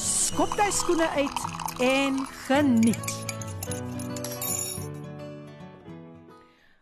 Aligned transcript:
skop 0.00 0.54
jy 0.56 0.70
skoene 0.72 1.06
uit 1.12 1.40
en 1.84 2.20
geniet. 2.46 3.10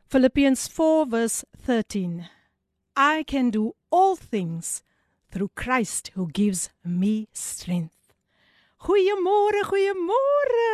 Philippians 0.09 0.69
4 0.69 1.07
verse 1.11 1.45
13. 1.67 2.29
I 2.97 3.25
can 3.25 3.51
do 3.51 3.75
all 3.91 4.17
things 4.17 4.83
through 5.31 5.51
Christ 5.55 6.13
who 6.15 6.29
gives 6.33 6.71
me 6.85 7.29
strength. 7.33 7.99
Goeiemôre, 8.79 9.65
goeiemôre. 9.67 10.67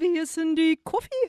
Wie 0.00 0.18
is 0.18 0.36
in 0.36 0.54
die 0.58 0.76
koffiehuis? 0.82 1.22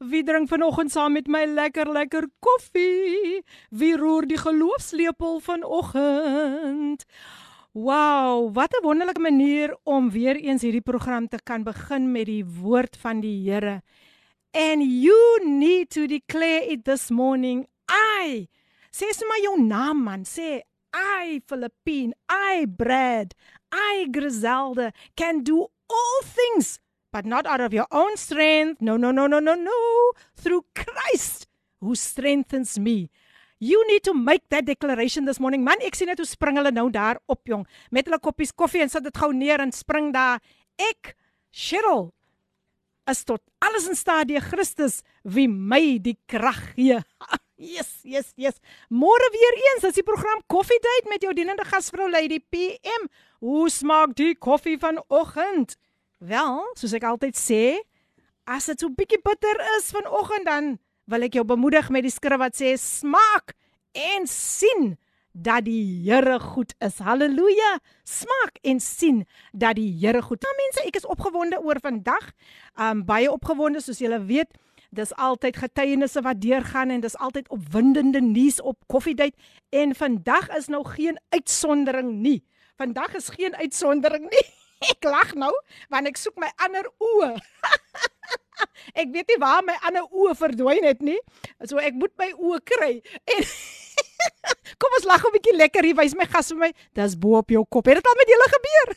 Wie 0.00 0.22
drink 0.22 0.48
vanoggend 0.52 0.92
saam 0.92 1.12
met 1.16 1.26
my 1.32 1.46
lekker 1.48 1.88
lekker 1.88 2.28
koffie? 2.44 3.40
Wie 3.70 3.96
roer 3.96 4.28
die 4.28 4.36
geloofslepel 4.36 5.40
vanoggend? 5.40 7.06
Wow, 7.74 8.52
wat 8.52 8.74
'n 8.76 8.84
wonderlike 8.84 9.20
manier 9.20 9.76
om 9.82 10.10
weer 10.10 10.36
eens 10.36 10.62
hierdie 10.62 10.84
program 10.84 11.28
te 11.28 11.38
kan 11.42 11.62
begin 11.64 12.12
met 12.12 12.26
die 12.26 12.44
woord 12.44 12.96
van 13.00 13.20
die 13.20 13.48
Here. 13.48 13.82
And 14.50 14.82
you 14.82 15.40
need 15.44 15.88
to 15.90 16.06
declare 16.06 16.68
it 16.68 16.84
this 16.84 17.08
morning. 17.10 17.66
I 17.88 18.48
sê 18.92 19.08
sommer 19.16 19.40
jou 19.40 19.56
naam 19.56 20.04
man, 20.04 20.24
sê 20.24 20.60
I 20.92 21.40
Philippine, 21.46 22.12
I 22.28 22.66
Brad, 22.66 23.32
I, 23.72 24.06
Griselda, 24.10 24.92
can 25.16 25.42
do 25.42 25.66
all 25.88 26.20
things, 26.22 26.78
but 27.10 27.24
not 27.24 27.46
out 27.46 27.60
of 27.60 27.72
your 27.72 27.86
own 27.90 28.18
strength. 28.18 28.82
No, 28.82 28.98
no, 28.98 29.10
no, 29.10 29.26
no, 29.26 29.40
no, 29.40 29.54
no. 29.54 30.12
Through 30.36 30.66
Christ 30.74 31.46
who 31.80 31.94
strengthens 31.94 32.78
me. 32.78 33.08
You 33.62 33.78
need 33.86 34.02
to 34.10 34.14
make 34.14 34.48
that 34.50 34.66
declaration 34.66 35.24
this 35.24 35.38
morning. 35.38 35.62
Man, 35.62 35.78
ek 35.86 35.94
sien 35.94 36.08
net 36.10 36.18
hoe 36.18 36.26
spring 36.26 36.56
hulle 36.58 36.72
nou 36.74 36.88
daar 36.90 37.20
op 37.30 37.46
jong 37.46 37.62
met 37.94 38.08
hulle 38.08 38.18
koppies 38.18 38.50
koffie 38.50 38.82
en 38.82 38.90
sit 38.90 39.04
dit 39.06 39.20
gou 39.22 39.30
neer 39.30 39.62
en 39.62 39.70
spring 39.70 40.08
daar. 40.10 40.42
Ek, 40.82 41.12
Cheryl, 41.54 42.08
is 43.06 43.22
tot 43.28 43.38
alles 43.62 43.86
in 43.86 43.94
staat 43.98 44.32
deur 44.32 44.42
Christus 44.42 44.98
wie 45.22 45.46
my 45.46 46.00
die 46.02 46.18
krag 46.26 46.74
gee. 46.74 46.98
Yes, 47.62 48.00
yes, 48.02 48.32
yes. 48.34 48.56
Môre 48.90 49.28
weer 49.30 49.58
eens, 49.68 49.84
dis 49.84 50.00
die 50.00 50.02
program 50.02 50.40
Coffee 50.50 50.82
Date 50.82 51.06
met 51.06 51.22
jou 51.22 51.30
dienende 51.30 51.62
gasvrou 51.62 52.08
Lady 52.10 52.40
PM. 52.50 53.04
Hoe 53.38 53.68
smaak 53.70 54.16
die 54.18 54.32
koffie 54.34 54.74
vanoggend? 54.82 55.76
Wel, 56.18 56.58
soos 56.74 56.96
ek 56.98 57.06
altyd 57.06 57.38
sê, 57.38 57.62
as 58.50 58.66
dit 58.66 58.82
so 58.82 58.90
bietjie 58.90 59.20
bitter 59.22 59.62
is 59.76 59.92
vanoggend 59.94 60.50
dan 60.50 60.72
wil 61.07 61.23
ek 61.27 61.37
jou 61.39 61.45
bemoedig 61.47 61.89
met 61.93 62.05
die 62.05 62.13
skrif 62.13 62.39
wat 62.41 62.57
sê 62.59 62.75
smaak 62.79 63.55
en 63.97 64.27
sien 64.27 64.95
dat 65.37 65.65
die 65.67 66.01
Here 66.03 66.39
goed 66.39 66.73
is. 66.81 66.97
Halleluja. 66.97 67.77
Smaak 68.03 68.57
en 68.65 68.79
sien 68.81 69.25
dat 69.53 69.77
die 69.77 69.91
Here 70.01 70.21
goed. 70.21 70.41
Nou 70.41 70.53
mense, 70.57 70.85
ek 70.87 70.97
is 70.97 71.05
opgewonde 71.05 71.59
oor 71.61 71.79
vandag. 71.83 72.31
Um 72.73 73.05
baie 73.05 73.29
opgewonde 73.31 73.81
soos 73.83 74.01
julle 74.01 74.19
weet. 74.25 74.49
Dis 74.89 75.13
altyd 75.19 75.59
getuienisse 75.59 76.23
wat 76.25 76.41
deurgaan 76.41 76.93
en 76.95 77.03
dis 77.03 77.17
altyd 77.21 77.49
opwindende 77.53 78.21
nuus 78.23 78.61
op 78.61 78.79
koffiedייט 78.87 79.35
en 79.75 79.93
vandag 79.95 80.47
is 80.57 80.69
nou 80.71 80.83
geen 80.87 81.19
uitsondering 81.35 82.13
nie. 82.23 82.39
Vandag 82.79 83.17
is 83.19 83.29
geen 83.29 83.55
uitsondering 83.55 84.29
nie. 84.31 84.47
Ek 84.92 85.04
lag 85.06 85.34
nou 85.38 85.52
want 85.92 86.08
ek 86.10 86.18
soek 86.18 86.38
my 86.40 86.50
ander 86.64 86.88
oë. 86.98 87.34
ek 89.00 89.12
weet 89.14 89.28
nie 89.30 89.38
waar 89.42 89.62
my 89.66 89.76
ander 89.86 90.08
oë 90.10 90.34
verdwyn 90.38 90.88
het 90.88 91.02
nie. 91.04 91.18
So 91.68 91.78
ek 91.78 91.94
moet 91.98 92.14
my 92.18 92.32
oë 92.34 92.60
kry. 92.66 92.92
En 93.30 93.46
Kom 94.82 94.94
ons 94.98 95.06
lag 95.06 95.22
'n 95.22 95.34
bietjie 95.34 95.56
lekker 95.56 95.84
hier. 95.84 95.96
Wys 95.98 96.14
my 96.18 96.26
gas 96.26 96.50
vir 96.52 96.58
my. 96.58 96.70
Dis 96.98 97.14
bo 97.18 97.38
op 97.38 97.50
jou 97.50 97.64
kop. 97.68 97.86
Het 97.86 98.00
dit 98.00 98.06
al 98.10 98.18
met 98.18 98.32
julle 98.34 98.48
gebeur? 98.56 98.94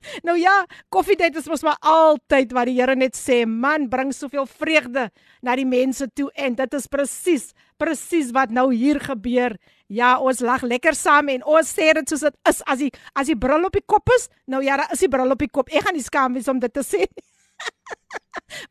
Nou 0.25 0.35
ja, 0.39 0.53
koffiedייט 0.93 1.35
is 1.39 1.47
mos 1.49 1.63
maar 1.65 1.77
altyd 1.85 2.53
wat 2.55 2.69
die 2.69 2.77
Here 2.79 2.95
net 2.97 3.17
sê, 3.17 3.43
man, 3.45 3.87
bring 3.89 4.13
soveel 4.15 4.47
vreugde 4.49 5.09
na 5.45 5.55
die 5.57 5.67
mense 5.67 6.07
toe 6.17 6.29
en 6.33 6.57
dit 6.57 6.77
is 6.77 6.87
presies, 6.91 7.51
presies 7.81 8.31
wat 8.35 8.53
nou 8.53 8.71
hier 8.73 8.99
gebeur. 9.03 9.57
Ja, 9.91 10.15
ons 10.17 10.41
lag 10.41 10.65
lekker 10.65 10.97
saam 10.97 11.29
en 11.33 11.45
ons 11.45 11.69
sê 11.77 11.91
dit 11.97 12.09
soos 12.09 12.25
dit 12.25 12.37
is 12.49 12.63
as 12.65 12.81
die 12.81 12.91
as 13.13 13.29
die 13.29 13.37
bril 13.37 13.67
op 13.67 13.77
die 13.77 13.85
kop 13.85 14.09
is. 14.17 14.29
Nou 14.49 14.63
ja, 14.65 14.79
daar 14.81 14.93
is 14.95 15.05
die 15.05 15.11
bril 15.11 15.35
op 15.35 15.41
die 15.41 15.51
kop. 15.51 15.69
Ek 15.69 15.85
gaan 15.85 15.97
nie 15.97 16.05
skaam 16.05 16.33
wees 16.37 16.49
om 16.49 16.61
dit 16.61 16.73
te 16.73 16.85
sê 16.85 17.05
nie. 17.05 17.25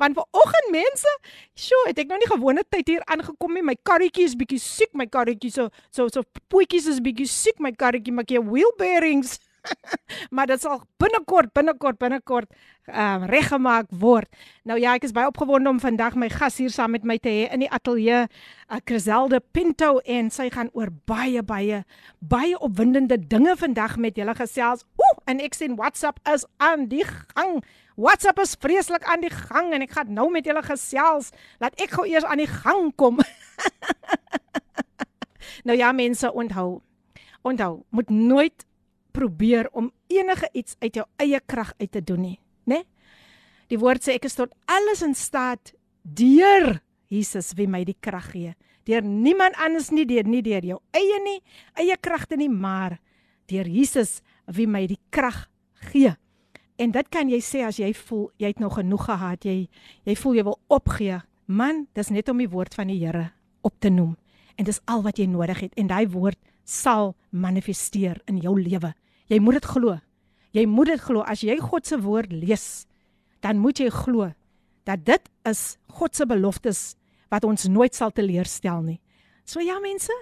Want 0.01 0.17
vanoggend 0.19 0.69
mense, 0.75 1.11
sjoe, 1.59 1.81
het 1.89 1.99
ek 2.03 2.11
nou 2.11 2.19
nie 2.21 2.29
gewone 2.31 2.65
tyd 2.71 2.91
hier 2.91 3.05
aangekom 3.11 3.55
nie. 3.57 3.65
My 3.65 3.77
karretjie 3.87 4.27
is 4.29 4.37
bietjie 4.39 4.61
siek, 4.63 4.93
my 4.97 5.07
karretjie 5.11 5.53
so 5.55 5.69
so 5.95 6.09
so 6.13 6.25
poetjies 6.53 6.89
is 6.91 7.03
bietjie 7.05 7.29
siek, 7.31 7.61
my 7.63 7.73
karretjie 7.77 8.15
maak 8.15 8.33
jy 8.33 8.43
wheel 8.45 8.73
bearings. 8.81 9.39
maar 10.36 10.48
dit 10.50 10.62
sal 10.62 10.82
binnekort 11.02 11.54
binnekort 11.54 11.98
binnekort 12.00 12.52
ehm 12.90 13.24
uh, 13.24 13.28
reggemaak 13.30 13.90
word. 14.02 14.30
Nou 14.66 14.80
ja, 14.82 14.96
ek 14.98 15.06
is 15.06 15.14
baie 15.14 15.30
opgewonde 15.30 15.70
om 15.70 15.80
vandag 15.82 16.16
my 16.18 16.30
gas 16.34 16.58
hier 16.58 16.72
saam 16.74 16.96
met 16.96 17.06
my 17.06 17.20
te 17.22 17.30
hê 17.30 17.44
in 17.54 17.62
die 17.62 17.70
ateljee, 17.70 18.24
uh, 18.26 18.80
Criselde 18.84 19.42
Pinto 19.54 20.00
en 20.06 20.32
sy 20.34 20.50
gaan 20.54 20.72
oor 20.74 20.90
baie 21.10 21.44
baie 21.46 21.84
baie 22.20 22.58
opwindende 22.58 23.20
dinge 23.22 23.54
vandag 23.60 23.98
met 24.02 24.18
julle 24.18 24.34
gesels. 24.36 24.86
Ooh, 24.98 25.18
en 25.30 25.44
ek 25.44 25.58
sien 25.58 25.78
WhatsApp 25.78 26.18
is 26.34 26.48
aan 26.58 26.90
die 26.90 27.06
gang. 27.06 27.60
WhatsApp 28.00 28.40
is 28.40 28.56
vreeslik 28.60 29.04
aan 29.04 29.22
die 29.22 29.34
gang 29.34 29.74
en 29.76 29.84
ek 29.84 29.94
gaan 29.98 30.14
nou 30.16 30.30
met 30.32 30.46
julle 30.48 30.64
gesels. 30.64 31.34
Laat 31.60 31.76
ek 31.84 31.98
gou 31.98 32.08
eers 32.08 32.26
aan 32.26 32.42
die 32.42 32.50
gang 32.50 32.94
kom. 32.96 33.20
nou 35.68 35.76
ja, 35.78 35.92
mense, 35.92 36.32
onthou. 36.32 36.80
Onthou, 37.44 37.84
moet 37.96 38.10
nooit 38.10 38.66
probeer 39.20 39.68
om 39.76 39.92
enige 40.08 40.50
iets 40.56 40.78
uit 40.80 40.96
jou 40.96 41.06
eie 41.20 41.40
krag 41.46 41.74
uit 41.78 41.92
te 41.92 42.04
doen 42.04 42.24
nie, 42.24 42.38
né? 42.70 42.84
Die 43.70 43.78
woord 43.78 44.06
sê 44.06 44.16
ek 44.18 44.26
is 44.30 44.38
tot 44.40 44.56
alles 44.72 45.04
in 45.06 45.14
staat 45.18 45.74
deur 46.04 46.80
Jesus 47.10 47.52
wie 47.58 47.68
my 47.70 47.84
die 47.86 47.98
krag 48.02 48.32
gee. 48.34 48.56
Deur 48.88 49.06
niemand 49.06 49.58
anders 49.62 49.92
nie, 49.94 50.08
deur 50.10 50.26
nie 50.26 50.42
deur 50.46 50.66
jou 50.66 50.80
eie 50.96 51.20
nie, 51.26 51.38
eie 51.78 51.98
kragte 52.02 52.38
nie, 52.40 52.50
maar 52.50 52.98
deur 53.50 53.68
Jesus 53.70 54.22
wie 54.50 54.68
my 54.70 54.86
die 54.90 55.00
krag 55.14 55.48
gee. 55.92 56.16
En 56.80 56.94
dit 56.96 57.10
kan 57.12 57.30
jy 57.30 57.42
sê 57.44 57.66
as 57.68 57.78
jy 57.82 57.92
voel 58.06 58.30
jy 58.40 58.54
het 58.54 58.62
nog 58.64 58.80
genoeg 58.80 59.06
gehad, 59.10 59.46
jy 59.46 59.68
jy 60.08 60.16
voel 60.16 60.40
jy 60.40 60.46
wil 60.48 60.60
opgee. 60.72 61.20
Man, 61.50 61.88
dis 61.98 62.12
net 62.14 62.30
om 62.30 62.40
die 62.40 62.50
woord 62.50 62.78
van 62.78 62.90
die 62.90 63.00
Here 63.02 63.32
op 63.66 63.76
te 63.82 63.90
noem. 63.90 64.16
En 64.56 64.68
dis 64.68 64.82
al 64.88 65.04
wat 65.04 65.20
jy 65.20 65.28
nodig 65.28 65.66
het 65.66 65.76
en 65.78 65.90
daai 65.90 66.08
woord 66.10 66.40
sal 66.64 67.16
manifesteer 67.30 68.22
in 68.30 68.38
jou 68.42 68.56
lewe. 68.60 68.94
Jy 69.30 69.40
moet 69.46 69.60
dit 69.60 69.68
glo. 69.70 69.98
Jy 70.58 70.66
moet 70.66 70.90
dit 70.90 71.02
glo 71.02 71.22
as 71.30 71.44
jy 71.46 71.60
God 71.62 71.86
se 71.86 72.00
woord 72.02 72.32
lees, 72.34 72.88
dan 73.46 73.60
moet 73.62 73.80
jy 73.80 73.92
glo 73.94 74.32
dat 74.90 75.04
dit 75.06 75.30
is 75.46 75.78
God 75.94 76.18
se 76.18 76.26
beloftes 76.26 76.96
wat 77.30 77.46
ons 77.46 77.68
nooit 77.70 77.94
sal 77.94 78.10
teleurstel 78.16 78.82
nie. 78.82 78.98
So 79.46 79.62
ja 79.62 79.78
mense, 79.84 80.14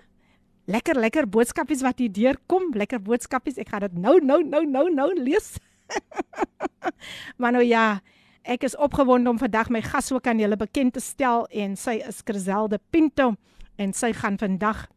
lekker 0.68 1.00
lekker 1.00 1.30
boodskapies 1.32 1.86
wat 1.86 2.04
hier 2.04 2.12
deurkom, 2.12 2.74
lekker 2.76 3.00
boodskapies. 3.00 3.60
Ek 3.64 3.72
gaan 3.72 3.88
dit 3.88 3.96
nou 4.04 4.18
nou 4.20 4.42
nou 4.44 4.66
nou 4.68 4.86
nou 4.92 5.10
lees. 5.16 5.56
maar 7.40 7.56
nou 7.56 7.64
ja, 7.64 8.02
ek 8.44 8.68
is 8.68 8.76
opgewonde 8.76 9.32
om 9.32 9.40
vandag 9.40 9.72
my 9.72 9.82
gas 9.86 10.12
ook 10.12 10.28
aan 10.28 10.44
julle 10.44 10.60
bekend 10.60 10.98
te 10.98 11.04
stel 11.04 11.48
en 11.48 11.80
sy 11.80 12.02
is 12.04 12.20
Criselde 12.28 12.82
Pinto 12.92 13.34
en 13.80 13.96
sy 13.96 14.12
gaan 14.20 14.36
vandag 14.40 14.90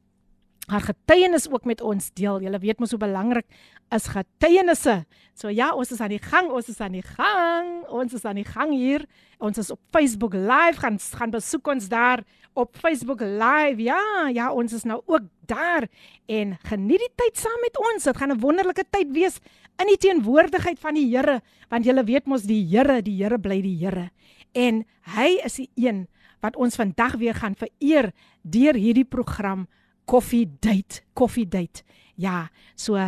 haar 0.70 0.84
getuienis 0.86 1.48
ook 1.50 1.64
met 1.68 1.80
ons 1.80 2.10
deel. 2.14 2.40
Julle 2.44 2.58
weet 2.62 2.78
mos 2.78 2.94
hoe 2.94 3.00
belangrik 3.02 3.46
is 3.94 4.06
getuienisse. 4.10 5.04
So 5.34 5.50
ja, 5.50 5.72
ons 5.74 5.90
is 5.90 6.00
aan 6.00 6.12
die 6.14 6.22
gang, 6.22 6.50
ons 6.50 6.68
is 6.70 6.80
aan 6.80 6.94
die 6.94 7.06
gang. 7.06 7.82
Ons 7.90 8.14
is 8.14 8.24
aan 8.24 8.38
die 8.38 8.46
gang 8.46 8.72
hier. 8.74 9.06
Ons 9.38 9.58
is 9.58 9.70
op 9.74 9.80
Facebook 9.90 10.34
Live. 10.34 10.80
Gaan 10.82 10.98
gaan 11.00 11.34
besoek 11.34 11.72
ons 11.74 11.88
daar 11.90 12.22
op 12.54 12.76
Facebook 12.76 13.20
Live. 13.20 13.82
Ja, 13.82 14.28
ja, 14.32 14.52
ons 14.52 14.72
is 14.72 14.86
nou 14.86 15.00
ook 15.06 15.26
daar 15.50 15.88
en 16.30 16.54
geniet 16.62 17.02
die 17.02 17.12
tyd 17.18 17.38
saam 17.38 17.60
met 17.64 17.78
ons. 17.78 18.04
Dit 18.04 18.16
gaan 18.16 18.32
'n 18.32 18.40
wonderlike 18.40 18.84
tyd 18.90 19.10
wees 19.12 19.40
in 19.80 19.86
die 19.86 19.98
teenwoordigheid 19.98 20.78
van 20.78 20.94
die 20.94 21.08
Here, 21.08 21.40
want 21.68 21.84
julle 21.84 22.04
weet 22.04 22.26
mos 22.26 22.42
die 22.42 22.62
Here, 22.68 23.02
die 23.02 23.16
Here 23.22 23.38
bly 23.38 23.60
die 23.62 23.76
Here. 23.80 24.10
En 24.52 24.84
hy 25.16 25.40
is 25.44 25.54
die 25.54 25.70
een 25.74 26.08
wat 26.40 26.56
ons 26.56 26.76
vandag 26.76 27.16
weer 27.20 27.34
gaan 27.34 27.54
vereer 27.54 28.12
deur 28.42 28.74
hierdie 28.74 29.04
program 29.04 29.66
Coffee 30.10 30.48
Date, 30.58 31.04
Coffee 31.14 31.46
Date. 31.46 31.84
Ja, 32.18 32.48
so 32.74 32.98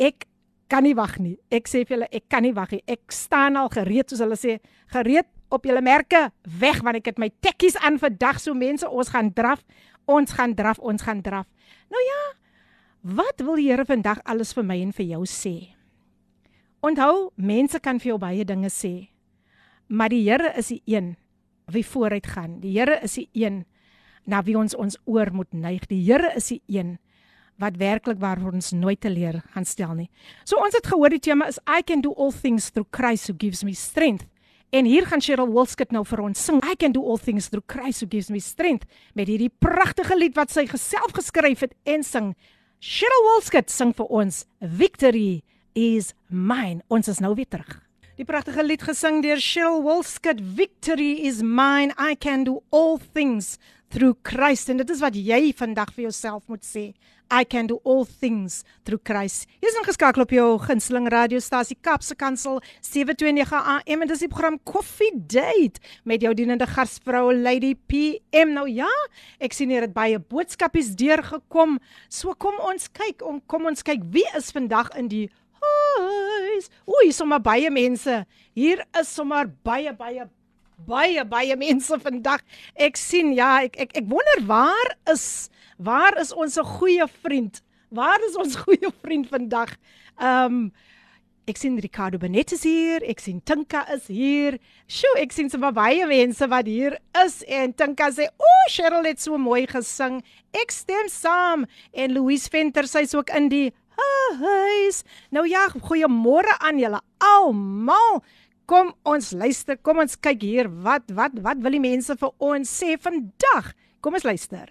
ek 0.00 0.24
kan 0.72 0.86
nie 0.86 0.94
wag 0.96 1.18
nie. 1.20 1.36
Ek 1.52 1.68
sê 1.68 1.82
vir 1.84 1.98
julle, 1.98 2.08
ek 2.08 2.24
kan 2.32 2.44
nie 2.44 2.54
wag 2.56 2.72
nie. 2.72 2.80
Ek 2.88 3.12
staan 3.12 3.58
al 3.60 3.68
gereed 3.72 4.08
soos 4.08 4.22
hulle 4.24 4.38
sê, 4.38 4.56
gereed 4.94 5.28
op 5.52 5.68
julle 5.68 5.82
merke 5.84 6.28
weg 6.60 6.80
want 6.84 7.00
ek 7.00 7.12
het 7.12 7.20
my 7.20 7.28
tekkies 7.44 7.76
aan 7.84 8.00
vir 8.00 8.16
dag 8.16 8.40
so 8.40 8.56
mense, 8.56 8.88
ons 8.88 9.12
gaan 9.12 9.28
draf. 9.36 9.60
Ons 10.08 10.32
gaan 10.32 10.54
draf, 10.56 10.80
ons 10.80 11.04
gaan 11.04 11.20
draf. 11.20 11.44
Nou 11.92 12.00
ja, 12.00 12.20
wat 13.18 13.44
wil 13.44 13.60
die 13.60 13.68
Here 13.68 13.84
vandag 13.84 14.22
alles 14.24 14.54
vir 14.56 14.64
my 14.64 14.78
en 14.80 14.96
vir 14.96 15.10
jou 15.12 15.24
sê? 15.28 15.54
Onthou, 16.80 17.28
mense 17.36 17.76
kan 17.84 18.00
vir 18.00 18.14
jou 18.14 18.20
baie 18.22 18.44
dinge 18.48 18.72
sê. 18.72 19.10
Maar 19.88 20.16
die 20.16 20.24
Here 20.24 20.54
is 20.56 20.72
die 20.72 20.80
een 20.88 21.16
wie 21.68 21.84
vooruit 21.84 22.24
gaan. 22.24 22.56
Die 22.64 22.78
Here 22.78 23.02
is 23.04 23.20
die 23.20 23.28
een 23.36 23.66
na 24.28 24.42
wie 24.44 24.56
ons 24.60 24.76
ons 24.76 24.98
oor 25.08 25.32
moet 25.32 25.50
neig. 25.56 25.86
Die 25.88 26.02
Here 26.04 26.34
is 26.36 26.52
die 26.52 26.60
een 26.68 26.98
wat 27.58 27.78
werklik 27.80 28.20
waar 28.22 28.38
ons 28.52 28.70
nooit 28.76 29.00
te 29.00 29.10
leer 29.10 29.40
gaan 29.54 29.66
stel 29.66 29.94
nie. 29.98 30.08
So 30.46 30.60
ons 30.62 30.76
het 30.78 30.86
gehoor 30.86 31.10
die 31.10 31.22
tema 31.22 31.48
is 31.50 31.58
I 31.66 31.82
can 31.82 32.04
do 32.04 32.12
all 32.14 32.30
things 32.32 32.70
through 32.70 32.86
Christ 32.94 33.28
who 33.28 33.34
gives 33.38 33.64
me 33.64 33.74
strength. 33.74 34.28
En 34.70 34.84
hier 34.84 35.06
gaan 35.08 35.22
Cheryl 35.24 35.48
Wolskut 35.48 35.94
nou 35.96 36.04
vir 36.04 36.20
ons 36.20 36.44
sing 36.44 36.60
I 36.62 36.76
can 36.76 36.92
do 36.92 37.02
all 37.02 37.18
things 37.18 37.48
through 37.48 37.64
Christ 37.66 38.04
who 38.04 38.08
gives 38.10 38.28
me 38.30 38.38
strength 38.44 38.84
met 39.16 39.30
hierdie 39.30 39.50
pragtige 39.64 40.16
lied 40.18 40.36
wat 40.36 40.52
sy 40.52 40.66
geself 40.68 41.16
geskryf 41.16 41.64
het 41.64 41.74
en 41.88 42.04
sing. 42.04 42.34
Cheryl 42.78 43.26
Wolskut 43.32 43.72
sing 43.72 43.94
vir 43.96 44.12
ons 44.12 44.44
Victory 44.60 45.42
is 45.74 46.12
mine. 46.28 46.84
Ons 46.92 47.08
is 47.08 47.22
nou 47.24 47.32
weer 47.34 47.48
terug. 47.48 47.80
Die 48.18 48.26
pragtige 48.26 48.64
lied 48.66 48.84
gesing 48.84 49.22
deur 49.24 49.40
Cheryl 49.40 49.80
Wolskut 49.86 50.42
Victory 50.42 51.24
is 51.26 51.40
mine. 51.42 51.94
I 51.96 52.14
can 52.14 52.44
do 52.44 52.60
all 52.70 52.98
things 52.98 53.56
through 53.90 54.18
Christ 54.22 54.68
en 54.68 54.80
dit 54.80 54.90
is 54.90 55.00
wat 55.02 55.16
jy 55.16 55.52
vandag 55.56 55.92
vir 55.96 56.08
jouself 56.08 56.44
moet 56.48 56.64
sê. 56.66 56.92
I 57.30 57.44
can 57.44 57.66
do 57.68 57.76
all 57.84 58.06
things 58.06 58.64
through 58.84 59.02
Christ. 59.04 59.48
Jy's 59.60 59.76
ingeskakel 59.76 60.24
op 60.24 60.32
jou 60.32 60.46
gunsteling 60.64 61.10
radiostasie 61.12 61.76
Kapse 61.84 62.16
Kansel 62.16 62.62
729 62.80 63.52
AM 63.52 64.04
en 64.04 64.08
dis 64.08 64.24
die 64.24 64.30
program 64.32 64.56
Coffee 64.68 65.12
Date 65.12 65.82
met 66.08 66.24
jou 66.24 66.32
dienende 66.36 66.68
gasvrou 66.68 67.34
Lady 67.36 67.74
PM. 67.90 68.54
Nou 68.56 68.64
ja, 68.70 68.88
ek 69.44 69.56
sien 69.56 69.72
hier 69.72 69.84
het 69.84 69.96
baie 69.96 70.20
boodskapies 70.20 70.94
deurgekom. 70.96 71.76
So 72.08 72.32
kom 72.32 72.56
ons 72.64 72.88
kyk, 72.96 73.20
om 73.24 73.42
kom 73.44 73.68
ons 73.68 73.84
kyk 73.84 74.08
wie 74.14 74.26
is 74.38 74.48
vandag 74.56 74.94
in 74.96 75.12
die 75.12 75.26
huis. 75.60 76.72
Oei, 76.88 77.12
sommer 77.12 77.42
baie 77.44 77.68
mense. 77.70 78.22
Hier 78.56 78.84
is 78.96 79.12
sommer 79.12 79.52
baie 79.68 79.92
baie 79.96 80.30
baie 80.86 81.24
baie 81.24 81.56
mense 81.56 81.98
vandag. 82.02 82.44
Ek 82.74 82.98
sien 82.98 83.32
ja, 83.36 83.62
ek 83.66 83.78
ek 83.86 83.96
ek 84.02 84.10
wonder 84.10 84.44
waar 84.46 84.92
is 85.12 85.48
waar 85.78 86.18
is 86.20 86.32
ons 86.32 86.58
goeie 86.78 87.06
vriend? 87.22 87.62
Waar 87.90 88.22
is 88.28 88.36
ons 88.36 88.58
goeie 88.64 88.92
vriend 89.02 89.28
vandag? 89.32 89.74
Ehm 90.18 90.44
um, 90.44 90.62
ek 91.48 91.56
sien 91.56 91.78
Ricardo 91.80 92.18
Benet 92.20 92.52
is 92.52 92.60
hier, 92.68 93.00
ek 93.08 93.22
sien 93.24 93.38
Tinka 93.40 93.86
is 93.94 94.04
hier. 94.12 94.58
Sjoe, 94.84 95.14
ek 95.16 95.32
sien 95.32 95.48
sommer 95.48 95.72
baie 95.72 96.04
mense 96.04 96.44
wat 96.52 96.68
hier 96.68 96.98
is 97.22 97.38
en 97.48 97.72
Tinka 97.72 98.10
sê, 98.12 98.28
"O, 98.28 98.44
oh, 98.44 98.66
Cheryl 98.68 99.08
het 99.08 99.20
so 99.20 99.38
mooi 99.40 99.64
gesing. 99.66 100.20
Ek 100.52 100.70
stem 100.70 101.08
saam." 101.08 101.64
En 101.94 102.12
Louise 102.12 102.50
Venter 102.52 102.84
sy's 102.84 103.14
ook 103.16 103.32
in 103.32 103.48
die 103.48 103.72
huis. 104.42 105.02
Nou 105.30 105.46
ja, 105.48 105.68
goeiemôre 105.72 106.58
aan 106.60 106.78
julle 106.78 107.00
almal. 107.24 108.22
Kom 108.68 108.90
ons 109.08 109.30
luister, 109.32 109.78
kom 109.80 110.02
ons 110.02 110.18
kyk 110.20 110.42
hier 110.44 110.66
wat 110.84 111.06
wat 111.16 111.38
wat 111.40 111.60
wil 111.64 111.72
die 111.72 111.80
mense 111.80 112.12
vir 112.20 112.32
ons 112.44 112.68
sê 112.68 112.98
vandag? 113.00 113.70
Kom 114.04 114.18
ons 114.18 114.26
luister. 114.28 114.66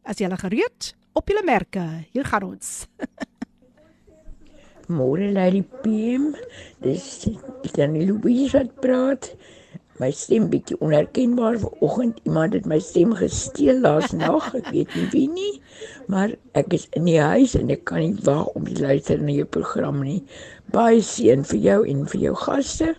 As 0.00 0.16
jy 0.16 0.30
gereed 0.40 0.94
op 1.12 1.28
julle 1.28 1.42
merke, 1.44 1.82
hier 2.16 2.24
gaan 2.24 2.46
ons. 2.46 2.86
Môre 4.96 5.28
Lady 5.36 5.60
PM, 5.82 6.30
dis 6.80 7.04
Danny 7.76 8.06
Louise 8.08 8.56
wat 8.56 8.72
praat. 8.80 9.28
My 10.00 10.08
stem 10.08 10.48
bietjie 10.50 10.80
onherkenbaar 10.80 11.60
vanoggend. 11.60 12.24
Iemand 12.24 12.56
het 12.56 12.64
my 12.66 12.80
stem 12.80 13.12
gesteel 13.14 13.84
laas 13.84 14.16
nag. 14.24 14.48
Ek 14.56 14.72
weet 14.72 14.96
nie 14.96 15.06
wie 15.12 15.28
nie, 15.28 15.52
maar 16.08 16.32
ek 16.56 16.72
is 16.80 16.88
in 16.96 17.12
die 17.12 17.20
huis 17.20 17.54
en 17.60 17.68
ek 17.76 17.84
kan 17.92 18.00
nie 18.00 18.16
wag 18.24 18.48
om 18.56 18.64
te 18.72 18.80
luister 18.80 19.20
na 19.20 19.36
jou 19.36 19.46
program 19.60 20.00
nie. 20.00 20.22
Baie 20.72 21.04
seën 21.04 21.44
vir 21.52 21.62
jou 21.68 21.78
en 21.92 22.08
vir 22.08 22.28
jou 22.30 22.36
gaste 22.48 22.94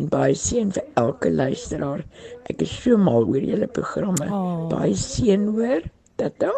en 0.00 0.08
baie 0.12 0.34
seën 0.38 0.70
vir 0.72 0.84
elke 1.00 1.30
luisteraar. 1.30 2.04
Ek 2.50 2.62
is 2.64 2.72
so 2.82 2.98
mal 3.00 3.26
oor 3.28 3.42
julle 3.42 3.68
programme. 3.68 4.28
Oh. 4.28 4.68
Baie 4.72 4.94
seën 4.98 5.48
hoor. 5.52 5.84
Tata. 6.20 6.52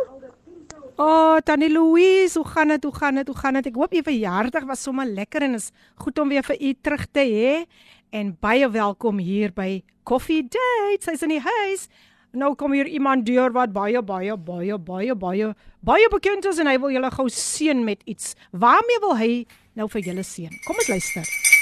O, 0.95 1.03
oh, 1.03 1.37
Tannie 1.43 1.73
Louise, 1.73 2.39
hoe 2.39 2.47
gaan 2.47 2.69
dit? 2.69 2.85
Hoe 2.85 2.95
gaan 2.95 3.15
dit? 3.15 3.27
Hoe 3.27 3.37
gaan 3.37 3.59
dit? 3.59 3.67
Ek 3.67 3.79
hoop 3.81 3.95
u 3.95 4.03
verjaardag 4.07 4.67
was 4.69 4.83
sommer 4.87 5.09
lekker 5.11 5.43
en 5.43 5.59
is 5.59 5.73
goed 5.99 6.19
om 6.23 6.31
weer 6.31 6.47
vir 6.47 6.61
u 6.61 6.75
terug 6.81 7.07
te 7.11 7.25
hê. 7.27 7.55
En 8.15 8.37
baie 8.39 8.69
welkom 8.71 9.19
hier 9.19 9.51
by 9.55 9.83
Coffee 10.07 10.45
Date. 10.47 11.03
Sy's 11.03 11.27
in 11.27 11.35
die 11.35 11.43
huis. 11.43 11.89
Nou 12.35 12.55
kom 12.59 12.75
hier 12.75 12.87
iemand 12.87 13.27
deur 13.27 13.51
wat 13.55 13.75
baie 13.75 14.03
baie 14.03 14.37
baie 14.39 14.79
baie 14.79 15.15
baie 15.15 15.51
baie 15.83 16.09
bekend 16.11 16.47
is 16.51 16.59
en 16.63 16.71
hy 16.71 16.79
wil 16.83 16.95
julle 16.95 17.11
gou 17.15 17.27
seën 17.31 17.83
met 17.87 18.03
iets. 18.11 18.35
Waarmee 18.51 19.03
wil 19.03 19.19
hy 19.19 19.33
nou 19.75 19.91
vir 19.91 20.11
julle 20.11 20.27
seën? 20.27 20.63
Kom 20.67 20.79
ons 20.79 20.95
luister. 20.95 21.54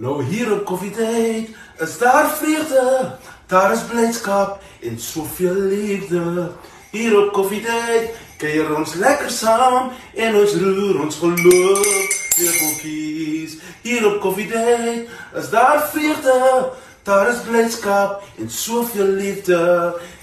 Nou 0.00 0.24
hier 0.24 0.52
op 0.52 0.64
koffiedייט 0.64 1.48
is 1.78 1.98
daar 1.98 2.30
vreugde, 2.36 3.16
daar 3.46 3.72
is 3.72 3.82
blydskap 3.88 4.62
en 4.80 5.00
soveel 5.00 5.54
liefde. 5.54 6.50
Hier 6.90 7.18
op 7.20 7.32
koffiedייט 7.32 8.14
kuier 8.40 8.76
ons 8.76 8.94
lekker 8.94 9.30
saam 9.30 9.90
en 10.14 10.38
ons 10.40 10.54
roer 10.62 11.02
ons 11.04 11.18
geloof 11.20 12.18
lepeltjies. 12.40 13.58
Hier 13.82 14.06
op 14.08 14.20
koffiedייט 14.20 15.08
is 15.36 15.50
daar 15.50 15.84
vreugde, 15.92 16.72
daar 17.02 17.28
is 17.28 17.44
blydskap 17.44 18.22
en 18.38 18.50
soveel 18.50 19.12
liefde. 19.20 19.60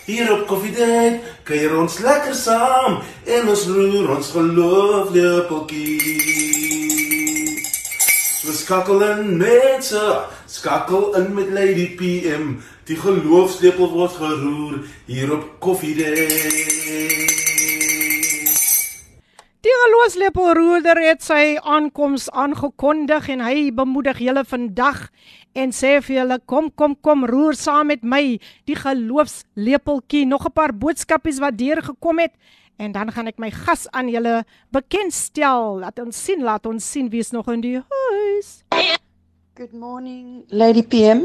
Hier 0.05 0.33
op 0.33 0.47
koffiedייט 0.47 1.21
kuier 1.43 1.77
ons 1.77 1.99
lekker 1.99 2.33
saam 2.33 3.01
en 3.25 3.53
ons 3.53 3.69
roer 3.77 4.15
ons 4.17 4.35
geloof 4.39 5.13
lepeltjies. 5.13 6.80
So 8.42 8.50
skakel 8.50 8.98
in 9.06 9.36
mense, 9.38 10.26
skakel 10.50 11.14
in 11.14 11.34
met 11.34 11.50
Lady 11.54 11.94
PM. 11.94 12.56
Die 12.90 12.96
geloofslepel 12.98 13.86
word 13.92 14.16
geroer 14.18 14.80
hier 15.06 15.30
op 15.30 15.44
Coffee 15.62 15.94
Day. 15.94 16.24
Die 19.62 19.76
geloofslepel 19.84 20.50
roerder 20.58 20.98
het 21.04 21.22
sy 21.22 21.54
aankoms 21.62 22.26
aangekondig 22.34 23.28
en 23.30 23.44
hy 23.46 23.70
bemoedig 23.78 24.18
julle 24.26 24.42
vandag 24.42 25.04
en 25.54 25.70
sê 25.70 26.00
vir 26.02 26.16
julle 26.16 26.40
kom 26.42 26.72
kom 26.74 26.96
kom 26.98 27.22
roer 27.30 27.54
saam 27.54 27.92
met 27.92 28.02
my 28.02 28.40
die 28.66 28.78
geloofslepeltjie 28.80 30.24
nog 30.26 30.50
'n 30.50 30.56
paar 30.58 30.74
boodskapies 30.74 31.38
wat 31.38 31.62
deurgekom 31.62 32.18
het 32.18 32.34
En 32.76 32.92
dan 32.92 33.12
gaan 33.12 33.26
ek 33.26 33.38
my 33.38 33.50
gas 33.50 33.86
aan 33.90 34.08
julle 34.08 34.44
bekendstel. 34.70 35.78
Laat 35.84 35.98
ons 35.98 36.24
sien, 36.24 36.42
laat 36.42 36.66
ons 36.66 36.90
sien 36.92 37.08
wie 37.12 37.20
is 37.20 37.30
nog 37.30 37.48
in 37.52 37.60
die 37.60 37.76
huis. 37.78 38.62
Good 39.54 39.72
morning, 39.72 40.44
Lady 40.48 40.82
PM, 40.82 41.24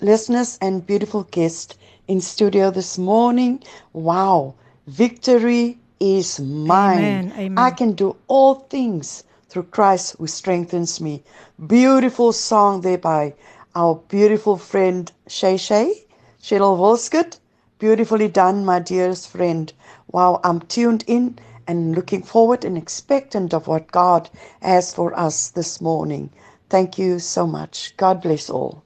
listeners 0.00 0.56
and 0.60 0.84
beautiful 0.86 1.24
guest 1.30 1.78
in 2.06 2.20
studio 2.20 2.70
this 2.70 2.98
morning. 2.98 3.62
Wow, 3.92 4.54
victory 4.86 5.78
is 6.00 6.40
mine. 6.40 7.04
Amen, 7.04 7.32
amen. 7.38 7.58
I 7.58 7.70
can 7.70 7.92
do 7.92 8.16
all 8.26 8.54
things 8.68 9.24
through 9.48 9.68
Christ 9.70 10.16
who 10.18 10.26
strengthens 10.26 11.00
me. 11.00 11.22
Beautiful 11.66 12.32
song 12.32 12.80
there 12.80 12.98
by 12.98 13.34
our 13.74 13.94
beautiful 14.08 14.56
friend 14.56 15.10
Shay 15.28 15.56
Shay, 15.56 16.04
Cheryl 16.42 16.76
Wolskut. 16.76 17.38
Beautifully 17.78 18.26
done, 18.26 18.64
my 18.64 18.80
dearest 18.80 19.28
friend. 19.30 19.72
Wow, 20.10 20.40
I'm 20.44 20.60
tuned 20.60 21.04
in 21.06 21.38
and 21.66 21.94
looking 21.94 22.22
forward 22.22 22.64
and 22.64 22.78
expectant 22.78 23.52
of 23.52 23.66
what 23.66 23.92
God 23.92 24.30
has 24.62 24.94
for 24.94 25.18
us 25.18 25.50
this 25.50 25.80
morning. 25.80 26.30
Thank 26.70 26.98
you 26.98 27.18
so 27.18 27.46
much. 27.46 27.94
God 27.96 28.22
bless 28.22 28.48
all. 28.48 28.82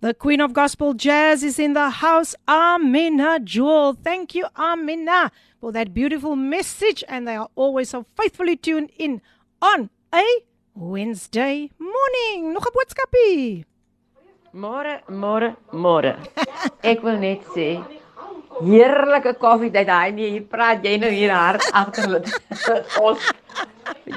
The 0.00 0.12
Queen 0.14 0.40
of 0.40 0.52
Gospel 0.52 0.92
Jazz 0.92 1.42
is 1.42 1.58
in 1.58 1.72
the 1.72 1.88
house, 1.88 2.34
Amina 2.46 3.40
Jewel. 3.40 3.94
Thank 3.94 4.34
you, 4.34 4.46
Amina, 4.56 5.32
for 5.60 5.72
that 5.72 5.94
beautiful 5.94 6.36
message. 6.36 7.02
And 7.08 7.26
they 7.26 7.36
are 7.36 7.48
always 7.54 7.90
so 7.90 8.04
faithfully 8.16 8.56
tuned 8.56 8.90
in 8.98 9.22
on 9.62 9.88
a 10.14 10.24
Wednesday 10.74 11.70
morning. 11.78 12.52
Nog 12.52 12.66
'n 12.66 12.72
boodskapie. 12.76 13.64
Môre, 14.52 15.02
môre, 15.08 15.56
môre. 15.72 16.16
Ek 16.84 17.02
wil 17.02 17.18
net 17.18 17.42
sê 17.56 17.80
heerlike 18.62 19.34
koffie 19.40 19.72
dat 19.74 19.90
hy 19.90 20.10
nie 20.14 20.30
hier 20.36 20.46
praat 20.50 20.84
jy 20.84 20.96
nou 21.02 21.10
hier 21.10 21.34
hard 21.34 21.66
agter 21.72 22.20
ons 23.02 23.30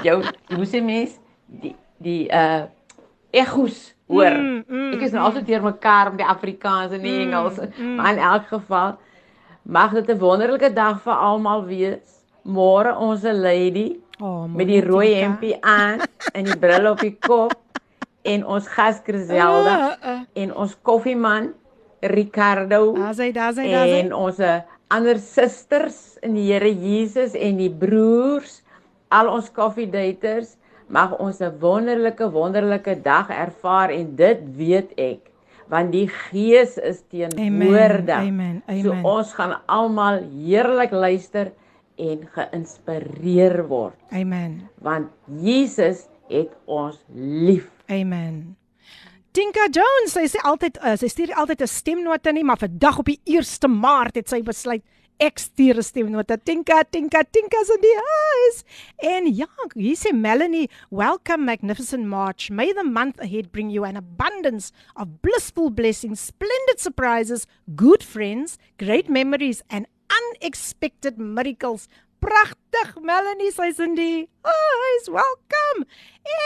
jou 0.04 0.18
hoe 0.54 0.68
sê 0.68 0.82
mens 0.84 1.18
die 1.46 1.74
die 1.98 2.24
uh 2.28 2.66
egos 3.34 3.92
hoor 4.08 4.32
mm, 4.32 4.60
mm, 4.64 4.92
ek 4.96 5.02
is 5.04 5.12
nou 5.12 5.26
altyd 5.26 5.50
deur 5.50 5.64
mekaar 5.66 6.12
met 6.12 6.22
die 6.22 6.30
Afrikaans 6.32 6.94
en 6.96 7.02
die 7.04 7.12
mm, 7.12 7.24
Engels 7.26 7.58
mm. 7.60 7.96
maar 7.98 8.14
in 8.14 8.22
elk 8.30 8.46
geval 8.54 8.96
mag 9.62 9.92
dit 9.92 10.08
'n 10.08 10.18
wonderlike 10.18 10.72
dag 10.72 11.02
vir 11.04 11.12
almal 11.30 11.66
wees 11.68 12.22
môre 12.44 12.94
ons 12.96 13.22
lady 13.22 13.98
Oh, 14.20 14.44
met 14.50 14.66
die 14.66 14.80
rooi 14.82 15.14
hempie 15.14 15.54
aan 15.62 16.00
en 16.32 16.44
die 16.44 16.56
bril 16.58 16.88
op 16.90 16.98
die 16.98 17.14
kop 17.22 17.54
en 18.26 18.42
ons 18.46 18.66
gas 18.66 18.98
Griselda 19.06 19.76
Uh, 19.88 20.10
uh. 20.10 20.22
en 20.42 20.54
ons 20.54 20.72
koffieman 20.82 21.52
Ricardo 22.02 22.94
Daar's 22.94 23.18
hy, 23.18 23.32
daar's 23.32 23.56
hy, 23.56 23.70
daar's 23.70 23.90
hy. 23.90 24.00
en 24.04 24.12
ons 24.12 24.38
eh, 24.38 24.60
ander 24.88 25.18
susters 25.18 26.18
in 26.22 26.34
die 26.34 26.46
Here 26.52 26.70
Jesus 26.70 27.34
en 27.34 27.56
die 27.60 27.70
broers, 27.70 28.62
al 29.10 29.28
ons 29.28 29.50
koffiedaters, 29.50 30.56
mag 30.88 31.12
ons 31.20 31.40
'n 31.40 31.52
wonderlike 31.60 32.30
wonderlike 32.32 33.02
dag 33.02 33.28
ervaar 33.30 33.90
en 33.90 34.16
dit 34.16 34.38
weet 34.56 34.92
ek 34.96 35.20
want 35.68 35.92
die 35.92 36.08
Gees 36.08 36.78
is 36.78 37.02
teenwoordig. 37.12 38.08
Amen, 38.24 38.62
So 38.82 38.90
amen. 38.92 39.04
ons 39.04 39.34
gaan 39.34 39.60
almal 39.66 40.22
heerlik 40.32 40.90
luister 40.92 41.52
en 41.98 42.24
geïnspireer 42.34 43.66
word 43.68 43.96
Amen. 44.12 44.68
want 44.80 45.08
Jesus 45.42 46.08
het 46.28 46.48
ons 46.64 47.04
lief. 47.14 47.68
Amen. 47.90 48.56
Tinka 49.38 49.68
Jones, 49.70 50.16
sy 50.16 50.24
sê 50.26 50.40
altyd 50.42 50.80
uh, 50.82 50.96
sy 50.98 51.06
stuur 51.12 51.30
altyd 51.38 51.60
'n 51.62 51.70
stemnota 51.70 52.32
nie, 52.34 52.42
maar 52.42 52.58
vandag 52.58 52.96
op 52.98 53.06
die 53.06 53.20
1 53.22 53.70
Maart 53.70 54.16
het 54.18 54.26
sy 54.26 54.40
besluit 54.42 54.82
ek 55.22 55.38
stuur 55.38 55.78
'n 55.78 55.86
stemnota. 55.86 56.34
Tinka, 56.42 56.82
Tinka, 56.82 57.22
Tinka's 57.22 57.70
in 57.70 57.78
die 57.78 57.94
huis. 57.94 58.56
En 58.98 59.30
ja, 59.30 59.46
hier 59.76 59.94
sê 59.94 60.10
Melanie, 60.10 60.66
welcome 60.90 61.44
magnificent 61.44 62.08
March. 62.10 62.50
May 62.50 62.72
the 62.72 62.82
month 62.82 63.20
ahead 63.20 63.52
bring 63.52 63.70
you 63.70 63.84
an 63.84 63.94
abundance 63.94 64.72
of 64.96 65.22
blissful 65.22 65.70
blessings, 65.70 66.18
splendid 66.18 66.80
surprises, 66.80 67.46
good 67.76 68.02
friends, 68.02 68.58
great 68.76 69.08
memories 69.08 69.62
and 69.70 69.86
unexpected 70.10 71.16
miracles. 71.16 71.86
Pragtig, 72.78 73.02
Melanie, 73.02 73.50
sy's 73.50 73.78
in 73.82 73.94
die 73.96 74.28
huis. 74.42 75.06
Welcome. 75.10 75.86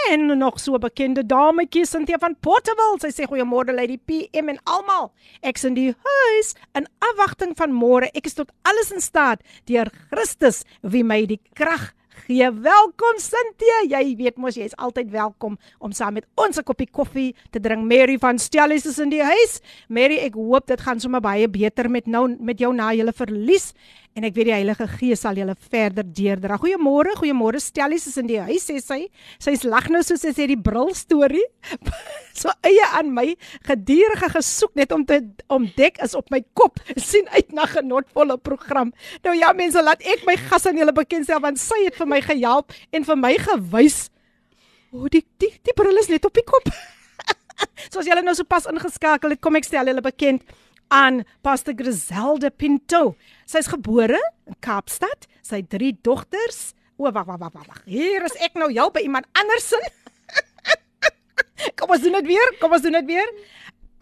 En 0.09 0.39
nog 0.39 0.61
so 0.61 0.75
'n 0.75 0.81
bekende 0.81 1.27
dametjie 1.27 1.87
Cynthia 1.87 2.19
van 2.19 2.37
Portable. 2.41 2.97
Sy 3.01 3.11
sê 3.11 3.27
goeiemôre 3.27 3.75
Lady 3.75 3.99
PM 3.99 4.49
en 4.49 4.61
almal. 4.65 5.12
Ek's 5.41 5.65
in 5.65 5.75
die 5.75 5.95
huis 6.03 6.55
in 6.75 6.87
afwagting 6.99 7.57
van 7.57 7.73
môre. 7.73 8.09
Ek 8.15 8.27
is 8.27 8.35
tot 8.35 8.53
alles 8.62 8.91
in 8.93 9.01
staat 9.01 9.41
deur 9.65 9.91
Christus 10.11 10.65
wie 10.81 11.05
my 11.05 11.27
die 11.27 11.41
krag 11.53 11.93
gee. 12.27 12.51
Welkom 12.51 13.19
Cynthia. 13.19 13.99
Jy 13.99 14.17
weet 14.17 14.37
mos 14.37 14.57
jy's 14.57 14.77
altyd 14.77 15.11
welkom 15.11 15.59
om 15.79 15.93
saam 15.93 16.15
met 16.15 16.27
ons 16.35 16.59
'n 16.59 16.62
koppie 16.62 16.91
koffie 16.91 17.35
te 17.51 17.61
drink. 17.61 17.85
Mary 17.85 18.19
van 18.19 18.39
Stellies 18.39 18.87
is 18.87 18.99
in 18.99 19.11
die 19.11 19.23
huis. 19.23 19.61
Mary, 19.89 20.19
ek 20.19 20.35
hoop 20.35 20.67
dit 20.67 20.81
gaan 20.81 21.01
sommer 21.01 21.21
baie 21.21 21.49
beter 21.49 21.91
met 21.91 22.07
nou 22.07 22.37
met 22.41 22.59
jou 22.59 22.73
na 22.73 22.93
julle 22.93 23.12
verlies 23.12 23.75
en 24.16 24.26
ek 24.28 24.35
weet 24.37 24.49
die 24.50 24.54
Heilige 24.54 24.87
Gees 24.99 25.23
sal 25.25 25.38
julle 25.40 25.54
verder 25.73 26.04
deurdra. 26.04 26.59
Goeiemôre, 26.61 27.14
goeiemôre 27.16 27.61
Stellies 27.62 28.07
is 28.11 28.19
in 28.21 28.28
die 28.28 28.40
huis 28.45 28.66
sê 28.69 28.76
sy. 28.83 29.00
Sy's 29.40 29.64
lag 29.64 29.88
nou 29.92 30.02
soos 30.04 30.21
sy 30.25 30.35
sê 30.37 30.47
die 30.50 30.59
bril 30.61 30.92
storie. 30.97 31.45
so 32.40 32.52
eie 32.69 32.88
aan 32.99 33.12
my 33.16 33.33
gedurende 33.69 34.33
gesoek 34.35 34.76
net 34.78 34.92
om 34.92 35.07
te 35.09 35.23
ontdek 35.52 36.00
is 36.04 36.16
op 36.19 36.28
my 36.35 36.42
kop. 36.59 36.81
sien 36.97 37.28
uit 37.33 37.52
na 37.57 37.66
genotvolle 37.71 38.38
program. 38.38 38.92
Nou 39.25 39.37
ja 39.37 39.52
mense, 39.57 39.81
laat 39.83 40.04
ek 40.04 40.26
my 40.28 40.37
gas 40.49 40.69
aan 40.69 40.81
julle 40.81 40.95
bekendstel 40.97 41.40
want 41.40 41.61
sy 41.61 41.85
het 41.87 41.97
vir 41.97 42.09
my 42.09 42.21
gehelp 42.25 42.75
en 42.92 43.09
vir 43.09 43.19
my 43.19 43.37
gewys 43.40 44.09
O, 44.92 45.09
die 45.09 45.23
die 45.40 45.49
die 45.64 45.73
bril 45.73 45.97
is 45.97 46.11
net 46.12 46.26
op 46.28 46.35
die 46.37 46.45
kop. 46.45 46.66
Soos 47.92 48.04
julle 48.04 48.21
nou 48.21 48.35
sopas 48.37 48.66
ingeskakel 48.69 49.33
het, 49.33 49.40
kom 49.40 49.57
ek 49.57 49.64
stel 49.64 49.88
julle 49.88 50.04
bekend 50.04 50.45
aan 50.92 51.22
Pastor 51.40 51.72
Griselda 51.76 52.50
Pinto. 52.50 53.16
Sy's 53.49 53.70
gebore 53.72 54.20
in 54.46 54.56
Kaapstad. 54.61 55.26
Sy 55.40 55.62
het 55.62 55.70
drie 55.72 55.94
dogters. 56.04 56.75
O, 57.00 57.08
wag, 57.08 57.25
wag, 57.26 57.40
wag, 57.40 57.54
wag. 57.56 57.80
Hier 57.88 58.25
is 58.28 58.37
ek 58.44 58.58
nou 58.61 58.68
jou 58.72 58.90
by 58.92 59.02
iemand 59.06 59.26
andersin. 59.40 59.82
kom 61.80 61.94
ons 61.96 62.04
doen 62.04 62.18
dit 62.20 62.28
weer. 62.34 62.52
Kom 62.61 62.76
ons 62.76 62.84
doen 62.84 62.99
dit 63.00 63.08
weer. 63.08 63.32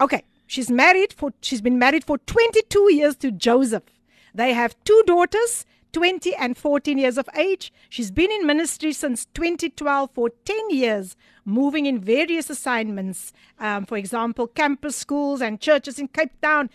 Okay, 0.03 0.25
she's 0.51 0.69
married 0.69 1.15
for 1.15 1.31
she's 1.39 1.63
been 1.63 1.79
married 1.79 2.03
for 2.03 2.19
22 2.27 2.91
years 2.93 3.15
to 3.23 3.31
Joseph. 3.31 3.87
They 4.35 4.51
have 4.55 4.75
two 4.83 5.01
daughters, 5.07 5.65
20 5.93 6.35
and 6.35 6.57
14 6.57 6.97
years 6.97 7.17
of 7.17 7.27
age. 7.35 7.71
She's 7.89 8.11
been 8.11 8.31
in 8.31 8.45
ministry 8.45 8.93
since 8.93 9.25
2012 9.33 10.09
for 10.13 10.29
10 10.45 10.69
years, 10.69 11.15
moving 11.45 11.85
in 11.85 11.99
various 11.99 12.49
assignments, 12.49 13.33
um, 13.59 13.85
for 13.85 13.97
example, 13.97 14.47
campus 14.47 14.95
schools 14.95 15.41
and 15.41 15.59
churches 15.59 15.99
in 15.99 16.07
Cape 16.07 16.39
Town. 16.41 16.69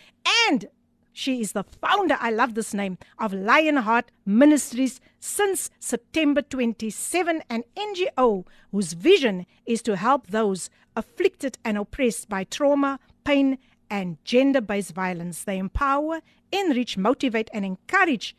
And 0.48 0.68
she 1.12 1.40
is 1.40 1.52
the 1.52 1.64
founder, 1.64 2.18
I 2.20 2.30
love 2.30 2.54
this 2.54 2.74
name, 2.74 2.98
of 3.18 3.32
Lionheart 3.32 4.10
Ministries 4.26 5.00
since 5.18 5.70
September 5.80 6.42
27, 6.42 7.42
an 7.48 7.64
NGO 7.74 8.44
whose 8.70 8.92
vision 8.92 9.46
is 9.64 9.80
to 9.82 9.96
help 9.96 10.26
those 10.26 10.68
afflicted 10.94 11.56
and 11.64 11.78
oppressed 11.78 12.28
by 12.28 12.44
trauma, 12.44 13.00
pain, 13.24 13.56
and 13.88 14.18
gender 14.24 14.60
based 14.60 14.92
violence. 14.92 15.44
They 15.44 15.58
empower, 15.58 16.20
enrich, 16.52 16.98
motivate, 16.98 17.48
and 17.52 17.64
encourage 17.64 18.36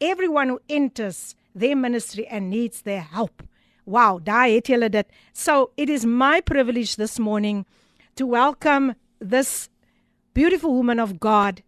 everyone 0.00 0.48
who 0.48 0.60
enters 0.68 1.34
their 1.54 1.76
ministry 1.76 2.26
and 2.26 2.50
needs 2.50 2.82
their 2.82 3.00
help. 3.02 3.42
Wow, 3.84 4.20
daar 4.22 4.48
het. 4.48 5.06
So, 5.32 5.70
it 5.76 5.88
is 5.88 6.04
my 6.04 6.40
privilege 6.40 6.96
this 6.96 7.18
morning 7.18 7.66
to 8.14 8.26
welcome 8.26 8.94
this 9.18 9.68
beautiful 10.32 10.72
woman 10.72 11.00
of 11.00 11.18
God, 11.18 11.62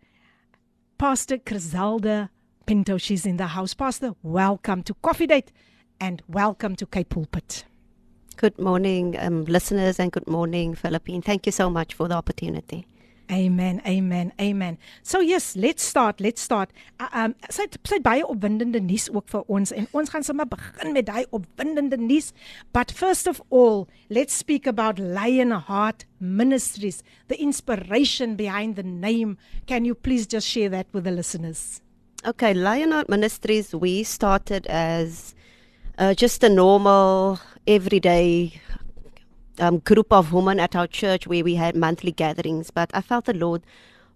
Pastor 0.96 1.38
Griselda 1.44 2.30
Pinto. 2.64 2.98
She's 2.98 3.26
in 3.26 3.36
the 3.36 3.46
house. 3.46 3.74
Pastor, 3.74 4.14
welcome 4.22 4.82
to 4.82 4.94
Coffee 5.02 5.26
Date 5.26 5.52
and 6.00 6.22
welcome 6.28 6.76
to 6.76 6.86
Cape 6.86 7.08
Pulpit. 7.08 7.64
Good 8.36 8.58
morning, 8.58 9.16
um, 9.18 9.44
listeners, 9.44 9.98
and 9.98 10.10
good 10.10 10.26
morning, 10.26 10.74
Philippine. 10.74 11.22
Thank 11.22 11.46
you 11.46 11.52
so 11.52 11.68
much 11.70 11.94
for 11.94 12.08
the 12.08 12.14
opportunity. 12.14 12.86
Amen, 13.30 13.80
amen, 13.86 14.32
amen. 14.40 14.78
So 15.02 15.20
yes, 15.20 15.56
let's 15.56 15.82
start, 15.82 16.20
let's 16.20 16.40
start. 16.40 16.70
Uh, 17.00 17.08
um 17.24 17.34
sy 17.48 17.64
het, 17.68 17.78
baie 18.04 18.24
opwindende 18.26 18.80
nuus 18.82 19.08
ook 19.12 19.28
vir 19.32 19.44
ons 19.48 19.72
en 19.72 19.86
ons 19.96 20.10
gaan 20.12 20.26
sommer 20.26 20.48
begin 20.50 20.92
met 20.92 21.06
daai 21.06 21.24
opwindende 21.30 21.96
nuus. 21.96 22.32
But 22.72 22.90
first 22.90 23.26
of 23.30 23.40
all, 23.50 23.88
let's 24.10 24.34
speak 24.34 24.66
about 24.66 24.98
Lionheart 24.98 26.04
Ministries, 26.18 27.02
the 27.28 27.40
inspiration 27.40 28.36
behind 28.36 28.76
the 28.76 28.82
name. 28.82 29.38
Can 29.66 29.84
you 29.84 29.94
please 29.94 30.26
just 30.26 30.46
share 30.46 30.68
that 30.70 30.86
with 30.92 31.04
the 31.04 31.12
listeners? 31.12 31.80
Okay, 32.26 32.54
Lionheart 32.54 33.08
Ministries, 33.08 33.74
we 33.74 34.04
started 34.04 34.66
as 34.66 35.34
uh, 35.98 36.14
just 36.14 36.44
a 36.44 36.48
normal, 36.48 37.40
everyday 37.66 38.60
um, 39.58 39.78
group 39.78 40.12
of 40.12 40.32
women 40.32 40.60
at 40.60 40.76
our 40.76 40.86
church 40.86 41.26
where 41.26 41.44
we 41.44 41.56
had 41.56 41.76
monthly 41.76 42.12
gatherings. 42.12 42.70
But 42.70 42.90
I 42.94 43.00
felt 43.00 43.26
the 43.26 43.34
Lord 43.34 43.62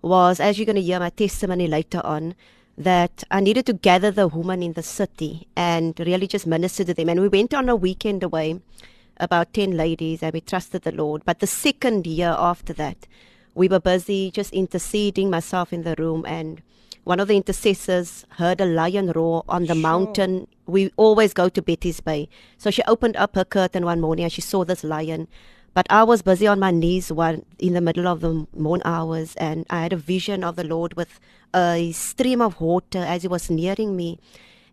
was, 0.02 0.40
as 0.40 0.58
you're 0.58 0.66
going 0.66 0.76
to 0.76 0.82
hear 0.82 1.00
my 1.00 1.10
testimony 1.10 1.66
later 1.66 2.00
on, 2.04 2.34
that 2.78 3.24
I 3.30 3.40
needed 3.40 3.66
to 3.66 3.72
gather 3.72 4.10
the 4.10 4.28
women 4.28 4.62
in 4.62 4.74
the 4.74 4.82
city 4.82 5.48
and 5.56 5.98
really 5.98 6.26
just 6.26 6.46
minister 6.46 6.84
to 6.84 6.94
them. 6.94 7.08
And 7.08 7.20
we 7.20 7.28
went 7.28 7.54
on 7.54 7.68
a 7.68 7.76
weekend 7.76 8.22
away, 8.22 8.60
about 9.18 9.54
10 9.54 9.76
ladies, 9.76 10.22
and 10.22 10.32
we 10.32 10.40
trusted 10.42 10.82
the 10.82 10.92
Lord. 10.92 11.24
But 11.24 11.40
the 11.40 11.46
second 11.46 12.06
year 12.06 12.34
after 12.38 12.72
that, 12.74 13.06
we 13.54 13.68
were 13.68 13.80
busy 13.80 14.30
just 14.30 14.52
interceding, 14.52 15.30
myself 15.30 15.72
in 15.72 15.82
the 15.82 15.94
room, 15.96 16.26
and 16.26 16.60
one 17.06 17.20
of 17.20 17.28
the 17.28 17.36
intercessors 17.36 18.24
heard 18.30 18.60
a 18.60 18.64
lion 18.66 19.12
roar 19.12 19.44
on 19.48 19.66
the 19.66 19.74
Sure. 19.74 19.82
mountain. 19.90 20.48
We 20.66 20.90
always 20.96 21.32
go 21.32 21.48
to 21.48 21.62
Betty's 21.62 22.00
Bay. 22.00 22.28
So 22.58 22.72
she 22.72 22.82
opened 22.88 23.16
up 23.16 23.36
her 23.36 23.44
curtain 23.44 23.84
one 23.84 24.00
morning 24.00 24.24
and 24.24 24.32
she 24.32 24.40
saw 24.40 24.64
this 24.64 24.82
lion. 24.82 25.28
But 25.72 25.86
I 25.88 26.02
was 26.02 26.22
busy 26.22 26.48
on 26.48 26.58
my 26.58 26.72
knees 26.72 27.12
one 27.12 27.44
in 27.60 27.74
the 27.74 27.80
middle 27.80 28.08
of 28.08 28.22
the 28.22 28.46
morn 28.56 28.82
hours, 28.84 29.36
and 29.36 29.66
I 29.70 29.82
had 29.82 29.92
a 29.92 29.96
vision 29.96 30.42
of 30.42 30.56
the 30.56 30.64
Lord 30.64 30.94
with 30.94 31.20
a 31.54 31.92
stream 31.92 32.40
of 32.40 32.60
water 32.60 32.98
as 32.98 33.22
He 33.22 33.28
was 33.28 33.50
nearing 33.50 33.94
me. 33.94 34.18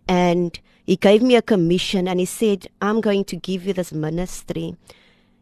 And 0.07 0.59
He 0.87 0.95
gave 0.95 1.21
me 1.21 1.35
a 1.35 1.41
commission, 1.43 2.07
and 2.07 2.19
He 2.19 2.25
said, 2.25 2.67
I'm 2.81 2.99
going 2.99 3.25
to 3.25 3.35
give 3.35 3.67
you 3.67 3.73
this 3.73 3.91
ministry. 3.93 4.75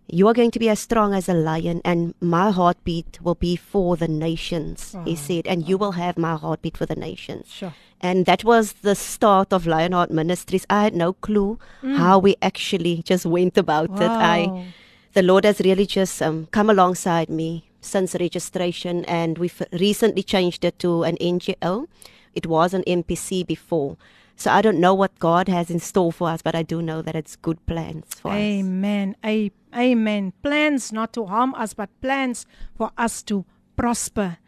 You 0.07 0.27
are 0.27 0.33
going 0.33 0.51
to 0.51 0.59
be 0.59 0.69
as 0.69 0.79
strong 0.79 1.13
as 1.13 1.29
a 1.29 1.33
lion, 1.33 1.81
and 1.85 2.13
my 2.19 2.51
heartbeat 2.51 3.19
will 3.21 3.35
be 3.35 3.55
for 3.55 3.95
the 3.95 4.07
nations, 4.07 4.95
he 5.05 5.13
ah, 5.13 5.15
said, 5.15 5.47
and 5.47 5.67
you 5.67 5.75
ah. 5.75 5.79
will 5.79 5.91
have 5.93 6.17
my 6.17 6.35
heartbeat 6.35 6.75
for 6.77 6.85
the 6.85 6.95
nations. 6.95 7.47
Sure. 7.49 7.73
And 8.01 8.25
that 8.25 8.43
was 8.43 8.73
the 8.81 8.95
start 8.95 9.53
of 9.53 9.67
Lionheart 9.67 10.09
Ministries. 10.09 10.65
I 10.69 10.83
had 10.83 10.95
no 10.95 11.13
clue 11.13 11.59
mm. 11.83 11.95
how 11.97 12.17
we 12.17 12.35
actually 12.41 13.03
just 13.03 13.25
went 13.25 13.57
about 13.57 13.91
it. 13.91 14.09
I, 14.09 14.73
the 15.13 15.21
Lord 15.21 15.45
has 15.45 15.59
really 15.59 15.85
just 15.85 16.21
um, 16.21 16.47
come 16.47 16.69
alongside 16.69 17.29
me 17.29 17.69
since 17.79 18.15
registration, 18.15 19.05
and 19.05 19.37
we've 19.37 19.61
recently 19.71 20.23
changed 20.23 20.65
it 20.65 20.79
to 20.79 21.03
an 21.03 21.15
NGO. 21.17 21.87
It 22.33 22.47
was 22.47 22.73
an 22.73 22.83
MPC 22.87 23.45
before. 23.45 23.97
So 24.41 24.49
I 24.49 24.63
don't 24.63 24.79
know 24.79 24.95
what 24.95 25.19
God 25.19 25.47
has 25.49 25.69
in 25.69 25.77
store 25.77 26.11
for 26.11 26.27
us, 26.27 26.41
but 26.41 26.55
I 26.55 26.63
do 26.63 26.81
know 26.81 27.03
that 27.03 27.15
it's 27.15 27.35
good 27.35 27.63
plans 27.67 28.05
for 28.15 28.31
us. 28.31 28.37
Amen. 28.37 29.15
Amen. 29.23 30.33
Plans 30.41 30.91
not 30.91 31.13
to 31.13 31.27
harm 31.27 31.53
us, 31.53 31.75
but 31.75 31.91
plans 32.01 32.47
for 32.75 32.89
us 32.97 33.21
to 33.29 33.45
prosper. 33.75 34.39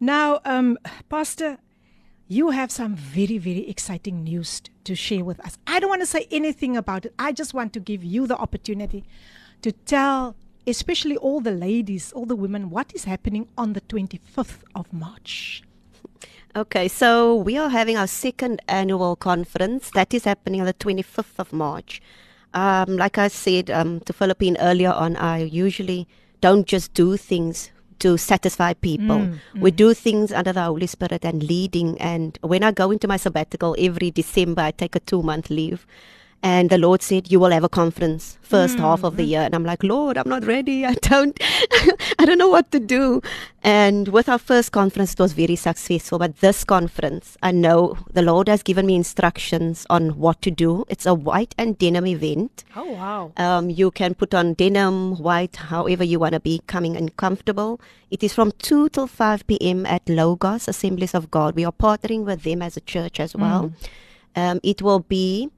Now, 0.00 0.40
um, 0.46 0.78
Pastor, 1.10 1.58
you 2.26 2.52
have 2.52 2.70
some 2.70 2.96
very, 2.96 3.36
very 3.36 3.68
exciting 3.68 4.24
news 4.24 4.62
to 4.84 4.94
share 4.94 5.22
with 5.22 5.44
us. 5.44 5.58
I 5.66 5.78
don't 5.78 5.90
want 5.90 6.00
to 6.00 6.06
say 6.06 6.26
anything 6.30 6.74
about 6.74 7.04
it. 7.04 7.12
I 7.18 7.32
just 7.32 7.52
want 7.52 7.74
to 7.74 7.80
give 7.80 8.02
you 8.02 8.26
the 8.26 8.38
opportunity 8.38 9.04
to 9.60 9.72
tell, 9.72 10.36
especially 10.66 11.18
all 11.18 11.42
the 11.42 11.50
ladies, 11.50 12.12
all 12.12 12.24
the 12.24 12.34
women, 12.34 12.70
what 12.70 12.94
is 12.94 13.04
happening 13.04 13.48
on 13.58 13.74
the 13.74 13.82
25th 13.82 14.62
of 14.74 14.90
March. 14.90 15.62
Okay, 16.56 16.86
so 16.86 17.34
we 17.34 17.58
are 17.58 17.68
having 17.68 17.96
our 17.96 18.06
second 18.06 18.62
annual 18.68 19.16
conference 19.16 19.90
that 19.90 20.14
is 20.14 20.22
happening 20.22 20.60
on 20.60 20.66
the 20.66 20.74
25th 20.74 21.38
of 21.38 21.52
March. 21.52 22.00
Um, 22.52 22.96
like 22.96 23.18
I 23.18 23.26
said 23.26 23.70
um, 23.72 23.98
to 24.06 24.12
Philippine 24.12 24.56
earlier 24.60 24.92
on, 24.92 25.16
I 25.16 25.38
usually 25.42 26.06
don't 26.40 26.64
just 26.64 26.94
do 26.94 27.16
things 27.16 27.72
to 27.98 28.16
satisfy 28.16 28.72
people. 28.74 29.30
We 29.56 29.72
do 29.72 29.94
things 29.94 30.30
under 30.30 30.52
the 30.52 30.62
Holy 30.62 30.86
Spirit 30.86 31.24
and 31.24 31.42
leading. 31.42 32.00
And 32.00 32.38
when 32.42 32.62
I 32.62 32.70
go 32.70 32.92
into 32.92 33.08
my 33.08 33.16
sabbatical 33.16 33.74
every 33.76 34.12
December, 34.12 34.62
I 34.62 34.70
take 34.70 34.94
a 34.94 35.00
two 35.00 35.22
month 35.24 35.50
leave. 35.50 35.84
And 36.44 36.68
the 36.68 36.76
Lord 36.76 37.00
said, 37.00 37.32
You 37.32 37.40
will 37.40 37.50
have 37.50 37.64
a 37.64 37.70
conference 37.70 38.36
first 38.42 38.78
half 38.78 39.02
of 39.02 39.16
the 39.16 39.24
year. 39.24 39.40
And 39.40 39.54
I'm 39.54 39.64
like, 39.64 39.82
Lord, 39.82 40.18
I'm 40.18 40.28
not 40.28 40.44
ready. 40.44 40.84
I 40.92 40.92
don't 40.94 41.38
I 42.18 42.26
don't 42.26 42.36
know 42.36 42.50
what 42.50 42.70
to 42.72 42.78
do. 42.78 43.22
And 43.62 44.08
with 44.08 44.28
our 44.28 44.38
first 44.38 44.70
conference 44.70 45.14
it 45.14 45.20
was 45.20 45.32
very 45.32 45.56
successful. 45.56 46.18
But 46.18 46.40
this 46.40 46.62
conference, 46.62 47.38
I 47.42 47.50
know 47.50 47.96
the 48.12 48.20
Lord 48.20 48.48
has 48.48 48.62
given 48.62 48.84
me 48.84 48.94
instructions 48.94 49.86
on 49.88 50.18
what 50.18 50.42
to 50.42 50.50
do. 50.50 50.84
It's 50.90 51.06
a 51.06 51.14
white 51.14 51.54
and 51.56 51.78
denim 51.78 52.06
event. 52.06 52.62
Oh, 52.76 52.92
wow. 52.92 53.32
Um, 53.38 53.70
you 53.70 53.90
can 53.90 54.14
put 54.14 54.34
on 54.34 54.52
denim, 54.52 55.16
white, 55.16 55.56
however 55.56 56.04
you 56.04 56.18
want 56.18 56.34
to 56.34 56.40
be 56.40 56.60
coming 56.66 56.94
and 56.94 57.16
comfortable. 57.16 57.80
It 58.10 58.22
is 58.22 58.34
from 58.34 58.52
2 58.58 58.90
till 58.90 59.06
5 59.06 59.46
p.m. 59.46 59.86
at 59.86 60.06
Logos 60.08 60.68
Assemblies 60.68 61.14
of 61.14 61.30
God. 61.30 61.56
We 61.56 61.64
are 61.64 61.72
partnering 61.72 62.24
with 62.26 62.42
them 62.42 62.60
as 62.60 62.76
a 62.76 62.82
church 62.82 63.18
as 63.18 63.34
well. 63.34 63.72
Um, 64.36 64.60
it 64.62 64.82
will 64.82 65.00
be, 65.00 65.48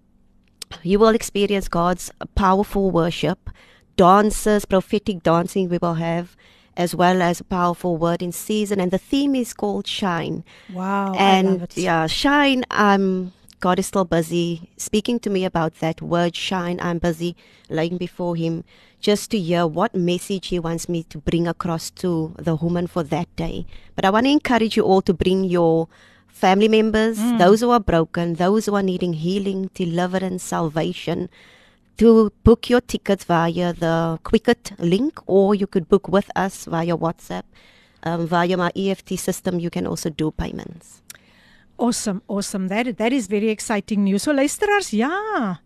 you 0.83 0.99
will 0.99 1.15
experience 1.15 1.69
God's 1.69 2.11
powerful 2.35 2.91
worship, 2.91 3.51
dances, 3.97 4.65
prophetic 4.65 5.23
dancing 5.23 5.69
we 5.69 5.79
will 5.79 5.95
have, 5.95 6.37
as 6.77 6.95
well 6.95 7.23
as 7.23 7.41
a 7.41 7.45
powerful 7.45 7.97
word 7.97 8.23
in 8.23 8.33
season. 8.33 8.81
And 8.81 8.91
the 8.91 8.99
theme 8.99 9.35
is 9.35 9.55
called 9.55 9.87
Shine 9.87 10.45
Wow. 10.73 11.15
And 11.15 11.67
yeah, 11.75 12.07
shine. 12.07 12.65
Um, 12.71 13.33
God 13.61 13.79
is 13.79 13.87
still 13.87 14.05
busy 14.05 14.71
speaking 14.77 15.19
to 15.21 15.31
me 15.31 15.45
about 15.45 15.77
that 15.77 16.03
word 16.03 16.37
shine. 16.37 16.79
I'm 16.81 16.99
busy 16.99 17.35
laying 17.71 17.97
before 17.97 18.37
Him 18.37 18.65
just 19.01 19.31
to 19.31 19.39
hear 19.39 19.67
what 19.67 19.95
message 19.95 20.49
He 20.49 20.59
wants 20.59 20.89
me 20.89 21.05
to 21.05 21.19
bring 21.19 21.49
across 21.49 21.91
to 22.03 22.35
the 22.39 22.55
woman 22.55 22.87
for 22.87 23.03
that 23.05 23.35
day. 23.37 23.67
But 23.95 24.05
I 24.05 24.11
want 24.11 24.27
to 24.27 24.31
encourage 24.31 24.77
you 24.77 24.83
all 24.83 25.01
to 25.03 25.15
bring 25.15 25.45
your 25.45 25.89
family 26.37 26.69
members, 26.69 27.17
those 27.39 27.63
who 27.63 27.71
are 27.71 27.81
broken, 27.81 28.35
those 28.35 28.67
who 28.67 28.75
are 28.77 28.83
needing 28.83 29.15
healing, 29.15 29.71
deliverance, 29.73 30.45
salvation. 30.45 31.31
To 31.97 32.31
book 32.45 32.69
your 32.69 32.83
tickets 32.83 33.25
via 33.25 33.73
the 33.73 34.19
Quicket 34.23 34.73
link, 34.79 35.19
or 35.27 35.55
you 35.55 35.67
could 35.67 35.89
book 35.89 36.09
with 36.09 36.29
us 36.37 36.67
via 36.67 36.95
WhatsApp. 36.95 37.45
Um, 38.03 38.27
via 38.27 38.57
my 38.57 38.71
EFT 38.77 39.19
system, 39.19 39.59
you 39.59 39.71
can 39.71 39.87
also 39.87 40.11
do 40.11 40.31
payments. 40.31 41.01
Awesome, 41.79 42.21
awesome. 42.29 42.69
That 42.69 42.99
that 42.99 43.13
is 43.13 43.27
very 43.27 43.49
exciting 43.49 44.05
news. 44.05 44.23
So 44.25 44.33
luisteraars, 44.33 44.93
ja. 44.93 45.57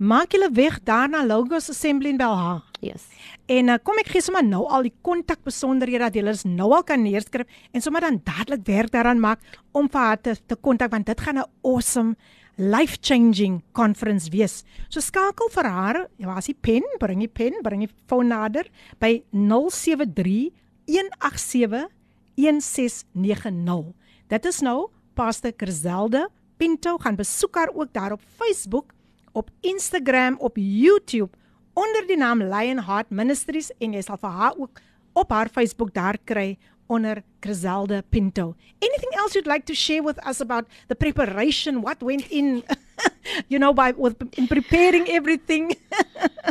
Maak 0.00 0.32
julle 0.32 0.48
weg 0.56 0.80
daar 0.84 1.08
na 1.08 1.22
Logos 1.22 1.68
Assembly 1.68 2.08
in 2.08 2.18
Belha. 2.18 2.62
Yes. 2.80 3.04
En 3.46 3.68
uh, 3.68 3.76
kom 3.84 3.98
ek 4.00 4.08
gee 4.14 4.24
sommer 4.24 4.44
nou 4.46 4.62
al 4.72 4.86
die 4.86 4.94
kontakbesonderhede 5.04 6.06
dat 6.06 6.14
julle 6.16 6.32
is 6.32 6.46
nou 6.48 6.70
al 6.72 6.84
kan 6.88 7.02
neerskryf 7.04 7.50
en 7.76 7.84
sommer 7.84 8.00
dan 8.06 8.22
dadelik 8.24 8.64
werk 8.64 8.94
daaraan 8.94 9.20
maak 9.20 9.42
om 9.76 9.90
vir 9.92 10.00
haar 10.00 10.20
te, 10.22 10.32
te 10.48 10.56
kontak 10.56 10.94
want 10.94 11.06
dit 11.06 11.20
gaan 11.20 11.42
'n 11.42 11.50
awesome 11.62 12.16
life-changing 12.56 13.62
conference 13.72 14.30
wees. 14.30 14.64
So 14.88 15.00
skakel 15.00 15.50
vir 15.50 15.64
haar, 15.64 16.08
ja, 16.16 16.36
as 16.36 16.46
die 16.46 16.54
pen, 16.54 16.82
bring 17.00 17.18
die 17.18 17.28
pen, 17.28 17.52
bring 17.62 17.80
die 17.80 17.92
foon 18.06 18.28
nader 18.28 18.64
by 19.00 19.22
073 19.32 20.52
187 20.86 21.90
1690. 22.36 23.92
Dit 24.28 24.44
is 24.46 24.60
nou 24.60 24.88
Pastor 25.14 25.52
Kerselde 25.52 26.30
Pinto 26.56 26.96
gaan 26.98 27.16
besoek 27.16 27.54
haar 27.54 27.70
ook 27.74 27.92
daar 27.92 28.12
op 28.12 28.20
Facebook, 28.38 28.92
op 29.32 29.50
Instagram, 29.60 30.36
op 30.38 30.56
YouTube 30.56 31.30
onder 31.74 32.06
die 32.06 32.16
naam 32.16 32.42
Lionheart 32.42 33.10
Ministries 33.10 33.70
en 33.78 33.94
jy 33.94 34.02
sal 34.02 34.20
vir 34.22 34.30
haar 34.30 34.54
ook 34.58 34.80
op 35.14 35.30
haar 35.30 35.50
Facebook 35.52 35.94
daar 35.94 36.18
kry 36.24 36.56
onder 36.86 37.22
Griselda 37.40 38.02
Pinto. 38.10 38.54
Anything 38.82 39.12
else 39.16 39.34
you'd 39.34 39.46
like 39.50 39.64
to 39.66 39.74
share 39.74 40.02
with 40.02 40.18
us 40.26 40.40
about 40.40 40.66
the 40.88 40.94
preparation, 40.94 41.80
what 41.82 42.02
went 42.02 42.26
in 42.30 42.62
you 43.48 43.58
know 43.58 43.72
by 43.72 43.92
with 43.96 44.16
in 44.36 44.46
preparing 44.46 45.08
everything? 45.08 45.74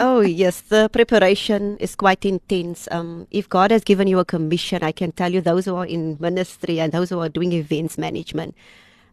Oh, 0.00 0.20
yes. 0.20 0.62
The 0.62 0.88
preparation 0.90 1.76
is 1.76 1.94
quite 1.94 2.24
intense. 2.24 2.88
Um, 2.90 3.26
if 3.30 3.46
God 3.50 3.70
has 3.70 3.84
given 3.84 4.08
you 4.08 4.18
a 4.18 4.24
commission, 4.24 4.82
I 4.82 4.92
can 4.92 5.12
tell 5.12 5.30
you 5.30 5.42
those 5.42 5.66
who 5.66 5.76
are 5.76 5.84
in 5.84 6.16
ministry 6.18 6.80
and 6.80 6.90
those 6.90 7.10
who 7.10 7.20
are 7.20 7.28
doing 7.28 7.52
events 7.52 7.98
management, 7.98 8.54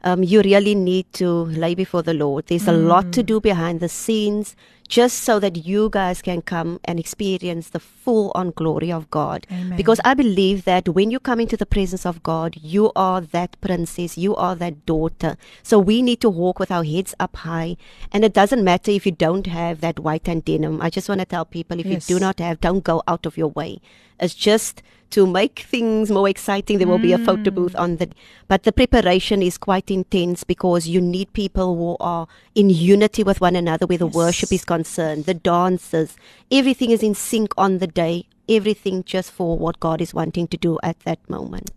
um, 0.04 0.24
you 0.24 0.42
really 0.42 0.76
need 0.76 1.12
to 1.14 1.30
lay 1.46 1.76
before 1.76 2.04
the 2.04 2.14
Lord. 2.14 2.48
There's 2.48 2.68
a 2.68 2.72
lot 2.72 3.12
to 3.14 3.24
do 3.24 3.40
behind 3.42 3.80
the 3.80 3.90
scenes 3.90 4.56
just 4.88 5.18
so 5.24 5.38
that 5.38 5.66
you 5.66 5.90
guys 5.92 6.22
can 6.22 6.42
come 6.42 6.80
and 6.86 6.98
experience 6.98 7.70
the 7.72 7.80
full 7.80 8.32
on 8.36 8.52
glory 8.52 8.90
of 8.90 9.10
God. 9.12 9.46
Amen. 9.52 9.76
Because 9.76 10.00
I 10.06 10.14
believe 10.14 10.64
that 10.64 10.88
when 10.88 11.12
you 11.12 11.20
come 11.20 11.42
into 11.42 11.58
the 11.58 11.66
presence 11.66 12.06
of 12.06 12.24
God, 12.24 12.56
you 12.62 12.94
are 12.96 13.20
that 13.20 13.60
princess, 13.60 14.18
you 14.18 14.34
are 14.38 14.56
that 14.56 14.86
daughter. 14.86 15.36
So 15.62 15.78
we 15.78 16.02
need 16.02 16.22
to 16.22 16.30
walk 16.30 16.58
with 16.58 16.72
our 16.72 16.86
heads 16.86 17.14
up 17.20 17.36
high. 17.38 17.76
And 18.14 18.24
it 18.24 18.34
doesn't 18.34 18.64
matter 18.64 18.92
if 18.92 19.06
you 19.06 19.12
don't 19.12 19.48
have 19.48 19.82
that 19.82 20.00
white 20.00 20.30
and 20.30 20.46
denim. 20.46 20.82
I 20.82 20.90
just 20.90 21.10
want 21.10 21.20
to 21.20 21.26
tell 21.26 21.44
people 21.44 21.80
if 21.82 21.86
Yes. 21.86 22.10
you 22.10 22.16
do 22.16 22.22
not 22.22 22.40
have, 22.40 22.62
don't 22.62 22.84
go 22.84 23.04
out 23.10 23.26
of 23.26 23.36
your 23.38 23.50
way. 23.50 23.82
It's 24.22 24.34
just 24.36 24.82
to 25.12 25.26
make 25.26 25.60
things 25.60 26.12
more 26.12 26.28
exciting. 26.28 26.78
There 26.78 26.88
will 26.88 26.98
be 26.98 27.14
a 27.14 27.18
photo 27.18 27.52
booth 27.52 27.76
on 27.76 27.98
the, 27.98 28.10
but 28.48 28.64
the 28.64 28.72
preparation 28.72 29.42
is 29.42 29.58
quite 29.58 29.90
intense 29.90 30.44
because 30.44 30.88
you 30.88 31.02
need 31.02 31.32
people 31.34 31.76
who 31.76 31.98
are 32.00 32.28
in 32.56 32.70
unity 32.70 33.24
with 33.24 33.42
one 33.42 33.56
another 33.56 33.86
where 33.86 33.98
the 33.98 34.08
worship 34.08 34.52
is 34.52 34.66
concerned, 34.66 35.26
the 35.26 35.34
dances, 35.34 36.16
everything 36.52 36.92
is 36.92 37.04
in 37.04 37.16
sync 37.16 37.54
on 37.58 37.78
the 37.78 37.88
day, 37.88 38.26
everything 38.50 39.04
just 39.04 39.32
for 39.32 39.58
what 39.58 39.80
God 39.80 40.02
is 40.02 40.14
wanting 40.14 40.48
to 40.48 40.58
do 40.58 40.78
at 40.84 41.00
that 41.02 41.20
moment. 41.30 41.72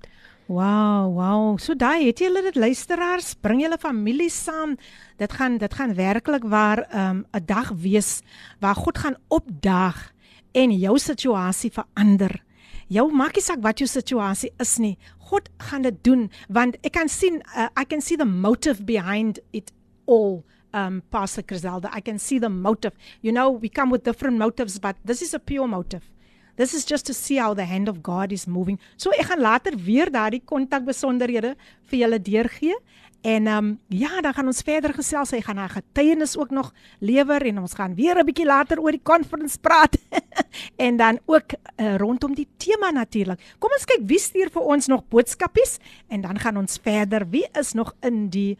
Wow, 0.51 1.14
wow. 1.14 1.59
So 1.62 1.77
daai 1.79 2.09
het 2.09 2.19
julle 2.19 2.40
dit 2.43 2.57
luisteraars, 2.59 3.37
bring 3.38 3.61
julle 3.62 3.77
familie 3.79 4.27
saam. 4.35 4.75
Dit 5.23 5.37
gaan 5.38 5.61
dit 5.62 5.75
gaan 5.79 5.95
werklik 5.95 6.43
waar 6.43 6.88
'n 6.90 6.99
um, 6.99 7.19
'n 7.31 7.47
dag 7.47 7.71
wees 7.71 8.23
waar 8.59 8.75
God 8.75 8.99
gaan 8.99 9.16
opdaag 9.29 10.12
en 10.53 10.73
jou 10.73 10.99
situasie 10.99 11.71
verander. 11.71 12.43
Jou 12.90 13.07
maak 13.14 13.37
nie 13.38 13.44
saak 13.44 13.61
wat 13.62 13.79
jou 13.79 13.87
situasie 13.87 14.50
is 14.61 14.79
nie. 14.83 14.96
God 15.31 15.48
gaan 15.62 15.85
dit 15.87 15.98
doen 16.05 16.29
want 16.48 16.79
ek 16.83 16.96
kan 16.98 17.09
sien 17.09 17.38
uh, 17.55 17.68
I 17.79 17.85
can 17.87 18.03
see 18.03 18.16
the 18.18 18.26
motive 18.26 18.85
behind 18.87 19.38
it 19.53 19.70
all. 20.07 20.42
Um 20.74 21.03
Pastor 21.11 21.42
Griselda, 21.42 21.90
I 21.92 22.00
can 22.00 22.18
see 22.18 22.38
the 22.38 22.48
motive. 22.48 22.94
You 23.22 23.33
know, 23.33 23.50
we 23.50 23.68
come 23.68 23.90
with 23.90 24.05
different 24.05 24.38
motives, 24.38 24.79
but 24.79 24.96
this 25.05 25.22
is 25.22 25.35
a 25.35 25.38
pure 25.38 25.66
motive. 25.66 26.03
This 26.57 26.74
is 26.74 26.85
just 26.85 27.07
to 27.07 27.14
see 27.14 27.37
how 27.37 27.55
the 27.55 27.64
hand 27.64 27.88
of 27.88 28.03
God 28.03 28.33
is 28.33 28.46
moving. 28.46 28.79
So 28.96 29.14
ek 29.16 29.31
gaan 29.31 29.40
later 29.40 29.76
weer 29.87 30.11
daardie 30.12 30.42
kontakbesonderhede 30.44 31.55
vir 31.90 31.98
julle 32.03 32.18
deurgee. 32.20 32.74
En 33.20 33.46
ehm 33.46 33.64
um, 33.64 33.80
ja, 33.87 34.20
dan 34.20 34.35
gaan 34.35 34.46
ons 34.46 34.62
verder 34.62 34.94
gesels. 34.94 35.30
Hy 35.30 35.40
gaan 35.40 35.56
haar 35.56 35.68
getuienis 35.68 36.38
ook 36.38 36.50
nog 36.50 36.72
lewer 36.98 37.46
en 37.46 37.59
ons 37.59 37.74
gaan 37.74 37.94
weer 37.94 38.18
'n 38.18 38.24
bietjie 38.24 38.46
later 38.46 38.80
oor 38.80 38.90
die 38.90 39.02
conference 39.02 39.59
praat. 39.59 39.98
en 40.87 40.96
dan 40.96 41.18
ook 41.26 41.52
uh, 41.76 41.96
rondom 41.96 42.35
die 42.35 42.48
tema 42.56 42.90
natuurlik. 42.90 43.54
Kom 43.59 43.70
ons 43.72 43.85
kyk 43.85 44.00
wie 44.06 44.18
stuur 44.18 44.50
vir 44.50 44.62
ons 44.62 44.87
nog 44.87 45.09
boodskapies 45.09 45.78
en 46.09 46.20
dan 46.20 46.38
gaan 46.38 46.56
ons 46.56 46.78
verder. 46.83 47.28
Wie 47.28 47.48
is 47.52 47.72
nog 47.72 47.94
in 48.00 48.28
die 48.28 48.59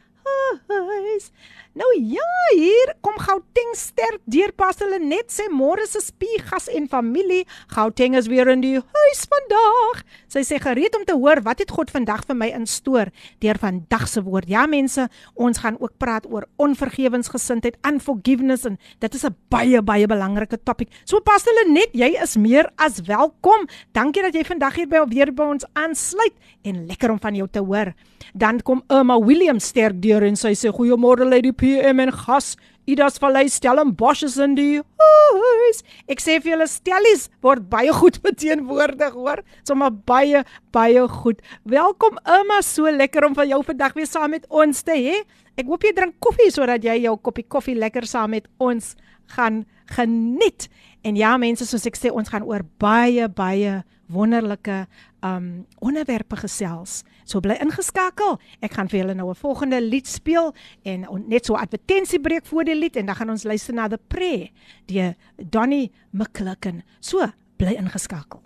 huis? 0.67 1.31
Nou 1.71 1.87
ja, 2.03 2.27
hier 2.51 2.91
kom 2.99 3.15
Gauteng 3.23 3.77
sterk 3.79 4.19
deur 4.27 4.51
pas 4.59 4.75
hulle 4.83 4.99
net 4.99 5.29
sê 5.31 5.45
môre 5.55 5.85
se 5.87 6.01
spiegas 6.03 6.65
en 6.67 6.89
familie. 6.91 7.45
Gauteng 7.71 8.17
is 8.19 8.27
weer 8.27 8.49
in 8.51 8.65
die 8.65 8.73
huis 8.81 9.21
vandag. 9.31 10.01
Sy 10.27 10.43
sê 10.49 10.59
gereed 10.59 10.97
om 10.99 11.05
te 11.07 11.15
hoor 11.15 11.45
wat 11.47 11.63
het 11.63 11.71
God 11.71 11.93
vandag 11.95 12.25
vir 12.27 12.39
my 12.41 12.49
instoor 12.57 13.13
deur 13.39 13.61
vandag 13.63 14.09
se 14.11 14.23
woord. 14.27 14.51
Ja 14.51 14.65
mense, 14.67 15.07
ons 15.39 15.63
gaan 15.63 15.79
ook 15.79 15.95
praat 16.03 16.27
oor 16.27 16.49
onvergewensgesindheid, 16.59 17.79
unforgiveness 17.87 18.67
en 18.67 18.81
dit 18.99 19.15
is 19.15 19.25
'n 19.25 19.37
baie 19.49 19.81
baie 19.81 20.07
belangrike 20.11 20.59
topik. 20.65 20.91
So 21.05 21.21
pas 21.21 21.45
hulle 21.45 21.71
net, 21.71 21.95
jy 21.95 22.19
is 22.21 22.37
meer 22.37 22.67
as 22.79 23.01
welkom. 23.07 23.69
Dankie 23.93 24.23
dat 24.23 24.35
jy 24.35 24.43
vandag 24.43 24.75
hier 24.75 24.89
by 24.89 25.07
weer 25.07 25.33
by 25.33 25.45
ons 25.45 25.65
aansluit 25.75 26.35
en 26.65 26.87
lekker 26.87 27.11
om 27.11 27.21
van 27.21 27.35
jou 27.35 27.49
te 27.49 27.61
hoor. 27.61 27.95
Dan 28.35 28.61
kom 28.61 28.83
Irma 28.89 29.19
Williams 29.19 29.65
sterk 29.65 30.03
deur 30.03 30.23
en 30.23 30.37
sy 30.37 30.53
sê 30.55 30.69
goeiemôre 30.69 31.25
Lady 31.25 31.53
PM 31.61 32.01
en 32.01 32.13
gas. 32.13 32.55
Idas 32.89 33.21
Vallei 33.21 33.49
Stellenbosch 33.53 34.25
is 34.25 34.39
in 34.41 34.57
die 34.57 34.81
huis. 34.81 35.83
Ek 36.11 36.23
sê 36.23 36.39
vir 36.41 36.55
julle 36.55 36.67
stellies 36.71 37.29
word 37.45 37.69
baie 37.71 37.93
goed 37.95 38.19
beteenwoordig, 38.25 39.13
hoor. 39.15 39.45
Sommige 39.69 39.93
baie 40.09 40.43
baie 40.75 41.05
goed. 41.21 41.45
Welkom 41.69 42.19
Irma, 42.25 42.63
so 42.67 42.91
lekker 42.91 43.29
om 43.29 43.37
van 43.37 43.53
jou 43.53 43.61
vandag 43.69 43.95
weer 43.99 44.09
saam 44.09 44.33
met 44.35 44.49
ons 44.49 44.83
te 44.87 44.97
hê. 44.97 45.21
Ek 45.61 45.69
hoop 45.69 45.85
jy 45.85 45.93
drink 45.95 46.17
koffie 46.25 46.49
sodat 46.55 46.87
jy 46.87 47.03
jou 47.05 47.15
koppie 47.21 47.45
koffie 47.45 47.77
lekker 47.77 48.09
saam 48.09 48.33
met 48.35 48.49
ons 48.59 48.95
gaan 49.37 49.63
geniet. 49.95 50.71
En 51.07 51.17
ja, 51.19 51.37
mense, 51.41 51.69
soos 51.69 51.87
ek 51.87 51.99
sê, 51.99 52.11
ons 52.11 52.29
gaan 52.33 52.47
oor 52.49 52.65
baie 52.81 53.29
baie 53.29 53.83
wonderlike 54.11 54.87
um 55.25 55.67
onderwerpe 55.79 56.37
gesels. 56.37 57.03
So 57.25 57.41
bly 57.41 57.57
ingeskakel. 57.63 58.39
Ek 58.65 58.75
gaan 58.77 58.89
vir 58.91 59.03
julle 59.03 59.15
nou 59.15 59.31
'n 59.31 59.35
volgende 59.35 59.81
lied 59.81 60.07
speel 60.07 60.55
en 60.85 61.07
net 61.29 61.47
so 61.47 61.55
advertensiebreek 61.55 62.47
voor 62.47 62.65
die 62.65 62.75
lied 62.75 62.97
en 62.97 63.07
dan 63.07 63.15
gaan 63.15 63.31
ons 63.31 63.45
luister 63.45 63.75
na 63.75 63.89
The 63.89 63.99
Prayer 64.09 64.51
deur 64.87 65.15
Donnie 65.37 65.93
McClicken. 66.11 66.83
So 67.01 67.27
bly 67.57 67.77
ingeskakel. 67.77 68.43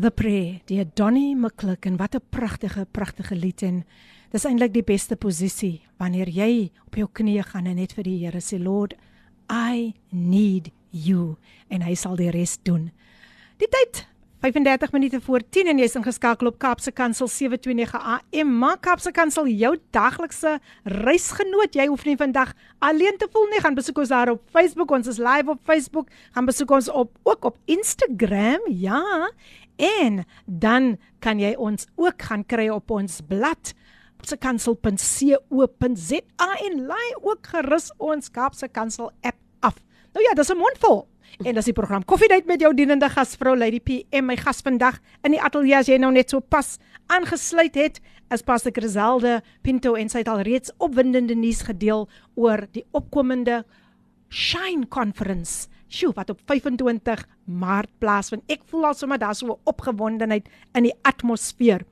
The 0.00 0.10
Prayer 0.10 0.60
deur 0.66 0.86
Donnie 0.94 1.36
McClicken. 1.36 1.96
Wat 1.96 2.14
'n 2.14 2.22
pragtige 2.30 2.86
pragtige 2.90 3.34
lied 3.34 3.62
en 3.62 3.84
dis 4.30 4.44
eintlik 4.44 4.72
die 4.72 4.82
beste 4.82 5.16
posisie 5.16 5.82
wanneer 5.96 6.28
jy 6.28 6.70
op 6.86 6.94
jou 6.94 7.08
knieë 7.12 7.42
gaan 7.42 7.66
en 7.66 7.76
net 7.76 7.92
vir 7.92 8.04
die 8.04 8.18
Here 8.24 8.40
sê 8.40 8.58
Lord, 8.58 8.94
I 9.50 9.94
need 10.10 10.72
you 10.90 11.36
en 11.68 11.82
hy 11.82 11.94
sal 11.94 12.16
die 12.16 12.30
res 12.30 12.58
doen. 12.62 12.90
Die 13.58 13.68
tyd 13.70 14.06
35 14.44 14.92
minute 14.92 15.20
voor 15.20 15.40
10 15.48 15.66
en 15.66 15.78
jy's 15.80 15.94
ingeskakel 15.96 16.50
op 16.50 16.58
Kapse 16.60 16.92
Kansel 16.92 17.30
729 17.32 17.96
AM. 17.96 18.50
Maak 18.58 18.82
Kapse 18.84 19.10
Kansel 19.10 19.48
jou 19.48 19.78
daglikse 19.96 20.60
reisgenoot. 20.84 21.72
Jy 21.72 21.86
hoef 21.88 22.04
nie 22.04 22.16
vandag 22.20 22.52
alleen 22.84 23.16
te 23.16 23.24
voel 23.32 23.48
nie. 23.48 23.64
Gaan 23.64 23.72
besoek 23.78 24.02
ons 24.02 24.12
daar 24.12 24.28
op 24.34 24.42
Facebook. 24.52 24.92
Ons 24.92 25.08
is 25.08 25.16
live 25.16 25.48
op 25.48 25.64
Facebook. 25.64 26.12
Gaan 26.36 26.44
besoek 26.44 26.68
ons 26.76 26.92
op 26.92 27.16
ook 27.22 27.44
op 27.48 27.56
Instagram. 27.64 28.60
Ja. 28.68 29.32
En 29.80 30.28
dan 30.44 31.00
kan 31.24 31.40
jy 31.40 31.56
ons 31.56 31.88
ook 31.96 32.28
gaan 32.28 32.44
kry 32.44 32.68
op 32.68 32.92
ons 32.92 33.24
blad 33.24 33.72
kapsekansel.co.za 34.20 36.48
en 36.68 36.84
laai 36.84 37.10
ook 37.22 37.46
gerus 37.48 37.88
ons 37.96 38.28
Kapse 38.28 38.68
Kansel 38.68 39.08
app 39.20 39.36
af. 39.60 39.74
Nou 40.12 40.24
ja, 40.28 40.34
dis 40.36 40.52
'n 40.52 40.56
mondvol. 40.56 41.13
En 41.39 41.55
dis 41.55 41.69
die 41.69 41.73
program 41.73 42.03
Koffiedייט 42.03 42.49
met 42.49 42.59
jou 42.59 42.73
dienende 42.75 43.07
gasvrou 43.09 43.53
Lady 43.57 43.79
PM. 43.79 44.25
My 44.27 44.35
gas 44.35 44.59
vandag 44.65 44.97
in 45.23 45.31
die 45.31 45.39
ateljee 45.39 45.77
as 45.77 45.87
jy 45.87 45.95
nou 46.01 46.11
net 46.11 46.33
so 46.33 46.41
pas 46.43 46.77
aangesluit 47.07 47.77
het, 47.79 48.01
is 48.33 48.43
Pastor 48.43 48.73
Griselde 48.75 49.39
Pinto 49.63 49.95
en 49.95 50.11
sy 50.11 50.23
het 50.23 50.31
al 50.31 50.43
reeds 50.43 50.73
opwindende 50.77 51.37
nuus 51.39 51.61
gedeel 51.67 52.07
oor 52.35 52.65
die 52.75 52.83
opkomende 52.91 53.63
Shine 54.29 54.89
Conference. 54.91 55.69
Sjoe, 55.89 56.11
wat 56.13 56.29
op 56.29 56.41
25 56.45 57.23
Maart 57.49 57.89
plaasvind. 58.03 58.43
Ek 58.51 58.61
voel 58.69 58.91
al 58.91 58.97
sommer 58.97 59.17
daar 59.17 59.33
so 59.35 59.47
'n 59.47 59.59
opgewondenheid 59.63 60.49
in 60.75 60.83
die 60.83 60.93
atmosfeer. 61.01 61.85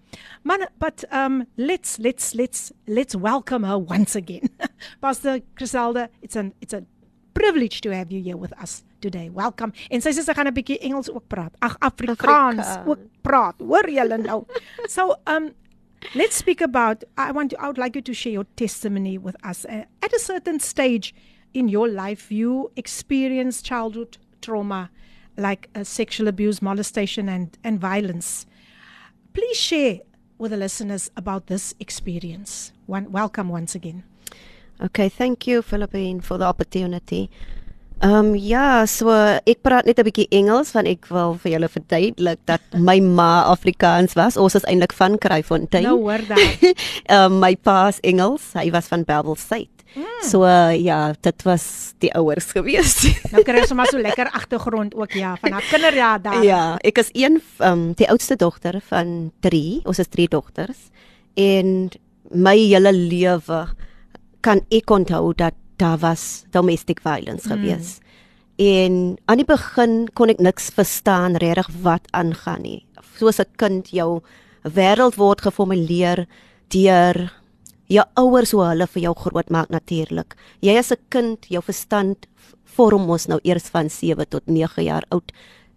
Man, 0.44 0.68
but 0.78 1.06
um 1.12 1.48
let's 1.56 1.98
let's 1.98 2.34
let's 2.34 2.72
let's 2.86 3.16
welcome 3.16 3.66
her 3.66 3.80
once 3.80 4.16
again. 4.16 4.50
Pastor 5.02 5.40
Griselde, 5.56 6.10
it's 6.22 6.36
an 6.36 6.54
it's 6.60 6.74
a 6.74 6.84
privilege 7.34 7.82
to 7.82 7.92
have 7.92 8.12
you 8.12 8.22
here 8.22 8.38
with 8.38 8.54
us 8.62 8.84
Today. 9.03 9.29
Welcome. 9.35 9.73
En 9.91 10.01
sy 10.05 10.13
sê 10.15 10.23
sy 10.25 10.35
gaan 10.39 10.49
'n 10.49 10.55
bietjie 10.57 10.79
Engels 10.81 11.11
ook 11.11 11.27
praat. 11.29 11.53
Ag 11.61 11.77
Afrikaans 11.81 12.63
Afrika. 12.67 12.91
ook 12.91 13.03
praat. 13.27 13.59
Hoor 13.61 13.91
julle 13.91 14.19
nou? 14.19 14.45
So 14.95 15.17
um 15.27 15.51
let's 16.15 16.37
speak 16.37 16.61
about 16.61 17.05
I 17.19 17.31
want 17.33 17.51
to 17.51 17.57
I 17.61 17.67
would 17.67 17.79
like 17.79 17.95
you 17.99 18.03
to 18.03 18.15
share 18.15 18.33
your 18.33 18.47
testimony 18.57 19.19
with 19.19 19.37
us. 19.45 19.65
Uh, 19.67 19.85
at 20.01 20.13
a 20.15 20.19
certain 20.19 20.61
stage 20.61 21.15
in 21.53 21.69
your 21.69 21.89
life 21.89 22.31
you 22.35 22.71
experienced 22.77 23.65
childhood 23.65 24.19
trauma 24.41 24.91
like 25.37 25.69
uh, 25.75 25.85
sexual 25.85 26.29
abuse, 26.29 26.61
molestation 26.63 27.29
and 27.29 27.59
and 27.65 27.81
violence. 27.81 28.47
Please 29.33 29.57
share 29.57 30.01
with 30.39 30.51
the 30.51 30.57
listeners 30.57 31.11
about 31.17 31.47
this 31.47 31.75
experience. 31.81 32.73
One 32.87 33.11
welcome 33.13 33.49
once 33.49 33.75
again. 33.75 34.03
Okay, 34.81 35.09
thank 35.09 35.47
you 35.47 35.63
Philippine 35.63 36.21
for 36.21 36.39
the 36.39 36.45
opportunity. 36.45 37.31
Ehm 38.03 38.15
um, 38.15 38.31
ja, 38.35 38.83
so 38.91 39.15
ek 39.47 39.61
praat 39.63 39.87
net 39.87 40.01
'n 40.01 40.07
bietjie 40.09 40.27
Engels 40.35 40.73
want 40.75 40.91
ek 40.91 41.07
wil 41.07 41.37
vir 41.39 41.53
julle 41.55 41.69
verduidelik 41.71 42.41
dat 42.51 42.63
my 42.75 42.99
ma 42.99 43.47
Afrikaans 43.47 44.17
was. 44.19 44.37
Ons 44.37 44.59
is 44.59 44.67
eintlik 44.67 44.93
van 44.93 45.19
Kraaifontein. 45.19 45.87
Nou 45.87 46.01
hoor 46.03 46.19
dan. 46.27 46.39
Ehm 47.07 47.33
um, 47.33 47.39
my 47.39 47.55
pa 47.55 47.89
is 47.89 48.03
Engels. 48.03 48.53
Hy 48.59 48.71
was 48.75 48.91
van 48.91 49.05
Bellville 49.07 49.71
Mm. 49.93 50.25
So 50.25 50.45
uh, 50.49 50.73
ja, 50.73 51.13
dit 51.21 51.43
was 51.45 51.93
die 52.01 52.09
ouers 52.17 52.49
gewees. 52.57 52.95
nou 53.33 53.43
kry 53.45 53.61
ons 53.61 53.75
maar 53.77 53.91
so 53.93 54.01
lekker 54.01 54.31
agtergrond 54.33 54.95
ook 54.97 55.13
ja, 55.13 55.35
van 55.41 55.53
haar 55.53 55.67
kinderjaar 55.69 56.23
daar. 56.23 56.45
Ja, 56.45 56.63
ek 56.81 56.99
is 56.99 57.11
een 57.13 57.43
ehm 57.59 57.73
um, 57.73 57.93
die 57.93 58.09
oudste 58.09 58.37
dogter 58.37 58.81
van 58.89 59.33
3. 59.45 59.83
Ons 59.85 60.01
is 60.01 60.09
3 60.09 60.29
dogters. 60.33 60.89
En 61.37 61.91
my 62.33 62.57
hele 62.57 62.93
lewe 62.93 63.67
kan 64.41 64.65
ek 64.73 64.91
onthou 64.91 65.35
dat 65.37 65.55
daar 65.83 65.99
was 65.99 66.45
domestic 66.55 67.03
violence 67.03 67.49
mm. 67.49 67.53
gewees. 67.53 67.99
En 68.57 69.17
aan 69.25 69.41
die 69.41 69.49
begin 69.49 70.07
kon 70.15 70.31
ek 70.31 70.43
niks 70.43 70.71
verstaan 70.77 71.39
regtig 71.43 71.71
wat 71.83 72.07
aangaan 72.15 72.63
nie. 72.63 72.81
Soos 73.19 73.41
'n 73.41 73.51
kind 73.57 73.91
jou 73.91 74.23
wêreld 74.63 75.17
word 75.19 75.41
geformuleer 75.43 76.27
deur 76.69 77.33
jou 77.87 78.05
ouers 78.15 78.53
hoe 78.53 78.65
hulle 78.65 78.87
vir 78.87 79.03
jou 79.03 79.15
grootmaak 79.25 79.69
natuurlik. 79.69 80.37
Jy 80.61 80.77
as 80.79 80.93
'n 80.93 81.03
kind, 81.09 81.47
jou 81.49 81.63
verstand 81.63 82.27
vorm 82.65 83.07
mos 83.07 83.27
nou 83.27 83.41
eers 83.43 83.69
van 83.69 83.91
7 83.91 84.29
tot 84.29 84.47
9 84.47 84.83
jaar 84.83 85.05
oud. 85.11 85.33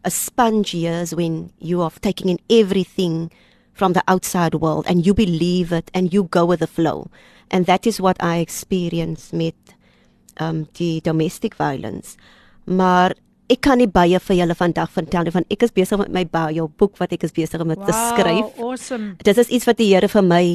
A 0.05 0.09
sponge 0.09 0.77
years 0.77 1.13
when 1.13 1.51
you 1.57 1.81
are 1.81 1.91
taking 1.99 2.29
in 2.29 2.39
everything 2.49 3.31
from 3.73 3.93
the 3.93 4.03
outside 4.07 4.55
world 4.55 4.85
and 4.85 5.05
you 5.05 5.13
believe 5.13 5.75
it 5.75 5.89
and 5.93 6.13
you 6.13 6.27
go 6.29 6.45
with 6.45 6.59
the 6.59 6.67
flow. 6.67 7.07
And 7.49 7.65
that 7.65 7.85
is 7.85 7.99
what 7.99 8.21
I 8.23 8.37
experienced 8.37 9.33
met 9.33 9.55
um 10.41 10.65
die 10.79 11.01
domestic 11.01 11.55
violence. 11.55 12.15
Maar 12.65 13.15
ek 13.47 13.61
kan 13.61 13.77
nie 13.77 13.87
baie 13.87 14.19
vir 14.19 14.39
julle 14.39 14.55
vandag 14.57 14.89
vertel 14.93 15.29
want 15.33 15.51
ek 15.53 15.67
is 15.67 15.73
besig 15.75 15.99
met 16.01 16.13
my 16.13 16.25
bio 16.25 16.67
boek 16.67 16.97
wat 16.97 17.13
ek 17.13 17.27
is 17.27 17.35
besig 17.35 17.61
om 17.61 17.69
wow, 17.73 17.85
te 17.85 17.93
skryf. 17.93 18.57
Awesome. 18.57 19.13
Dit 19.23 19.37
is 19.37 19.49
iets 19.53 19.69
wat 19.69 19.77
die 19.77 19.91
Here 19.93 20.09
vir 20.09 20.25
my 20.25 20.45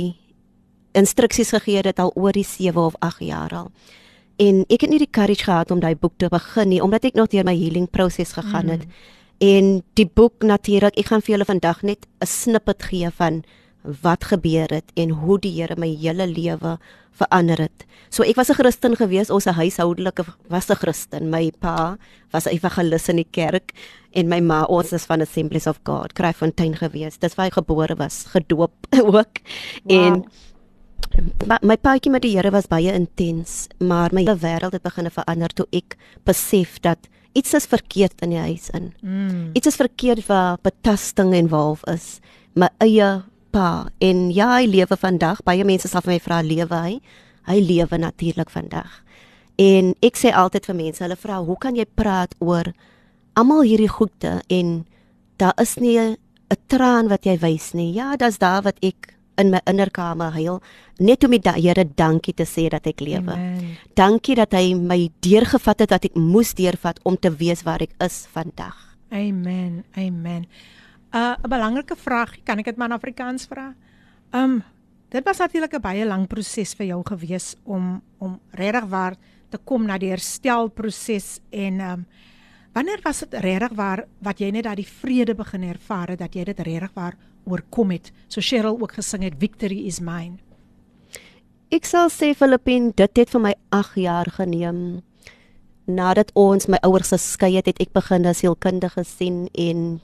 instruksies 0.98 1.54
gegee 1.54 1.84
het 1.86 2.00
al 2.02 2.10
oor 2.16 2.34
die 2.34 2.46
7 2.46 2.76
of 2.82 2.98
8 2.98 3.22
jaar 3.22 3.54
al. 3.54 3.70
En 4.40 4.64
ek 4.72 4.86
het 4.86 4.90
nie 4.90 4.98
die 5.02 5.10
courage 5.10 5.44
gehad 5.44 5.70
om 5.70 5.80
daai 5.80 5.94
boek 5.94 6.16
te 6.18 6.30
begin 6.32 6.70
nie 6.72 6.82
omdat 6.82 7.04
ek 7.04 7.18
nog 7.18 7.30
deur 7.30 7.44
my 7.46 7.54
healing 7.54 7.86
proses 7.90 8.32
gegaan 8.32 8.72
het. 8.72 8.86
Mm. 8.86 9.16
En 9.40 9.68
die 9.96 10.04
boek 10.04 10.44
natuurlik, 10.44 10.98
ek 11.00 11.08
gaan 11.08 11.22
vir 11.24 11.34
julle 11.34 11.48
vandag 11.48 11.82
net 11.82 12.06
'n 12.20 12.26
snippet 12.26 12.82
gee 12.82 13.10
van 13.10 13.44
wat 13.82 14.24
gebeur 14.24 14.68
het 14.68 14.92
en 14.94 15.10
hoe 15.22 15.38
die 15.40 15.52
Here 15.56 15.76
my 15.76 15.88
hele 15.96 16.26
lewe 16.26 16.78
verander 17.16 17.60
het. 17.66 17.84
So 18.10 18.22
ek 18.22 18.36
was 18.36 18.50
'n 18.50 18.54
Christen 18.54 18.96
gewees, 18.96 19.30
ons 19.30 19.44
huishoudelike 19.44 20.24
was 20.48 20.70
'n 20.70 20.76
Christen. 20.76 21.30
My 21.30 21.52
pa 21.60 21.96
was 22.32 22.46
'n 22.46 22.54
evangelis 22.54 23.08
in 23.08 23.16
die 23.16 23.30
kerk 23.30 23.72
en 24.12 24.28
my 24.28 24.40
ma 24.40 24.64
ons 24.64 24.92
is 24.92 25.04
van 25.04 25.20
Assemblies 25.20 25.66
of 25.66 25.80
God, 25.84 26.12
Kraaifontein 26.12 26.76
gewees. 26.76 27.18
Dis 27.18 27.34
waar 27.34 27.46
hy 27.46 27.50
gebore 27.50 27.96
was, 27.96 28.24
gedoop 28.26 28.72
ook. 29.16 29.40
Wow. 29.84 29.92
En 29.92 30.24
my, 31.46 31.58
my 31.62 31.76
paadjie 31.76 32.10
met 32.10 32.22
die 32.22 32.36
Here 32.36 32.50
was 32.50 32.66
baie 32.66 32.92
intens, 32.92 33.68
maar 33.78 34.10
my 34.12 34.20
hele 34.20 34.36
wêreld 34.36 34.72
het 34.72 34.82
begin 34.82 35.10
verander 35.10 35.48
toe 35.48 35.66
ek 35.72 35.96
besef 36.24 36.80
dat 36.80 36.98
iets 37.32 37.54
is 37.54 37.66
verkeerd 37.66 38.20
in 38.22 38.30
die 38.30 38.38
huis 38.42 38.70
in. 38.70 38.92
Mm. 39.02 39.50
Iets 39.52 39.66
is 39.66 39.76
verkeerd 39.76 40.26
waar 40.26 40.58
betasting 40.62 41.34
en 41.34 41.48
wolf 41.48 41.84
is. 41.86 42.18
My 42.54 42.68
eie 42.78 43.22
pa 43.50 43.90
en 43.98 44.30
ja, 44.34 44.54
hy 44.56 44.66
lewe 44.70 44.96
vandag. 44.96 45.42
Baie 45.46 45.64
mense 45.64 45.88
sal 45.90 46.04
vir 46.06 46.14
my 46.14 46.20
vra 46.24 46.40
lewe 46.46 46.80
hy? 46.84 47.00
Hy 47.50 47.58
lewe 47.60 47.98
natuurlik 47.98 48.50
vandag. 48.52 49.00
En 49.60 49.92
ek 50.04 50.16
sê 50.16 50.32
altyd 50.32 50.70
vir 50.70 50.76
mense, 50.78 51.02
hulle 51.04 51.16
vra, 51.16 51.42
"Hoe 51.44 51.58
kan 51.58 51.76
jy 51.76 51.84
praat 51.84 52.34
oor 52.40 52.72
almal 53.36 53.62
hierdie 53.62 53.88
goede 53.88 54.42
en 54.48 54.86
daar 55.38 55.54
is 55.60 55.76
nie 55.78 55.98
'n 55.98 56.16
traan 56.68 57.08
wat 57.08 57.24
jy 57.24 57.38
wys 57.38 57.74
nie." 57.74 57.92
Ja, 57.92 58.16
dis 58.16 58.38
daar 58.38 58.62
wat 58.62 58.76
ek 58.82 59.16
in 59.40 59.50
my 59.50 59.60
innerkamer 59.66 60.32
huil 60.32 60.60
net 60.98 61.24
om 61.24 61.30
die 61.30 61.52
Here 61.56 61.84
dankie 61.84 62.34
te 62.34 62.44
sê 62.44 62.68
dat 62.68 62.86
ek 62.86 63.00
lewe. 63.00 63.36
Dankie 63.94 64.34
dat 64.34 64.52
hy 64.52 64.74
my 64.74 65.10
deurgevat 65.20 65.80
het 65.80 65.88
dat 65.90 66.04
ek 66.04 66.14
moes 66.14 66.54
deurvat 66.54 67.00
om 67.04 67.16
te 67.16 67.30
weet 67.30 67.62
waar 67.62 67.80
ek 67.80 67.94
is 68.00 68.26
vandag. 68.32 68.76
Amen. 69.10 69.84
Amen. 69.96 70.46
'n 71.12 71.48
belangrike 71.48 71.96
vraag, 71.96 72.42
kan 72.44 72.58
ek 72.58 72.64
dit 72.64 72.76
maar 72.76 72.88
in 72.88 72.98
Afrikaans 72.98 73.46
vra? 73.46 73.74
Um 74.32 74.62
dit 75.10 75.24
was 75.24 75.38
natuurlik 75.38 75.74
'n 75.74 75.80
baie 75.80 76.06
lang 76.06 76.26
proses 76.26 76.74
vir 76.74 76.86
jou 76.86 77.02
gewees 77.04 77.56
om 77.64 78.02
om 78.18 78.40
regtig 78.50 78.84
waar 78.84 79.16
te 79.48 79.58
kom 79.58 79.86
na 79.86 79.98
die 79.98 80.10
herstelproses 80.10 81.40
en 81.50 81.80
um 81.80 82.06
wanneer 82.72 83.00
was 83.02 83.18
dit 83.18 83.34
regtig 83.34 83.72
waar 83.74 84.06
wat 84.22 84.38
jy 84.38 84.50
net 84.50 84.64
daai 84.64 84.84
vrede 84.84 85.34
begin 85.34 85.62
ervaar 85.62 86.16
dat 86.16 86.34
jy 86.34 86.44
dit 86.44 86.60
regtig 86.60 86.90
waar 86.94 87.16
oorkom 87.44 87.90
het? 87.90 88.12
So 88.28 88.40
Cheryl 88.40 88.78
ook 88.80 88.92
gesing 88.92 89.22
het 89.22 89.34
Victory 89.38 89.86
is 89.86 90.00
mine. 90.00 90.38
Ek 91.70 91.84
sal 91.84 92.08
sê 92.10 92.34
Filippin, 92.34 92.92
dit 92.98 93.16
het 93.16 93.30
vir 93.30 93.40
my 93.40 93.54
8 93.70 93.94
jaar 93.94 94.30
geneem. 94.30 95.02
Nadat 95.86 96.30
ons 96.34 96.66
my 96.66 96.78
ouers 96.82 97.08
geskei 97.08 97.56
het, 97.56 97.66
het 97.66 97.80
ek 97.80 97.92
begin 97.92 98.26
as 98.26 98.38
sielkundige 98.38 99.04
sien 99.04 99.48
en 99.54 100.00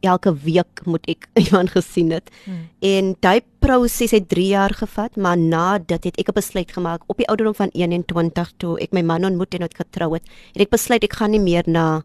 elke 0.00 0.34
week 0.34 0.84
moet 0.84 1.06
ek 1.08 1.28
iemand 1.44 1.70
gesien 1.70 2.10
het. 2.10 2.30
Hmm. 2.44 2.68
En 2.80 3.14
daai 3.20 3.40
proses 3.58 4.10
het 4.10 4.28
3 4.28 4.46
jaar 4.46 4.74
gevat, 4.74 5.16
maar 5.16 5.38
na 5.38 5.78
dit 5.78 6.04
het 6.04 6.18
ek 6.18 6.28
'n 6.28 6.36
besluit 6.36 6.72
gemaak 6.72 7.02
op 7.06 7.16
die 7.16 7.28
ouderdom 7.28 7.54
van 7.54 7.70
21 7.72 8.52
toe 8.56 8.78
ek 8.80 8.92
my 8.92 9.02
man 9.02 9.24
ontmoet 9.24 9.54
en 9.54 9.62
het 9.62 9.74
getrou 9.76 10.12
het. 10.14 10.24
Het 10.52 10.62
ek 10.62 10.70
besluit 10.70 11.02
ek 11.02 11.12
gaan 11.12 11.30
nie 11.30 11.40
meer 11.40 11.64
na 11.66 12.02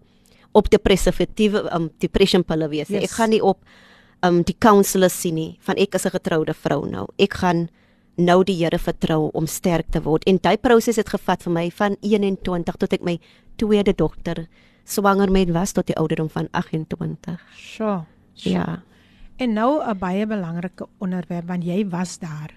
op 0.51 0.69
depressiewe 0.69 1.73
um 1.73 1.89
depression 1.99 2.43
pille 2.43 2.67
wees. 2.69 2.87
Yes. 2.87 3.03
Ek 3.03 3.09
gaan 3.09 3.29
nie 3.29 3.43
op 3.43 3.59
um 4.23 4.41
die 4.43 4.55
counselors 4.59 5.19
sien 5.21 5.35
nie 5.35 5.57
van 5.59 5.75
ek 5.75 5.95
is 5.95 6.05
'n 6.05 6.15
getroude 6.17 6.53
vrou 6.53 6.85
nou. 6.85 7.07
Ek 7.17 7.33
gaan 7.33 7.69
nou 8.17 8.43
die 8.43 8.55
Here 8.55 8.79
vertrou 8.79 9.29
om 9.33 9.47
sterk 9.47 9.91
te 9.91 10.01
word. 10.01 10.23
En 10.27 10.37
daai 10.41 10.57
proses 10.57 10.95
het 10.95 11.09
gevat 11.09 11.43
vir 11.43 11.53
my 11.53 11.71
van 11.71 11.95
21 12.01 12.75
tot 12.77 12.93
ek 12.93 13.01
my 13.01 13.19
tweede 13.57 13.93
dogter 13.93 14.47
swanger 14.83 15.31
met 15.31 15.49
was 15.51 15.71
tot 15.71 15.87
die 15.87 15.95
ouderdom 15.95 16.29
van 16.29 16.47
28. 16.51 17.41
Sjoe. 17.55 18.03
Ja. 18.33 18.81
En 19.37 19.53
nou 19.53 19.81
'n 19.83 19.97
baie 19.97 20.27
belangrike 20.27 20.87
onderwerp 20.97 21.47
want 21.47 21.63
jy 21.63 21.87
was 21.89 22.19
daar. 22.19 22.53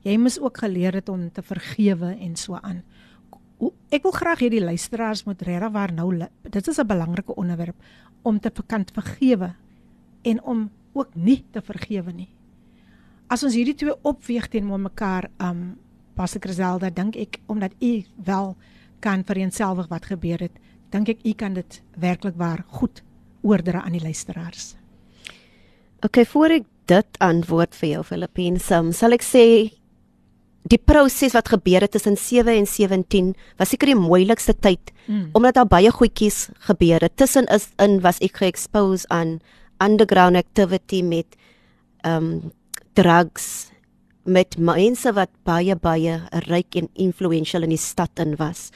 Jy 0.00 0.16
moes 0.16 0.40
ook 0.40 0.58
geleer 0.58 0.94
het 0.94 1.08
om 1.08 1.32
te 1.32 1.42
vergewe 1.42 2.16
en 2.20 2.36
so 2.36 2.54
aan. 2.54 2.82
Ek 3.88 4.02
wil 4.02 4.10
graag 4.10 4.40
hê 4.40 4.48
die 4.48 4.64
luisteraars 4.64 5.24
moet 5.24 5.42
regtig 5.42 5.70
waar 5.70 5.92
nou 5.92 6.26
dit 6.50 6.68
is 6.68 6.78
'n 6.78 6.86
belangrike 6.86 7.34
onderwerp 7.34 7.76
om 8.22 8.40
te 8.40 8.52
kan 8.66 8.84
vergewe 8.92 9.54
en 10.22 10.42
om 10.42 10.70
ook 10.92 11.14
nie 11.14 11.44
te 11.50 11.62
vergewe 11.62 12.12
nie. 12.12 12.28
As 13.26 13.42
ons 13.42 13.54
hierdie 13.54 13.74
twee 13.74 13.94
opweeg 14.02 14.48
teenoor 14.48 14.80
mekaar, 14.80 15.30
um 15.40 15.78
Pastor 16.14 16.40
Griselda, 16.40 16.90
dink 16.90 17.16
ek 17.16 17.38
omdat 17.46 17.72
u 17.80 18.04
wel 18.24 18.56
kan 19.00 19.24
vereenselwig 19.24 19.88
wat 19.88 20.06
gebeur 20.06 20.38
het, 20.38 20.58
dink 20.92 21.08
ek 21.08 21.24
u 21.24 21.32
kan 21.38 21.54
dit 21.56 21.80
werklik 22.00 22.36
waar 22.36 22.64
goed 22.78 23.02
oordra 23.42 23.82
aan 23.82 23.96
die 23.96 24.04
luisteraars. 24.04 24.74
Okay, 26.02 26.24
voor 26.26 26.58
ek 26.58 26.66
dit 26.90 27.18
antwoord 27.22 27.74
vir 27.78 27.88
jou 27.94 28.02
Filippine, 28.04 28.60
um, 28.74 28.90
sal 28.92 29.14
ek 29.14 29.24
sê 29.24 29.44
die 30.70 30.78
proses 30.78 31.34
wat 31.34 31.50
gebeur 31.50 31.82
het 31.82 31.90
tussen 31.94 32.16
7 32.16 32.54
en 32.54 32.66
17 32.66 33.32
was 33.58 33.72
seker 33.72 33.90
die 33.92 33.98
moeilikste 33.98 34.54
tyd 34.54 34.92
Mm. 35.06 35.30
omdat 35.34 35.54
daar 35.54 35.66
baie 35.66 35.90
goedjies 35.90 36.48
gebeur 36.58 37.00
het. 37.02 37.16
Tussen 37.16 37.46
is 37.50 37.68
in 37.78 38.00
was 38.00 38.20
ek 38.22 38.36
ge-expose 38.38 39.08
aan 39.08 39.40
underground 39.82 40.36
activity 40.36 41.02
met 41.02 41.26
um 42.06 42.52
drugs 42.94 43.70
met 44.24 44.56
mense 44.58 45.12
wat 45.12 45.30
baie 45.42 45.74
baie 45.74 46.20
ryk 46.46 46.76
en 46.76 46.88
influential 46.94 47.62
in 47.62 47.74
die 47.74 47.78
stad 47.78 48.10
in 48.22 48.36
was. 48.36 48.70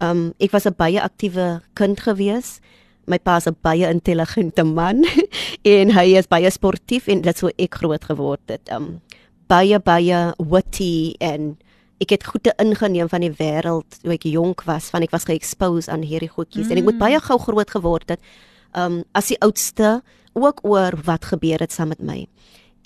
Um 0.00 0.32
ek 0.40 0.52
was 0.52 0.66
'n 0.66 0.76
baie 0.76 1.00
aktiewe 1.00 1.60
kind 1.74 2.00
gewees. 2.00 2.60
My 3.06 3.18
pa 3.18 3.36
is 3.36 3.46
'n 3.46 3.56
baie 3.62 3.86
intelligente 3.88 4.64
man 4.64 5.04
en 5.64 5.90
hy 5.90 6.16
is 6.16 6.26
baie 6.26 6.50
sportief 6.50 7.08
en 7.08 7.20
dit 7.22 7.36
sou 7.36 7.50
ek 7.58 7.74
groot 7.74 8.04
geword 8.04 8.44
het. 8.48 8.68
Um 8.72 9.00
baie 9.48 9.78
baie 9.78 10.32
witty 10.38 11.14
en 11.20 11.58
ek 12.00 12.10
het 12.10 12.24
goeie 12.24 12.52
ingeneem 12.58 13.08
van 13.08 13.20
die 13.20 13.34
wêreld 13.36 14.00
toe 14.00 14.14
ek 14.14 14.24
jonk 14.24 14.64
was, 14.64 14.88
van 14.90 15.02
ek 15.02 15.12
was 15.12 15.26
ge-expose 15.28 15.90
aan 15.90 16.02
hierdie 16.02 16.32
goedjies 16.32 16.66
mm. 16.66 16.72
en 16.72 16.78
ek 16.78 16.84
moet 16.84 16.98
baie 16.98 17.20
gou 17.20 17.38
groot 17.38 17.70
geword 17.70 18.08
het. 18.08 18.20
Um 18.72 19.04
as 19.12 19.28
die 19.28 19.40
oudste 19.40 20.00
ook 20.32 20.64
oor 20.64 20.96
wat 21.04 21.24
gebeur 21.24 21.60
het 21.60 21.72
saam 21.72 21.88
met 21.92 22.00
my. 22.00 22.26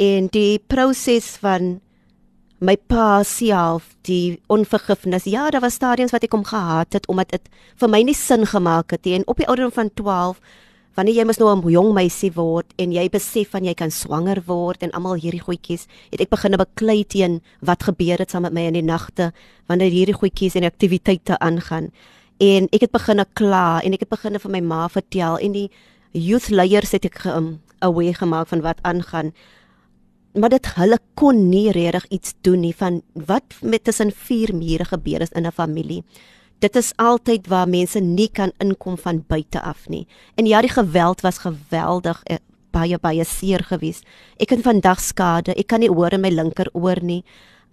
En 0.01 0.27
die 0.33 0.59
proses 0.59 1.37
van 1.39 1.79
my 2.65 2.77
pa 2.77 3.23
self 3.27 3.91
die 4.09 4.41
onvergifnis. 4.53 5.27
Ja, 5.29 5.51
daar 5.51 5.65
was 5.65 5.77
stadiums 5.79 6.15
wat 6.15 6.25
ek 6.25 6.35
hom 6.37 6.45
gehaat 6.49 6.97
het 6.97 7.09
omdat 7.13 7.35
dit 7.37 7.49
vir 7.81 7.91
my 7.93 8.03
nie 8.07 8.17
sin 8.17 8.47
gemaak 8.49 8.95
het 8.95 9.05
nie. 9.05 9.19
En 9.19 9.27
op 9.29 9.41
die 9.41 9.49
ouderdom 9.49 9.75
van 9.75 9.91
12 9.95 10.41
wanneer 10.95 11.19
jy 11.19 11.25
mos 11.27 11.39
nou 11.39 11.51
'n 11.51 11.71
jong 11.71 11.93
meisie 11.93 12.33
word 12.33 12.67
en 12.79 12.93
jy 12.93 13.09
besef 13.11 13.51
van 13.51 13.65
jy 13.65 13.75
kan 13.75 13.91
swanger 13.91 14.43
word 14.47 14.83
en 14.83 14.93
almal 14.93 15.15
hierdie 15.15 15.43
goedjies, 15.43 15.87
het 16.11 16.21
ek 16.21 16.31
begin 16.31 16.57
beklei 16.57 17.05
teen 17.05 17.43
wat 17.61 17.83
gebeur 17.83 18.19
het 18.19 18.31
saam 18.31 18.43
met 18.43 18.53
my 18.53 18.67
in 18.67 18.75
die 18.75 18.83
nagte 18.83 19.33
wanneer 19.67 19.91
hierdie 19.91 20.15
goedjies 20.15 20.55
en 20.55 20.65
aktiwiteite 20.65 21.39
aangaan. 21.39 21.91
En 22.39 22.69
ek 22.73 22.81
het 22.81 22.93
begin 22.93 23.25
kla 23.35 23.81
en 23.83 23.93
ek 23.93 24.01
het 24.01 24.09
begin 24.09 24.39
vir 24.39 24.51
my 24.51 24.61
ma 24.61 24.89
vertel 24.89 25.39
en 25.39 25.53
die 25.53 25.71
youth 26.13 26.51
leiers 26.51 26.93
het 26.93 27.05
ek 27.05 27.25
um, 27.25 27.61
aware 27.81 28.15
gemaak 28.15 28.49
van 28.49 28.61
wat 28.61 28.79
aangaan 28.83 29.33
maar 30.35 30.51
dit 30.51 30.67
hulle 30.75 30.99
kon 31.15 31.49
nie 31.49 31.71
regtig 31.73 32.07
iets 32.11 32.35
doen 32.43 32.61
nie 32.61 32.75
van 32.77 33.03
wat 33.27 33.55
met 33.63 33.85
tussen 33.85 34.11
vier 34.11 34.55
mure 34.55 34.85
gebeur 34.85 35.21
is 35.21 35.33
in 35.33 35.47
'n 35.47 35.53
familie. 35.53 36.03
Dit 36.59 36.77
is 36.77 36.93
altyd 36.97 37.47
waar 37.47 37.69
mense 37.69 38.01
nie 38.01 38.29
kan 38.29 38.53
inkom 38.59 38.99
van 38.99 39.25
buite 39.27 39.63
af 39.63 39.89
nie. 39.89 40.07
En 40.35 40.47
ja, 40.47 40.61
die 40.61 40.71
geweld 40.71 41.21
was 41.21 41.39
geweldig 41.39 42.23
eh, 42.23 42.37
baie 42.71 42.99
baie 42.99 43.25
seer 43.25 43.65
geweest. 43.65 44.05
Ek 44.37 44.51
het 44.51 44.63
vandag 44.63 45.01
skade. 45.01 45.55
Ek 45.55 45.67
kan 45.67 45.81
nie 45.81 45.91
hoor 45.91 46.13
in 46.13 46.21
my 46.21 46.29
linkeroor 46.29 47.03
nie. 47.03 47.23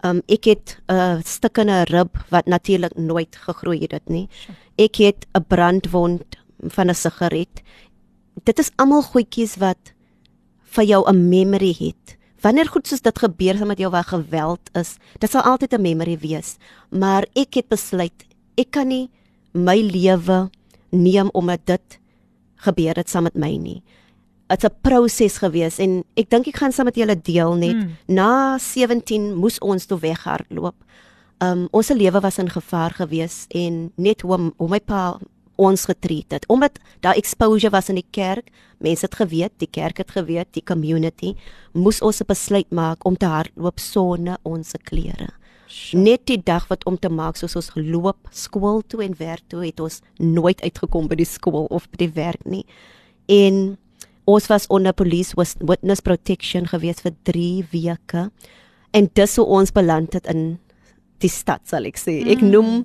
Um 0.04 0.22
ek 0.26 0.44
het 0.44 0.78
'n 0.88 0.94
uh, 0.94 1.18
stuk 1.24 1.58
in 1.58 1.70
'n 1.70 1.84
rib 1.84 2.18
wat 2.30 2.46
natuurlik 2.46 2.96
nooit 2.96 3.36
gegroei 3.36 3.80
het 3.80 3.90
dit 3.90 4.08
nie. 4.08 4.28
Ek 4.76 4.96
het 4.96 5.26
'n 5.34 5.44
brandwond 5.48 6.24
van 6.58 6.90
'n 6.90 6.94
sigaret. 6.94 7.62
Dit 8.44 8.58
is 8.58 8.70
almal 8.76 9.02
goedjies 9.02 9.56
wat 9.56 9.94
vir 10.62 10.84
jou 10.84 11.04
'n 11.08 11.28
memory 11.28 11.74
het. 11.78 12.21
Wanneer 12.42 12.68
goed 12.68 12.86
soos 12.86 13.02
dit 13.04 13.18
gebeur 13.18 13.56
saam 13.56 13.70
met 13.70 13.78
jou 13.78 13.90
waar 13.90 14.06
geweld 14.08 14.70
is, 14.78 14.96
dit 15.22 15.30
sal 15.30 15.42
altyd 15.46 15.74
'n 15.74 15.82
memory 15.82 16.18
wees. 16.18 16.56
Maar 16.90 17.26
ek 17.34 17.54
het 17.54 17.68
besluit 17.68 18.26
ek 18.56 18.70
kan 18.70 18.88
nie 18.88 19.10
my 19.52 19.80
lewe 19.80 20.50
neem 20.90 21.28
omdat 21.32 21.66
dit 21.66 21.98
gebeur 22.56 22.96
het 22.96 23.08
saam 23.08 23.22
met 23.22 23.34
my 23.34 23.56
nie. 23.56 23.82
Dit's 24.48 24.64
'n 24.64 24.74
proses 24.82 25.38
gewees 25.38 25.78
en 25.78 26.04
ek 26.16 26.30
dink 26.30 26.46
ek 26.46 26.56
gaan 26.56 26.72
saam 26.72 26.84
met 26.84 26.96
julle 26.96 27.16
deel 27.16 27.54
net. 27.54 27.76
Mm. 27.76 27.96
Na 28.06 28.58
17 28.58 29.34
moes 29.34 29.58
ons 29.58 29.86
toe 29.86 29.98
weghardloop. 29.98 30.74
Um 31.40 31.68
ons 31.70 31.86
se 31.86 31.94
lewe 31.94 32.20
was 32.20 32.38
in 32.38 32.50
gevaar 32.50 32.90
gewees 32.90 33.46
en 33.50 33.92
net 33.96 34.20
hoe 34.20 34.52
hoe 34.56 34.68
my 34.68 34.80
pa 34.80 35.18
ons 35.62 35.84
getreat 35.88 36.34
het. 36.34 36.46
Omdat 36.52 36.78
daar 37.04 37.18
exposure 37.18 37.72
was 37.72 37.90
in 37.92 38.00
die 38.00 38.08
kerk, 38.10 38.50
mense 38.82 39.06
het 39.06 39.14
geweet, 39.20 39.54
die 39.62 39.70
kerk 39.70 40.02
het 40.02 40.10
geweet, 40.14 40.50
die 40.56 40.64
community, 40.66 41.34
moes 41.72 42.02
ons 42.02 42.20
'n 42.20 42.26
besluit 42.26 42.70
maak 42.70 43.04
om 43.04 43.16
te 43.16 43.26
hardloop 43.26 43.78
sonder 43.78 44.36
ons 44.42 44.74
klere. 44.82 45.30
Net 45.92 46.26
die 46.26 46.42
dag 46.42 46.66
wat 46.68 46.84
om 46.84 46.98
te 46.98 47.08
maak 47.08 47.36
soos 47.36 47.56
ons 47.56 47.70
geloop 47.70 48.28
skool 48.30 48.82
toe 48.86 49.02
en 49.02 49.14
werk 49.18 49.42
toe 49.48 49.64
het 49.64 49.80
ons 49.80 50.00
nooit 50.18 50.60
uitgekom 50.60 51.08
by 51.08 51.14
die 51.14 51.28
skool 51.28 51.66
of 51.70 51.88
by 51.90 51.96
die 51.96 52.12
werk 52.14 52.44
nie. 52.44 52.66
En 53.26 53.78
ons 54.24 54.46
was 54.46 54.66
onder 54.66 54.92
police 54.92 55.34
was- 55.34 55.56
witness 55.60 56.00
protection 56.00 56.66
gewees 56.66 57.00
vir 57.00 57.12
3 57.22 57.64
weke. 57.70 58.30
En 58.92 59.10
dis 59.14 59.36
hoe 59.36 59.46
ons 59.46 59.72
beland 59.72 60.12
het 60.12 60.26
in 60.26 60.58
die 61.18 61.30
stad 61.30 61.60
sal 61.68 61.84
ek 61.84 61.96
sê. 61.96 62.20
Ek 62.28 62.40
noem 62.40 62.84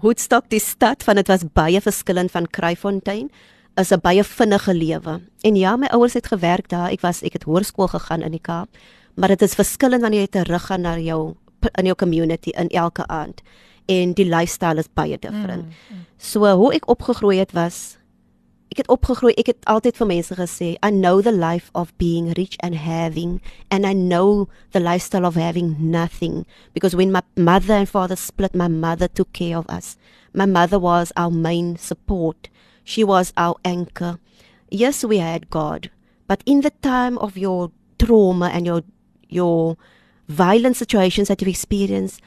Woodstock 0.00 0.48
die 0.48 0.60
stad 0.60 1.02
van 1.02 1.18
dit 1.20 1.28
was 1.28 1.44
baie 1.52 1.80
verskillend 1.80 2.30
van 2.30 2.48
Kraaifontein 2.48 3.30
is 3.76 3.92
'n 3.92 4.00
baie 4.00 4.24
vinnige 4.24 4.74
lewe. 4.74 5.20
En 5.40 5.56
ja, 5.56 5.76
my 5.76 5.86
ouers 5.86 6.12
het 6.12 6.26
gewerk 6.26 6.68
daar. 6.68 6.90
Ek 6.90 7.00
was 7.00 7.22
ek 7.22 7.32
het 7.32 7.44
hoërskool 7.44 7.88
gegaan 7.88 8.22
in 8.22 8.30
die 8.30 8.40
Kaap, 8.40 8.68
maar 9.14 9.28
dit 9.28 9.42
is 9.42 9.54
verskillend 9.54 10.02
wanneer 10.02 10.20
jy 10.20 10.26
teruggaan 10.26 10.80
na 10.80 10.98
jou 10.98 11.34
in 11.78 11.84
jou 11.84 11.94
community 11.94 12.50
in 12.50 12.68
elke 12.68 13.06
aand. 13.06 13.42
En 13.86 14.12
die 14.12 14.26
lifestyle 14.26 14.78
is 14.78 14.88
baie 14.94 15.18
different. 15.18 15.64
Mm, 15.64 15.96
mm. 15.96 16.04
So 16.16 16.56
hoe 16.56 16.72
ek 16.74 16.88
opgegroei 16.88 17.38
het 17.38 17.52
was 17.52 17.98
ek 18.72 18.80
het 18.80 18.88
opgegroei, 18.92 19.34
ek 19.36 19.50
het 19.50 19.66
altyd 19.68 19.98
vir 20.00 20.08
mense 20.08 20.36
gesê, 20.38 20.68
I 20.80 20.88
know 20.90 21.20
the 21.20 21.32
life 21.32 21.68
of 21.76 21.92
being 22.00 22.32
rich 22.38 22.56
and 22.64 22.80
having 22.80 23.40
and 23.70 23.84
I 23.84 23.92
know 23.92 24.48
the 24.72 24.80
lifestyle 24.80 25.26
of 25.28 25.36
having 25.36 25.76
nothing 25.78 26.46
because 26.72 26.96
when 26.96 27.12
my 27.12 27.22
mother 27.36 27.74
and 27.74 27.88
father 27.88 28.16
split, 28.16 28.54
my 28.54 28.68
mother 28.68 29.08
took 29.08 29.32
care 29.32 29.58
of 29.58 29.68
us. 29.68 29.96
My 30.32 30.46
mother 30.46 30.78
was 30.78 31.12
our 31.16 31.30
main 31.30 31.76
support. 31.76 32.48
She 32.82 33.04
was 33.04 33.34
our 33.36 33.56
anchor. 33.64 34.18
Yes, 34.70 35.04
we 35.04 35.18
had 35.18 35.50
God, 35.50 35.90
but 36.26 36.42
in 36.46 36.62
the 36.62 36.72
time 36.80 37.18
of 37.18 37.36
your 37.36 37.70
trauma 37.98 38.48
and 38.48 38.64
your 38.64 38.82
your 39.28 39.76
violent 40.28 40.76
situations 40.76 41.28
that 41.28 41.42
you've 41.42 41.52
experienced, 41.52 42.22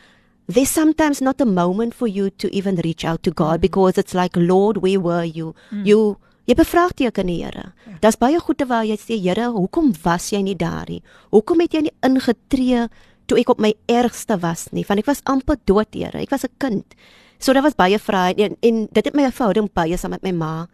there's 0.47 0.69
sometimes 0.69 1.21
not 1.21 1.41
a 1.41 1.45
moment 1.45 1.95
for 1.95 2.07
you 2.07 2.29
to 2.29 2.53
even 2.53 2.75
reach 2.83 3.03
out 3.03 3.23
to 3.23 3.31
God 3.31 3.57
mm. 3.57 3.61
because 3.61 3.97
it's 3.97 4.13
like, 4.13 4.37
Lord, 4.37 4.77
where 4.77 4.99
were 4.99 5.23
you? 5.23 5.55
Mm. 5.71 5.85
You 5.87 6.17
jy 6.45 6.55
bevraagteken 6.55 7.27
die 7.27 7.43
Here. 7.43 7.73
Daar's 8.01 8.17
baie 8.17 8.39
goeie 8.39 8.67
waar 8.67 8.85
jy 8.85 8.97
sê, 8.97 9.17
Here, 9.21 9.49
hoekom 9.51 9.93
was 10.03 10.31
jy 10.31 10.41
nie 10.45 10.55
daar 10.55 10.89
nie? 10.89 11.01
Hoekom 11.31 11.59
het 11.59 11.73
jy 11.73 11.81
nie 11.87 11.95
ingetree 12.05 12.87
toe 13.25 13.39
ek 13.41 13.49
op 13.49 13.59
my 13.59 13.73
ergste 13.89 14.37
was 14.41 14.67
nie? 14.71 14.85
Want 14.87 14.99
ek 14.99 15.09
was 15.09 15.23
amper 15.25 15.57
dood, 15.65 15.93
Here. 15.93 16.21
Ek 16.21 16.29
was 16.29 16.45
'n 16.45 16.53
kind. 16.59 16.95
So 17.39 17.53
daar 17.53 17.63
was 17.63 17.75
baie 17.75 17.99
vrae 17.99 18.33
en, 18.37 18.55
en 18.61 18.87
dit 18.91 19.05
het 19.05 19.13
my 19.13 19.31
verhouding 19.31 19.69
baie 19.73 19.97
saam 19.97 20.11
met 20.11 20.23
my 20.23 20.31
ma 20.31 20.67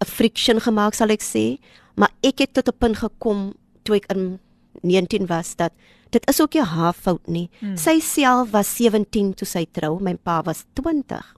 'n 0.00 0.06
friction 0.06 0.60
gemaak, 0.60 0.94
sal 0.94 1.10
ek 1.10 1.22
sê, 1.22 1.58
maar 1.96 2.10
ek 2.22 2.38
het 2.38 2.54
tot 2.54 2.68
'n 2.68 2.78
punt 2.78 2.96
gekom 2.96 3.54
toe 3.84 3.96
ek 3.96 4.10
in 4.12 4.38
19 4.82 5.26
was 5.26 5.54
dat 5.56 5.72
dit 6.10 6.28
is 6.28 6.40
ook 6.40 6.54
nie 6.54 6.62
haar 6.62 6.92
fout 6.92 7.26
nie. 7.28 7.48
Hmm. 7.60 7.76
Sy 7.76 8.00
self 8.00 8.50
was 8.50 8.76
17 8.76 9.34
toe 9.34 9.46
sy 9.46 9.66
trou, 9.72 10.00
my 10.00 10.14
pa 10.14 10.42
was 10.42 10.64
20. 10.74 11.36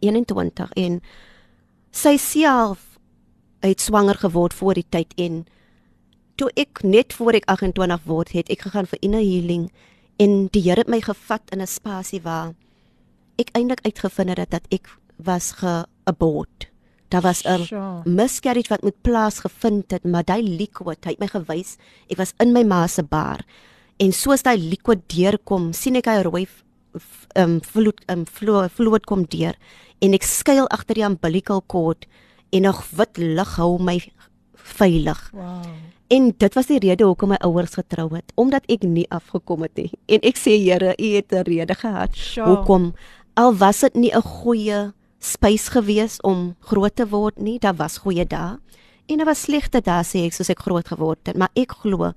21 0.00 0.70
en 0.76 1.00
sy 1.90 2.16
self 2.16 2.98
het 3.60 3.80
swanger 3.80 4.16
geword 4.22 4.54
voor 4.54 4.74
die 4.78 4.86
tyd 4.88 5.12
en 5.20 5.44
toe 6.40 6.48
ek 6.56 6.82
net 6.86 7.12
voor 7.12 7.36
ek 7.36 7.48
28 7.52 8.04
word 8.08 8.32
het 8.32 8.50
ek 8.50 8.64
gegaan 8.68 8.88
vir 8.88 9.02
inner 9.04 9.24
healing 9.24 9.68
en 10.20 10.46
die 10.52 10.62
Here 10.62 10.80
het 10.84 10.88
my 10.88 11.00
gevat 11.00 11.42
in 11.52 11.60
'n 11.60 11.66
spasie 11.66 12.20
waar 12.22 12.54
ek 13.38 13.50
eintlik 13.56 13.80
uitgevind 13.84 14.38
het 14.38 14.50
dat 14.50 14.66
ek 14.70 14.88
was 15.16 15.52
geabort. 15.52 16.68
Daar 17.08 17.22
was 17.22 17.42
'n 17.44 17.64
Sure. 17.64 18.02
miscarriage 18.04 18.68
wat 18.68 18.82
met 18.82 19.02
plaas 19.02 19.38
gevind 19.40 19.90
het, 19.90 20.04
maar 20.04 20.24
daai 20.24 20.42
liquid, 20.42 21.04
hy 21.04 21.10
het 21.10 21.18
my 21.20 21.26
gewys, 21.26 21.76
ek 22.08 22.16
was 22.16 22.32
in 22.38 22.52
my 22.52 22.62
ma 22.62 22.86
se 22.86 23.02
baar. 23.02 23.44
En 23.98 24.12
soos 24.12 24.42
daai 24.42 24.58
liquid 24.58 25.08
deurkom, 25.08 25.72
sien 25.72 25.96
ek 25.96 26.06
hy 26.06 26.22
rooi 26.22 26.46
f- 26.96 27.26
um 27.36 27.60
vloed 27.60 28.00
um 28.08 28.24
vlo, 28.26 28.68
vloed 28.68 29.06
kom 29.06 29.24
deur 29.24 29.54
en 30.00 30.14
ek 30.14 30.22
skuil 30.22 30.68
agter 30.68 30.94
die 30.94 31.04
umbilical 31.04 31.62
cord 31.66 32.06
en 32.52 32.66
'n 32.66 32.74
wit 32.96 33.18
lig 33.18 33.56
hou 33.56 33.78
my 33.78 33.98
veilig. 34.54 35.30
Wow. 35.32 35.64
En 36.08 36.34
dit 36.36 36.54
was 36.54 36.66
die 36.66 36.78
rede 36.78 37.04
hoekom 37.04 37.28
my 37.28 37.38
ouers 37.46 37.74
getrou 37.74 38.08
het, 38.14 38.32
omdat 38.34 38.64
ek 38.68 38.82
nie 38.82 39.06
afgekom 39.10 39.62
het 39.62 39.76
nie. 39.76 39.90
En 40.08 40.18
ek 40.22 40.36
sê 40.36 40.58
Here, 40.58 40.94
U 40.98 41.14
het 41.14 41.32
'n 41.32 41.44
rede 41.44 41.74
gehad. 41.74 42.16
Sure. 42.16 42.46
Hoekom? 42.48 42.94
Al 43.36 43.54
was 43.54 43.80
dit 43.80 43.94
nie 43.94 44.10
'n 44.14 44.22
goeie 44.22 44.92
spys 45.20 45.68
gewees 45.68 46.20
om 46.20 46.56
groot 46.60 46.96
te 46.96 47.06
word 47.06 47.38
nie, 47.38 47.58
daar 47.58 47.76
was 47.76 47.98
goeie 47.98 48.24
dae 48.24 48.58
en 49.06 49.16
daar 49.18 49.26
was 49.26 49.42
slegte 49.42 49.80
dae 49.80 50.02
sê 50.02 50.24
ek 50.26 50.32
soos 50.32 50.50
ek 50.50 50.62
groot 50.64 50.88
geword 50.88 51.26
het, 51.26 51.36
maar 51.36 51.50
ek 51.54 51.72
glo 51.82 52.12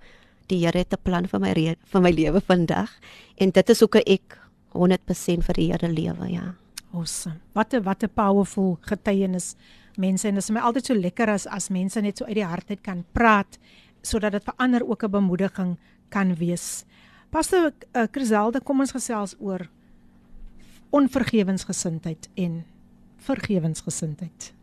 die 0.47 0.59
Here 0.65 0.77
het 0.77 0.93
'n 0.93 1.01
plan 1.03 1.27
vir 1.27 1.39
my 1.39 1.53
vir 1.85 2.01
my 2.01 2.11
lewe 2.11 2.41
vandag 2.41 2.89
en 3.37 3.49
dit 3.49 3.69
is 3.69 3.79
hoekom 3.79 4.01
ek 4.05 4.37
100% 4.73 5.43
vir 5.47 5.53
die 5.53 5.71
Here 5.71 5.89
lewe, 5.89 6.29
ja. 6.31 6.53
Awesome. 6.93 7.39
Wat 7.53 7.73
'n 7.73 7.83
wat 7.83 8.03
'n 8.03 8.09
powerful 8.13 8.77
getuienis 8.81 9.55
mense 9.97 10.27
en 10.27 10.35
dit 10.35 10.43
is 10.43 10.49
my 10.49 10.59
altyd 10.59 10.85
so 10.85 10.93
lekker 10.93 11.29
as 11.29 11.47
as 11.47 11.69
mense 11.69 12.01
net 12.01 12.17
so 12.17 12.25
uit 12.25 12.35
die 12.35 12.45
hart 12.45 12.69
uit 12.69 12.81
kan 12.81 13.05
praat 13.13 13.59
sodat 14.01 14.31
dit 14.31 14.43
vir 14.43 14.53
ander 14.57 14.83
ook 14.83 15.03
'n 15.03 15.11
bemoediging 15.11 15.77
kan 16.09 16.35
wees. 16.35 16.85
Pastor 17.29 17.71
uh, 17.95 18.03
Chriselde, 18.11 18.61
kom 18.61 18.79
ons 18.79 18.91
gesels 18.91 19.35
oor 19.39 19.69
onvergewensgesindheid 20.91 22.29
en 22.35 22.65
vergewensgesindheid. 23.17 24.53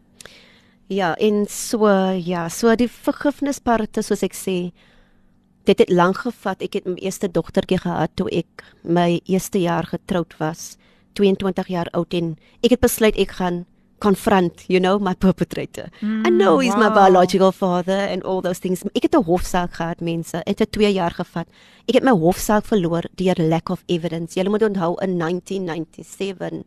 Ja, 0.87 1.15
en 1.17 1.47
so 1.49 1.89
ja, 2.15 2.49
so 2.49 2.75
die 2.77 2.89
vergifnisparte 2.89 4.03
soos 4.03 4.23
ek 4.23 4.35
sê, 4.35 4.73
dit 5.65 5.79
het 5.79 5.91
lank 5.91 6.17
gevat. 6.25 6.63
Ek 6.63 6.79
het 6.79 6.87
my 6.87 6.97
eerste 7.01 7.29
dogtertjie 7.29 7.79
gehad 7.79 8.11
toe 8.15 8.29
ek 8.31 8.65
my 8.83 9.21
eerste 9.25 9.61
jaar 9.61 9.85
getroud 9.85 10.37
was, 10.39 10.77
22 11.19 11.69
jaar 11.69 11.91
oud 11.93 12.15
en 12.15 12.37
ek 12.63 12.77
het 12.77 12.81
besluit 12.81 13.17
ek 13.17 13.37
gaan 13.41 13.65
confront, 14.01 14.65
you 14.67 14.81
know, 14.81 14.99
my 14.99 15.15
perpetrator. 15.15 15.91
Mm, 16.01 16.27
I 16.27 16.31
know 16.31 16.59
he's 16.59 16.73
wow. 16.73 16.89
my 16.89 16.89
biological 16.89 17.53
father 17.53 18.09
and 18.09 18.25
all 18.25 18.41
those 18.41 18.59
things. 18.59 18.83
Ek 18.95 19.03
het 19.03 19.15
'n 19.15 19.25
hofsaak 19.25 19.73
gehad, 19.77 20.01
mense. 20.01 20.41
Dit 20.45 20.59
het 20.59 20.73
2 20.73 20.93
jaar 20.93 21.11
gevat. 21.11 21.47
Ek 21.87 21.95
het 21.95 22.05
my 22.05 22.11
hofsaak 22.17 22.65
verloor 22.65 23.05
deur 23.15 23.37
lack 23.37 23.69
of 23.69 23.83
evidence. 23.87 24.35
Julle 24.35 24.49
moet 24.49 24.63
onthou 24.63 24.97
in 25.05 25.19
1997, 25.19 26.65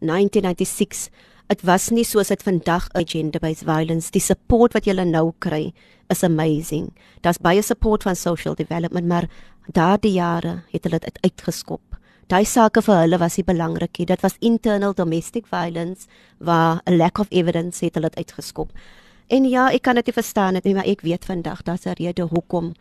1996 0.00 1.10
Dit 1.50 1.64
was 1.66 1.88
nie 1.90 2.04
soos 2.06 2.28
dit 2.30 2.42
vandag 2.46 2.84
agenda-based 2.94 3.64
violence. 3.66 4.12
Die 4.14 4.22
support 4.22 4.76
wat 4.76 4.86
jy 4.86 4.94
nou 5.02 5.32
kry 5.42 5.72
is 6.08 6.22
amazing. 6.22 6.92
Daar's 7.22 7.40
baie 7.42 7.62
support 7.62 8.06
van 8.06 8.14
social 8.14 8.54
development, 8.54 9.06
maar 9.06 9.26
daardie 9.66 10.12
jare 10.14 10.62
het 10.70 10.84
hulle 10.86 11.00
dit 11.02 11.18
uitgeskop. 11.24 11.82
Daai 12.30 12.44
sake 12.46 12.82
vir 12.86 13.00
hulle 13.02 13.18
was 13.18 13.36
nie 13.36 13.44
belangrik 13.44 13.98
nie. 13.98 14.06
Dit 14.06 14.22
was 14.22 14.38
internal 14.38 14.94
domestic 14.94 15.48
violence 15.50 16.06
waar 16.38 16.80
'n 16.86 16.96
lack 16.96 17.18
of 17.18 17.26
evidence 17.30 17.84
het 17.84 17.94
hulle 17.94 18.10
dit 18.10 18.18
uitgeskop. 18.26 18.70
En 19.28 19.44
ja, 19.44 19.70
ek 19.72 19.82
kan 19.82 19.94
dit 19.94 20.06
nie 20.06 20.14
verstaan 20.14 20.60
nie, 20.62 20.74
maar 20.74 20.86
ek 20.86 21.02
weet 21.02 21.24
vandag 21.24 21.62
daar's 21.62 21.86
'n 21.86 21.98
rede 21.98 22.22
hoekom 22.22 22.74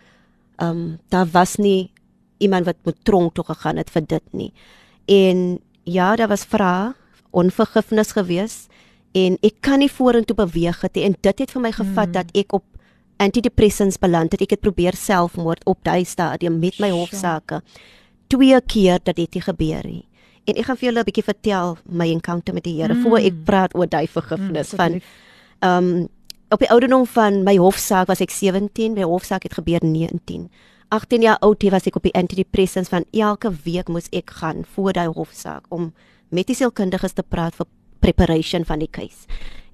ehm 0.57 0.69
um, 0.69 0.99
daar 1.09 1.27
was 1.31 1.55
nie 1.55 1.91
iemand 2.37 2.65
wat 2.65 2.75
moet 2.83 2.97
tronk 3.03 3.33
toe 3.33 3.43
gegaan 3.43 3.77
het 3.77 3.89
vir 3.89 4.05
dit 4.05 4.33
nie. 4.33 4.53
En 5.05 5.59
ja, 5.83 6.15
daar 6.15 6.27
was 6.27 6.45
vrae 6.45 6.93
onvergifnis 7.31 8.11
gewees 8.17 8.67
en 9.17 9.37
ek 9.41 9.61
kan 9.65 9.79
nie 9.79 9.91
vorentoe 9.91 10.35
beweeg 10.35 10.81
het 10.81 10.97
en 10.97 11.15
dit 11.21 11.39
het 11.39 11.51
vir 11.51 11.61
my 11.61 11.71
gevat 11.71 12.11
hmm. 12.11 12.17
dat 12.17 12.35
ek 12.37 12.53
op 12.53 12.65
antidepressants 13.19 13.99
beland 13.99 14.31
het. 14.31 14.43
Ek 14.45 14.55
het 14.55 14.63
probeer 14.63 14.95
selfmoord 14.95 15.65
op 15.67 15.81
daai 15.83 16.05
stadium 16.07 16.59
met 16.59 16.79
my 16.79 16.91
hofsaake. 16.93 17.61
Twee 18.31 18.61
keer 18.61 19.01
dat 19.03 19.17
dit 19.19 19.41
gebeur 19.43 19.83
nie. 19.83 20.05
En 20.47 20.55
ek 20.55 20.65
gaan 20.65 20.77
vir 20.77 20.87
julle 20.89 21.01
'n 21.01 21.09
bietjie 21.09 21.25
vertel 21.27 21.77
my 21.85 22.07
encounter 22.09 22.53
met 22.53 22.63
die 22.63 22.81
Here 22.81 22.93
mm. 22.93 23.01
voor 23.03 23.19
ek 23.19 23.43
praat 23.45 23.75
oor 23.75 23.87
daai 23.87 24.07
vergifnis 24.07 24.71
mm, 24.71 24.77
van 24.77 25.01
ehm 25.59 25.83
um, 25.83 26.07
op 26.49 26.59
die 26.59 26.69
ouderdom 26.69 27.05
van 27.05 27.43
my 27.43 27.57
hofsaak 27.57 28.07
was 28.07 28.21
ek 28.21 28.31
17, 28.31 28.93
my 28.93 29.03
hofsaak 29.05 29.43
het 29.43 29.53
gebeur 29.53 29.83
19. 29.85 30.49
18 30.89 31.21
jaar 31.21 31.37
oud 31.45 31.63
was 31.69 31.85
ek 31.85 31.95
op 31.95 32.03
die 32.03 32.13
antidepressants 32.13 32.89
van 32.89 33.05
elke 33.11 33.51
week 33.63 33.87
moes 33.87 34.09
ek 34.09 34.31
gaan 34.33 34.65
voor 34.73 34.93
daai 34.93 35.07
hofsaak 35.07 35.65
om 35.69 35.93
met 36.29 36.47
die 36.47 36.55
sielkundiges 36.55 37.13
te 37.13 37.23
praat 37.23 37.55
vir 37.55 37.67
preparation 37.99 38.65
van 38.65 38.79
die 38.79 38.91
case. 38.91 39.27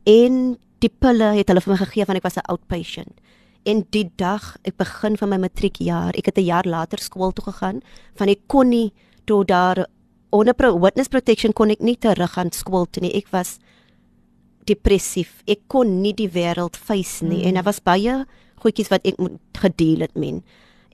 En 0.05 0.57
die 0.83 0.89
pille 0.89 1.33
het 1.37 1.49
hulle 1.49 1.61
vir 1.61 1.73
my 1.73 1.79
gegee 1.83 2.05
want 2.05 2.17
ek 2.17 2.27
was 2.27 2.37
'n 2.37 2.47
outpatient. 2.51 3.21
En 3.65 3.85
die 3.89 4.11
dag 4.15 4.57
ek 4.63 4.77
begin 4.77 5.17
van 5.17 5.29
my 5.29 5.37
matriekjaar, 5.37 6.13
ek 6.15 6.25
het 6.25 6.37
'n 6.37 6.45
jaar 6.45 6.65
later 6.65 6.99
skool 6.99 7.31
toe 7.31 7.45
gegaan, 7.51 7.81
van 8.15 8.27
ek 8.29 8.47
kon 8.47 8.69
nie 8.69 8.93
toe 9.25 9.45
daar 9.45 9.87
onder 10.29 10.53
pro 10.53 10.79
witness 10.79 11.07
protection 11.07 11.53
kon 11.53 11.69
ek 11.69 11.79
nie 11.79 11.97
terug 11.97 12.31
gaan 12.31 12.51
skool 12.51 12.85
toe 12.85 13.01
nie. 13.01 13.13
Ek 13.13 13.29
was 13.31 13.59
depressief. 14.65 15.43
Ek 15.47 15.59
kon 15.67 16.01
nie 16.01 16.13
die 16.13 16.29
wêreld 16.29 16.75
face 16.75 17.25
nie 17.25 17.41
mm. 17.41 17.47
en 17.47 17.53
daar 17.53 17.63
was 17.63 17.83
baie 17.83 18.25
goedjies 18.63 18.89
wat 18.89 19.05
ek 19.05 19.19
moet 19.21 19.39
gedeel 19.61 20.05
het 20.05 20.15
men. 20.15 20.43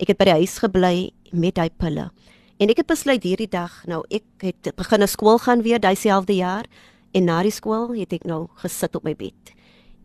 Ek 0.02 0.12
het 0.12 0.20
by 0.20 0.26
die 0.26 0.40
huis 0.44 0.58
gebly 0.60 1.12
met 1.32 1.58
hy 1.62 1.70
pille. 1.70 2.10
En 2.62 2.70
ek 2.70 2.84
het 2.84 2.92
besluit 2.92 3.24
hierdie 3.26 3.50
dag 3.50 3.74
nou 3.90 4.04
ek 4.14 4.44
het 4.46 4.68
begin 4.78 5.02
na 5.02 5.08
skool 5.10 5.40
gaan 5.42 5.64
weer 5.66 5.80
daai 5.82 5.98
selfde 5.98 6.36
jaar 6.38 6.68
en 7.18 7.26
na 7.26 7.40
die 7.42 7.54
skool 7.54 7.88
het 7.98 8.14
ek 8.14 8.28
nou 8.30 8.44
gesit 8.62 8.94
op 9.00 9.08
my 9.08 9.16
bed. 9.18 9.54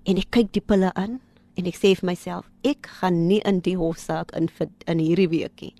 En 0.08 0.16
ek 0.16 0.30
kyk 0.32 0.54
die 0.56 0.62
pille 0.64 0.88
aan 0.96 1.18
en 1.60 1.68
ek 1.68 1.76
sê 1.76 1.92
vir 1.98 2.08
myself 2.08 2.48
ek 2.64 2.88
gaan 3.02 3.26
nie 3.28 3.42
in 3.44 3.60
die 3.60 3.76
hofsaak 3.76 4.32
in 4.40 4.48
in 4.88 5.02
hierdie 5.04 5.28
weekie. 5.28 5.74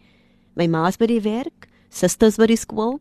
My 0.53 0.67
ma's 0.69 1.01
by 1.01 1.09
die 1.09 1.23
werk, 1.25 1.69
susters 1.89 2.37
by 2.37 2.51
die 2.53 2.61
skool. 2.61 3.01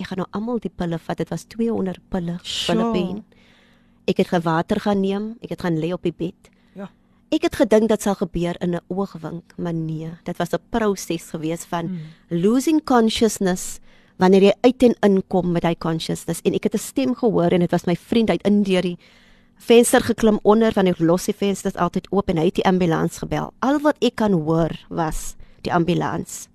Ek 0.00 0.08
gaan 0.08 0.24
nou 0.24 0.28
almal 0.32 0.58
die 0.58 0.72
pille 0.72 0.96
vat. 0.98 1.18
Dit 1.20 1.28
was 1.28 1.44
200 1.44 2.00
pille 2.08 2.38
Filippine. 2.40 3.22
Ek 4.08 4.16
het 4.16 4.32
gewater 4.32 4.80
gaan 4.80 5.00
neem, 5.00 5.36
ek 5.44 5.58
het 5.58 5.60
gaan 5.60 5.76
lê 5.76 5.92
op 5.92 6.02
die 6.08 6.16
bed. 6.16 6.48
Ek 7.30 7.44
het 7.46 7.54
gedink 7.60 7.86
dit 7.88 8.02
sal 8.02 8.16
gebeur 8.18 8.56
in 8.58 8.74
'n 8.74 8.80
oogwink, 8.88 9.54
maar 9.56 9.72
nee, 9.72 10.10
dit 10.24 10.36
was 10.36 10.52
'n 10.52 10.58
proses 10.70 11.30
gewees 11.30 11.64
van 11.64 11.86
hmm. 11.86 11.98
losing 12.28 12.84
consciousness 12.84 13.78
wanneer 14.18 14.42
jy 14.42 14.54
uit 14.60 14.82
en 14.82 14.94
in 15.00 15.22
kom 15.28 15.52
met 15.52 15.62
hy 15.62 15.74
consciousness 15.74 16.40
en 16.44 16.54
ek 16.54 16.64
het 16.64 16.74
'n 16.74 16.78
stem 16.78 17.14
gehoor 17.14 17.52
en 17.52 17.60
dit 17.60 17.70
was 17.70 17.86
my 17.86 17.96
vriend 17.96 18.30
uit 18.30 18.42
in 18.42 18.62
deur 18.62 18.82
die 18.82 18.98
venster 19.56 20.00
geklim 20.00 20.38
onder 20.42 20.72
van 20.72 20.84
die 20.84 20.94
los 20.98 21.24
die 21.24 21.34
vensters 21.34 21.76
altyd 21.76 22.06
oop 22.10 22.28
en 22.28 22.36
hy 22.36 22.44
het 22.44 22.54
die 22.54 22.64
ambulans 22.64 23.18
gebel. 23.18 23.52
Al 23.60 23.78
wat 23.78 23.96
ek 24.00 24.16
kan 24.16 24.32
hoor 24.32 24.72
was 24.88 25.36
die 25.62 25.72
ambulans. 25.72 26.48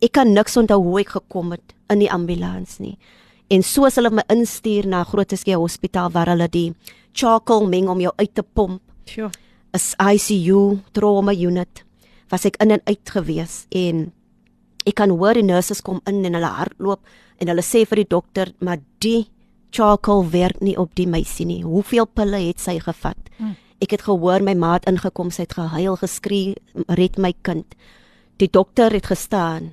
Ek 0.00 0.12
kan 0.12 0.32
niks 0.32 0.56
onthou 0.56 0.80
hoe 0.82 1.00
ek 1.00 1.08
gekom 1.08 1.50
het 1.50 1.74
in 1.88 1.98
die 1.98 2.10
ambulans 2.10 2.78
nie. 2.78 2.98
En 3.50 3.62
soos 3.62 3.96
hulle 3.98 4.10
my 4.10 4.22
instuur 4.28 4.86
na 4.86 5.04
Grooteskië 5.04 5.58
Hospitaal 5.58 6.10
waar 6.10 6.26
hulle 6.26 6.48
die 6.48 6.74
charcoal 7.12 7.66
meng 7.66 7.88
om 7.88 8.00
jou 8.00 8.12
uit 8.16 8.34
te 8.34 8.42
pomp. 8.42 8.80
Sjoe. 9.04 9.30
Is 9.76 9.94
ICU 9.98 10.80
trauma 10.92 11.32
unit 11.32 11.84
was 12.30 12.46
ek 12.46 12.58
in 12.62 12.74
en 12.74 12.82
uit 12.86 13.10
gewees 13.10 13.64
en 13.74 14.08
ek 14.86 14.96
kan 14.98 15.12
hoor 15.12 15.38
die 15.38 15.46
nurses 15.46 15.82
kom 15.82 16.00
in 16.10 16.24
en 16.24 16.38
hulle 16.38 16.52
hardloop 16.56 17.02
en 17.42 17.50
hulle 17.50 17.64
sê 17.66 17.84
vir 17.88 18.02
die 18.02 18.10
dokter 18.10 18.52
maar 18.60 18.80
die 19.02 19.28
charcoal 19.74 20.24
werk 20.30 20.60
nie 20.60 20.76
op 20.78 20.94
die 20.98 21.06
meisie 21.06 21.46
nie. 21.46 21.60
Hoeveel 21.62 22.08
pille 22.10 22.40
het 22.42 22.62
sy 22.62 22.78
gevat? 22.82 23.18
Hmm. 23.38 23.54
Ek 23.80 23.94
het 23.94 24.04
gehoor 24.04 24.42
my 24.44 24.56
maat 24.58 24.84
ingekom, 24.90 25.30
sy 25.32 25.46
het 25.46 25.54
gehuil, 25.56 25.94
geskree, 25.96 26.56
red 26.98 27.16
my 27.22 27.30
kind. 27.46 27.76
Die 28.42 28.50
dokter 28.50 28.92
het 28.92 29.08
gestaan 29.08 29.70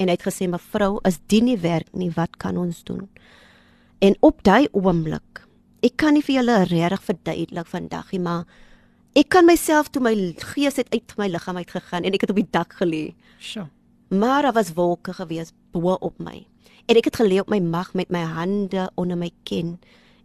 en 0.00 0.08
hy 0.08 0.16
het 0.16 0.24
gesê 0.24 0.48
mevrou, 0.48 0.98
as 1.04 1.18
dit 1.28 1.44
nie 1.44 1.58
werk 1.60 1.90
nie, 1.92 2.10
wat 2.16 2.38
kan 2.40 2.56
ons 2.56 2.82
doen? 2.88 3.06
En 4.00 4.16
op 4.24 4.40
daai 4.44 4.66
oomblik, 4.72 5.42
ek 5.84 5.98
kan 6.00 6.16
nie 6.16 6.24
vir 6.24 6.38
julle 6.38 6.56
regtig 6.70 7.04
verduidelik 7.04 7.68
vandag 7.68 8.08
nie, 8.14 8.22
maar 8.24 8.46
ek 9.18 9.28
kan 9.28 9.46
myself 9.46 9.88
toe 9.90 10.02
my 10.02 10.14
gees 10.54 10.76
het 10.76 10.90
uit 10.94 11.14
my 11.18 11.26
liggaam 11.28 11.56
uit 11.56 11.70
gegaan 11.70 12.04
en 12.04 12.12
ek 12.14 12.20
het 12.26 12.30
op 12.30 12.36
die 12.40 12.48
dak 12.50 12.74
gelê. 12.80 13.14
Sjoe. 13.40 13.66
Maar 14.10 14.42
daar 14.42 14.52
was 14.56 14.72
wolke 14.74 15.12
gewees 15.14 15.52
bo 15.72 15.96
op 16.00 16.18
my. 16.18 16.46
En 16.86 16.96
ek 16.98 17.04
het 17.10 17.16
gelê 17.22 17.38
op 17.40 17.50
my 17.50 17.60
mag 17.60 17.92
met 17.94 18.10
my 18.10 18.22
hande 18.26 18.90
onder 18.94 19.16
my 19.18 19.30
kin 19.44 19.78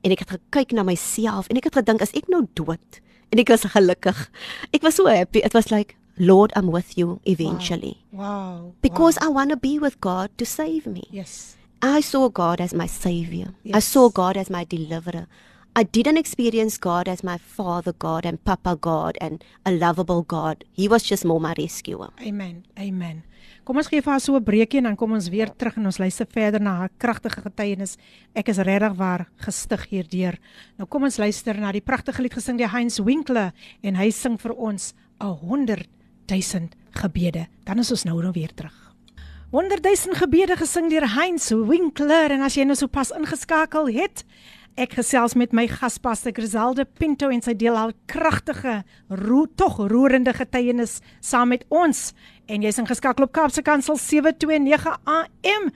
en 0.06 0.12
ek 0.14 0.20
het 0.26 0.36
gekyk 0.38 0.72
na 0.78 0.84
myself 0.84 1.48
en 1.50 1.58
ek 1.58 1.70
het 1.70 1.76
gedink 1.82 2.02
as 2.02 2.14
ek 2.18 2.28
nou 2.30 2.46
dood 2.54 3.02
en 3.34 3.40
ek 3.42 3.50
was 3.50 3.66
gelukkig. 3.74 4.30
Ek 4.74 4.82
was 4.86 4.96
so 4.96 5.06
happy. 5.10 5.40
It 5.46 5.54
was 5.54 5.70
like 5.72 5.96
Lord, 6.18 6.54
I'm 6.56 6.72
with 6.72 6.96
you 6.98 7.20
eventually. 7.28 7.98
Wow. 8.12 8.72
Because 8.82 9.18
wow. 9.20 9.28
I 9.28 9.34
want 9.34 9.50
to 9.52 9.58
be 9.58 9.80
with 9.80 10.00
God 10.00 10.30
to 10.38 10.46
save 10.46 10.86
me. 10.88 11.04
yes. 11.12 11.58
I 11.82 12.00
saw 12.02 12.30
God 12.30 12.62
as 12.62 12.74
my 12.74 12.88
savior. 12.88 13.50
I 13.66 13.78
Yes. 13.78 13.86
saw 13.86 14.10
God 14.10 14.38
as 14.38 14.50
my 14.50 14.64
deliverer. 14.64 15.28
I 15.78 15.84
didn't 15.84 16.16
experience 16.16 16.78
God 16.78 17.10
as 17.10 17.22
my 17.22 17.38
father 17.38 17.92
God 17.92 18.26
and 18.26 18.42
papa 18.46 18.78
God 18.80 19.18
and 19.20 19.44
a 19.66 19.72
lovable 19.72 20.22
God. 20.22 20.64
He 20.72 20.88
was 20.88 21.04
just 21.04 21.26
more 21.26 21.42
my 21.42 21.54
rescuer. 21.58 22.12
Amen. 22.22 22.64
Amen. 22.80 23.24
Kom 23.68 23.82
ons 23.82 23.90
gee 23.92 24.00
vir 24.00 24.14
haar 24.14 24.22
so 24.24 24.38
'n 24.38 24.44
breekie 24.44 24.78
en 24.78 24.88
dan 24.88 24.96
kom 24.96 25.12
ons 25.12 25.28
weer 25.28 25.52
terug 25.52 25.76
en 25.76 25.86
ons 25.86 25.98
luister 25.98 26.26
verder 26.32 26.62
na 26.62 26.76
haar 26.78 26.92
kragtige 26.98 27.42
getuienis. 27.42 27.98
Ek 28.34 28.48
is 28.48 28.58
regtig 28.58 28.96
waar 28.96 29.28
gestig 29.36 29.90
hierdeur. 29.90 30.40
Nou 30.78 30.88
kom 30.88 31.04
ons 31.04 31.18
luister 31.18 31.60
na 31.60 31.74
die 31.74 31.82
pragtige 31.82 32.22
lied 32.22 32.34
gesing 32.34 32.58
deur 32.58 32.72
Heinz 32.72 33.00
Winkler 33.00 33.52
en 33.84 33.96
hy 33.96 34.12
sing 34.12 34.38
vir 34.38 34.54
ons 34.54 34.94
'n 35.20 35.28
100 35.28 35.88
000 36.30 36.70
gebede. 36.92 37.48
Dan 37.66 37.80
is 37.80 37.92
ons 37.92 38.06
nou 38.06 38.22
nou 38.22 38.32
weer 38.32 38.54
terug. 38.56 38.96
100 39.52 39.84
000 39.84 40.16
gebede 40.16 40.56
gesing 40.56 40.90
deur 40.90 41.16
Heinz 41.16 41.50
Winkler 41.52 42.32
en 42.32 42.42
as 42.42 42.56
jy 42.56 42.64
nou 42.64 42.76
sopas 42.76 43.12
ingeskakel 43.12 43.88
het, 43.88 44.24
Ek 44.81 44.95
gesels 44.97 45.35
met 45.35 45.53
my 45.53 45.67
gaspaste 45.69 46.31
Griselda 46.33 46.85
Pinto 46.85 47.29
en 47.29 47.43
sy 47.43 47.53
deel 47.59 47.77
haar 47.77 47.93
kragtige, 48.07 48.83
ro 49.09 49.47
tog 49.59 49.81
roerende 49.91 50.33
getuienis 50.33 51.01
saam 51.21 51.51
met 51.53 51.65
ons. 51.69 52.13
En 52.47 52.63
jy's 52.63 52.79
ingeskakel 52.79 53.27
op 53.27 53.33
Kaapse 53.33 53.63
Kansel 53.67 53.99
729 53.99 55.01
AM. 55.05 55.73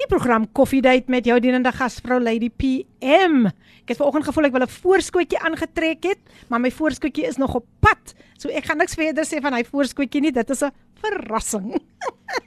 Die 0.00 0.08
program 0.08 0.46
Koffiedייט 0.56 1.10
met 1.12 1.26
jou 1.28 1.36
dienende 1.44 1.70
gasvrou 1.76 2.16
Lady 2.22 2.48
PM. 2.48 3.50
Ek 3.84 3.92
het 3.92 4.00
vanoggend 4.00 4.24
gevoel 4.30 4.48
ek 4.48 4.54
wil 4.56 4.64
'n 4.64 4.76
voorskootjie 4.80 5.38
aangetrek 5.38 6.02
het, 6.04 6.20
maar 6.48 6.60
my 6.60 6.70
voorskootjie 6.70 7.26
is 7.26 7.36
nog 7.36 7.54
op 7.54 7.66
pad. 7.80 8.14
So 8.38 8.48
ek 8.48 8.64
gaan 8.64 8.78
niks 8.78 8.94
verder 8.94 9.24
sê 9.24 9.42
van 9.42 9.52
hy 9.52 9.64
voorskootjie 9.64 10.20
nie. 10.20 10.32
Dit 10.32 10.50
is 10.50 10.62
'n 10.62 10.72
verrassing. 11.03 11.75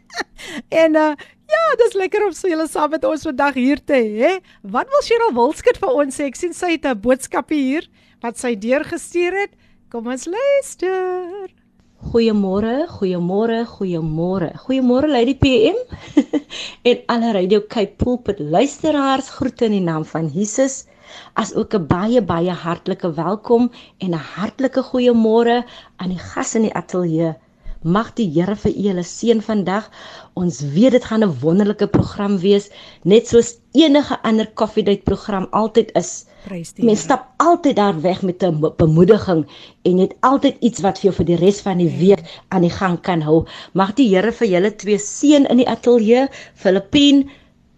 en 0.84 0.96
uh 0.96 1.12
ja, 1.49 1.61
dis 1.80 1.94
lekker 1.96 2.26
om 2.26 2.34
so 2.36 2.49
julle 2.51 2.66
saam 2.68 2.90
met 2.92 3.05
ons 3.09 3.24
vandag 3.24 3.55
hier 3.57 3.80
te 3.80 3.96
hê. 3.96 4.34
Wat 4.62 4.90
wil 4.92 5.05
Cheryl 5.07 5.32
Wilskut 5.36 5.80
vir 5.80 5.94
ons 6.03 6.18
sê? 6.18 6.28
Ek 6.28 6.36
sien 6.36 6.53
sy 6.53 6.74
het 6.76 6.84
'n 6.84 7.01
boodskapie 7.01 7.62
hier 7.62 7.88
wat 8.20 8.36
sy 8.36 8.55
deurgestuur 8.55 9.32
het. 9.32 9.57
Kom 9.88 10.07
ons 10.12 10.26
luister. 10.28 11.49
Goeiemôre, 12.12 12.86
goeiemôre, 12.86 13.64
goeiemôre. 13.66 14.53
Goeiemôre 14.64 15.09
Lady 15.09 15.34
PM 15.34 15.78
en 16.90 17.01
alle 17.09 17.32
Radio 17.32 17.61
Cape 17.66 17.96
Pulpit 17.96 18.38
luisteraars. 18.38 19.32
Groete 19.38 19.64
in 19.66 19.72
die 19.72 19.82
naam 19.82 20.05
van 20.05 20.28
Jesus. 20.28 20.84
As 21.34 21.55
ook 21.55 21.74
'n 21.74 21.86
baie 21.86 22.20
baie 22.22 22.53
hartlike 22.53 23.11
welkom 23.14 23.70
en 23.99 24.11
'n 24.11 24.24
hartlike 24.36 24.82
goeiemôre 24.92 25.64
aan 25.96 26.11
die 26.14 26.22
gas 26.30 26.55
in 26.55 26.62
die 26.68 26.74
ateljee. 26.74 27.34
Mag 27.83 28.09
die 28.18 28.26
Here 28.35 28.57
vir 28.59 28.72
julle 28.74 29.03
seën 29.07 29.39
vandag. 29.39 29.85
Ons 30.35 30.57
weet 30.74 30.97
dit 30.97 31.05
gaan 31.05 31.22
'n 31.22 31.39
wonderlike 31.41 31.87
program 31.87 32.39
wees, 32.43 32.70
net 33.05 33.29
soos 33.29 33.55
enige 33.72 34.18
ander 34.22 34.51
coffee 34.55 34.83
date 34.83 35.03
program 35.05 35.47
altyd 35.51 35.93
is. 35.95 36.26
Mens 36.76 37.01
stap 37.01 37.29
altyd 37.37 37.76
daar 37.76 38.01
weg 38.01 38.22
met 38.22 38.43
'n 38.43 38.74
bemoediging 38.76 39.47
en 39.83 39.99
het 39.99 40.14
altyd 40.20 40.57
iets 40.61 40.81
wat 40.81 40.99
vir 40.99 41.11
jou 41.11 41.14
vir 41.14 41.26
die 41.26 41.37
res 41.37 41.61
van 41.61 41.79
die 41.79 41.99
week 41.99 42.41
aan 42.49 42.62
die 42.62 42.76
gang 42.81 43.01
kan 43.01 43.20
hou. 43.20 43.47
Mag 43.72 43.95
die 43.95 44.09
Here 44.09 44.33
vir 44.33 44.49
julle 44.49 44.76
twee 44.76 44.99
seën 44.99 45.47
in 45.47 45.57
die 45.57 45.68
ateljee, 45.68 46.29
Filippine 46.55 47.31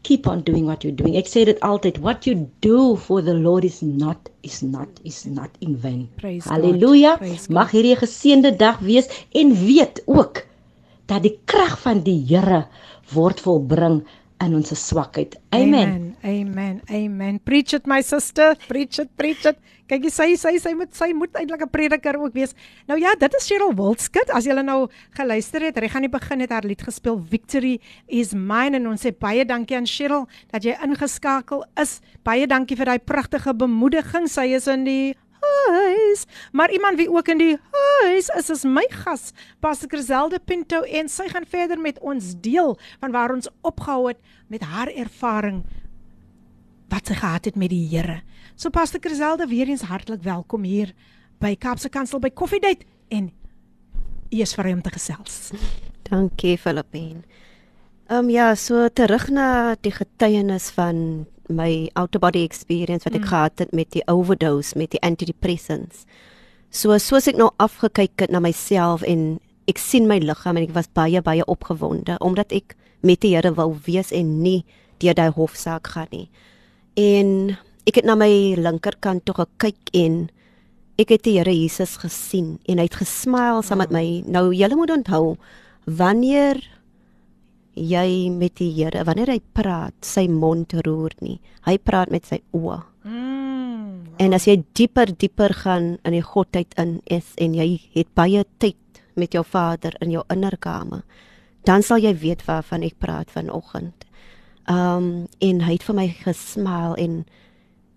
keep 0.03 0.27
on 0.27 0.43
doing 0.43 0.67
what 0.67 0.85
you're 0.85 0.97
doing. 0.97 1.17
Ek 1.17 1.29
sê 1.29 1.45
dit 1.49 1.61
altyd, 1.67 2.01
what 2.05 2.27
you 2.27 2.49
do 2.65 2.97
for 2.97 3.21
the 3.23 3.35
Lord 3.35 3.65
is 3.65 3.81
not 3.83 4.31
is 4.43 4.63
not 4.63 4.89
is 5.05 5.27
not 5.27 5.51
in 5.61 5.77
vain. 5.77 6.09
Praise. 6.21 6.49
Halleluja. 6.49 7.19
Mag 7.51 7.75
hierdie 7.75 7.97
'n 7.97 8.03
geseënde 8.05 8.57
dag 8.57 8.81
wees 8.81 9.11
en 9.33 9.53
weet 9.55 10.03
ook 10.07 10.47
dat 11.07 11.23
die 11.23 11.37
krag 11.45 11.79
van 11.85 12.01
die 12.07 12.21
Here 12.29 12.67
word 13.13 13.41
volbring 13.41 14.03
in 14.41 14.55
ons 14.57 14.72
swakheid. 14.72 15.36
Amen. 15.53 16.16
Amen. 16.24 16.80
Amen. 16.91 17.41
Preach 17.45 17.74
it 17.74 17.86
my 17.86 18.01
sister. 18.01 18.57
Preach 18.68 18.99
it, 18.99 19.11
preach 19.16 19.45
it. 19.45 19.59
Kyk 19.91 20.07
jy 20.07 20.11
sy 20.14 20.28
sy 20.38 20.53
sy 20.62 20.72
moet 20.78 20.93
sy 20.95 21.11
moet 21.16 21.34
eintlik 21.34 21.64
'n 21.66 21.68
prediker 21.68 22.16
ook 22.16 22.32
wees. 22.32 22.55
Nou 22.86 22.99
ja, 22.99 23.14
dit 23.18 23.34
is 23.34 23.47
Cheryl 23.47 23.74
Wildskut. 23.74 24.30
As 24.30 24.47
jy 24.47 24.55
nou 24.62 24.88
geluister 25.18 25.61
het, 25.61 25.78
reg 25.78 25.95
aan 25.95 26.07
die 26.07 26.12
begin 26.12 26.41
het 26.41 26.51
haar 26.51 26.62
lied 26.62 26.82
gespeel 26.82 27.18
Victory 27.18 27.80
is 28.07 28.32
mine 28.32 28.76
en 28.76 28.86
ons 28.86 29.03
sê 29.03 29.11
baie 29.11 29.45
dankie 29.45 29.76
aan 29.76 29.86
Cheryl 29.86 30.28
dat 30.53 30.62
jy 30.62 30.76
ingeskakel 30.82 31.64
is. 31.76 32.01
Baie 32.22 32.47
dankie 32.47 32.76
vir 32.76 32.86
daai 32.86 32.99
pragtige 32.99 33.53
bemoediging. 33.53 34.28
Sy 34.28 34.55
is 34.55 34.68
in 34.68 34.84
die 34.84 35.16
huis. 35.46 36.26
Maar 36.52 36.72
iemand 36.72 36.98
wie 36.98 37.10
ook 37.10 37.28
in 37.28 37.38
die 37.38 37.58
huis 38.02 38.30
is 38.38 38.50
is 38.50 38.64
my 38.64 38.86
gas, 38.89 39.32
Pastor 39.60 39.89
Griselda 39.89 40.38
Pinto 40.38 40.82
en 40.82 41.10
sy 41.10 41.28
gaan 41.32 41.46
verder 41.50 41.80
met 41.80 42.00
ons 42.00 42.34
deel 42.41 42.78
van 43.00 43.12
waar 43.12 43.34
ons 43.34 43.50
opgehou 43.62 44.08
het 44.08 44.18
met 44.48 44.62
haar 44.62 44.91
ervaring 44.93 45.64
wat 46.89 47.08
sy 47.08 47.18
gehad 47.18 47.46
het 47.46 47.56
met 47.56 47.70
die 47.70 47.88
Here. 47.89 48.22
So 48.56 48.70
Pastor 48.70 49.00
Griselda 49.02 49.48
weer 49.48 49.68
eens 49.68 49.82
hartlik 49.82 50.24
welkom 50.24 50.64
hier 50.64 50.93
by 51.41 51.56
Kaapse 51.56 51.89
Kansel 51.89 52.20
by 52.20 52.30
Koffiedייט 52.30 52.86
en 53.10 53.32
u 54.32 54.39
is 54.41 54.56
vir 54.56 54.70
hom 54.72 54.82
te 54.82 54.93
gesels. 54.93 55.52
Dankie 56.10 56.58
Filippine. 56.58 57.24
Ehm 58.06 58.26
um, 58.26 58.30
ja, 58.30 58.54
so 58.56 58.88
terug 58.93 59.30
na 59.34 59.76
die 59.82 59.91
getuienis 59.91 60.70
van 60.76 61.26
my 61.51 61.91
out 61.97 62.15
of 62.15 62.23
body 62.23 62.43
experience 62.47 63.05
wat 63.05 63.17
ek 63.19 63.25
mm. 63.27 63.31
gehad 63.33 63.63
het 63.63 63.73
met 63.77 63.91
die 63.95 64.05
overdose 64.09 64.79
met 64.79 64.95
die 64.95 65.03
antidepressants. 65.07 66.07
So 66.71 66.97
soos 67.03 67.29
ek 67.31 67.39
nou 67.39 67.51
afgekyk 67.59 68.27
het 68.27 68.31
na 68.31 68.41
myself 68.43 69.03
en 69.03 69.41
ek 69.71 69.79
sien 69.83 70.09
my 70.11 70.21
liggaam 70.23 70.59
en 70.59 70.69
ek 70.69 70.75
was 70.77 70.91
baie 70.95 71.23
baie 71.23 71.47
opgewonde 71.51 72.19
omdat 72.25 72.55
ek 72.55 72.77
met 73.07 73.23
die 73.25 73.35
Here 73.35 73.53
wou 73.57 73.73
wees 73.87 74.13
en 74.13 74.41
nie 74.45 74.63
deur 75.01 75.17
daai 75.17 75.33
hofsaak 75.35 75.89
gaan 75.95 76.11
nie. 76.13 76.29
En 77.01 77.57
ek 77.89 78.01
het 78.01 78.07
na 78.09 78.17
my 78.19 78.31
linkerkant 78.61 79.25
toe 79.25 79.35
gekyk 79.41 79.95
en 79.97 80.29
ek 81.01 81.15
het 81.15 81.25
die 81.25 81.39
Here 81.39 81.55
Jesus 81.55 81.97
gesien 82.03 82.59
en 82.69 82.79
hy 82.79 82.87
het 82.89 83.01
gesmyl 83.01 83.65
saam 83.65 83.81
met 83.83 83.95
my. 83.95 84.05
Nou 84.29 84.51
julle 84.55 84.77
moet 84.77 84.93
onthou 84.95 85.37
wanneer 85.87 86.61
jy 87.75 88.31
met 88.35 88.57
die 88.59 88.71
Here, 88.75 89.05
wanneer 89.07 89.33
hy 89.35 89.41
praat, 89.55 89.95
sy 90.05 90.27
mond 90.29 90.75
roer 90.87 91.14
nie. 91.21 91.39
Hy 91.66 91.77
praat 91.79 92.11
met 92.11 92.27
sy 92.27 92.41
oë. 92.57 92.81
Mm. 93.05 94.16
En 94.21 94.37
as 94.37 94.47
jy 94.49 94.59
dieper 94.77 95.14
dieper 95.16 95.55
gaan 95.62 95.95
in 96.05 96.16
die 96.16 96.25
godheid 96.25 96.75
in 96.81 96.99
is 97.09 97.33
en 97.41 97.55
jy 97.57 97.81
het 97.95 98.11
baie 98.18 98.45
tyd 98.61 98.77
met 99.16 99.33
jou 99.35 99.45
Vader 99.45 99.97
in 100.05 100.12
jou 100.12 100.25
innerkamer, 100.33 101.03
dan 101.64 101.85
sal 101.85 102.01
jy 102.01 102.12
weet 102.21 102.45
waarvan 102.49 102.85
ek 102.85 102.99
praat 103.01 103.33
vanoggend. 103.33 104.07
Um 104.68 105.27
en 105.41 105.62
hy 105.64 105.77
het 105.77 105.87
vir 105.89 105.97
my 105.97 106.09
gesmaal 106.21 106.97
en 107.01 107.23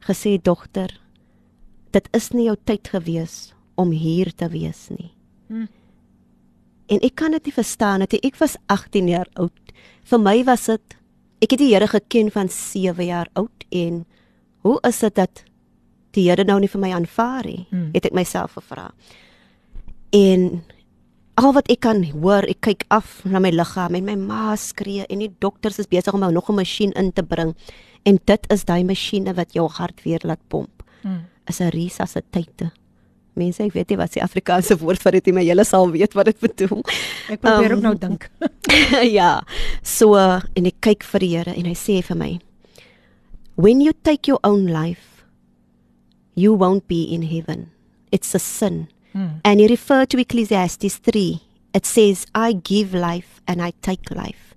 gesê 0.03 0.37
dogter, 0.41 0.95
dit 1.91 2.07
is 2.15 2.31
nie 2.33 2.47
jou 2.47 2.57
tyd 2.65 2.87
gewees 2.91 3.53
om 3.75 3.91
hier 3.91 4.31
te 4.31 4.49
wees 4.51 4.87
nie. 4.93 5.11
Hm. 5.47 5.67
En 6.87 6.99
ek 6.99 7.15
kan 7.15 7.31
dit 7.31 7.45
nie 7.45 7.55
verstaan 7.55 8.03
dat 8.03 8.13
ek 8.13 8.37
was 8.41 8.57
18 8.67 9.07
jaar 9.07 9.29
oud. 9.39 9.73
Vir 10.03 10.19
my 10.19 10.43
was 10.43 10.65
dit 10.65 10.97
ek 11.43 11.55
het 11.55 11.59
die 11.59 11.73
Here 11.73 11.87
geken 11.87 12.31
van 12.31 12.49
7 12.49 13.05
jaar 13.05 13.27
oud 13.33 13.65
en 13.69 14.05
hoe 14.63 14.77
is 14.87 14.99
dit 14.99 15.15
dat 15.15 15.43
die 16.15 16.29
Here 16.29 16.43
nou 16.43 16.59
nie 16.59 16.71
vir 16.71 16.81
my 16.81 16.91
aanvaar 16.95 17.45
nie? 17.45 17.65
Hmm. 17.69 17.89
Het 17.95 18.05
ek 18.11 18.15
myself 18.15 18.55
gevra. 18.59 18.91
En 20.13 20.63
al 21.41 21.53
wat 21.55 21.69
ek 21.73 21.81
kan 21.83 22.03
hoor, 22.13 22.45
ek 22.47 22.61
kyk 22.61 22.85
af 22.93 23.23
na 23.25 23.41
my 23.43 23.51
liggaam 23.51 23.97
en 23.97 24.05
my 24.05 24.15
ma 24.19 24.53
skree 24.59 25.07
en 25.09 25.23
die 25.23 25.31
dokters 25.43 25.81
is 25.81 25.89
besig 25.89 26.13
om 26.13 26.21
nou 26.21 26.31
nog 26.31 26.49
'n 26.49 26.55
masjien 26.55 26.91
in 26.91 27.11
te 27.11 27.23
bring. 27.23 27.55
En 28.05 28.19
dit 28.25 28.51
is 28.51 28.65
daai 28.65 28.83
masjiene 28.83 29.33
wat 29.33 29.53
jou 29.53 29.67
hart 29.67 30.03
weer 30.03 30.21
laat 30.23 30.39
pomp. 30.47 30.83
Mm. 31.03 31.25
Is 31.47 31.59
'n 31.59 31.69
resuscitator. 31.69 32.71
Mense, 33.35 33.63
ek 33.63 33.73
weet 33.73 33.89
nie 33.89 33.97
wat 33.97 34.13
die 34.13 34.23
Afrikaanse 34.23 34.77
woord 34.77 35.01
vir 35.01 35.11
dit 35.11 35.27
is, 35.27 35.33
maar 35.33 35.43
julle 35.43 35.65
sal 35.65 35.89
weet 35.91 36.13
wat 36.13 36.25
dit 36.25 36.39
bedoel. 36.39 36.83
Ek 37.29 37.41
probeer 37.41 37.71
Um, 37.71 37.77
ook 37.77 37.83
nou 37.83 37.95
dink. 37.97 38.29
ja. 39.19 39.41
So 39.81 40.15
en 40.17 40.65
ek 40.65 40.81
kyk 40.81 41.03
vir 41.03 41.19
die 41.19 41.31
Here 41.37 41.53
en 41.53 41.65
hy 41.65 41.73
sê 41.73 42.01
vir 42.03 42.15
my 42.15 42.39
When 43.55 43.81
you 43.81 43.93
take 43.93 44.27
your 44.27 44.39
own 44.43 44.65
life 44.65 45.13
you 46.35 46.53
won't 46.53 46.87
be 46.87 47.03
in 47.03 47.23
heaven. 47.23 47.71
It's 48.11 48.33
a 48.35 48.39
sin. 48.39 48.87
Mm. 49.13 49.41
And 49.43 49.59
he 49.59 49.67
referred 49.67 50.09
to 50.11 50.19
Ecclesiastes 50.19 50.97
3. 50.97 51.41
It 51.73 51.85
says 51.85 52.25
I 52.33 52.53
give 52.53 52.93
life 52.93 53.41
and 53.47 53.61
I 53.61 53.73
take 53.81 54.09
life. 54.11 54.55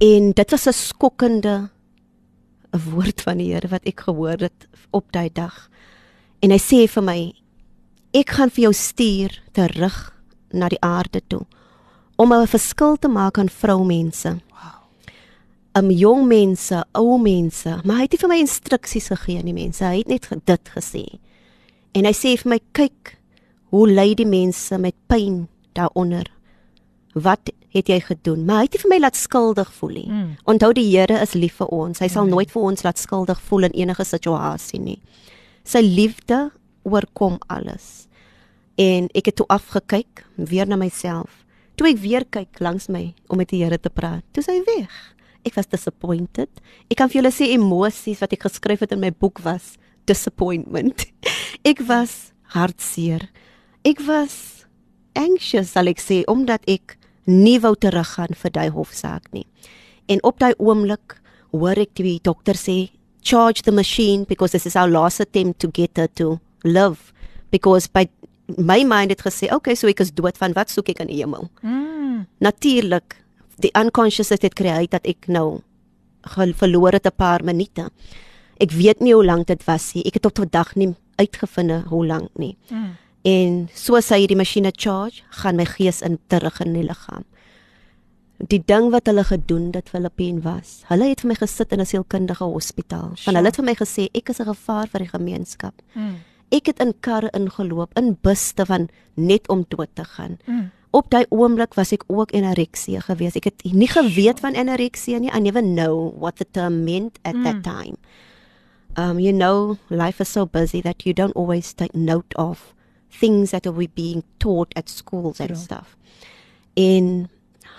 En 0.00 0.32
dit 0.32 0.50
was 0.50 0.66
'n 0.66 0.72
skokkende 0.72 1.70
'n 2.72 2.80
woord 2.90 3.20
van 3.22 3.38
die 3.38 3.52
Here 3.52 3.68
wat 3.68 3.84
ek 3.84 4.00
gehoor 4.00 4.38
het 4.38 4.68
op 4.90 5.12
daai 5.12 5.30
dag. 5.32 5.70
En 6.40 6.50
hy 6.50 6.58
sê 6.58 6.88
vir 6.88 7.02
my 7.02 7.32
ek 8.12 8.30
gaan 8.38 8.50
vir 8.50 8.68
jou 8.68 8.74
stuur 8.74 9.42
terug 9.52 9.96
na 10.52 10.68
die 10.68 10.80
aarde 10.80 11.20
toe 11.28 11.44
om 12.18 12.32
'n 12.32 12.46
verskil 12.46 12.96
te 12.96 13.08
maak 13.08 13.38
aan 13.38 13.48
vroumense. 13.48 14.28
Wow. 14.50 14.78
Um 15.72 15.90
jong 15.90 16.26
mense, 16.26 16.84
ou 16.92 17.18
mense, 17.18 17.80
maar 17.84 17.96
hy 17.96 18.02
het 18.02 18.12
nie 18.12 18.18
vir 18.18 18.28
my 18.28 18.38
instruksies 18.38 19.06
gegee 19.06 19.38
aan 19.38 19.44
die 19.44 19.52
mense. 19.52 19.84
Hy 19.84 19.98
het 19.98 20.08
net 20.08 20.26
dit 20.44 20.70
gesê. 20.76 21.18
En 21.92 22.04
hy 22.04 22.12
sê 22.12 22.36
vir 22.36 22.48
my 22.48 22.60
kyk 22.72 23.18
hoe 23.70 23.88
ly 23.88 24.14
die 24.14 24.26
mense 24.26 24.78
met 24.78 24.94
pyn 25.06 25.48
daaronder. 25.72 26.26
Wat 27.14 27.50
het 27.68 27.88
jy 27.88 28.00
gedoen? 28.00 28.44
Maar 28.44 28.56
hy 28.56 28.62
het 28.62 28.72
nie 28.72 28.82
vir 28.82 28.90
my 28.90 28.98
laat 28.98 29.16
skuldig 29.16 29.72
voel 29.72 29.90
nie. 29.90 30.08
Mm. 30.08 30.36
Onthou 30.44 30.72
die 30.72 30.88
Here 30.90 31.20
is 31.22 31.34
lief 31.34 31.54
vir 31.60 31.66
ons. 31.66 31.98
Hy 31.98 32.08
sal 32.08 32.26
nooit 32.26 32.50
vir 32.50 32.62
ons 32.62 32.82
laat 32.82 32.98
skuldig 32.98 33.40
voel 33.40 33.62
in 33.62 33.72
enige 33.72 34.04
situasie 34.04 34.80
nie. 34.80 35.00
Sy 35.64 35.80
liefde 35.84 36.50
oorkom 36.88 37.38
alles. 37.52 38.08
En 38.78 39.08
ek 39.16 39.30
het 39.30 39.38
toe 39.40 39.46
afgekyk, 39.50 40.24
weer 40.36 40.68
na 40.68 40.78
myself. 40.78 41.44
Toe 41.78 41.90
ek 41.90 42.00
weer 42.02 42.24
kyk 42.26 42.60
langs 42.62 42.88
my 42.90 43.12
om 43.30 43.38
met 43.38 43.50
die 43.50 43.62
Here 43.62 43.78
te 43.78 43.90
praat, 43.90 44.24
toe 44.32 44.42
is 44.42 44.50
hy 44.50 44.60
weg. 44.66 44.94
Ek 45.46 45.54
was 45.54 45.70
disappointed. 45.70 46.50
Ek 46.90 46.98
kan 46.98 47.10
vir 47.10 47.20
julle 47.20 47.32
sê 47.34 47.50
emosies 47.54 48.22
wat 48.22 48.34
ek 48.34 48.48
geskryf 48.48 48.82
het 48.84 48.94
in 48.94 49.02
my 49.02 49.10
boek 49.14 49.42
was 49.44 49.76
disappointment. 50.10 51.06
ek 51.70 51.82
was 51.86 52.32
hartseer. 52.54 53.28
Ek 53.86 54.02
was 54.06 54.66
anxious, 55.18 55.74
sal 55.74 55.90
ek 55.90 56.02
sê, 56.02 56.22
omdat 56.30 56.64
ek 56.70 56.96
nie 57.28 57.58
wou 57.62 57.74
teruggaan 57.76 58.34
vir 58.40 58.54
daai 58.54 58.70
hofsaak 58.72 59.28
nie. 59.36 59.46
En 60.08 60.22
op 60.24 60.38
daai 60.40 60.54
oomblik 60.56 61.18
hoor 61.52 61.78
ek 61.78 61.94
die 62.00 62.18
dokter 62.24 62.54
sê, 62.54 62.90
"Charge 63.22 63.62
the 63.62 63.72
machine 63.72 64.24
because 64.24 64.52
this 64.52 64.66
is 64.66 64.76
our 64.76 64.88
last 64.88 65.20
attempt 65.20 65.60
to 65.60 65.68
get 65.68 65.96
her 65.96 66.08
to 66.14 66.40
live." 66.62 67.12
Because 67.50 67.88
by 67.88 68.08
my 68.56 68.84
mind 68.84 69.10
het 69.10 69.22
gesê, 69.22 69.52
"Okay, 69.52 69.74
so 69.74 69.86
ek 69.86 70.00
is 70.00 70.12
dood 70.12 70.36
van 70.38 70.52
wat 70.52 70.70
soek 70.70 70.88
ek 70.88 71.00
in 71.00 71.06
die 71.06 71.16
hemel?" 71.16 71.50
Mm. 71.62 72.26
Natuurlik, 72.38 73.16
die 73.58 73.70
unconscious 73.74 74.28
het 74.28 74.54
create 74.54 74.90
dat 74.90 75.06
ek 75.06 75.26
nou 75.26 75.60
verloor 76.54 76.92
het 76.92 77.06
'n 77.06 77.16
paar 77.16 77.44
minute. 77.44 77.90
Ek 78.58 78.70
weet 78.70 79.00
nie 79.00 79.14
hoe 79.14 79.24
lank 79.24 79.46
dit 79.46 79.64
was 79.64 79.94
nie. 79.94 80.04
Ek 80.04 80.14
het 80.14 80.22
tot 80.22 80.38
vandag 80.38 80.74
nie 80.74 80.94
uitgevind 81.16 81.84
hoe 81.84 82.06
lank 82.06 82.30
nie. 82.36 82.56
Mm. 82.70 82.96
En 83.22 83.68
so 83.74 83.98
sy 84.00 84.26
die 84.26 84.36
masjiene 84.36 84.72
charge, 84.76 85.22
gaan 85.42 85.56
my 85.56 85.66
gees 85.66 86.02
in 86.06 86.18
terug 86.30 86.60
in 86.60 86.72
die 86.72 86.86
liggaam. 86.86 87.24
Die 88.38 88.62
ding 88.64 88.92
wat 88.94 89.06
hulle 89.10 89.24
gedoen 89.26 89.72
dit 89.74 89.88
Filippien 89.88 90.42
was. 90.44 90.84
Hulle 90.86 91.08
het 91.10 91.24
vir 91.24 91.28
my 91.28 91.34
gesit 91.34 91.72
in 91.72 91.80
'n 91.80 91.86
sielkundige 91.86 92.44
hospitaal. 92.44 93.16
Van 93.16 93.34
hulle 93.34 93.46
het 93.46 93.56
vir 93.56 93.64
my 93.64 93.74
gesê 93.74 94.08
ek 94.14 94.28
is 94.28 94.40
'n 94.40 94.54
gevaar 94.54 94.86
vir 94.86 95.00
die 95.00 95.08
gemeenskap. 95.08 95.74
Mm. 95.94 96.16
Ek 96.54 96.70
het 96.70 96.80
in 96.80 96.94
karre 97.04 97.28
ingeloop, 97.36 97.92
in 97.98 98.14
buste 98.24 98.64
van 98.66 98.88
net 99.14 99.48
om 99.48 99.64
dood 99.68 99.90
te 99.94 100.04
gaan. 100.04 100.38
Mm. 100.46 100.70
Op 100.90 101.10
daai 101.12 101.26
oomblik 101.28 101.74
was 101.76 101.92
ek 101.92 102.06
ook 102.08 102.32
anoreksie 102.32 103.00
geweest. 103.04 103.36
Ek 103.36 103.50
het 103.50 103.64
nie 103.76 103.90
geweet 103.90 104.40
van 104.40 104.56
anoreksie 104.56 105.18
nie. 105.20 105.32
I 105.34 105.40
never 105.44 105.62
know 105.62 106.14
what 106.16 106.40
the 106.40 106.46
term 106.50 106.84
meant 106.84 107.18
at 107.22 107.36
mm. 107.36 107.44
that 107.44 107.62
time. 107.62 107.96
Um 108.96 109.20
you 109.20 109.32
know, 109.32 109.76
life 109.90 110.20
is 110.20 110.32
so 110.32 110.46
busy 110.46 110.80
that 110.80 111.04
you 111.04 111.12
don't 111.12 111.36
always 111.36 111.74
take 111.74 111.94
note 111.94 112.34
of 112.36 112.74
things 113.10 113.50
that 113.50 113.66
are 113.66 113.88
being 113.94 114.24
taught 114.38 114.72
at 114.76 114.88
schools 114.88 115.40
and 115.40 115.48
True. 115.48 115.60
stuff. 115.60 115.96
En 116.74 117.28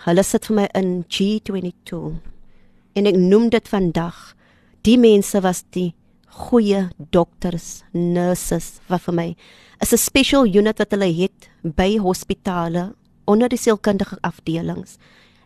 hulle 0.05 0.23
sit 0.23 0.45
vir 0.45 0.55
my 0.55 0.67
in 0.77 1.03
G22. 1.09 2.19
En 2.93 3.09
ek 3.09 3.17
noem 3.17 3.49
dit 3.49 3.67
vandag 3.69 4.35
die 4.87 4.97
mense 4.97 5.41
was 5.41 5.63
die 5.75 5.93
goeie 6.29 6.89
dokters, 7.11 7.83
nurses 7.91 8.79
wat 8.87 9.01
vir 9.01 9.13
my 9.13 9.35
is 9.81 9.93
'n 9.93 9.97
special 9.97 10.45
unit 10.45 10.77
wat 10.79 10.91
hulle 10.91 11.11
het 11.13 11.49
by 11.63 11.97
hospitale 11.97 12.93
onder 13.25 13.49
die 13.49 13.57
sielkundige 13.57 14.17
afdelings. 14.21 14.97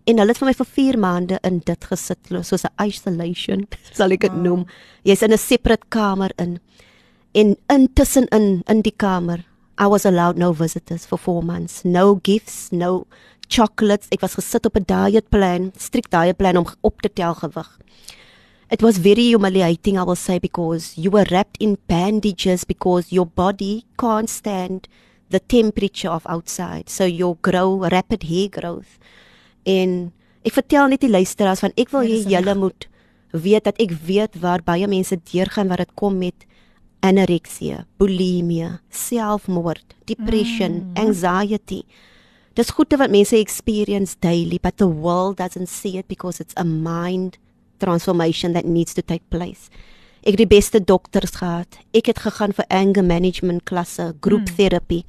En 0.06 0.18
hulle 0.18 0.32
het 0.32 0.38
vir 0.38 0.48
my 0.48 0.54
vir 0.54 0.66
4 0.66 0.98
maande 1.00 1.40
in 1.44 1.60
dit 1.60 1.86
gesit 1.86 2.20
soos 2.42 2.66
'n 2.66 2.88
isolation, 2.88 3.68
sal 3.98 4.12
ek 4.12 4.22
dit 4.22 4.36
noem. 4.36 4.66
Jy's 5.04 5.22
in 5.22 5.32
'n 5.32 5.38
separate 5.38 5.88
kamer 5.90 6.32
in. 6.38 6.60
En 7.34 7.56
intussen 7.68 8.28
in 8.28 8.64
in 8.68 8.82
die 8.82 8.96
kamer, 8.96 9.46
I 9.80 9.88
was 9.88 10.06
allowed 10.06 10.38
no 10.38 10.54
visitors 10.54 11.06
for 11.06 11.18
4 11.18 11.44
months. 11.44 11.84
No 11.84 12.20
gifts, 12.22 12.70
no 12.72 13.06
chocolates. 13.48 14.08
Ek 14.12 14.22
was 14.22 14.36
gesit 14.36 14.66
op 14.66 14.76
'n 14.76 14.86
diet 14.86 15.30
plan, 15.30 15.72
strict 15.78 16.12
diet 16.12 16.38
plan 16.38 16.58
om 16.58 16.66
op 16.82 17.02
te 17.02 17.10
tel 17.14 17.34
gewig. 17.34 17.80
It 18.74 18.82
was 18.82 18.98
very 18.98 19.22
humiliating, 19.30 20.00
I 20.00 20.04
will 20.04 20.16
say, 20.16 20.40
because 20.40 20.98
you 20.98 21.12
were 21.12 21.26
wrapped 21.30 21.58
in 21.60 21.78
bandages 21.88 22.64
because 22.64 23.12
your 23.12 23.28
body 23.28 23.86
can't 24.00 24.28
stand 24.28 24.88
the 25.30 25.40
temperature 25.40 26.10
of 26.10 26.26
outside. 26.28 26.90
So 26.90 27.06
you 27.06 27.38
grow 27.44 27.88
rapid 27.92 28.24
hair 28.24 28.50
growth. 28.50 28.98
En 29.64 30.10
ek 30.42 30.58
vertel 30.58 30.90
net 30.90 31.06
die 31.06 31.12
luisteraars 31.14 31.62
van 31.62 31.78
ek 31.78 31.94
wil 31.94 32.02
Ja, 32.02 32.10
hê 32.10 32.18
dis 32.18 32.32
julle 32.34 32.58
moet 32.58 32.88
weet 33.46 33.70
dat 33.70 33.78
ek 33.86 33.94
weet 34.10 34.42
waar 34.42 34.66
baie 34.66 34.90
mense 34.90 35.20
deurgaan 35.22 35.70
wat 35.70 35.86
dit 35.86 35.94
kom 35.94 36.18
met 36.18 36.50
anorexie, 37.06 37.78
bulimie, 38.02 38.72
selfmoord, 38.90 39.86
depression, 40.10 40.82
mm. 40.82 40.98
anxiety. 41.06 41.84
Dis 42.58 42.74
goede 42.74 42.98
wat 42.98 43.14
mense 43.14 43.38
experience 43.38 44.18
daily, 44.18 44.58
but 44.58 44.82
the 44.82 44.90
world 44.90 45.38
doesn't 45.38 45.70
see 45.70 46.00
it 46.02 46.10
because 46.10 46.42
it's 46.42 46.58
a 46.58 46.66
mind 46.66 47.38
transformation 47.78 48.54
that 48.54 48.66
needs 48.66 48.94
to 48.94 49.02
take 49.02 49.24
place. 49.30 49.70
Ek 50.24 50.38
het 50.38 50.44
die 50.46 50.56
beste 50.56 50.80
dokters 50.80 51.36
gehad. 51.36 51.80
Ek 51.92 52.08
het 52.08 52.22
gegaan 52.24 52.54
vir 52.56 52.66
anger 52.72 53.04
management 53.04 53.66
klasse, 53.68 54.14
group 54.24 54.48
mm. 54.48 54.56
therapy. 54.56 55.04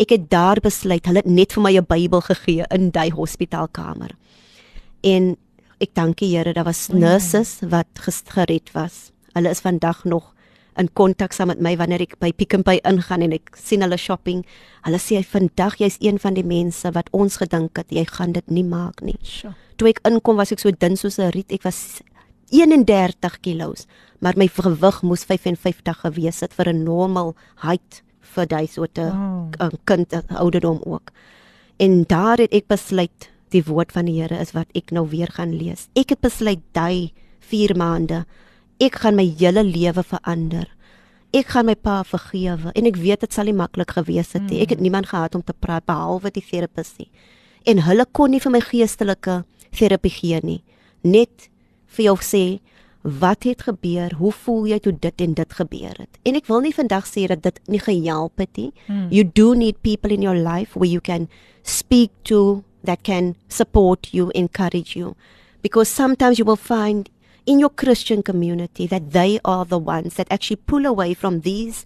Ek 0.00 0.12
het 0.12 0.28
daar 0.30 0.60
besluit, 0.60 1.06
hulle 1.06 1.22
het 1.22 1.30
net 1.30 1.52
vir 1.52 1.62
my 1.62 1.72
'n 1.78 1.86
Bybel 1.88 2.20
gegee 2.20 2.64
in 2.70 2.90
daai 2.90 3.10
hospitaalkamer. 3.10 4.12
En 5.02 5.36
ek 5.80 5.94
dank 5.94 6.18
die 6.18 6.36
Here, 6.36 6.52
daar 6.52 6.64
was 6.64 6.88
nurses 6.88 7.60
wat 7.60 7.86
gered 7.98 8.72
was. 8.72 9.10
Hulle 9.32 9.50
is 9.50 9.60
vandag 9.60 10.04
nog 10.04 10.34
in 10.76 10.88
kontak 10.92 11.32
saam 11.32 11.48
met 11.48 11.60
my 11.60 11.76
wanneer 11.76 12.00
ek 12.00 12.18
by 12.20 12.32
Pick 12.32 12.54
n 12.54 12.62
Pay 12.62 12.80
ingaan 12.88 13.22
en 13.22 13.32
ek 13.32 13.56
sien 13.56 13.82
hulle 13.84 13.98
shopping. 13.98 14.44
Hulle 14.86 14.98
sê 14.98 15.22
vandag 15.24 15.76
jy's 15.80 15.98
een 16.00 16.18
van 16.18 16.34
die 16.34 16.44
mense 16.44 16.90
wat 16.92 17.10
ons 17.12 17.36
gedink 17.36 17.76
het 17.76 17.92
jy 17.92 18.04
gaan 18.08 18.32
dit 18.32 18.50
nie 18.50 18.64
maak 18.64 19.02
nie. 19.02 19.18
Sjoe. 19.22 19.54
Toe 19.76 19.88
ek 19.88 20.00
inkom 20.08 20.36
was 20.36 20.52
ek 20.52 20.60
so 20.60 20.70
dun 20.70 20.96
soos 20.96 21.18
'n 21.18 21.30
riet. 21.30 21.52
Ek 21.52 21.62
was 21.64 22.02
31 22.52 23.40
kilos, 23.40 23.86
maar 24.20 24.34
my 24.36 24.46
gewig 24.48 25.02
moes 25.02 25.24
55 25.24 26.00
gewees 26.04 26.40
het 26.40 26.52
vir 26.52 26.68
'n 26.72 26.84
normal 26.84 27.34
height 27.56 28.02
vir 28.20 28.46
daai 28.46 28.66
soort 28.66 28.98
'n 28.98 29.10
Wow. 29.10 29.52
oh. 29.60 29.78
kind 29.84 30.12
eh, 30.12 30.20
ouderdom 30.36 30.80
ook. 30.84 31.10
En 31.78 32.04
daar 32.06 32.38
het 32.38 32.52
ek 32.52 32.66
besluit 32.66 33.30
die 33.50 33.64
woord 33.64 33.92
van 33.92 34.04
die 34.04 34.20
Here 34.20 34.38
is 34.40 34.52
wat 34.52 34.68
ek 34.74 34.90
nou 34.90 35.08
weer 35.08 35.28
gaan 35.32 35.54
lees. 35.56 35.88
Ek 35.94 36.10
het 36.10 36.20
besluit 36.20 36.60
daai 36.72 37.12
4 37.40 37.76
maande 37.76 38.24
ek 38.82 39.02
gaan 39.02 39.18
my 39.18 39.26
hele 39.38 39.62
lewe 39.66 40.02
verander. 40.02 40.66
Ek 41.32 41.54
gaan 41.54 41.68
my 41.70 41.76
pa 41.78 42.02
vergewe 42.04 42.72
en 42.76 42.88
ek 42.88 42.98
weet 43.00 43.22
dit 43.24 43.32
sal 43.32 43.48
nie 43.48 43.56
maklik 43.56 43.94
gewees 43.96 44.34
het 44.36 44.44
nie. 44.50 44.60
Ek 44.64 44.74
het 44.74 44.82
niemand 44.84 45.08
gehad 45.12 45.36
om 45.38 45.44
te 45.46 45.54
praat 45.54 45.86
behalwe 45.88 46.32
die 46.34 46.44
terapeusie. 46.44 47.08
En 47.64 47.84
hulle 47.86 48.06
kon 48.12 48.32
nie 48.34 48.42
vir 48.42 48.52
my 48.52 48.60
geestelike 48.64 49.42
terapie 49.72 50.12
gee 50.12 50.40
nie. 50.44 50.60
Net 51.06 51.48
vir 51.96 52.10
jou 52.10 52.16
sê 52.20 52.44
wat 53.02 53.46
het 53.48 53.64
gebeur? 53.66 54.12
Hoe 54.18 54.32
voel 54.44 54.68
jy 54.70 54.78
toe 54.82 54.92
dit 54.94 55.24
en 55.24 55.34
dit 55.34 55.54
gebeur 55.58 55.96
het? 55.98 56.18
En 56.28 56.38
ek 56.38 56.50
wil 56.50 56.62
nie 56.66 56.74
vandag 56.74 57.06
sê 57.08 57.26
dat 57.30 57.42
dit 57.42 57.58
nie 57.70 57.80
gehelp 57.82 58.38
het 58.38 58.52
nie. 58.58 58.70
Mm. 58.86 59.08
You 59.10 59.24
do 59.24 59.54
need 59.58 59.80
people 59.82 60.12
in 60.14 60.22
your 60.22 60.38
life 60.38 60.78
where 60.78 60.90
you 60.90 61.00
can 61.00 61.28
speak 61.62 62.12
to 62.30 62.62
that 62.84 63.02
can 63.02 63.34
support 63.48 64.10
you, 64.12 64.30
encourage 64.34 64.98
you. 64.98 65.14
Because 65.62 65.90
sometimes 65.90 66.38
you 66.38 66.44
will 66.44 66.58
find 66.58 67.08
in 67.46 67.58
your 67.58 67.70
Christian 67.70 68.22
community 68.22 68.86
that 68.86 69.12
they 69.12 69.40
are 69.44 69.64
the 69.64 69.78
ones 69.78 70.14
that 70.14 70.30
actually 70.30 70.56
pull 70.56 70.86
away 70.86 71.14
from 71.14 71.40
these 71.40 71.84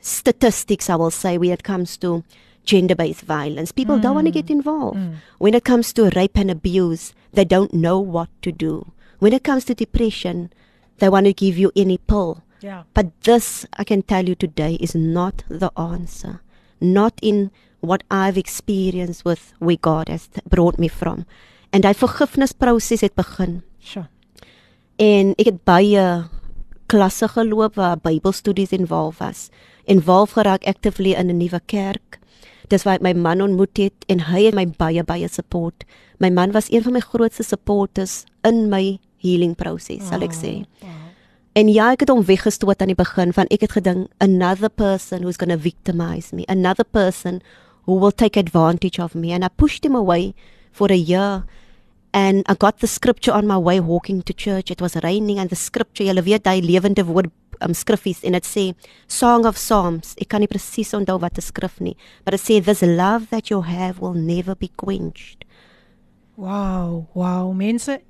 statistics, 0.00 0.90
I 0.90 0.96
will 0.96 1.10
say, 1.10 1.38
when 1.38 1.50
it 1.50 1.62
comes 1.62 1.96
to 1.98 2.24
gender 2.64 2.94
based 2.94 3.22
violence. 3.22 3.72
People 3.72 3.98
don't 3.98 4.14
want 4.14 4.26
to 4.26 4.30
get 4.30 4.46
mm. 4.46 4.50
involved. 4.50 4.98
Mm. 4.98 5.14
When 5.38 5.54
it 5.54 5.64
comes 5.64 5.92
to 5.94 6.10
rape 6.14 6.38
and 6.38 6.50
abuse, 6.50 7.12
they 7.32 7.44
don't 7.44 7.74
know 7.74 7.98
what 7.98 8.28
to 8.42 8.52
do. 8.52 8.92
When 9.18 9.32
it 9.32 9.44
comes 9.44 9.64
to 9.66 9.74
depression, 9.74 10.52
they 10.98 11.08
want 11.08 11.26
to 11.26 11.32
give 11.32 11.58
you 11.58 11.72
any 11.74 11.98
pill. 11.98 12.42
Ja. 12.60 12.84
But 12.94 13.06
this, 13.22 13.66
I 13.76 13.84
can 13.84 14.02
tell 14.02 14.28
you 14.28 14.34
today, 14.34 14.74
is 14.80 14.94
not 14.94 15.42
the 15.48 15.70
answer. 15.76 16.40
Not 16.80 17.14
in 17.22 17.50
what 17.80 18.04
I've 18.10 18.38
experienced 18.38 19.24
with 19.24 19.52
where 19.58 19.76
God 19.80 20.08
has 20.08 20.28
brought 20.48 20.78
me 20.78 20.88
from. 20.88 21.26
En 21.70 21.80
daai 21.80 21.94
vergifnisproses 21.94 23.00
het 23.00 23.14
begin. 23.14 23.62
Sjoe. 23.80 24.06
En 25.02 25.32
ek 25.40 25.48
het 25.48 25.62
baie 25.66 26.02
klasse 26.92 27.26
geloop 27.32 27.78
waar 27.80 27.98
Bybelstudies 27.98 28.74
involved 28.76 29.18
was. 29.18 29.48
Involved 29.90 30.36
geraak 30.36 30.66
actively 30.68 31.14
in 31.18 31.26
'n 31.30 31.36
nuwe 31.36 31.60
kerk. 31.66 32.20
Dis 32.68 32.84
waar 32.84 32.94
ek 32.94 33.02
my 33.02 33.12
man 33.12 33.42
ontmoet 33.42 33.76
het 33.76 34.04
en 34.06 34.20
hy 34.20 34.44
het 34.44 34.54
my 34.54 34.66
baie 34.66 35.02
baie 35.02 35.28
support. 35.28 35.84
My 36.18 36.30
man 36.30 36.52
was 36.52 36.70
een 36.70 36.82
van 36.82 36.92
my 36.92 37.00
grootste 37.00 37.42
supporters 37.42 38.24
in 38.44 38.68
my 38.68 38.98
healing 39.18 39.56
proses, 39.56 40.08
sal 40.08 40.22
ek 40.22 40.32
sê. 40.32 40.64
En 41.52 41.68
ja, 41.68 41.92
ek 41.92 42.00
het 42.00 42.08
hom 42.08 42.24
weggestoot 42.24 42.80
aan 42.80 42.94
die 42.94 42.94
begin 42.94 43.32
van 43.32 43.46
ek 43.50 43.60
het 43.60 43.72
gedink 43.72 44.08
another 44.20 44.68
person 44.68 45.22
who's 45.22 45.36
going 45.36 45.52
to 45.52 45.58
victimize 45.58 46.34
me, 46.34 46.44
another 46.48 46.84
person 46.84 47.40
who 47.86 47.98
will 47.98 48.12
take 48.12 48.38
advantage 48.38 49.02
of 49.02 49.14
me 49.14 49.32
and 49.32 49.44
I 49.44 49.48
pushed 49.56 49.84
him 49.84 49.94
away 49.94 50.34
for 50.70 50.90
a 50.90 50.96
year 50.96 51.44
and 52.12 52.44
I 52.46 52.54
got 52.54 52.78
the 52.78 52.86
scripture 52.86 53.32
on 53.32 53.46
my 53.46 53.56
way 53.56 53.80
walking 53.80 54.22
to 54.22 54.32
church. 54.32 54.70
It 54.70 54.80
was 54.80 54.96
raining 55.02 55.38
and 55.38 55.50
the 55.50 55.56
scripture, 55.56 56.04
julle 56.04 56.22
weet 56.22 56.44
daai 56.44 56.60
lewende 56.60 57.04
woord 57.08 57.30
um, 57.60 57.74
skriffies 57.74 58.22
en 58.26 58.36
dit 58.36 58.46
sê 58.46 58.64
Song 59.08 59.46
of 59.48 59.56
Psalms. 59.56 60.14
Ek 60.20 60.28
kan 60.32 60.42
nie 60.42 60.50
presies 60.50 60.92
onthou 60.96 61.18
wat 61.22 61.38
die 61.38 61.44
skrif 61.44 61.78
nie, 61.80 61.96
maar 62.24 62.36
dit 62.36 62.44
sê 62.44 62.58
this 62.64 62.82
love 62.84 63.30
that 63.32 63.50
you 63.50 63.62
have 63.66 64.00
will 64.02 64.16
never 64.18 64.56
be 64.58 64.70
quenched. 64.76 65.46
Wow, 66.36 67.06
wow, 67.14 67.52
mense, 67.56 68.00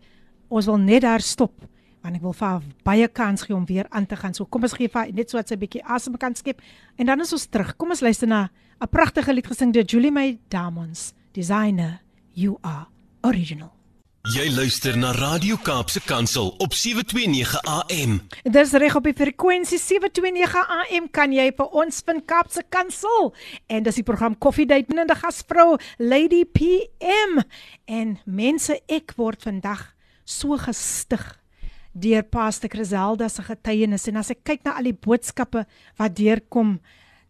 ons 0.52 0.68
wil 0.70 0.80
net 0.82 1.06
daar 1.06 1.24
stop 1.24 1.68
want 2.02 2.18
ek 2.18 2.24
wil 2.24 2.34
vir 2.34 2.48
haar 2.48 2.64
baie 2.82 3.06
kans 3.14 3.44
gee 3.46 3.54
om 3.54 3.66
weer 3.68 3.86
aan 3.94 4.08
te 4.10 4.16
gaan. 4.18 4.34
So 4.34 4.42
kom 4.50 4.64
ons 4.66 4.74
gee 4.74 4.90
vir 4.90 5.12
net 5.14 5.30
so 5.30 5.38
wat 5.38 5.46
sy 5.46 5.54
'n 5.54 5.62
bietjie 5.62 5.84
asem 5.86 6.16
kan 6.18 6.34
skep 6.34 6.58
en 6.98 7.06
dan 7.06 7.20
is 7.20 7.32
ons 7.32 7.46
terug. 7.46 7.76
Kom 7.78 7.90
ons 7.90 8.02
luister 8.02 8.26
na 8.26 8.50
'n 8.80 8.88
pragtige 8.90 9.32
lied 9.32 9.46
gesing 9.46 9.72
deur 9.72 9.84
Julie 9.84 10.10
May 10.10 10.40
Diamonds, 10.48 11.14
Designer 11.32 12.00
You 12.34 12.58
Are 12.62 12.88
Original. 13.22 13.81
Jy 14.22 14.52
luister 14.54 14.94
na 14.94 15.10
Radio 15.10 15.56
Kaapse 15.58 15.98
Kansel 16.06 16.52
op 16.62 16.74
729 16.78 17.56
AM. 17.66 18.20
Dis 18.54 18.70
reg 18.78 18.94
op 18.94 19.08
die 19.08 19.14
frekwensie 19.18 19.80
729 19.82 20.60
AM 20.76 21.08
kan 21.10 21.34
jy 21.34 21.48
vir 21.58 21.74
ons 21.74 21.98
vind 22.06 22.22
Kaapse 22.30 22.62
Kansel. 22.70 23.32
En 23.66 23.82
dis 23.82 23.98
die 23.98 24.06
program 24.06 24.36
Coffee 24.38 24.68
Date 24.70 24.94
met 24.94 25.10
'n 25.10 25.18
gasvrou 25.24 25.74
Lady 25.98 26.44
PM 26.44 27.42
en 27.90 28.20
mense 28.24 28.78
ek 28.86 29.12
word 29.16 29.42
vandag 29.42 29.90
so 30.24 30.56
gestig 30.56 31.42
deur 31.92 32.22
Pastor 32.22 32.70
Griselda 32.70 33.28
se 33.28 33.42
getuienis. 33.42 34.06
En 34.06 34.16
as 34.16 34.30
ek 34.30 34.44
kyk 34.44 34.62
na 34.64 34.76
al 34.76 34.84
die 34.84 34.94
boodskappe 34.94 35.66
wat 35.96 36.16
deurkom 36.16 36.78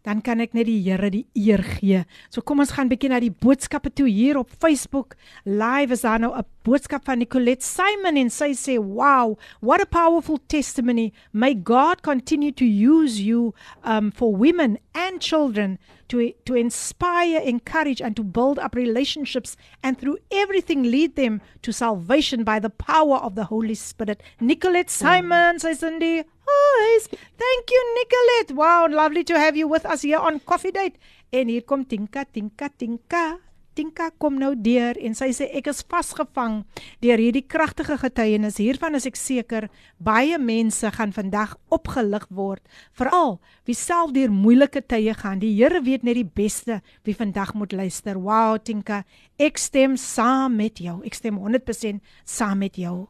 dan 0.03 0.21
kan 0.21 0.43
ek 0.43 0.53
net 0.55 0.67
die 0.67 0.81
Here 0.83 1.09
die 1.11 1.25
eer 1.35 1.63
gee. 1.63 2.03
So 2.29 2.43
kom 2.43 2.59
ons 2.63 2.73
gaan 2.75 2.89
bietjie 2.91 3.11
na 3.11 3.21
die 3.23 3.31
boodskappe 3.31 3.91
toe 3.95 4.09
hier 4.09 4.37
op 4.39 4.51
Facebook. 4.51 5.15
Live 5.47 5.95
is 5.95 6.03
daar 6.03 6.19
nou 6.19 6.33
'n 6.35 6.45
boodskap 6.63 7.05
van 7.05 7.19
Nicolette 7.19 7.65
Simon 7.65 8.17
en 8.17 8.29
sy 8.29 8.51
sê, 8.53 8.77
"Wow, 8.79 9.37
what 9.61 9.81
a 9.81 9.85
powerful 9.85 10.39
testimony. 10.47 11.11
May 11.31 11.55
God 11.55 12.01
continue 12.01 12.51
to 12.51 12.65
use 12.65 13.21
you 13.23 13.53
um 13.83 14.11
for 14.11 14.35
women 14.35 14.77
and 14.93 15.21
children 15.21 15.79
to 16.07 16.33
to 16.45 16.55
inspire, 16.55 17.39
encourage 17.41 18.01
and 18.01 18.15
to 18.15 18.23
build 18.23 18.59
up 18.59 18.75
relationships 18.75 19.55
and 19.81 19.97
through 19.97 20.17
everything 20.31 20.83
lead 20.83 21.15
them 21.15 21.41
to 21.61 21.71
salvation 21.71 22.43
by 22.43 22.59
the 22.59 22.69
power 22.69 23.17
of 23.17 23.35
the 23.35 23.45
Holy 23.45 23.75
Spirit." 23.75 24.21
Nicolette 24.39 24.91
Simon, 24.91 25.59
sy 25.59 25.73
Cindy. 25.73 26.23
Hi. 26.45 26.99
Thank 27.37 27.71
you 27.71 27.81
Nicolette. 27.95 28.51
Wow, 28.55 28.87
lovely 28.89 29.23
to 29.23 29.39
have 29.39 29.55
you 29.55 29.67
with 29.67 29.85
us 29.85 30.01
here 30.01 30.19
on 30.19 30.39
Coffee 30.39 30.71
Date. 30.71 30.99
En 31.31 31.47
hier 31.47 31.63
kom 31.63 31.85
Tinka, 31.85 32.25
Tinka, 32.25 32.69
Tinka. 32.77 33.39
Tinka 33.73 34.11
kom 34.21 34.35
nou 34.37 34.51
deur 34.53 34.99
en 35.01 35.15
sy 35.17 35.31
sê 35.33 35.47
ek 35.57 35.65
is 35.71 35.79
vasgevang 35.89 36.59
deur 37.01 37.21
hierdie 37.21 37.41
kragtige 37.49 37.95
getuienis. 37.97 38.59
Hiervan 38.61 38.93
is 38.99 39.07
ek 39.09 39.17
seker 39.17 39.65
baie 39.97 40.37
mense 40.37 40.91
gaan 40.93 41.15
vandag 41.15 41.55
opgelig 41.73 42.27
word, 42.29 42.61
veral 42.93 43.39
wie 43.65 43.77
self 43.77 44.13
deur 44.13 44.29
moeilike 44.29 44.83
tye 44.85 45.15
gaan. 45.17 45.41
Die 45.41 45.55
Here 45.57 45.81
weet 45.81 46.05
net 46.05 46.19
die 46.21 46.27
beste 46.27 46.83
wie 47.01 47.17
vandag 47.17 47.55
moet 47.57 47.73
luister. 47.73 48.21
Wow, 48.21 48.59
Tinka, 48.61 49.01
ek 49.41 49.57
stem 49.57 49.97
saam 49.97 50.59
met 50.61 50.77
jou. 50.77 50.99
Ek 51.01 51.17
stem 51.17 51.41
100% 51.41 52.03
saam 52.29 52.61
met 52.61 52.77
jou. 52.77 53.07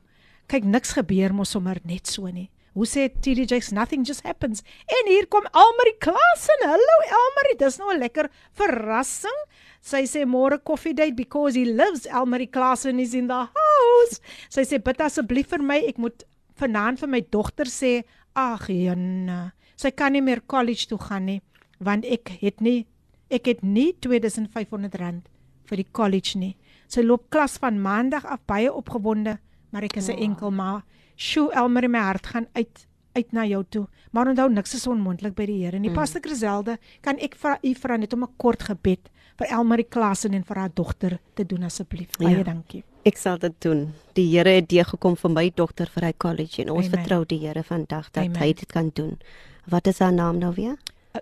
Kyk, 0.47 0.63
niks 0.63 0.95
gebeur 0.95 1.35
mos 1.35 1.51
sommer 1.51 1.83
net 1.83 2.07
so 2.07 2.31
nie. 2.31 2.52
Hoe 2.73 2.87
sê 2.89 3.07
TD 3.09 3.45
Jakes 3.49 3.71
nothing 3.71 4.05
just 4.05 4.23
happens. 4.25 4.63
En 4.87 5.09
hier 5.11 5.27
kom 5.27 5.45
Elmarie 5.53 5.97
Klasen. 5.99 6.65
Hallo 6.65 6.95
Elmarie, 7.05 7.57
dis 7.59 7.77
nou 7.77 7.93
'n 7.93 7.99
lekker 7.99 8.29
verrassing. 8.51 9.39
Sy 9.81 10.03
sê 10.03 10.25
môre 10.25 10.57
coffee 10.63 10.93
date 10.93 11.15
because 11.15 11.55
he 11.55 11.65
lives 11.65 12.05
Elmarie 12.05 12.49
Klasen 12.49 12.99
is 12.99 13.13
in 13.13 13.27
the 13.27 13.33
house. 13.33 14.21
Sy 14.49 14.61
sê 14.61 14.83
bid 14.83 14.97
asseblief 14.97 15.49
vir 15.49 15.61
my, 15.61 15.77
ek 15.87 15.97
moet 15.97 16.23
vanaand 16.57 16.99
vir 16.99 17.09
my 17.09 17.21
dogter 17.21 17.65
sê, 17.65 18.03
ag 18.35 18.67
Jana, 18.67 19.53
sy 19.75 19.91
kan 19.91 20.13
nie 20.13 20.21
meer 20.21 20.41
college 20.41 20.87
toe 20.87 20.97
gaan 20.97 21.25
nie 21.25 21.41
want 21.83 22.07
ek 22.07 22.33
het 22.41 22.61
nie 22.63 22.83
ek 23.33 23.47
het 23.49 23.63
nie 23.65 23.93
2500 24.03 24.99
rand 25.01 25.29
vir 25.69 25.79
die 25.79 25.87
college 25.95 26.37
nie. 26.37 26.53
Sy 26.91 27.01
loop 27.01 27.29
klas 27.33 27.55
van 27.61 27.79
maandag 27.81 28.27
af 28.29 28.43
baie 28.45 28.69
opgewonde, 28.69 29.39
maar 29.71 29.83
ek 29.83 29.97
is 29.97 30.09
'n 30.09 30.19
enkel 30.19 30.51
ma. 30.51 30.83
Sjoe, 31.15 31.51
Elmarie, 31.53 31.89
my 31.89 31.99
hart 31.99 32.27
gaan 32.27 32.47
uit 32.53 32.87
uit 33.13 33.31
na 33.31 33.45
jou 33.45 33.63
toe. 33.69 33.87
Maar 34.11 34.27
onthou 34.27 34.49
niks 34.49 34.73
is 34.73 34.87
onmoontlik 34.87 35.35
by 35.37 35.45
die 35.45 35.59
Here 35.63 35.79
nie. 35.79 35.89
Mm. 35.89 35.97
Pastor 35.97 36.21
Griselde, 36.21 36.77
kan 37.01 37.19
ek 37.21 37.35
vir 37.37 37.59
u 37.61 37.73
vra 37.77 37.97
net 37.97 38.13
om 38.13 38.23
'n 38.23 38.33
kort 38.37 38.63
gebed 38.63 39.09
vir 39.37 39.47
Elmarie 39.47 39.87
Klasen 39.89 40.33
en 40.33 40.43
vir 40.43 40.57
haar 40.57 40.73
dogter 40.73 41.19
te 41.33 41.45
doen 41.45 41.63
asseblief. 41.63 42.17
Baie 42.17 42.37
ja. 42.37 42.43
dankie. 42.43 42.83
Ek 43.05 43.17
sal 43.17 43.37
dit 43.37 43.53
doen. 43.61 43.93
Die 44.13 44.37
Here 44.37 44.49
het 44.49 44.69
deur 44.69 44.85
gekom 44.85 45.15
vir 45.15 45.29
my 45.29 45.51
dogter 45.55 45.89
vir 45.93 46.03
hy 46.03 46.13
college 46.17 46.61
en 46.61 46.69
ons 46.69 46.85
Amen. 46.85 46.99
vertrou 46.99 47.25
die 47.25 47.39
Here 47.39 47.63
vandag 47.63 48.11
dat 48.11 48.25
Amen. 48.25 48.41
hy 48.41 48.53
dit 48.53 48.71
kan 48.71 48.91
doen. 48.93 49.19
Wat 49.65 49.87
is 49.87 49.99
haar 49.99 50.13
naam 50.13 50.37
nou 50.37 50.53
weer? 50.53 50.77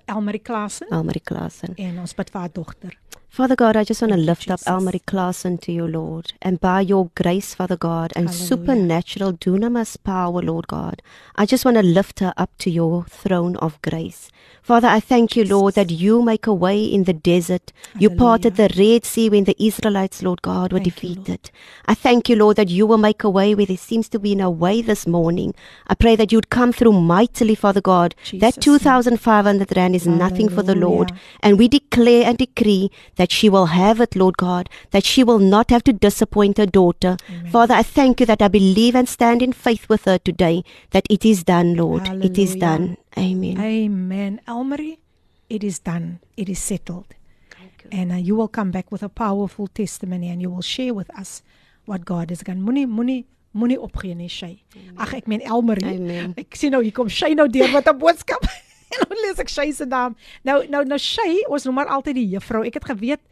Elmarie 0.06 0.42
Klasen. 0.42 0.88
Elmarie 0.90 1.22
Klasen. 1.24 1.76
En 1.76 2.00
ons 2.00 2.16
bid 2.16 2.30
vir 2.30 2.40
haar 2.40 2.54
dogter. 2.54 2.98
Father 3.32 3.56
God, 3.56 3.78
I 3.78 3.86
just 3.86 4.02
want 4.02 4.12
to 4.12 4.18
lift 4.18 4.42
Jesus. 4.50 4.68
up 4.68 4.82
Elmarie 4.82 5.06
Klassen 5.06 5.58
to 5.62 5.72
you, 5.72 5.88
Lord. 5.88 6.34
And 6.42 6.60
by 6.60 6.82
your 6.82 7.12
grace, 7.16 7.56
Father 7.56 7.78
God, 7.78 8.12
and 8.14 8.28
Hallelujah. 8.28 8.46
supernatural 8.46 9.32
dunamis 9.32 9.96
power, 10.04 10.42
Lord 10.42 10.68
God, 10.68 11.02
I 11.38 11.46
just 11.46 11.64
want 11.64 11.78
to 11.78 11.82
lift 11.82 12.20
her 12.20 12.34
up 12.36 12.50
to 12.58 12.70
your 12.70 13.06
throne 13.06 13.56
of 13.56 13.82
grace. 13.82 14.30
Father, 14.62 14.90
I 14.90 15.00
thank 15.00 15.38
you, 15.38 15.46
Lord, 15.46 15.76
that 15.76 15.90
you 15.90 16.22
make 16.22 16.46
a 16.46 16.54
way 16.54 16.84
in 16.84 17.06
the 17.06 17.14
desert. 17.14 17.72
Hallelujah. 17.94 18.02
You 18.02 18.18
parted 18.18 18.56
the 18.58 18.70
Red 18.78 19.06
Sea 19.06 19.30
when 19.30 19.46
the 19.46 19.56
Israelites, 19.58 20.22
Lord 20.22 20.42
God, 20.42 20.74
were 20.74 20.80
thank 20.80 20.94
defeated. 20.94 21.52
You, 21.54 21.60
I 21.86 21.94
thank 21.96 22.28
you, 22.28 22.36
Lord, 22.36 22.58
that 22.58 22.68
you 22.68 22.86
will 22.86 22.98
make 22.98 23.24
a 23.24 23.30
way 23.30 23.56
where 23.56 23.66
there 23.66 23.78
seems 23.78 24.10
to 24.10 24.20
be 24.20 24.36
no 24.36 24.50
way 24.50 24.82
this 24.82 25.08
morning. 25.08 25.56
I 25.88 25.96
pray 25.96 26.18
that 26.18 26.34
you'd 26.34 26.50
come 26.50 26.74
through 26.74 27.00
mightily, 27.00 27.56
Father 27.56 27.82
God. 27.82 28.14
Jesus. 28.24 28.56
That 28.56 28.62
2,500 28.62 29.78
Rand 29.78 29.96
is 29.96 30.04
Hallelujah. 30.04 30.20
nothing 30.20 30.50
for 30.50 30.64
the 30.64 30.76
Lord. 30.76 31.14
And 31.40 31.58
we 31.58 31.70
declare 31.70 32.26
and 32.26 32.38
decree 32.38 32.92
that 33.22 33.32
she 33.32 33.50
will 33.50 33.68
have 33.68 34.02
it, 34.02 34.16
Lord 34.16 34.36
God, 34.38 34.68
that 34.90 35.06
she 35.06 35.24
will 35.24 35.38
not 35.38 35.70
have 35.70 35.84
to 35.84 35.94
disappoint 35.94 36.58
her 36.58 36.66
daughter. 36.66 37.18
Amen. 37.30 37.52
Father, 37.52 37.76
I 37.76 37.84
thank 37.84 38.20
you 38.20 38.26
that 38.26 38.42
I 38.42 38.48
believe 38.48 38.96
and 38.96 39.08
stand 39.08 39.44
in 39.44 39.54
faith 39.54 39.88
with 39.88 40.06
her 40.06 40.18
today, 40.18 40.64
that 40.90 41.06
it 41.08 41.24
is 41.24 41.44
done, 41.44 41.76
Lord. 41.76 42.08
Hallelujah. 42.08 42.32
It 42.32 42.40
is 42.40 42.56
done. 42.56 42.98
Amen. 43.16 43.62
Amen. 43.62 44.42
Elmarie, 44.48 44.98
it 45.52 45.64
is 45.64 45.78
done. 45.78 46.18
It 46.36 46.50
is 46.50 46.58
settled. 46.58 47.14
And 47.92 48.12
uh, 48.12 48.16
you 48.16 48.36
will 48.36 48.48
come 48.48 48.72
back 48.72 48.92
with 48.92 49.04
a 49.04 49.10
powerful 49.10 49.68
testimony 49.68 50.30
and 50.30 50.42
you 50.42 50.50
will 50.50 50.64
share 50.64 50.96
with 50.96 51.16
us 51.16 51.44
what 51.86 52.04
God 52.04 52.32
has 52.32 52.40
done. 52.40 52.62
Moenie 52.62 52.88
moenie 52.88 53.26
moenie 53.54 53.78
opgee 53.78 54.16
nie, 54.16 54.30
Shay. 54.30 54.64
Ag 54.98 55.14
ek 55.14 55.28
meen 55.28 55.46
Elmarie. 55.46 56.34
Ek 56.42 56.58
sien 56.58 56.74
nou 56.74 56.82
hier 56.82 56.96
kom 56.96 57.10
Shay 57.10 57.38
nou 57.38 57.46
deur 57.52 57.70
met 57.70 57.86
'n 57.86 58.00
boodskap. 58.02 58.50
en 58.98 59.06
nou 59.08 59.20
lees 59.24 59.42
ek 59.42 59.52
Shay 59.52 59.72
se 59.76 59.88
naam. 59.90 60.18
Nou 60.48 60.62
nou 60.72 60.84
nou 60.88 61.00
Shay, 61.02 61.42
ons 61.50 61.68
noem 61.68 61.82
maar 61.82 61.94
altyd 61.98 62.20
die 62.20 62.28
juffrou. 62.36 62.64
Ek 62.68 62.80
het 62.80 62.90
geweet 62.94 63.24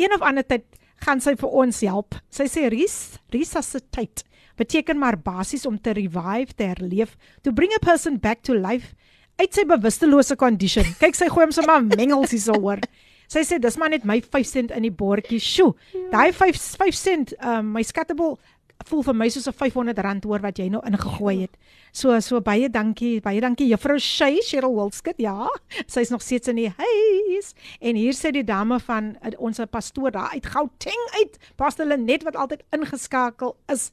een 0.00 0.12
of 0.14 0.24
ander 0.24 0.46
tyd 0.46 0.66
gaan 1.04 1.20
sy 1.20 1.36
vir 1.38 1.52
ons 1.64 1.82
help. 1.84 2.16
Sy 2.32 2.48
sê 2.50 2.68
Ries, 2.72 3.16
resuscitate 3.34 4.24
beteken 4.56 4.96
maar 4.98 5.18
basies 5.20 5.66
om 5.68 5.76
te 5.80 5.92
revive, 5.92 6.54
te 6.56 6.70
herleef, 6.70 7.16
to 7.44 7.52
bring 7.52 7.72
a 7.76 7.80
person 7.84 8.16
back 8.16 8.40
to 8.42 8.56
life 8.56 8.94
uit 9.36 9.52
sy 9.52 9.66
bewustelose 9.68 10.36
condition. 10.40 10.86
Kyk 11.00 11.18
sy 11.18 11.28
gooi 11.28 11.44
hom 11.44 11.52
sommer 11.52 11.84
mengels 11.84 12.32
hier 12.32 12.40
so 12.40 12.56
hoor. 12.56 12.80
Sy 13.28 13.42
sê 13.44 13.58
dis 13.60 13.76
maar 13.76 13.90
net 13.92 14.06
my 14.06 14.20
5 14.22 14.48
sent 14.48 14.72
in 14.72 14.86
die 14.86 14.94
bordjie. 14.94 15.40
Sjoe. 15.42 15.74
Daai 16.12 16.30
5 16.32 16.60
5 16.80 16.96
sent, 16.96 17.34
um, 17.42 17.72
my 17.74 17.82
skattable 17.84 18.36
voel 18.84 19.02
vir 19.02 19.16
my 19.16 19.28
soos 19.32 19.48
'n 19.48 19.52
500 19.52 19.98
rand 19.98 20.24
hoor 20.24 20.40
wat 20.40 20.58
jy 20.58 20.68
nou 20.68 20.82
ingegooi 20.86 21.40
het. 21.40 21.56
So 21.92 22.18
so 22.20 22.40
baie 22.40 22.68
dankie, 22.68 23.20
baie 23.20 23.40
dankie 23.40 23.68
juffrou 23.68 23.98
Shay 23.98 24.40
Cheryl 24.42 24.74
Wilskut. 24.74 25.16
Ja, 25.18 25.48
sy's 25.86 26.10
nog 26.10 26.22
steeds 26.22 26.48
in 26.48 26.56
die 26.56 26.72
huis. 26.76 27.54
En 27.80 27.96
hier 27.96 28.12
sê 28.12 28.30
die 28.30 28.44
dame 28.44 28.78
van 28.80 29.16
uh, 29.24 29.32
ons 29.38 29.60
pastoor 29.70 30.10
daar 30.10 30.30
uit 30.32 30.46
Gauteng 30.46 31.08
uit, 31.20 31.38
Pastor 31.56 31.86
Lenet 31.86 32.22
wat 32.22 32.36
altyd 32.36 32.62
ingeskakel 32.72 33.56
is. 33.72 33.92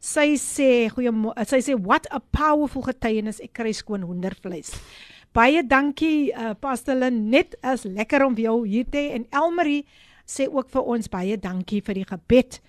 Sy 0.00 0.36
sê 0.36 0.88
goeie 0.92 1.12
sy 1.46 1.60
sê 1.60 1.74
what 1.80 2.06
a 2.12 2.20
powerful 2.20 2.82
getuienis 2.82 3.40
ek 3.40 3.54
kry 3.54 3.72
skoon 3.72 4.02
hoendervleis. 4.02 4.74
Baie 5.32 5.62
dankie 5.66 6.30
uh, 6.32 6.54
Pastor 6.54 6.94
Lenet, 6.94 7.56
is 7.72 7.84
lekker 7.84 8.26
om 8.26 8.36
jou 8.36 8.66
hier 8.66 8.84
te 8.84 8.98
hê 8.98 9.14
en 9.16 9.26
Elmarie 9.32 9.84
sê 10.26 10.46
ook 10.48 10.70
vir 10.70 10.90
ons 10.94 11.08
baie 11.10 11.36
dankie 11.36 11.80
vir 11.84 11.94
die 11.94 12.06
gebed. 12.08 12.60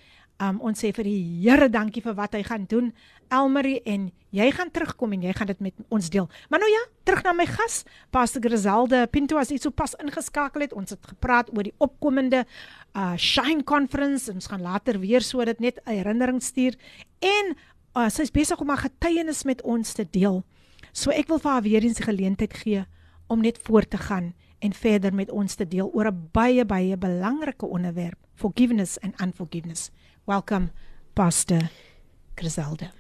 Um 0.44 0.58
ons 0.68 0.82
sê 0.84 0.90
vir 0.92 1.08
die 1.08 1.20
Here 1.46 1.70
dankie 1.72 2.02
vir 2.04 2.16
wat 2.18 2.34
hy 2.36 2.44
gaan 2.44 2.66
doen. 2.68 2.90
Elmarie 3.32 3.80
en 3.88 4.10
jy 4.36 4.50
gaan 4.52 4.72
terugkom 4.72 5.14
en 5.16 5.22
jy 5.24 5.34
gaan 5.34 5.48
dit 5.48 5.62
met 5.64 5.76
ons 5.90 6.10
deel. 6.12 6.28
Maar 6.50 6.60
nou 6.60 6.70
ja, 6.70 6.82
terug 7.08 7.24
na 7.24 7.34
my 7.34 7.46
gas, 7.48 7.84
Pastor 8.12 8.44
Griselde 8.44 9.06
Pinto 9.08 9.40
as 9.40 9.50
hy 9.50 9.58
so 9.58 9.72
pas 9.72 9.96
ingeskakel 10.04 10.66
het. 10.66 10.76
Ons 10.76 10.92
het 10.92 11.08
gepraat 11.08 11.54
oor 11.56 11.64
die 11.64 11.76
opkomende 11.80 12.44
uh 12.96 13.14
Shine 13.16 13.64
Conference 13.64 14.28
en 14.30 14.42
ons 14.42 14.52
gaan 14.52 14.62
later 14.62 15.00
weer 15.00 15.24
so 15.24 15.46
dit 15.46 15.60
net 15.60 15.80
'n 15.86 15.96
herinnering 16.04 16.44
stuur 16.44 16.76
en 17.22 17.56
uh, 17.96 18.10
sy's 18.10 18.32
besig 18.32 18.60
om 18.60 18.72
'n 18.72 18.78
getuienis 18.78 19.44
met 19.44 19.62
ons 19.64 19.94
te 19.94 20.04
deel. 20.04 20.44
So 20.92 21.12
ek 21.12 21.28
wil 21.28 21.40
vir 21.40 21.52
haar 21.52 21.62
weer 21.62 21.84
eens 21.84 22.00
geleentheid 22.00 22.54
gee 22.54 22.86
om 23.28 23.42
net 23.42 23.58
voort 23.64 23.90
te 23.90 23.98
gaan 23.98 24.34
en 24.60 24.74
verder 24.74 25.14
met 25.14 25.32
ons 25.32 25.56
te 25.56 25.68
deel 25.68 25.90
oor 25.94 26.12
'n 26.12 26.30
baie 26.32 26.66
baie 26.66 26.98
belangrike 26.98 27.66
onderwerp, 27.66 28.20
forgiveness 28.34 29.00
and 29.00 29.22
unforgiveness. 29.22 29.92
Welcome 30.28 30.72
Pastor 31.14 31.70
Griselda. 32.36 32.92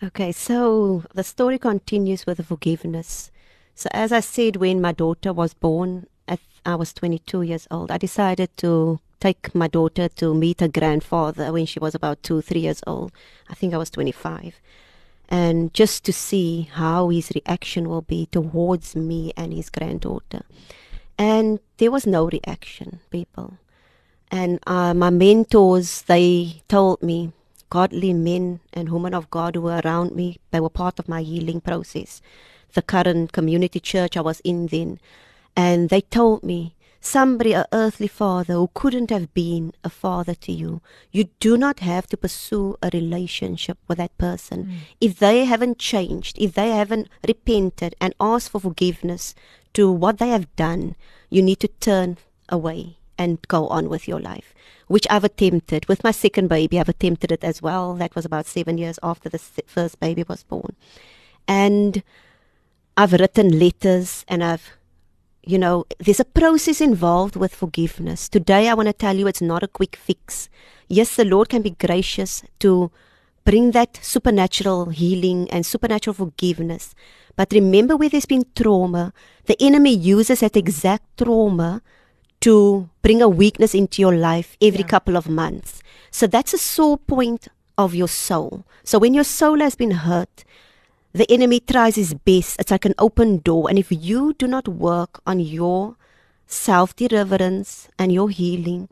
Okay, 0.00 0.30
so 0.30 1.02
the 1.12 1.24
story 1.24 1.58
continues 1.58 2.26
with 2.26 2.36
the 2.36 2.44
forgiveness. 2.44 3.32
So, 3.74 3.88
as 3.90 4.12
I 4.12 4.20
said, 4.20 4.54
when 4.54 4.80
my 4.80 4.92
daughter 4.92 5.32
was 5.32 5.52
born, 5.52 6.06
I 6.64 6.76
was 6.76 6.92
22 6.92 7.42
years 7.42 7.66
old. 7.72 7.90
I 7.90 7.98
decided 7.98 8.56
to 8.58 9.00
take 9.18 9.52
my 9.52 9.66
daughter 9.66 10.08
to 10.08 10.32
meet 10.32 10.60
her 10.60 10.68
grandfather 10.68 11.52
when 11.52 11.66
she 11.66 11.80
was 11.80 11.92
about 11.92 12.22
two, 12.22 12.40
three 12.40 12.60
years 12.60 12.82
old. 12.86 13.10
I 13.50 13.54
think 13.54 13.74
I 13.74 13.78
was 13.78 13.90
25. 13.90 14.60
And 15.28 15.74
just 15.74 16.04
to 16.04 16.12
see 16.12 16.70
how 16.72 17.08
his 17.08 17.32
reaction 17.34 17.88
will 17.88 18.02
be 18.02 18.26
towards 18.26 18.94
me 18.94 19.32
and 19.36 19.52
his 19.52 19.70
granddaughter. 19.70 20.42
And 21.18 21.58
there 21.78 21.90
was 21.90 22.06
no 22.06 22.28
reaction, 22.28 23.00
people. 23.10 23.58
And 24.34 24.58
uh, 24.66 24.94
my 24.94 25.10
mentors, 25.10 26.02
they 26.02 26.60
told 26.66 27.04
me, 27.04 27.30
godly 27.70 28.12
men 28.12 28.58
and 28.72 28.90
women 28.90 29.14
of 29.14 29.30
God 29.30 29.54
who 29.54 29.62
were 29.62 29.80
around 29.84 30.10
me, 30.16 30.40
they 30.50 30.58
were 30.58 30.68
part 30.68 30.98
of 30.98 31.08
my 31.08 31.22
healing 31.22 31.60
process. 31.60 32.20
The 32.72 32.82
current 32.82 33.30
community 33.30 33.78
church 33.78 34.16
I 34.16 34.22
was 34.22 34.40
in 34.40 34.66
then. 34.66 34.98
And 35.54 35.88
they 35.88 36.00
told 36.00 36.42
me, 36.42 36.74
somebody, 37.00 37.52
a 37.52 37.64
earthly 37.72 38.08
father 38.08 38.54
who 38.54 38.70
couldn't 38.74 39.10
have 39.10 39.32
been 39.34 39.72
a 39.84 39.88
father 39.88 40.34
to 40.34 40.50
you, 40.50 40.80
you 41.12 41.28
do 41.38 41.56
not 41.56 41.78
have 41.78 42.08
to 42.08 42.16
pursue 42.16 42.76
a 42.82 42.90
relationship 42.92 43.78
with 43.86 43.98
that 43.98 44.18
person. 44.18 44.64
Mm. 44.64 44.76
If 45.00 45.18
they 45.20 45.44
haven't 45.44 45.78
changed, 45.78 46.38
if 46.40 46.54
they 46.54 46.70
haven't 46.70 47.08
repented 47.28 47.94
and 48.00 48.12
asked 48.18 48.50
for 48.50 48.60
forgiveness 48.60 49.32
to 49.74 49.92
what 49.92 50.18
they 50.18 50.30
have 50.30 50.56
done, 50.56 50.96
you 51.30 51.40
need 51.40 51.60
to 51.60 51.68
turn 51.68 52.18
away 52.48 52.96
and 53.18 53.40
go 53.48 53.68
on 53.68 53.88
with 53.88 54.08
your 54.08 54.20
life, 54.20 54.54
which 54.88 55.06
I've 55.10 55.24
attempted. 55.24 55.86
With 55.88 56.04
my 56.04 56.10
second 56.10 56.48
baby, 56.48 56.78
I've 56.78 56.88
attempted 56.88 57.32
it 57.32 57.44
as 57.44 57.62
well. 57.62 57.94
That 57.94 58.14
was 58.14 58.24
about 58.24 58.46
seven 58.46 58.78
years 58.78 58.98
after 59.02 59.28
the 59.28 59.38
first 59.38 60.00
baby 60.00 60.24
was 60.28 60.42
born. 60.44 60.76
And 61.46 62.02
I've 62.96 63.12
written 63.12 63.58
letters 63.58 64.24
and 64.28 64.42
I've, 64.42 64.70
you 65.42 65.58
know, 65.58 65.84
there's 65.98 66.20
a 66.20 66.24
process 66.24 66.80
involved 66.80 67.36
with 67.36 67.54
forgiveness. 67.54 68.28
Today, 68.28 68.68
I 68.68 68.74
want 68.74 68.86
to 68.86 68.92
tell 68.92 69.16
you 69.16 69.26
it's 69.26 69.42
not 69.42 69.62
a 69.62 69.68
quick 69.68 69.96
fix. 69.96 70.48
Yes, 70.88 71.16
the 71.16 71.24
Lord 71.24 71.48
can 71.48 71.62
be 71.62 71.70
gracious 71.70 72.44
to 72.60 72.90
bring 73.44 73.72
that 73.72 73.98
supernatural 74.02 74.86
healing 74.86 75.50
and 75.50 75.66
supernatural 75.66 76.14
forgiveness. 76.14 76.94
But 77.36 77.52
remember, 77.52 77.96
where 77.96 78.08
there's 78.08 78.26
been 78.26 78.46
trauma, 78.54 79.12
the 79.46 79.60
enemy 79.60 79.92
uses 79.92 80.40
that 80.40 80.56
exact 80.56 81.18
trauma 81.18 81.82
to 82.44 82.90
bring 83.00 83.22
a 83.22 83.28
weakness 83.28 83.74
into 83.74 84.02
your 84.02 84.14
life 84.14 84.54
every 84.60 84.84
couple 84.84 85.16
of 85.16 85.30
months. 85.30 85.82
So 86.10 86.26
that's 86.26 86.52
a 86.52 86.58
sore 86.58 86.98
point 86.98 87.48
of 87.78 87.94
your 87.94 88.08
soul. 88.08 88.66
So 88.84 88.98
when 88.98 89.14
your 89.14 89.24
soul 89.24 89.60
has 89.60 89.74
been 89.74 89.92
hurt, 89.92 90.44
the 91.14 91.30
enemy 91.32 91.60
tries 91.60 91.94
his 91.94 92.12
best. 92.12 92.60
It's 92.60 92.70
like 92.70 92.84
an 92.84 92.94
open 92.98 93.38
door. 93.38 93.70
And 93.70 93.78
if 93.78 93.90
you 93.90 94.34
do 94.34 94.46
not 94.46 94.68
work 94.68 95.22
on 95.26 95.40
your 95.40 95.96
self 96.46 96.94
deliverance 96.94 97.88
and 97.98 98.12
your 98.12 98.28
healing, 98.28 98.90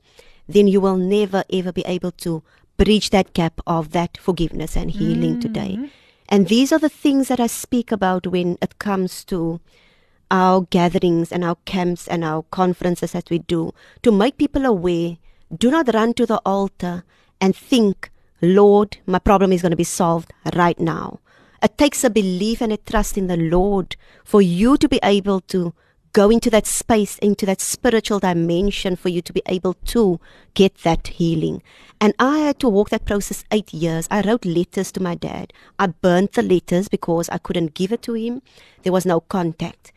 then 0.48 0.66
you 0.66 0.80
will 0.80 0.96
never 0.96 1.44
ever 1.52 1.72
be 1.72 1.84
able 1.84 2.12
to 2.24 2.42
bridge 2.78 3.10
that 3.10 3.34
gap 3.34 3.60
of 3.66 3.92
that 3.92 4.16
forgiveness 4.16 4.78
and 4.78 4.90
healing 4.90 5.40
today. 5.40 5.74
Mm-hmm. 5.76 5.86
And 6.30 6.48
these 6.48 6.72
are 6.72 6.78
the 6.78 6.88
things 6.88 7.28
that 7.28 7.38
I 7.38 7.48
speak 7.48 7.92
about 7.92 8.26
when 8.26 8.56
it 8.62 8.78
comes 8.78 9.24
to 9.26 9.60
our 10.32 10.62
gatherings 10.62 11.30
and 11.30 11.44
our 11.44 11.56
camps 11.66 12.08
and 12.08 12.24
our 12.24 12.42
conferences 12.44 13.12
that 13.12 13.28
we 13.30 13.38
do 13.38 13.72
to 14.02 14.10
make 14.10 14.38
people 14.38 14.64
aware. 14.64 15.18
Do 15.56 15.70
not 15.70 15.92
run 15.94 16.14
to 16.14 16.24
the 16.24 16.40
altar 16.46 17.04
and 17.38 17.54
think, 17.54 18.10
Lord, 18.40 18.96
my 19.06 19.18
problem 19.18 19.52
is 19.52 19.60
going 19.60 19.70
to 19.70 19.76
be 19.76 19.84
solved 19.84 20.32
right 20.56 20.80
now. 20.80 21.20
It 21.62 21.76
takes 21.76 22.02
a 22.02 22.10
belief 22.10 22.62
and 22.62 22.72
a 22.72 22.78
trust 22.78 23.18
in 23.18 23.26
the 23.26 23.36
Lord 23.36 23.94
for 24.24 24.40
you 24.40 24.78
to 24.78 24.88
be 24.88 24.98
able 25.02 25.42
to 25.42 25.74
go 26.14 26.30
into 26.30 26.50
that 26.50 26.66
space, 26.66 27.18
into 27.18 27.46
that 27.46 27.60
spiritual 27.60 28.18
dimension 28.18 28.96
for 28.96 29.10
you 29.10 29.22
to 29.22 29.32
be 29.32 29.42
able 29.46 29.74
to 29.74 30.18
get 30.54 30.78
that 30.78 31.06
healing. 31.06 31.62
And 32.00 32.14
I 32.18 32.38
had 32.38 32.58
to 32.60 32.68
walk 32.68 32.90
that 32.90 33.04
process 33.04 33.44
eight 33.50 33.72
years. 33.72 34.08
I 34.10 34.22
wrote 34.22 34.44
letters 34.44 34.92
to 34.92 35.02
my 35.02 35.14
dad. 35.14 35.52
I 35.78 35.86
burnt 35.86 36.32
the 36.32 36.42
letters 36.42 36.88
because 36.88 37.28
I 37.28 37.38
couldn't 37.38 37.74
give 37.74 37.92
it 37.92 38.02
to 38.02 38.14
him. 38.14 38.42
There 38.82 38.92
was 38.92 39.06
no 39.06 39.20
contact. 39.20 39.92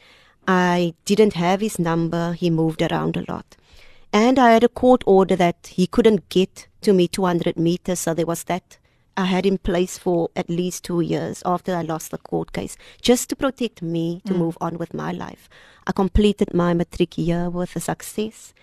I 0.47 0.93
didn't 1.05 1.33
have 1.33 1.61
his 1.61 1.79
number. 1.79 2.33
He 2.33 2.49
moved 2.49 2.81
around 2.81 3.17
a 3.17 3.25
lot. 3.31 3.55
And 4.13 4.39
I 4.39 4.51
had 4.51 4.63
a 4.63 4.69
court 4.69 5.03
order 5.05 5.35
that 5.35 5.67
he 5.67 5.87
couldn't 5.87 6.29
get 6.29 6.67
to 6.81 6.93
me 6.93 7.07
200 7.07 7.57
meters. 7.57 7.99
So 7.99 8.13
there 8.13 8.25
was 8.25 8.43
that 8.45 8.77
I 9.17 9.25
had 9.25 9.45
in 9.45 9.57
place 9.57 9.97
for 9.97 10.29
at 10.35 10.49
least 10.49 10.83
two 10.83 11.01
years 11.01 11.41
after 11.45 11.73
I 11.75 11.81
lost 11.81 12.11
the 12.11 12.17
court 12.17 12.51
case, 12.53 12.77
just 13.01 13.29
to 13.29 13.35
protect 13.35 13.81
me 13.81 14.21
to 14.25 14.33
Mm. 14.33 14.37
move 14.37 14.57
on 14.59 14.77
with 14.77 14.93
my 14.93 15.11
life. 15.11 15.49
I 15.87 15.91
completed 15.93 16.53
my 16.53 16.73
matric 16.73 17.17
year 17.17 17.49
with 17.49 17.75
a 17.75 17.79
success. 17.79 18.53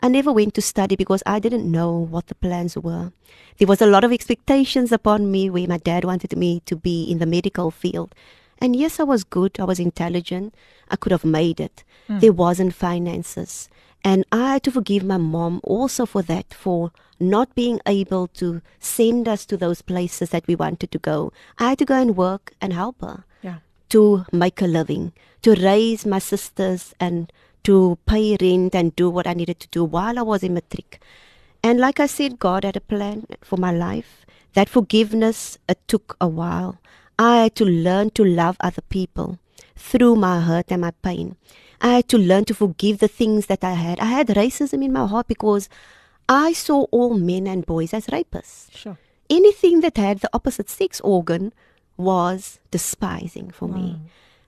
I 0.00 0.08
never 0.08 0.32
went 0.32 0.54
to 0.54 0.62
study 0.62 0.96
because 0.96 1.22
I 1.26 1.40
didn't 1.40 1.70
know 1.70 1.90
what 2.10 2.28
the 2.28 2.34
plans 2.34 2.76
were. 2.76 3.12
There 3.58 3.66
was 3.68 3.82
a 3.82 3.86
lot 3.86 4.04
of 4.04 4.12
expectations 4.12 4.92
upon 4.92 5.30
me 5.30 5.50
where 5.50 5.66
my 5.66 5.78
dad 5.78 6.04
wanted 6.04 6.36
me 6.36 6.62
to 6.66 6.76
be 6.76 7.02
in 7.02 7.18
the 7.18 7.26
medical 7.26 7.70
field. 7.70 8.14
And 8.60 8.74
yes, 8.74 8.98
I 9.00 9.04
was 9.04 9.24
good, 9.24 9.58
I 9.60 9.64
was 9.64 9.78
intelligent, 9.78 10.54
I 10.90 10.96
could 10.96 11.12
have 11.12 11.24
made 11.24 11.60
it. 11.60 11.84
Mm. 12.08 12.20
There 12.20 12.32
wasn't 12.32 12.74
finances. 12.74 13.68
And 14.04 14.24
I 14.32 14.52
had 14.54 14.62
to 14.64 14.70
forgive 14.70 15.04
my 15.04 15.16
mom 15.16 15.60
also 15.64 16.06
for 16.06 16.22
that, 16.22 16.54
for 16.54 16.92
not 17.20 17.54
being 17.54 17.80
able 17.86 18.28
to 18.28 18.62
send 18.78 19.28
us 19.28 19.44
to 19.46 19.56
those 19.56 19.82
places 19.82 20.30
that 20.30 20.46
we 20.46 20.54
wanted 20.54 20.90
to 20.92 20.98
go. 20.98 21.32
I 21.58 21.70
had 21.70 21.78
to 21.78 21.84
go 21.84 21.94
and 22.00 22.16
work 22.16 22.52
and 22.60 22.72
help 22.72 23.00
her 23.00 23.24
Yeah. 23.42 23.58
to 23.90 24.24
make 24.32 24.62
a 24.62 24.66
living, 24.66 25.12
to 25.42 25.54
raise 25.54 26.06
my 26.06 26.20
sisters 26.20 26.94
and 27.00 27.32
to 27.64 27.98
pay 28.06 28.36
rent 28.40 28.74
and 28.74 28.94
do 28.96 29.10
what 29.10 29.26
I 29.26 29.34
needed 29.34 29.58
to 29.60 29.68
do 29.68 29.84
while 29.84 30.18
I 30.18 30.22
was 30.22 30.42
in 30.42 30.54
matric. 30.54 31.00
And 31.62 31.80
like 31.80 31.98
I 32.00 32.06
said, 32.06 32.38
God 32.38 32.64
had 32.64 32.76
a 32.76 32.80
plan 32.80 33.26
for 33.42 33.56
my 33.56 33.72
life. 33.72 34.24
That 34.54 34.68
forgiveness, 34.68 35.58
it 35.68 35.78
took 35.88 36.16
a 36.20 36.28
while. 36.28 36.78
I 37.18 37.42
had 37.42 37.54
to 37.56 37.64
learn 37.64 38.10
to 38.10 38.24
love 38.24 38.56
other 38.60 38.82
people 38.82 39.38
through 39.74 40.16
my 40.16 40.40
hurt 40.40 40.66
and 40.70 40.82
my 40.82 40.92
pain. 41.02 41.36
I 41.80 41.94
had 41.94 42.08
to 42.08 42.18
learn 42.18 42.44
to 42.46 42.54
forgive 42.54 42.98
the 42.98 43.08
things 43.08 43.46
that 43.46 43.64
I 43.64 43.72
had. 43.72 44.00
I 44.00 44.06
had 44.06 44.28
racism 44.28 44.84
in 44.84 44.92
my 44.92 45.06
heart 45.06 45.28
because 45.28 45.68
I 46.28 46.52
saw 46.52 46.82
all 46.90 47.14
men 47.14 47.46
and 47.46 47.64
boys 47.64 47.94
as 47.94 48.06
rapists. 48.06 48.70
Sure. 48.74 48.98
Anything 49.30 49.80
that 49.80 49.96
had 49.96 50.20
the 50.20 50.30
opposite 50.32 50.68
sex 50.68 51.00
organ 51.00 51.52
was 51.96 52.60
despising 52.70 53.50
for 53.50 53.68
me. 53.68 53.96
Mm. 53.96 54.00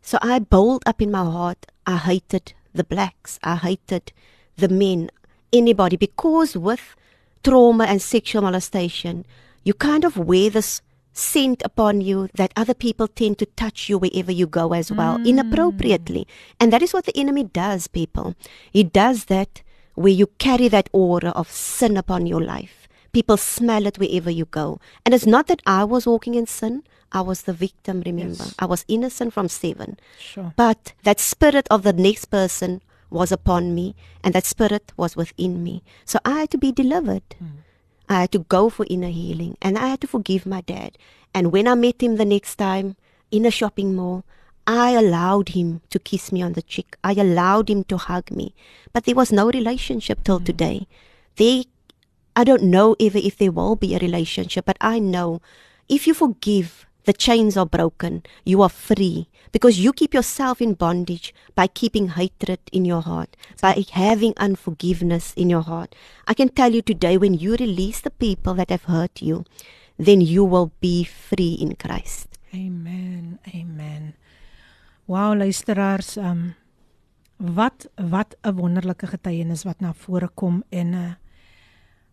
So 0.03 0.19
I 0.23 0.39
bowled 0.39 0.83
up 0.87 1.03
in 1.03 1.11
my 1.11 1.25
heart. 1.25 1.67
I 1.87 1.97
hated 1.97 2.53
the 2.75 2.85
blacks. 2.85 3.39
I 3.43 3.57
hated 3.57 4.13
the 4.57 4.69
men, 4.69 5.11
anybody, 5.53 5.97
because 5.97 6.57
with 6.57 6.97
trauma 7.43 7.85
and 7.85 8.01
sexual 8.01 8.43
molestation, 8.43 9.27
you 9.65 9.75
kind 9.75 10.05
of 10.05 10.17
wear 10.17 10.51
this 10.51 10.81
scent 11.13 11.63
upon 11.65 12.01
you 12.01 12.29
that 12.35 12.53
other 12.57 12.75
people 12.75 13.09
tend 13.09 13.39
to 13.39 13.47
touch 13.47 13.89
you 13.89 13.99
wherever 13.99 14.33
you 14.33 14.47
go 14.47 14.73
as 14.73 14.93
well, 14.93 15.19
hmm. 15.19 15.27
inappropriately. 15.27 16.27
And 16.59 16.73
that 16.73 16.83
is 16.83 16.93
what 16.93 17.05
the 17.05 17.17
enemy 17.17 17.45
does, 17.45 17.89
people. 17.89 18.35
He 18.73 18.85
does 18.85 19.27
that 19.27 19.63
where 19.95 20.13
you 20.13 20.29
carry 20.39 20.69
that 20.69 20.89
aura 20.93 21.31
of 21.31 21.51
sin 21.51 21.97
upon 21.97 22.27
your 22.27 22.41
life. 22.41 22.89
People 23.13 23.37
smell 23.37 23.87
it 23.87 23.99
wherever 23.99 24.31
you 24.31 24.45
go. 24.45 24.81
And 25.05 25.15
it's 25.15 25.27
not 25.27 25.49
that 25.49 25.63
I 25.67 25.85
was 25.85 26.07
walking 26.07 26.35
in 26.35 26.47
sin. 26.47 26.85
I 27.13 27.23
was 27.23 27.43
the 27.43 27.53
victim, 27.53 28.03
remember. 28.07 28.45
Yes. 28.45 28.55
I 28.59 28.67
was 28.67 28.85
innocent 28.87 29.33
from 29.33 29.49
seven. 29.49 29.99
Sure. 30.19 30.53
But 30.57 30.93
that 31.03 31.19
spirit 31.19 31.67
of 31.71 31.83
the 31.83 31.93
next 31.93 32.27
person 32.27 32.83
was 33.11 33.33
upon 33.33 33.75
me, 33.75 33.97
and 34.23 34.33
that 34.35 34.47
spirit 34.47 34.93
was 34.97 35.17
within 35.17 35.65
me. 35.65 35.83
So 36.05 36.21
I 36.25 36.41
had 36.41 36.51
to 36.53 36.59
be 36.59 36.71
delivered. 36.71 37.25
Hmm. 37.39 37.67
I 38.11 38.23
had 38.23 38.33
to 38.33 38.41
go 38.41 38.69
for 38.69 38.85
inner 38.91 39.09
healing, 39.09 39.57
and 39.63 39.79
I 39.79 39.87
had 39.87 40.01
to 40.03 40.09
forgive 40.09 40.45
my 40.45 40.63
dad. 40.63 40.99
And 41.33 41.53
when 41.53 41.69
I 41.69 41.77
met 41.77 42.03
him 42.03 42.17
the 42.17 42.25
next 42.25 42.57
time 42.57 42.97
in 43.31 43.47
a 43.47 43.53
shopping 43.53 43.95
mall, 43.95 44.25
I 44.67 44.91
allowed 44.91 45.51
him 45.51 45.81
to 45.91 45.99
kiss 45.99 46.33
me 46.33 46.43
on 46.43 46.55
the 46.55 46.63
cheek. 46.63 46.97
I 47.05 47.13
allowed 47.13 47.71
him 47.71 47.85
to 47.85 47.97
hug 47.97 48.33
me. 48.33 48.53
But 48.93 49.05
there 49.05 49.15
was 49.15 49.31
no 49.31 49.47
relationship 49.51 50.25
till 50.25 50.39
hmm. 50.39 50.45
today. 50.45 50.87
They 51.37 51.67
I 52.37 52.45
don't 52.45 52.63
know 52.63 52.97
ever 53.01 53.19
if 53.19 53.37
there 53.39 53.53
will 53.53 53.77
be 53.77 53.95
a 53.95 53.99
relationship, 53.99 54.65
but 54.65 54.77
I 54.81 54.99
know 54.99 55.41
if 55.89 56.07
you 56.07 56.15
forgive, 56.15 56.87
the 57.05 57.13
chains 57.13 57.57
are 57.57 57.67
broken. 57.67 58.23
You 58.45 58.63
are 58.63 58.69
free 58.69 59.29
because 59.53 59.81
you 59.81 59.93
keep 59.93 60.15
yourself 60.15 60.61
in 60.61 60.75
bondage 60.75 61.35
by 61.55 61.67
keeping 61.67 62.09
hatred 62.09 62.61
in 62.73 62.85
your 62.85 63.03
heart, 63.03 63.37
by 63.61 63.85
having 63.93 64.35
unforgiveness 64.37 65.33
in 65.35 65.51
your 65.51 65.63
heart. 65.63 65.95
I 66.27 66.35
can 66.35 66.49
tell 66.49 66.73
you 66.73 66.83
today 66.83 67.17
when 67.17 67.35
you 67.35 67.57
release 67.57 68.01
the 68.01 68.11
people 68.11 68.55
that 68.55 68.71
have 68.71 68.85
hurt 68.85 69.23
you, 69.23 69.45
then 69.99 70.21
you 70.21 70.45
will 70.45 70.73
be 70.81 71.05
free 71.05 71.55
in 71.55 71.77
Christ. 71.77 72.39
Amen. 72.55 73.39
Amen. 73.55 74.15
Wow, 75.07 75.35
luisteraars, 75.35 76.17
um 76.17 76.55
wat 77.41 77.89
wat 77.97 78.37
'n 78.43 78.55
wonderlike 78.55 79.07
getuienis 79.07 79.65
wat 79.65 79.81
na 79.81 79.93
vore 79.93 80.29
kom 80.35 80.63
en 80.69 80.93
uh, 80.93 81.13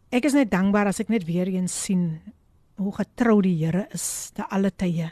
ek 0.09 0.25
is 0.25 0.33
net 0.33 0.51
dankbaar 0.51 0.87
as 0.87 0.99
ek 0.99 1.09
net 1.09 1.25
weer 1.25 1.47
eens 1.47 1.83
sien 1.83 2.21
hoe 2.77 2.93
getrou 2.95 3.41
die 3.41 3.55
Here 3.57 3.87
is 3.93 4.31
te 4.33 4.45
alle 4.49 4.71
tye. 4.71 5.11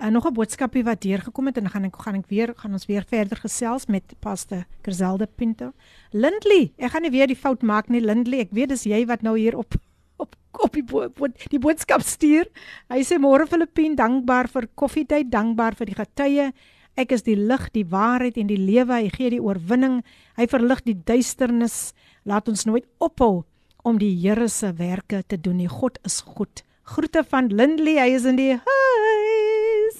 uh, 0.00 0.08
nog 0.08 0.26
'n 0.26 0.32
boodskapie 0.32 0.84
wat 0.84 1.00
deurgekom 1.00 1.46
het 1.46 1.56
en 1.56 1.70
gaan 1.70 1.84
ek 1.84 1.96
gaan 1.96 2.14
ek 2.14 2.28
weer 2.28 2.52
gaan 2.56 2.72
ons 2.72 2.86
weer 2.86 3.04
verder 3.08 3.36
gesels 3.36 3.86
met 3.86 4.14
Pastor 4.20 4.64
Griselde 4.82 5.26
Pinto. 5.26 5.72
Lindley, 6.12 6.72
ek 6.78 6.90
gaan 6.90 7.02
nie 7.02 7.10
weer 7.10 7.26
die 7.26 7.36
fout 7.36 7.62
maak 7.62 7.88
nie 7.88 8.00
Lindley. 8.00 8.40
Ek 8.40 8.52
weet 8.52 8.68
dis 8.68 8.84
jy 8.84 9.06
wat 9.06 9.22
nou 9.22 9.38
hier 9.38 9.56
op 9.56 9.74
op 10.18 10.36
op 10.52 10.72
die, 10.72 10.82
bo 10.82 11.08
bo 11.08 11.26
die 11.26 11.58
boodskap 11.58 12.02
stuur. 12.02 12.46
Hy 12.90 13.02
sê 13.02 13.18
môre 13.18 13.46
Filippien, 13.46 13.96
dankbaar 13.96 14.48
vir 14.48 14.68
koffietyd, 14.74 15.30
dankbaar 15.30 15.74
vir 15.74 15.86
die 15.86 15.94
getuie. 15.94 16.52
Ek 16.98 17.12
is 17.12 17.22
die 17.22 17.36
lig, 17.36 17.68
die 17.72 17.86
waarheid 17.86 18.36
en 18.36 18.48
die 18.50 18.58
lewe. 18.58 18.94
Hy 18.98 19.10
gee 19.14 19.30
die 19.30 19.42
oorwinning. 19.42 20.02
Hy 20.36 20.46
verlig 20.50 20.82
die 20.82 20.96
duisternis. 21.06 21.94
Laat 22.24 22.48
ons 22.48 22.66
nooit 22.66 22.86
ophou 22.98 23.44
om 23.84 23.98
die 23.98 24.14
Here 24.18 24.48
se 24.48 24.72
werke 24.72 25.22
te 25.22 25.38
doen. 25.40 25.58
Die 25.58 25.70
God 25.70 25.98
is 26.04 26.20
goed. 26.20 26.64
Groete 26.88 27.20
van 27.28 27.50
Lindley. 27.52 27.98
Hy 28.00 28.14
is 28.16 28.24
in 28.24 28.38
die 28.38 28.54
huis. 28.56 29.98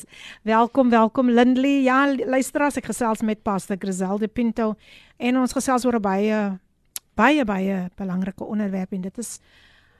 Welkom, 0.48 0.88
welkom 0.88 1.28
Lindley. 1.28 1.82
Ja, 1.84 2.06
luister 2.16 2.64
as 2.64 2.78
ek 2.80 2.88
gesels 2.88 3.20
met 3.20 3.42
Pastor 3.44 3.76
Griselde 3.76 4.30
Pinto 4.32 4.70
en 5.20 5.36
ons 5.36 5.52
gesels 5.52 5.84
oor 5.84 5.98
'n 5.98 6.06
baie 6.06 6.38
baie 7.12 7.44
baie 7.44 7.76
belangrike 7.98 8.44
onderwerp 8.44 8.92
en 8.96 9.04
dit 9.04 9.18
is 9.18 9.38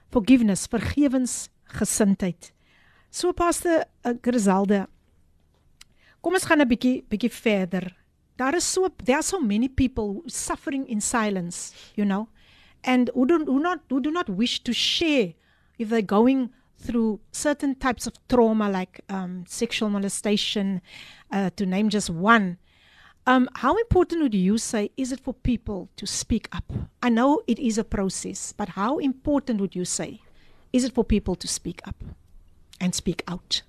forgiveness, 0.08 0.64
vergewensgesindheid. 0.66 2.52
So 3.10 3.32
Pastor 3.32 3.84
uh, 3.84 4.16
Griselde, 4.22 4.86
kom 6.22 6.40
ons 6.40 6.48
gaan 6.48 6.64
'n 6.64 6.68
bietjie 6.68 7.04
bietjie 7.04 7.32
verder. 7.32 7.92
Daar 8.36 8.56
is 8.56 8.64
so 8.64 8.88
there 9.04 9.22
so 9.22 9.38
many 9.40 9.68
people 9.68 10.22
suffering 10.24 10.88
in 10.88 11.02
silence, 11.02 11.74
you 11.96 12.06
know, 12.06 12.28
and 12.82 13.10
who 13.12 13.26
do, 13.26 13.44
who 13.44 13.60
not 13.60 13.80
who 13.90 14.00
do 14.00 14.10
not 14.10 14.28
wish 14.28 14.62
to 14.62 14.72
share 14.72 15.34
if 15.76 15.90
they're 15.90 16.00
going 16.00 16.48
through 16.78 17.20
certain 17.32 17.74
types 17.74 18.06
of 18.06 18.14
trauma 18.28 18.70
like 18.70 19.00
um, 19.08 19.44
sexual 19.46 19.90
molestation, 19.90 20.80
uh, 21.32 21.50
to 21.56 21.66
name 21.66 21.88
just 21.88 22.08
one. 22.08 22.58
Um, 23.26 23.48
how 23.56 23.76
important 23.76 24.22
would 24.22 24.34
you 24.34 24.56
say 24.56 24.90
is 24.96 25.12
it 25.12 25.20
for 25.20 25.34
people 25.34 25.90
to 25.96 26.06
speak 26.06 26.48
up? 26.52 26.72
I 27.02 27.10
know 27.10 27.42
it 27.46 27.58
is 27.58 27.76
a 27.76 27.84
process, 27.84 28.54
but 28.56 28.70
how 28.70 28.98
important 28.98 29.60
would 29.60 29.76
you 29.76 29.84
say 29.84 30.20
is 30.72 30.84
it 30.84 30.94
for 30.94 31.04
people 31.04 31.34
to 31.34 31.48
speak 31.48 31.82
up 31.86 31.96
and 32.80 32.94
speak 32.94 33.22
out? 33.28 33.62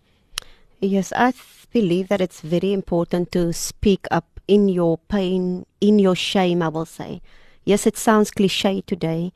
Yes, 0.80 1.12
I 1.14 1.34
believe 1.74 2.07
that 2.07 2.22
it's 2.22 2.39
very 2.39 2.72
important 2.72 3.34
to 3.34 3.51
speak 3.51 4.07
up 4.12 4.39
in 4.47 4.70
your 4.70 4.97
pain, 5.10 5.66
in 5.82 5.99
your 5.99 6.16
shame, 6.16 6.62
I 6.62 6.70
will 6.70 6.86
say. 6.86 7.22
Yes, 7.66 7.86
it 7.86 7.97
sounds 7.97 8.32
cliche 8.32 8.82
today, 8.82 9.34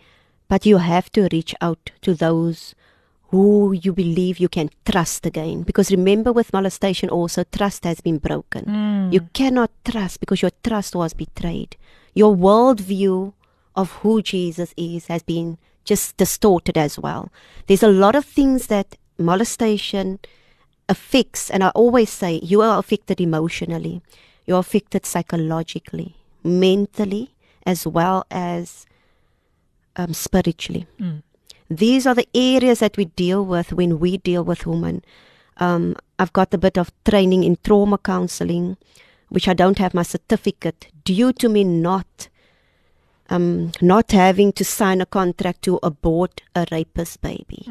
but 0.48 0.66
you 0.66 0.78
have 0.78 1.12
to 1.12 1.28
reach 1.32 1.54
out 1.60 1.92
to 2.02 2.14
those 2.14 2.76
who 3.34 3.74
you 3.74 3.92
believe 3.92 4.38
you 4.38 4.48
can 4.48 4.70
trust 4.86 5.26
again. 5.26 5.64
Because 5.64 5.90
remember, 5.90 6.32
with 6.32 6.54
molestation, 6.54 7.10
also 7.10 7.44
trust 7.44 7.84
has 7.84 8.00
been 8.00 8.20
broken. 8.20 8.64
You 9.12 9.22
cannot 9.34 9.72
trust 9.84 10.20
because 10.20 10.44
your 10.44 10.52
trust 10.64 10.94
was 10.96 11.14
betrayed. 11.16 11.76
Your 12.14 12.36
worldview 12.36 13.34
of 13.76 13.92
who 14.06 14.22
Jesus 14.22 14.70
is 14.78 15.08
has 15.08 15.24
been 15.24 15.58
just 15.84 16.16
distorted 16.18 16.78
as 16.78 17.00
well. 17.00 17.32
There's 17.66 17.82
a 17.82 17.88
lot 18.04 18.14
of 18.16 18.24
things 18.24 18.68
that 18.68 18.98
molestation 19.18 20.20
affects, 20.88 21.50
and 21.50 21.64
I 21.64 21.70
always 21.70 22.12
say 22.12 22.40
you 22.44 22.62
are 22.62 22.78
affected 22.78 23.20
emotionally, 23.20 24.04
you're 24.46 24.60
affected 24.60 25.08
psychologically, 25.08 26.16
mentally, 26.44 27.34
as 27.66 27.88
well 27.88 28.26
as 28.30 28.86
um, 29.96 30.14
spiritually. 30.14 30.86
These 31.70 32.06
are 32.08 32.16
the 32.16 32.28
areas 32.34 32.80
that 32.80 32.98
we 32.98 33.06
deal 33.06 33.46
with 33.46 33.74
when 33.74 34.00
we 34.00 34.18
deal 34.18 34.44
with 34.44 34.66
women. 34.66 35.04
Um, 35.58 35.96
I've 36.20 36.34
got 36.34 36.54
a 36.54 36.58
bit 36.58 36.78
of 36.78 36.92
training 37.06 37.44
in 37.44 37.58
trauma 37.64 37.98
counseling, 37.98 38.78
which 39.30 39.48
I 39.48 39.54
don't 39.54 39.78
have 39.80 39.94
my 39.94 40.04
certificate 40.04 40.88
due 41.04 41.34
to 41.34 41.50
me 41.50 41.64
not 41.64 42.30
um, 43.30 43.72
not 43.82 44.12
having 44.12 44.52
to 44.54 44.64
sign 44.66 45.02
a 45.02 45.06
contract 45.06 45.62
to 45.64 45.80
abort 45.82 46.42
a 46.56 46.66
rapist 46.72 47.22
baby. 47.22 47.66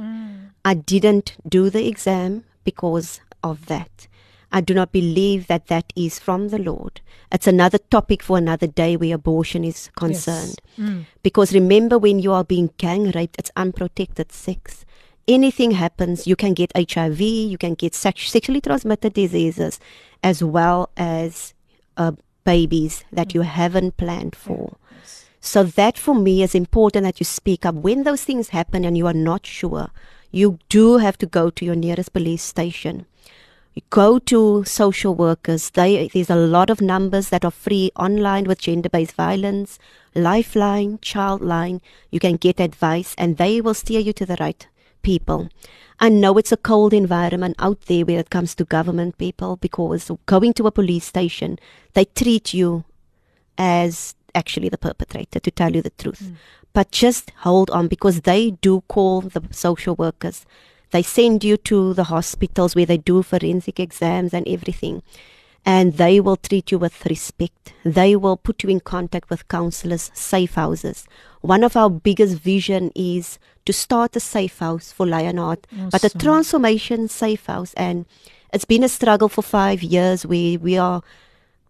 I 0.64 0.74
didn't 0.74 1.36
do 1.48 1.70
the 1.70 1.86
exam 1.86 2.44
because 2.64 3.20
of 3.42 3.66
that. 3.66 4.08
I 4.52 4.60
do 4.60 4.74
not 4.74 4.92
believe 4.92 5.46
that 5.46 5.66
that 5.68 5.92
is 5.96 6.18
from 6.18 6.48
the 6.50 6.58
Lord. 6.58 7.00
It's 7.32 7.46
another 7.46 7.78
topic 7.78 8.22
for 8.22 8.36
another 8.36 8.66
day 8.66 8.96
where 8.96 9.14
abortion 9.14 9.64
is 9.64 9.90
concerned. 9.96 10.60
Because 11.22 11.54
remember, 11.54 11.98
when 11.98 12.18
you 12.18 12.32
are 12.32 12.44
being 12.44 12.70
gang 12.76 13.10
raped, 13.12 13.36
it's 13.38 13.50
unprotected 13.56 14.30
sex. 14.30 14.84
Anything 15.26 15.70
happens, 15.70 16.26
you 16.26 16.36
can 16.36 16.52
get 16.52 16.72
HIV, 16.76 17.20
you 17.20 17.56
can 17.56 17.74
get 17.74 17.94
sex- 17.94 18.28
sexually 18.30 18.60
transmitted 18.60 19.12
diseases, 19.14 19.80
as 20.22 20.42
well 20.44 20.90
as 20.96 21.54
uh, 21.96 22.12
babies 22.44 23.04
that 23.12 23.32
you 23.34 23.42
haven't 23.42 23.96
planned 23.96 24.34
for. 24.36 24.76
So 25.40 25.62
that 25.64 25.96
for 25.98 26.14
me 26.14 26.42
is 26.42 26.54
important 26.54 27.04
that 27.04 27.20
you 27.20 27.24
speak 27.24 27.64
up. 27.64 27.74
When 27.76 28.02
those 28.04 28.22
things 28.24 28.50
happen 28.50 28.84
and 28.84 28.96
you 28.98 29.06
are 29.06 29.14
not 29.30 29.46
sure, 29.46 29.90
you 30.30 30.58
do 30.68 30.98
have 30.98 31.16
to 31.18 31.26
go 31.26 31.50
to 31.50 31.64
your 31.64 31.74
nearest 31.76 32.12
police 32.12 32.42
station. 32.42 33.06
You 33.74 33.82
go 33.90 34.18
to 34.18 34.64
social 34.64 35.14
workers. 35.14 35.70
They, 35.70 36.08
there's 36.08 36.30
a 36.30 36.36
lot 36.36 36.68
of 36.68 36.80
numbers 36.80 37.30
that 37.30 37.44
are 37.44 37.50
free 37.50 37.90
online 37.96 38.44
with 38.44 38.60
gender 38.60 38.88
based 38.88 39.12
violence, 39.14 39.78
Lifeline, 40.14 40.98
Childline. 40.98 41.80
You 42.10 42.20
can 42.20 42.36
get 42.36 42.60
advice 42.60 43.14
and 43.16 43.38
they 43.38 43.60
will 43.60 43.74
steer 43.74 44.00
you 44.00 44.12
to 44.12 44.26
the 44.26 44.36
right 44.38 44.66
people. 45.02 45.48
I 46.00 46.08
know 46.08 46.36
it's 46.36 46.52
a 46.52 46.56
cold 46.56 46.92
environment 46.92 47.56
out 47.58 47.82
there 47.82 48.04
when 48.04 48.18
it 48.18 48.30
comes 48.30 48.54
to 48.56 48.64
government 48.64 49.18
people 49.18 49.56
because 49.56 50.10
going 50.26 50.52
to 50.54 50.66
a 50.66 50.72
police 50.72 51.04
station, 51.04 51.58
they 51.94 52.04
treat 52.04 52.52
you 52.52 52.84
as 53.56 54.14
actually 54.34 54.68
the 54.68 54.78
perpetrator, 54.78 55.38
to 55.40 55.50
tell 55.50 55.74
you 55.74 55.82
the 55.82 55.90
truth. 55.90 56.22
Mm. 56.22 56.36
But 56.72 56.90
just 56.90 57.30
hold 57.38 57.70
on 57.70 57.88
because 57.88 58.22
they 58.22 58.52
do 58.52 58.82
call 58.88 59.20
the 59.20 59.42
social 59.50 59.94
workers. 59.94 60.46
They 60.92 61.02
send 61.02 61.42
you 61.42 61.56
to 61.56 61.94
the 61.94 62.04
hospitals 62.04 62.76
where 62.76 62.86
they 62.86 62.98
do 62.98 63.22
forensic 63.22 63.80
exams 63.80 64.32
and 64.32 64.46
everything. 64.46 65.02
And 65.64 65.94
they 65.94 66.20
will 66.20 66.36
treat 66.36 66.70
you 66.72 66.78
with 66.78 67.06
respect. 67.06 67.72
They 67.84 68.16
will 68.16 68.36
put 68.36 68.62
you 68.62 68.68
in 68.68 68.80
contact 68.80 69.30
with 69.30 69.48
counselors, 69.48 70.10
safe 70.12 70.54
houses. 70.54 71.06
One 71.40 71.62
of 71.62 71.76
our 71.76 71.88
biggest 71.88 72.38
vision 72.38 72.90
is 72.94 73.38
to 73.64 73.72
start 73.72 74.16
a 74.16 74.20
safe 74.20 74.58
house 74.58 74.90
for 74.92 75.06
Lionheart, 75.06 75.66
but 75.90 76.04
a 76.04 76.10
transformation 76.10 77.08
safe 77.08 77.46
house. 77.46 77.74
And 77.74 78.06
it's 78.52 78.64
been 78.64 78.84
a 78.84 78.88
struggle 78.88 79.28
for 79.28 79.42
five 79.42 79.82
years 79.82 80.26
where 80.26 80.58
we 80.58 80.76
are 80.76 81.02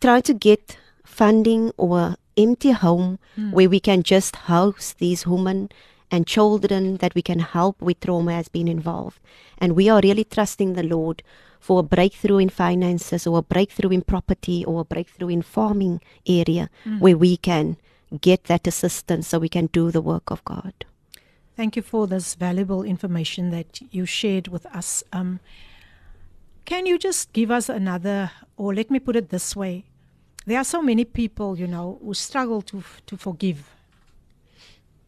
trying 0.00 0.22
to 0.22 0.34
get 0.34 0.78
funding 1.04 1.70
or 1.76 2.16
empty 2.36 2.72
home 2.72 3.18
hmm. 3.36 3.50
where 3.52 3.68
we 3.68 3.78
can 3.78 4.02
just 4.02 4.36
house 4.36 4.94
these 4.98 5.26
women 5.26 5.70
and 6.12 6.26
children 6.26 6.98
that 6.98 7.14
we 7.14 7.22
can 7.22 7.40
help 7.40 7.80
with 7.80 7.98
trauma 8.00 8.34
has 8.34 8.48
been 8.48 8.68
involved. 8.68 9.18
And 9.58 9.74
we 9.74 9.88
are 9.88 10.00
really 10.02 10.24
trusting 10.24 10.74
the 10.74 10.82
Lord 10.82 11.22
for 11.58 11.80
a 11.80 11.82
breakthrough 11.82 12.38
in 12.38 12.50
finances 12.50 13.26
or 13.26 13.38
a 13.38 13.42
breakthrough 13.42 13.90
in 13.90 14.02
property 14.02 14.64
or 14.64 14.82
a 14.82 14.84
breakthrough 14.84 15.28
in 15.28 15.42
farming 15.42 16.00
area 16.26 16.68
where 16.98 17.16
we 17.16 17.36
can 17.36 17.76
get 18.20 18.44
that 18.44 18.66
assistance 18.66 19.28
so 19.28 19.38
we 19.38 19.48
can 19.48 19.66
do 19.66 19.90
the 19.90 20.02
work 20.02 20.30
of 20.30 20.44
God. 20.44 20.74
Thank 21.56 21.76
you 21.76 21.82
for 21.82 22.06
this 22.06 22.34
valuable 22.34 22.82
information 22.82 23.50
that 23.50 23.80
you 23.90 24.04
shared 24.06 24.48
with 24.48 24.66
us. 24.66 25.04
Um, 25.12 25.40
can 26.64 26.86
you 26.86 26.98
just 26.98 27.32
give 27.32 27.50
us 27.50 27.68
another, 27.68 28.32
or 28.56 28.74
let 28.74 28.90
me 28.90 28.98
put 28.98 29.16
it 29.16 29.30
this 29.30 29.56
way? 29.56 29.84
There 30.46 30.58
are 30.58 30.64
so 30.64 30.82
many 30.82 31.04
people, 31.04 31.58
you 31.58 31.66
know, 31.66 31.98
who 32.02 32.14
struggle 32.14 32.62
to 32.62 32.82
to 33.06 33.16
forgive. 33.16 33.70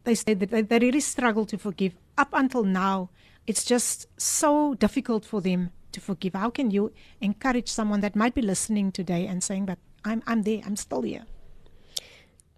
They 0.05 0.15
say 0.15 0.35
that 0.35 0.51
they, 0.51 0.61
they 0.61 0.79
really 0.79 1.01
struggle 1.01 1.45
to 1.47 1.57
forgive. 1.57 1.93
Up 2.17 2.29
until 2.31 2.63
now, 2.63 3.09
it's 3.47 3.65
just 3.65 4.07
so 4.17 4.75
difficult 4.75 5.25
for 5.25 5.41
them 5.41 5.71
to 5.91 5.99
forgive. 5.99 6.33
How 6.33 6.49
can 6.49 6.71
you 6.71 6.91
encourage 7.21 7.67
someone 7.67 8.01
that 8.01 8.15
might 8.15 8.35
be 8.35 8.41
listening 8.41 8.91
today 8.91 9.27
and 9.27 9.43
saying 9.43 9.65
that 9.65 9.79
I'm 10.03 10.21
I'm 10.27 10.43
there, 10.43 10.61
I'm 10.65 10.75
still 10.75 11.01
here? 11.01 11.25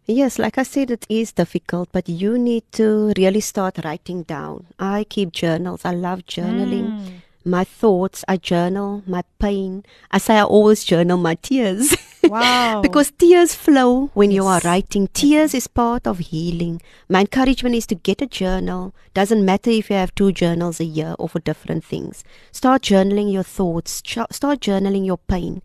Yes, 0.05 0.39
like 0.39 0.57
I 0.57 0.63
said, 0.63 0.89
it 0.89 1.05
is 1.09 1.33
difficult, 1.33 1.89
but 1.91 2.07
you 2.07 2.37
need 2.37 2.63
to 2.73 3.11
really 3.17 3.41
start 3.41 3.79
writing 3.83 4.23
down. 4.23 4.67
I 4.79 5.03
keep 5.03 5.33
journals. 5.33 5.83
I 5.83 5.91
love 5.91 6.25
journaling. 6.25 6.99
Hmm. 6.99 7.15
My 7.43 7.65
thoughts, 7.65 8.23
I 8.27 8.37
journal. 8.37 9.03
My 9.05 9.23
pain. 9.39 9.83
I 10.11 10.19
say 10.19 10.37
I 10.37 10.43
always 10.43 10.85
journal 10.85 11.17
my 11.17 11.35
tears. 11.35 11.95
Wow. 12.31 12.81
because 12.81 13.11
tears 13.11 13.55
flow 13.55 14.11
when 14.13 14.31
you 14.31 14.45
are 14.45 14.61
writing. 14.63 15.07
Tears 15.13 15.53
is 15.53 15.67
part 15.67 16.07
of 16.07 16.19
healing. 16.19 16.81
My 17.09 17.21
encouragement 17.21 17.75
is 17.75 17.87
to 17.87 17.95
get 17.95 18.21
a 18.21 18.27
journal. 18.27 18.93
Doesn't 19.13 19.45
matter 19.45 19.69
if 19.69 19.89
you 19.89 19.95
have 19.95 20.13
two 20.15 20.31
journals 20.31 20.79
a 20.79 20.85
year 20.85 21.15
or 21.19 21.29
for 21.29 21.39
different 21.39 21.83
things. 21.83 22.23
Start 22.51 22.81
journaling 22.83 23.31
your 23.31 23.43
thoughts. 23.43 23.91
Start 23.91 24.59
journaling 24.61 25.05
your 25.05 25.17
pain. 25.17 25.61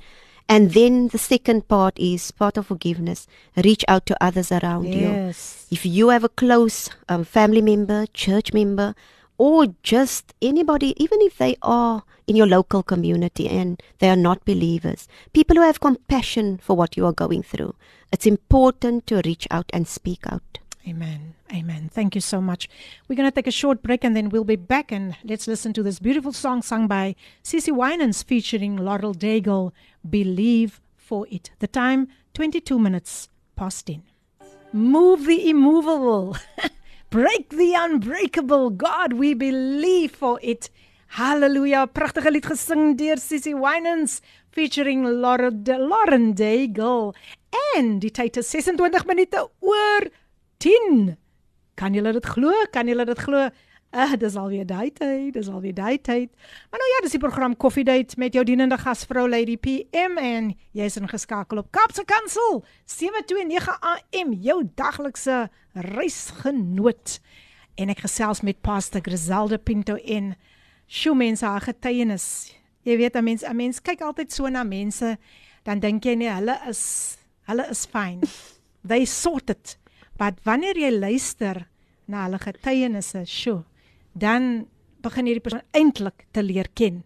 And 0.48 0.72
then 0.72 1.08
the 1.08 1.18
second 1.18 1.68
part 1.68 1.98
is 1.98 2.30
part 2.30 2.56
of 2.58 2.66
forgiveness. 2.66 3.26
Reach 3.64 3.84
out 3.88 4.04
to 4.06 4.16
others 4.22 4.52
around 4.52 4.92
you. 4.92 5.32
If 5.70 5.86
you 5.86 6.08
have 6.10 6.24
a 6.24 6.28
close 6.28 6.90
um, 7.08 7.24
family 7.24 7.62
member, 7.62 8.06
church 8.12 8.52
member, 8.52 8.94
or 9.42 9.66
just 9.82 10.34
anybody, 10.40 10.94
even 11.02 11.20
if 11.20 11.36
they 11.38 11.56
are 11.62 12.04
in 12.28 12.36
your 12.36 12.46
local 12.46 12.80
community 12.80 13.48
and 13.48 13.82
they 13.98 14.08
are 14.08 14.14
not 14.14 14.44
believers, 14.44 15.08
people 15.32 15.56
who 15.56 15.62
have 15.62 15.80
compassion 15.80 16.58
for 16.58 16.76
what 16.76 16.96
you 16.96 17.04
are 17.04 17.12
going 17.12 17.42
through. 17.42 17.74
It's 18.12 18.24
important 18.24 19.08
to 19.08 19.20
reach 19.24 19.48
out 19.50 19.68
and 19.72 19.88
speak 19.88 20.20
out. 20.28 20.60
Amen. 20.86 21.34
Amen. 21.52 21.90
Thank 21.92 22.14
you 22.14 22.20
so 22.20 22.40
much. 22.40 22.68
We're 23.08 23.16
going 23.16 23.28
to 23.28 23.34
take 23.34 23.48
a 23.48 23.50
short 23.50 23.82
break 23.82 24.04
and 24.04 24.14
then 24.14 24.28
we'll 24.28 24.44
be 24.44 24.54
back 24.54 24.92
and 24.92 25.16
let's 25.24 25.48
listen 25.48 25.72
to 25.72 25.82
this 25.82 25.98
beautiful 25.98 26.32
song 26.32 26.62
sung 26.62 26.86
by 26.86 27.16
Cece 27.42 27.74
Winans 27.74 28.22
featuring 28.22 28.76
Laurel 28.76 29.12
Daigle, 29.12 29.72
Believe 30.08 30.80
for 30.96 31.26
It. 31.32 31.50
The 31.58 31.66
time 31.66 32.06
22 32.34 32.78
minutes 32.78 33.28
past 33.56 33.88
10. 33.88 34.04
Move 34.72 35.26
the 35.26 35.50
immovable. 35.50 36.36
Break 37.12 37.50
the 37.50 37.74
unbreakable. 37.76 38.70
God, 38.70 39.12
we 39.12 39.34
believe 39.34 40.16
for 40.16 40.38
it. 40.40 40.70
Hallelujah. 41.08 41.84
Pragtige 41.84 42.30
lied 42.32 42.46
gesing 42.48 42.94
deur 42.96 43.20
Cece 43.20 43.52
Winans 43.52 44.22
featuring 44.56 45.04
Laurel 45.20 45.52
De 45.52 45.76
Lauren 45.76 46.32
Daigle. 46.32 47.12
En 47.76 47.98
die 48.00 48.08
tyd 48.16 48.40
is 48.40 48.48
26 48.48 49.04
minute 49.04 49.44
oor 49.60 50.08
10. 50.64 51.18
Kan 51.76 51.92
julle 51.92 52.14
dit 52.16 52.30
glo? 52.32 52.54
Kan 52.72 52.88
julle 52.88 53.04
dit 53.04 53.20
glo? 53.28 53.50
Uh, 53.92 54.14
dis 54.16 54.36
alweer 54.40 54.64
daai 54.64 54.88
tyd, 54.96 55.34
dis 55.36 55.48
alweer 55.52 55.74
daai 55.76 55.98
tyd. 56.00 56.30
Maar 56.72 56.80
nou 56.80 56.88
ja, 56.94 57.00
dis 57.04 57.12
die 57.12 57.20
program 57.20 57.52
Coffee 57.60 57.84
Date 57.84 58.16
met 58.16 58.32
jou 58.32 58.40
dienende 58.48 58.78
gasvrou 58.80 59.26
Lady 59.28 59.58
PM 59.60 60.16
en 60.16 60.46
jy's 60.72 60.96
ingeskakel 60.96 61.60
op 61.60 61.68
Kapse 61.76 62.04
Kansel 62.08 62.62
729 62.88 63.68
AM, 63.90 64.32
jou 64.40 64.62
daglikse 64.80 65.42
reisgenoot. 65.76 67.18
En 67.76 67.92
ek 67.92 68.00
gesels 68.06 68.40
met 68.40 68.62
Pastor 68.64 69.04
Griselda 69.04 69.58
Pinto 69.60 69.98
en 70.00 70.32
sjoe 70.88 71.12
mense 71.16 71.44
haar 71.44 71.68
getuienis. 71.68 72.26
Jy 72.88 72.96
weet 72.96 73.16
'n 73.16 73.24
mens 73.24 73.44
'n 73.44 73.56
mens 73.56 73.80
kyk 73.80 74.00
altyd 74.00 74.32
so 74.32 74.48
na 74.48 74.64
mense, 74.64 75.18
dan 75.64 75.80
dink 75.80 76.04
jy 76.04 76.14
nee, 76.14 76.32
hulle 76.32 76.56
is 76.68 77.18
hulle 77.44 77.68
is 77.70 77.84
fine. 77.84 78.24
They 78.88 79.04
sorted. 79.04 79.76
Maar 80.18 80.32
wanneer 80.44 80.78
jy 80.78 80.90
luister 80.90 81.68
na 82.06 82.24
hulle 82.24 82.38
getuienisse, 82.38 83.24
sjoe, 83.26 83.64
dan 84.12 84.66
begin 85.02 85.26
jy 85.26 85.34
die 85.38 85.44
persoon 85.44 85.64
eintlik 85.72 86.26
te 86.32 86.42
leer 86.42 86.68
ken. 86.74 87.02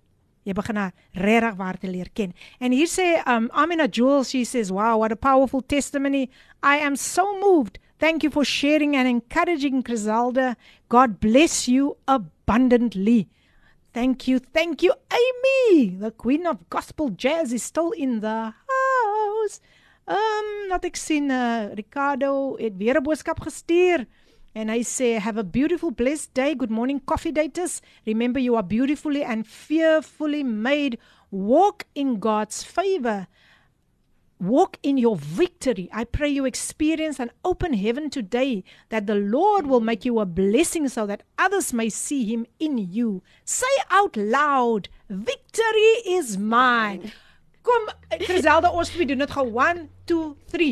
Jy 0.46 0.54
begin 0.54 0.78
regtig 1.12 1.56
waar 1.58 1.78
te 1.78 1.88
leer 1.90 2.10
ken. 2.14 2.32
En 2.60 2.72
hier 2.72 2.86
sê 2.86 3.16
um 3.26 3.48
Amina 3.50 3.88
Jewel, 3.90 4.24
she 4.24 4.44
says, 4.44 4.70
"Wow, 4.70 4.98
what 4.98 5.12
a 5.12 5.16
powerful 5.16 5.60
testimony. 5.60 6.30
I 6.62 6.78
am 6.78 6.96
so 6.96 7.38
moved. 7.40 7.78
Thank 7.98 8.22
you 8.22 8.30
for 8.30 8.44
sharing 8.44 8.94
and 8.94 9.08
encouraging 9.08 9.82
Griselda. 9.82 10.56
God 10.88 11.18
bless 11.20 11.66
you 11.66 11.96
abundantly." 12.06 13.28
Thank 13.96 14.28
you. 14.28 14.38
Thank 14.38 14.82
you, 14.82 14.92
Amy. 15.10 15.96
The 15.96 16.10
queen 16.10 16.46
of 16.46 16.68
gospel 16.68 17.08
jazz 17.16 17.50
is 17.50 17.62
still 17.62 17.92
in 17.92 18.20
the 18.20 18.52
house. 18.52 19.60
Um, 20.06 20.68
laat 20.68 20.84
ek 20.84 21.00
sien 21.00 21.32
uh, 21.32 21.72
Ricardo 21.74 22.54
het 22.60 22.76
weer 22.76 23.00
'n 23.00 23.02
boodskap 23.02 23.40
gestuur. 23.40 24.04
And 24.56 24.70
I 24.70 24.80
say, 24.80 25.12
have 25.12 25.36
a 25.36 25.44
beautiful, 25.44 25.90
blessed 25.90 26.32
day. 26.32 26.54
Good 26.54 26.70
morning, 26.70 27.00
coffee 27.00 27.30
daters. 27.30 27.82
Remember, 28.06 28.40
you 28.40 28.56
are 28.56 28.62
beautifully 28.62 29.22
and 29.22 29.46
fearfully 29.46 30.42
made. 30.42 30.96
Walk 31.30 31.84
in 31.94 32.18
God's 32.20 32.62
favor. 32.62 33.26
Walk 34.40 34.78
in 34.82 34.96
your 34.96 35.16
victory. 35.16 35.90
I 35.92 36.04
pray 36.04 36.30
you 36.30 36.46
experience 36.46 37.20
an 37.20 37.32
open 37.44 37.74
heaven 37.74 38.08
today, 38.08 38.64
that 38.88 39.06
the 39.06 39.14
Lord 39.14 39.66
will 39.66 39.82
make 39.82 40.06
you 40.06 40.20
a 40.20 40.24
blessing 40.24 40.88
so 40.88 41.04
that 41.04 41.24
others 41.36 41.74
may 41.74 41.90
see 41.90 42.24
Him 42.24 42.46
in 42.58 42.78
you. 42.78 43.22
Say 43.44 43.66
out 43.90 44.16
loud, 44.16 44.88
Victory 45.10 46.00
is 46.06 46.38
mine. 46.38 47.12
Kom, 47.66 47.88
Griselda, 48.22 48.70
ons 48.70 48.90
twee 48.94 49.06
doen 49.10 49.24
dit 49.24 49.32
gou 49.34 49.46
1 49.58 49.80
2 50.06 50.34
3. 50.52 50.68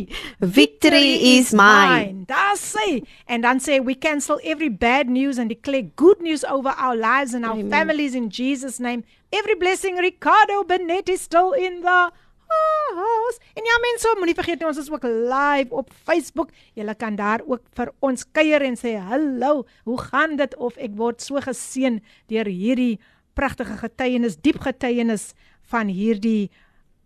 Victory 0.54 1.08
is 1.34 1.50
mine. 1.50 2.22
Daar 2.30 2.54
sê 2.60 3.02
and 3.26 3.42
dan 3.42 3.58
sê 3.58 3.80
we 3.82 3.96
cancel 3.98 4.38
every 4.42 4.70
bad 4.70 5.10
news 5.10 5.38
and 5.38 5.50
declare 5.50 5.90
good 5.96 6.22
news 6.22 6.44
over 6.46 6.70
our 6.78 6.94
lives 6.94 7.34
and 7.34 7.44
our 7.44 7.58
Amen. 7.58 7.70
families 7.70 8.14
in 8.14 8.28
Jesus 8.30 8.78
name. 8.78 9.02
Every 9.34 9.56
blessing 9.58 9.98
Ricardo 9.98 10.62
Benet 10.62 11.08
is 11.08 11.20
still 11.20 11.50
in 11.52 11.82
the 11.82 12.12
house. 12.46 13.40
En 13.54 13.64
ja 13.66 13.78
mense, 13.82 14.14
moenie 14.18 14.36
vergeet 14.38 14.60
nie, 14.62 14.68
ons 14.68 14.78
is 14.78 14.90
ook 14.92 15.06
live 15.08 15.74
op 15.74 15.90
Facebook. 16.04 16.52
Julle 16.78 16.94
kan 16.94 17.18
daar 17.18 17.42
ook 17.46 17.64
vir 17.74 17.90
ons 18.04 18.22
kuier 18.30 18.62
en 18.62 18.78
sê 18.78 18.94
hallo, 19.00 19.64
hoe 19.88 19.98
gaan 20.06 20.38
dit 20.38 20.54
of 20.62 20.78
ek 20.78 20.94
word 20.98 21.24
so 21.24 21.42
geseën 21.42 21.98
deur 22.30 22.50
hierdie 22.50 23.00
pragtige 23.34 23.80
getuienis, 23.80 24.38
diep 24.38 24.60
getuienis 24.62 25.32
van 25.72 25.88
hierdie 25.90 26.52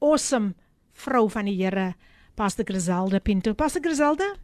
awesome 0.01 0.55
vrou 0.93 1.29
van 1.31 1.45
die 1.45 1.55
Here, 1.55 1.95
Pastor 2.37 2.65
Griselda 2.65 3.21
Pinto. 3.21 3.55
Pastor 3.55 3.81
Griselda, 3.81 4.35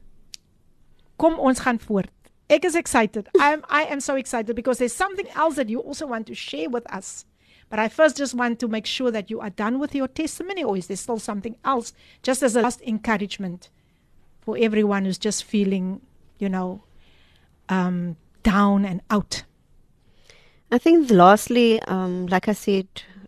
kom 1.16 1.38
ons 1.38 1.60
gaan 1.60 1.78
voort. 1.78 2.10
Ek 2.48 2.64
is 2.64 2.74
excited. 2.74 3.28
I'm 3.40 3.64
I 3.70 3.84
am 3.84 4.00
so 4.00 4.16
excited 4.16 4.54
because 4.54 4.78
there's 4.78 4.96
something 4.96 5.28
else 5.34 5.56
that 5.56 5.70
you 5.70 5.80
also 5.80 6.06
want 6.06 6.26
to 6.26 6.34
share 6.34 6.68
with 6.68 6.86
us. 6.92 7.24
But 7.70 7.78
I 7.78 7.88
first 7.88 8.16
just 8.16 8.34
want 8.34 8.60
to 8.60 8.68
make 8.68 8.86
sure 8.86 9.10
that 9.10 9.30
you 9.30 9.40
are 9.40 9.50
done 9.50 9.78
with 9.78 9.94
your 9.94 10.06
testimony 10.06 10.62
or 10.62 10.76
is 10.76 10.86
there 10.86 10.96
still 10.96 11.18
something 11.18 11.56
else 11.64 11.92
just 12.22 12.42
as 12.42 12.54
a 12.54 12.62
last 12.62 12.82
encouragement 12.82 13.70
for 14.42 14.56
everyone 14.60 15.06
who's 15.06 15.18
just 15.18 15.44
feeling, 15.44 16.00
you 16.38 16.48
know, 16.48 16.82
um 17.68 18.16
down 18.44 18.84
and 18.84 19.00
out. 19.10 19.42
I 20.70 20.78
think 20.78 21.10
lastly, 21.10 21.80
um, 21.82 22.26
like 22.26 22.48
I 22.48 22.52
said, 22.52 22.86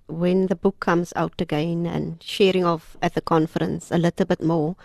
when 0.08 0.46
the 0.46 0.56
book 0.56 0.80
comes 0.80 1.12
out 1.16 1.40
again 1.40 1.86
and 1.86 2.22
sharing 2.22 2.64
of 2.64 2.96
at 3.02 3.14
the 3.14 3.20
conference 3.20 3.90
a 3.90 3.98
little 3.98 4.26
bit 4.26 4.42
more, 4.42 4.76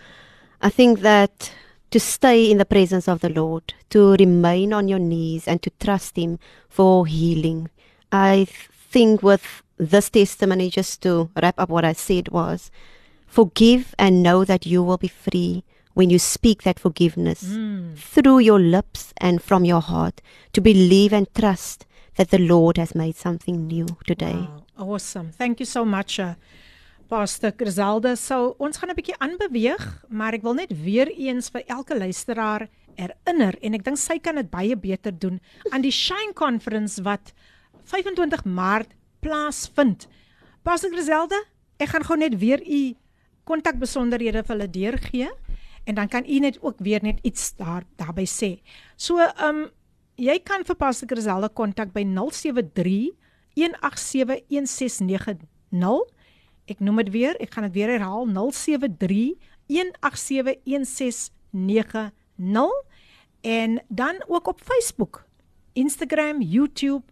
I 0.60 0.70
think 0.70 1.00
that 1.00 1.52
to 1.90 2.00
stay 2.00 2.50
in 2.50 2.58
the 2.58 2.64
presence 2.64 3.06
of 3.06 3.20
the 3.20 3.28
Lord, 3.28 3.74
to 3.90 4.12
remain 4.12 4.72
on 4.72 4.88
your 4.88 4.98
knees 4.98 5.46
and 5.46 5.62
to 5.62 5.70
trust 5.78 6.16
Him 6.16 6.38
for 6.68 7.06
healing. 7.06 7.68
I 8.10 8.46
think 8.90 9.22
with 9.22 9.62
this 9.76 10.08
testimony, 10.10 10.70
just 10.70 11.02
to 11.02 11.30
wrap 11.40 11.58
up 11.58 11.68
what 11.68 11.84
I 11.84 11.92
said, 11.92 12.28
was 12.30 12.70
forgive 13.26 13.94
and 13.98 14.22
know 14.22 14.44
that 14.44 14.66
you 14.66 14.82
will 14.82 14.98
be 14.98 15.08
free 15.08 15.64
when 15.94 16.08
you 16.08 16.18
speak 16.18 16.62
that 16.62 16.78
forgiveness 16.78 17.44
mm. 17.44 17.96
through 17.98 18.38
your 18.38 18.58
lips 18.58 19.12
and 19.18 19.42
from 19.42 19.64
your 19.64 19.80
heart, 19.80 20.22
to 20.54 20.60
believe 20.60 21.12
and 21.12 21.32
trust 21.34 21.84
that 22.16 22.30
the 22.30 22.38
Lord 22.38 22.78
has 22.78 22.94
made 22.94 23.16
something 23.16 23.66
new 23.66 23.86
today. 24.06 24.48
Wow, 24.48 24.61
awesome. 24.82 25.32
Thank 25.32 25.60
you 25.60 25.66
so 25.66 25.84
much. 25.84 26.18
Uh, 26.18 26.34
Pastor 27.08 27.52
Griselda. 27.52 28.16
So 28.16 28.54
ons 28.58 28.78
gaan 28.78 28.90
'n 28.90 28.96
bietjie 28.96 29.18
aanbeweeg, 29.18 30.06
maar 30.08 30.32
ek 30.32 30.42
wil 30.42 30.54
net 30.54 30.72
weer 30.72 31.08
eens 31.12 31.50
vir 31.50 31.62
elke 31.68 31.94
luisteraar 31.94 32.68
herinner 32.96 33.56
en 33.62 33.74
ek 33.74 33.84
dink 33.84 33.98
sy 33.98 34.18
kan 34.18 34.36
dit 34.36 34.50
baie 34.50 34.76
beter 34.76 35.12
doen 35.12 35.40
aan 35.70 35.82
die 35.82 35.92
Shine 35.92 36.32
Conference 36.34 37.02
wat 37.02 37.32
25 37.84 38.44
Maart 38.44 38.94
plaasvind. 39.20 40.08
Pastor 40.62 40.90
Griselda, 40.90 41.36
ek 41.78 41.88
gaan 41.88 42.04
gou 42.04 42.16
net 42.16 42.38
weer 42.38 42.60
u 42.64 42.94
kontakbesonderhede 43.44 44.44
vir 44.46 44.56
hulle 44.56 44.70
deurgee 44.70 45.30
en 45.84 45.94
dan 45.94 46.08
kan 46.08 46.24
u 46.24 46.38
net 46.38 46.58
ook 46.62 46.78
weer 46.78 47.02
net 47.02 47.18
iets 47.22 47.54
daar 47.58 47.84
daarby 47.96 48.24
sê. 48.24 48.62
So, 48.96 49.18
ehm 49.18 49.66
um, 49.66 49.70
jy 50.16 50.38
kan 50.44 50.64
vir 50.64 50.76
Pastor 50.76 51.08
Griselda 51.08 51.48
kontak 51.48 51.92
by 51.92 52.04
073 52.04 53.21
187 53.54 54.44
1690. 54.48 56.06
Ek 56.70 56.78
noem 56.80 56.96
dit 57.02 57.10
weer, 57.10 57.36
ek 57.42 57.54
gaan 57.54 57.64
dit 57.68 57.74
weer 57.74 57.88
herhaal 57.88 58.26
073 58.26 59.34
187 59.66 60.60
1690 60.64 62.12
en 63.42 63.82
dan 63.88 64.24
ook 64.28 64.46
op 64.48 64.60
Facebook, 64.62 65.24
Instagram, 65.72 66.40
YouTube 66.42 67.02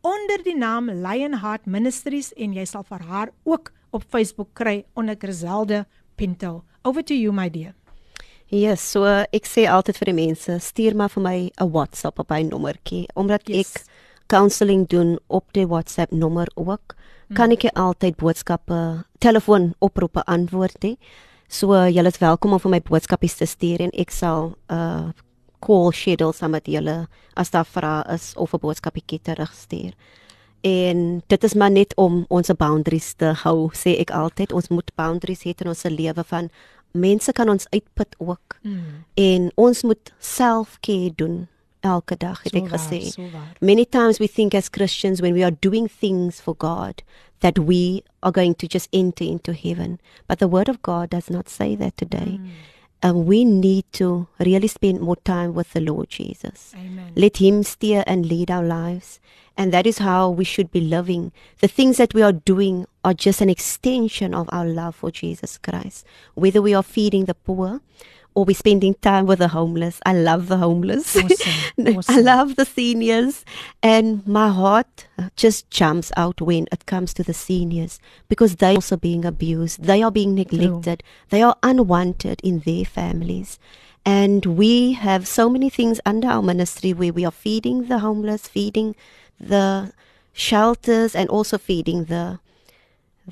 onder 0.00 0.42
die 0.42 0.56
naam 0.56 0.90
Lionheart 0.90 1.66
Ministries 1.66 2.32
en 2.34 2.52
jy 2.54 2.64
sal 2.64 2.84
vir 2.86 3.02
haar 3.08 3.32
ook 3.44 3.72
op 3.90 4.04
Facebook 4.08 4.52
kry 4.54 4.84
onder 4.94 5.16
Griselda 5.18 5.86
Pinto. 6.14 6.62
Over 6.82 7.02
to 7.04 7.14
you 7.14 7.32
my 7.32 7.50
dear. 7.50 7.74
Yes, 8.46 8.84
so 8.92 9.02
ek 9.34 9.48
sê 9.50 9.64
altyd 9.66 9.96
vir 9.98 10.12
die 10.12 10.18
mense, 10.20 10.58
stuur 10.62 10.94
maar 10.94 11.10
vir 11.10 11.22
my 11.22 11.50
'n 11.58 11.70
WhatsApp 11.72 12.18
op 12.22 12.30
my 12.30 12.42
nommertjie 12.42 13.06
omdat 13.16 13.48
Yes. 13.48 13.74
ek 13.74 13.82
counselling 14.26 14.86
doen 14.88 15.18
op 15.26 15.44
die 15.52 15.66
WhatsApp 15.66 16.12
nommer 16.12 16.48
ook. 16.54 16.94
Kan 17.34 17.50
ek 17.50 17.64
altyd 17.74 18.16
boodskappe, 18.16 19.04
telefoon 19.18 19.74
oproepe 19.78 20.22
antwoord 20.24 20.82
nie. 20.82 20.98
So 21.48 21.74
julle 21.90 22.10
is 22.10 22.18
welkom 22.22 22.52
om 22.52 22.60
vir 22.62 22.70
my 22.70 22.80
boodskapies 22.82 23.38
te 23.38 23.46
stuur 23.46 23.82
en 23.86 23.94
ek 23.98 24.10
sal 24.14 24.52
uh, 24.70 25.10
call 25.62 25.90
schedule 25.94 26.34
saam 26.34 26.54
met 26.54 26.66
julle 26.70 27.06
as 27.34 27.50
daar 27.50 27.66
vrae 27.66 28.04
is 28.14 28.34
of 28.36 28.54
'n 28.54 28.62
boodskapietjie 28.62 29.20
terugstuur. 29.22 29.92
En 30.60 31.22
dit 31.26 31.44
is 31.44 31.54
maar 31.54 31.70
net 31.70 31.94
om 31.96 32.24
ons 32.28 32.50
boundaries 32.56 33.14
te 33.14 33.32
hou, 33.44 33.70
sê 33.72 33.98
ek 34.00 34.10
altyd. 34.10 34.52
Ons 34.52 34.68
moet 34.68 34.90
boundaries 34.94 35.44
hê 35.44 35.54
in 35.56 35.68
ons 35.68 35.82
lewe 35.82 36.24
van 36.24 36.50
mense 36.92 37.32
kan 37.32 37.48
ons 37.48 37.66
uitput 37.70 38.14
ook. 38.18 38.58
Mm. 38.62 39.04
En 39.14 39.50
ons 39.54 39.82
moet 39.82 40.12
self-care 40.18 41.12
doen 41.14 41.48
elke 41.86 42.16
dag 42.18 42.42
het 42.44 42.52
So 42.52 42.58
ek 42.58 42.68
waar, 42.70 42.78
gesê. 42.78 43.00
so 43.12 43.22
waar. 43.32 43.48
Many 43.60 43.84
times 43.84 44.18
we 44.18 44.26
think 44.28 44.54
as 44.54 44.68
Christians 44.68 45.22
when 45.22 45.34
we 45.34 45.42
are 45.44 45.54
doing 45.68 45.88
things 45.88 46.40
for 46.40 46.54
God 46.54 47.02
that 47.40 47.58
we 47.58 48.02
are 48.22 48.32
going 48.32 48.54
to 48.56 48.66
just 48.66 48.88
enter 48.92 49.24
into 49.24 49.52
heaven. 49.52 49.98
But 50.26 50.38
the 50.38 50.48
word 50.48 50.68
of 50.68 50.80
God 50.82 51.10
does 51.10 51.28
not 51.30 51.48
say 51.48 51.76
that 51.76 51.96
today. 51.96 52.40
Um, 53.02 53.26
we 53.26 53.44
need 53.44 53.84
to 54.00 54.26
really 54.40 54.68
spend 54.68 55.00
more 55.00 55.16
time 55.16 55.52
with 55.54 55.74
the 55.74 55.80
Lord 55.80 56.08
Jesus. 56.08 56.72
Amen. 56.74 57.12
Let 57.14 57.36
Him 57.36 57.62
steer 57.62 58.02
and 58.06 58.24
lead 58.26 58.50
our 58.50 58.64
lives. 58.64 59.20
And 59.56 59.70
that 59.72 59.86
is 59.86 59.98
how 59.98 60.30
we 60.30 60.44
should 60.44 60.70
be 60.72 60.80
living. 60.80 61.30
The 61.60 61.68
things 61.68 61.98
that 61.98 62.14
we 62.14 62.22
are 62.22 62.32
doing 62.32 62.86
are 63.04 63.14
just 63.14 63.40
an 63.42 63.50
extension 63.50 64.34
of 64.34 64.48
our 64.50 64.64
love 64.66 64.96
for 64.96 65.10
Jesus 65.10 65.58
Christ. 65.58 66.06
Whether 66.34 66.62
we 66.62 66.72
are 66.74 66.82
feeding 66.82 67.26
the 67.26 67.34
poor 67.34 67.80
or 68.36 68.44
we're 68.44 68.54
spending 68.54 68.92
time 69.00 69.24
with 69.24 69.38
the 69.38 69.48
homeless. 69.48 69.98
I 70.04 70.12
love 70.12 70.48
the 70.48 70.58
homeless. 70.58 71.16
Awesome, 71.16 72.02
I 72.08 72.20
love 72.20 72.56
the 72.56 72.66
seniors. 72.66 73.46
And 73.82 74.24
my 74.26 74.50
heart 74.50 75.06
uh, 75.18 75.30
just 75.36 75.70
jumps 75.70 76.12
out 76.18 76.42
when 76.42 76.66
it 76.70 76.84
comes 76.84 77.14
to 77.14 77.22
the 77.22 77.32
seniors 77.32 77.98
because 78.28 78.56
they 78.56 78.72
are 78.72 78.74
also 78.74 78.98
being 78.98 79.24
abused. 79.24 79.82
They 79.82 80.02
are 80.02 80.10
being 80.10 80.34
neglected. 80.34 81.02
They 81.30 81.40
are 81.40 81.56
unwanted 81.62 82.42
in 82.44 82.60
their 82.60 82.84
families. 82.84 83.58
And 84.04 84.44
we 84.44 84.92
have 84.92 85.26
so 85.26 85.48
many 85.48 85.70
things 85.70 85.98
under 86.04 86.28
our 86.28 86.42
ministry 86.42 86.92
where 86.92 87.14
we 87.14 87.24
are 87.24 87.32
feeding 87.32 87.88
the 87.88 88.00
homeless, 88.00 88.46
feeding 88.46 88.94
the 89.40 89.92
shelters, 90.34 91.14
and 91.14 91.30
also 91.30 91.56
feeding 91.56 92.04
the 92.04 92.38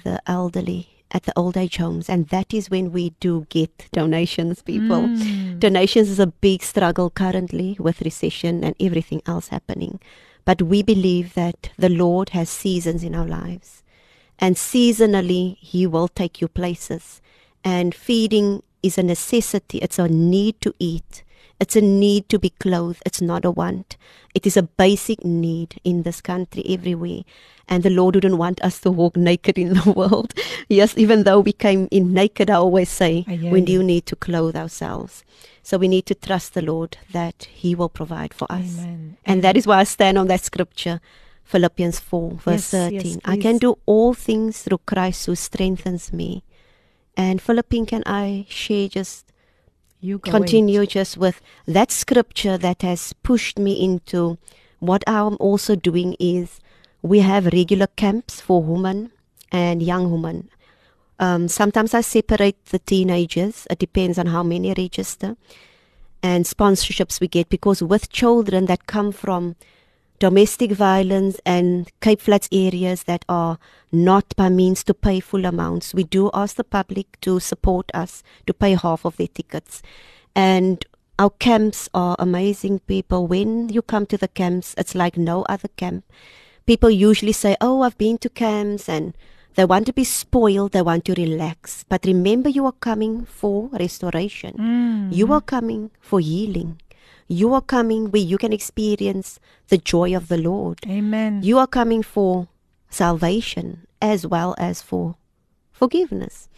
the 0.03 0.21
elderly 0.27 0.94
at 1.15 1.23
the 1.23 1.33
old 1.37 1.57
age 1.57 1.77
homes. 1.77 2.11
And 2.11 2.29
that 2.29 2.53
is 2.53 2.69
when 2.69 2.93
we 2.93 3.11
do 3.21 3.47
get 3.49 3.87
donations, 3.93 4.61
people. 4.61 5.03
Mm. 5.03 5.61
Donations 5.61 6.11
is 6.11 6.19
a 6.19 6.27
big 6.27 6.62
struggle 6.62 7.09
currently 7.09 7.77
with 7.79 8.03
recession 8.03 8.65
and 8.65 8.75
everything 8.81 9.23
else 9.25 9.49
happening. 9.49 10.01
But 10.45 10.61
we 10.61 10.83
believe 10.83 11.35
that 11.35 11.71
the 11.79 11.89
Lord 11.89 12.31
has 12.31 12.51
seasons 12.51 13.03
in 13.05 13.15
our 13.15 13.27
lives. 13.27 13.83
And 14.39 14.57
seasonally, 14.57 15.57
He 15.59 15.87
will 15.87 16.09
take 16.09 16.41
you 16.41 16.49
places. 16.49 17.23
And 17.62 17.95
feeding 17.95 18.62
is 18.83 18.99
a 18.99 19.03
necessity, 19.03 19.79
it's 19.79 19.99
a 19.99 20.09
need 20.09 20.61
to 20.61 20.75
eat. 20.79 21.23
It's 21.61 21.77
a 21.77 21.81
need 21.81 22.29
to 22.29 22.39
be 22.39 22.51
clothed. 22.51 23.03
It's 23.07 23.21
not 23.21 23.45
a 23.45 23.51
want. 23.51 23.97
It 24.35 24.47
is 24.47 24.57
a 24.57 24.63
basic 24.63 25.25
need 25.25 25.81
in 25.85 26.03
this 26.03 26.21
country 26.21 26.65
everywhere. 26.69 27.23
And 27.69 27.83
the 27.83 27.91
Lord 27.91 28.17
wouldn't 28.17 28.37
want 28.37 28.61
us 28.63 28.81
to 28.81 28.91
walk 28.91 29.17
naked 29.17 29.57
in 29.59 29.75
the 29.75 29.93
world. 29.97 30.35
Yes, 30.69 30.97
even 30.99 31.23
though 31.23 31.41
we 31.41 31.53
came 31.53 31.89
in 31.91 32.13
naked, 32.13 32.51
I 32.51 32.55
always 32.55 32.91
say, 32.91 33.25
we 33.29 33.61
do 33.61 33.83
need 33.83 34.07
to 34.07 34.17
clothe 34.17 34.57
ourselves. 34.57 35.25
So 35.63 35.79
we 35.79 35.89
need 35.89 36.05
to 36.07 36.15
trust 36.15 36.55
the 36.55 36.63
Lord 36.63 36.99
that 37.13 37.45
He 37.45 37.75
will 37.75 37.89
provide 37.89 38.35
for 38.35 38.51
us. 38.51 38.79
Amen. 38.81 39.17
And 39.25 39.43
that 39.43 39.57
is 39.57 39.67
why 39.67 39.79
I 39.79 39.85
stand 39.85 40.19
on 40.19 40.27
that 40.27 40.43
scripture, 40.43 41.01
Philippians 41.45 42.01
4, 42.01 42.31
verse 42.33 42.73
Yes, 42.73 42.93
yes, 42.93 43.03
13. 43.03 43.21
I 43.25 43.37
can 43.39 43.59
do 43.59 43.79
all 43.87 44.13
things 44.13 44.63
through 44.63 44.81
Christ 44.85 45.25
who 45.27 45.35
strengthens 45.35 46.13
me. 46.13 46.43
And 47.17 47.41
Philippine, 47.41 47.87
can 47.87 48.03
I 48.05 48.45
share 48.49 48.89
just 48.89 49.33
You 50.05 50.19
continue 50.19 50.85
just 50.85 51.17
with 51.17 51.41
that 51.67 51.91
scripture 51.91 52.59
that 52.59 52.83
has 52.83 53.15
pushed 53.23 53.59
me 53.59 53.73
into 53.83 54.37
what 54.79 55.03
I'm 55.07 55.39
also 55.41 55.77
doing 55.77 56.15
is 56.21 56.61
we 57.01 57.21
have 57.21 57.47
regular 57.47 57.87
camps 57.87 58.39
for 58.39 58.63
women 58.63 59.13
and 59.51 59.83
young 59.83 60.13
women. 60.13 60.51
Um, 61.19 61.49
sometimes 61.49 61.95
I 61.95 62.03
separate 62.03 62.67
the 62.67 62.81
teenagers. 62.81 63.67
It 63.71 63.79
depends 63.79 64.19
on 64.19 64.27
how 64.27 64.43
many 64.43 64.75
register 64.77 65.39
and 66.23 66.45
sponsorships 66.45 67.19
we 67.19 67.27
get 67.27 67.49
because 67.49 67.83
with 67.83 68.11
children 68.11 68.67
that 68.67 68.87
come 68.87 69.11
from 69.11 69.57
domestic 70.25 70.72
violence 70.72 71.39
and 71.45 71.91
Cape 72.01 72.18
Flats 72.18 72.49
areas 72.51 73.03
that 73.03 73.27
are 73.29 73.59
not 73.93 74.35
by 74.37 74.49
means 74.49 74.83
to 74.83 74.95
pay 74.95 75.20
full 75.20 75.45
amounts, 75.45 75.93
we 75.93 76.03
do 76.03 76.31
ask 76.33 76.57
the 76.57 76.64
public 76.64 77.20
to 77.20 77.39
support 77.39 77.91
us 77.93 78.22
to 78.47 78.55
pay 78.55 78.72
half 78.72 79.05
of 79.05 79.18
their 79.18 79.27
tickets. 79.27 79.83
And 80.35 80.83
our 81.18 81.29
camps 81.29 81.91
are 81.93 82.16
amazing 82.18 82.79
people. 82.79 83.27
When 83.27 83.68
you 83.68 83.83
come 83.83 84.07
to 84.07 84.16
the 84.16 84.29
camps, 84.29 84.75
it's 84.79 84.95
like 84.95 85.18
no 85.18 85.43
other 85.43 85.68
camp. 85.77 86.05
People 86.64 86.89
usually 86.89 87.33
say, 87.33 87.55
Oh, 87.61 87.83
I've 87.83 87.99
been 87.99 88.16
to 88.25 88.31
camps 88.31 88.89
and 88.89 89.12
they 89.57 89.66
want 89.66 89.85
to 89.87 89.93
be 89.93 90.05
spoiled, 90.05 90.72
they 90.72 90.81
want 90.81 91.05
to 91.05 91.12
relax. 91.12 91.85
But 91.87 92.07
remember, 92.07 92.49
you 92.49 92.64
are 92.64 92.72
coming 92.72 93.27
for 93.27 93.68
restoration. 93.79 94.55
Mm. 94.57 95.14
You 95.14 95.31
are 95.35 95.43
coming 95.43 95.91
for 96.01 96.18
healing. 96.18 96.81
You 97.29 97.55
are 97.55 97.61
coming 97.62 98.11
where 98.11 98.22
you 98.22 98.37
can 98.39 98.53
experience 98.53 99.41
the 99.68 99.79
joy 99.79 100.14
of 100.14 100.29
the 100.29 100.37
Lord. 100.39 100.81
Amen. 100.89 101.41
You 101.43 101.59
are 101.59 101.66
coming 101.66 102.03
for 102.03 102.49
salvation 102.91 103.87
as 104.01 104.27
well 104.27 104.55
as 104.59 104.83
for 104.83 105.16
forgiveness. 105.72 106.49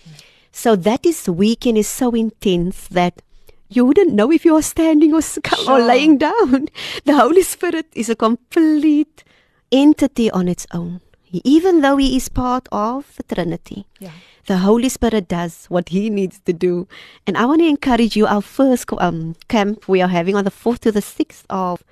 So 0.52 0.74
that 0.76 1.04
is 1.06 1.28
weekend 1.28 1.78
is 1.78 1.88
so 1.88 2.10
intense 2.10 2.88
that 2.88 3.22
you 3.68 3.84
wouldn't 3.84 4.12
know 4.12 4.30
if 4.32 4.44
you 4.44 4.54
are 4.56 4.62
standing 4.62 5.12
or, 5.12 5.18
s- 5.18 5.38
or 5.68 5.78
laying 5.80 6.18
down. 6.18 6.68
The 7.04 7.16
Holy 7.16 7.42
Spirit 7.42 7.86
is 7.94 8.08
a 8.08 8.16
complete 8.16 9.24
entity 9.72 10.30
on 10.30 10.48
its 10.48 10.66
own. 10.72 11.00
Even 11.32 11.80
though 11.80 11.96
He 11.96 12.16
is 12.16 12.28
part 12.28 12.68
of 12.72 13.16
the 13.16 13.34
Trinity, 13.34 13.86
Yeah. 14.00 14.12
the 14.46 14.58
Holy 14.58 14.88
Spirit 14.88 15.28
does 15.28 15.66
what 15.66 15.88
He 15.90 16.08
needs 16.10 16.40
to 16.46 16.52
do. 16.52 16.86
And 17.26 17.36
I 17.36 17.44
want 17.46 17.60
to 17.60 17.66
encourage 17.68 18.16
you. 18.16 18.26
Our 18.26 18.42
first 18.42 18.86
um, 18.98 19.34
camp 19.48 19.88
we 19.88 20.00
are 20.00 20.08
having 20.08 20.36
on 20.36 20.44
the 20.44 20.50
4th 20.50 20.80
to 20.80 20.92
the 20.92 21.00
6th 21.02 21.44
of 21.50 21.82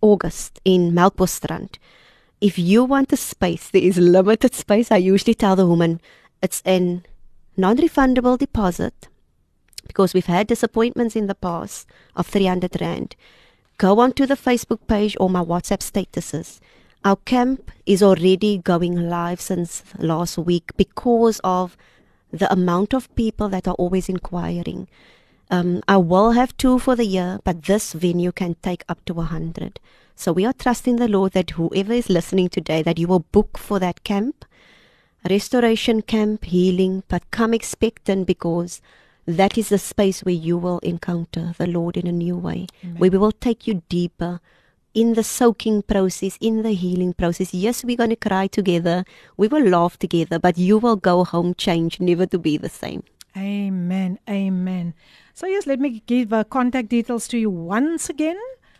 August 0.00 0.60
in 0.64 0.92
Melkbosstrand. 0.92 1.76
If 2.40 2.58
you 2.58 2.84
want 2.84 3.12
a 3.12 3.16
space, 3.16 3.70
there 3.70 3.82
is 3.82 3.96
limited 3.98 4.54
space. 4.54 4.92
I 4.92 4.98
usually 4.98 5.34
tell 5.34 5.56
the 5.56 5.66
woman 5.66 6.00
it's 6.42 6.62
an 6.64 7.04
non-refundable 7.56 8.36
deposit 8.38 9.08
because 9.86 10.12
we've 10.12 10.26
had 10.26 10.46
disappointments 10.46 11.16
in 11.16 11.26
the 11.26 11.34
past 11.34 11.86
of 12.14 12.26
300 12.26 12.80
rand. 12.80 13.16
Go 13.78 13.98
onto 14.00 14.26
the 14.26 14.34
Facebook 14.36 14.86
page 14.86 15.16
or 15.18 15.30
my 15.30 15.42
WhatsApp 15.42 15.80
statuses. 15.80 16.60
Our 17.06 17.14
camp 17.14 17.70
is 17.86 18.02
already 18.02 18.58
going 18.58 19.08
live 19.08 19.40
since 19.40 19.84
last 19.96 20.38
week 20.38 20.72
because 20.76 21.40
of 21.44 21.76
the 22.32 22.52
amount 22.52 22.94
of 22.94 23.14
people 23.14 23.48
that 23.50 23.68
are 23.68 23.74
always 23.74 24.08
inquiring. 24.08 24.88
Um, 25.48 25.84
I 25.86 25.98
will 25.98 26.32
have 26.32 26.56
two 26.56 26.80
for 26.80 26.96
the 26.96 27.04
year, 27.04 27.38
but 27.44 27.62
this 27.62 27.92
venue 27.92 28.32
can 28.32 28.56
take 28.60 28.82
up 28.88 29.04
to 29.04 29.20
a 29.20 29.22
hundred. 29.22 29.78
So 30.16 30.32
we 30.32 30.44
are 30.44 30.52
trusting 30.52 30.96
the 30.96 31.06
Lord 31.06 31.30
that 31.34 31.50
whoever 31.50 31.92
is 31.92 32.10
listening 32.10 32.48
today, 32.48 32.82
that 32.82 32.98
you 32.98 33.06
will 33.06 33.20
book 33.30 33.56
for 33.56 33.78
that 33.78 34.02
camp, 34.02 34.44
restoration 35.30 36.02
camp, 36.02 36.42
healing, 36.42 37.04
but 37.06 37.30
come 37.30 37.54
expectant 37.54 38.26
because 38.26 38.82
that 39.26 39.56
is 39.56 39.68
the 39.68 39.78
space 39.78 40.24
where 40.24 40.34
you 40.34 40.58
will 40.58 40.80
encounter 40.80 41.54
the 41.56 41.68
Lord 41.68 41.96
in 41.96 42.08
a 42.08 42.12
new 42.26 42.36
way, 42.36 42.66
where 42.96 43.12
we 43.12 43.18
will 43.18 43.30
take 43.30 43.68
you 43.68 43.84
deeper 43.88 44.40
in 44.96 45.12
the 45.12 45.22
soaking 45.22 45.82
process, 45.82 46.38
in 46.40 46.62
the 46.62 46.72
healing 46.72 47.12
process. 47.12 47.52
Yes, 47.52 47.84
we're 47.84 47.98
going 47.98 48.10
to 48.10 48.16
cry 48.16 48.46
together, 48.46 49.04
we 49.36 49.46
will 49.46 49.68
laugh 49.68 49.98
together, 49.98 50.38
but 50.38 50.56
you 50.56 50.78
will 50.78 50.96
go 50.96 51.22
home 51.22 51.54
changed, 51.54 52.00
never 52.00 52.24
to 52.24 52.38
be 52.38 52.56
the 52.56 52.70
same. 52.70 53.02
Amen. 53.36 54.18
Amen. 54.28 54.94
So, 55.34 55.46
yes, 55.46 55.66
let 55.66 55.78
me 55.78 56.02
give 56.06 56.32
uh, 56.32 56.44
contact 56.44 56.88
details 56.88 57.28
to 57.28 57.38
you 57.38 57.50
once 57.50 58.08
again. 58.08 58.38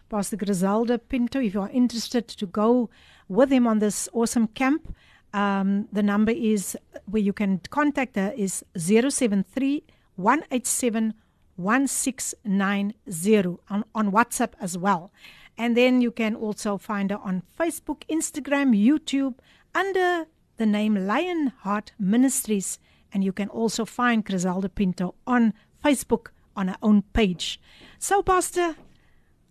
Pastor 0.08 0.36
Griselda 0.36 0.98
Pinto, 0.98 1.38
if 1.38 1.52
you 1.52 1.60
are 1.60 1.70
interested 1.70 2.26
to 2.28 2.46
go 2.46 2.88
with 3.28 3.52
him 3.52 3.66
on 3.66 3.80
this 3.80 4.08
awesome 4.14 4.46
camp, 4.46 4.94
um, 5.34 5.86
the 5.92 6.02
number 6.02 6.32
is 6.32 6.78
where 7.04 7.20
you 7.20 7.34
can 7.34 7.60
contact 7.68 8.16
her 8.16 8.32
is 8.34 8.64
073 8.74 9.84
187 10.16 11.12
1690 11.56 13.58
on, 13.68 13.84
on 13.94 14.12
WhatsApp 14.12 14.52
as 14.60 14.78
well. 14.78 15.10
And 15.58 15.76
then 15.76 16.00
you 16.00 16.10
can 16.10 16.34
also 16.34 16.76
find 16.76 17.10
her 17.10 17.18
on 17.18 17.42
Facebook, 17.58 18.02
Instagram, 18.10 18.76
YouTube 18.76 19.34
under 19.74 20.26
the 20.56 20.66
name 20.66 21.06
Lionheart 21.06 21.92
Ministries. 21.98 22.78
And 23.12 23.24
you 23.24 23.32
can 23.32 23.48
also 23.48 23.84
find 23.84 24.24
Griselda 24.24 24.68
Pinto 24.68 25.14
on 25.26 25.54
Facebook 25.84 26.28
on 26.54 26.68
her 26.68 26.76
own 26.82 27.02
page. 27.12 27.60
So, 27.98 28.22
Pastor, 28.22 28.76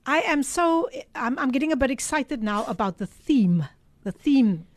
I 0.05 0.19
am 0.19 0.43
so 0.43 0.89
I'm, 1.15 1.37
I'm 1.39 1.51
getting 1.51 1.71
a 1.71 1.75
bit 1.75 1.89
excited 1.89 2.43
now 2.43 2.65
about 2.65 2.97
the 2.97 3.07
theme. 3.07 3.65
The 4.03 4.11
theme, 4.11 4.67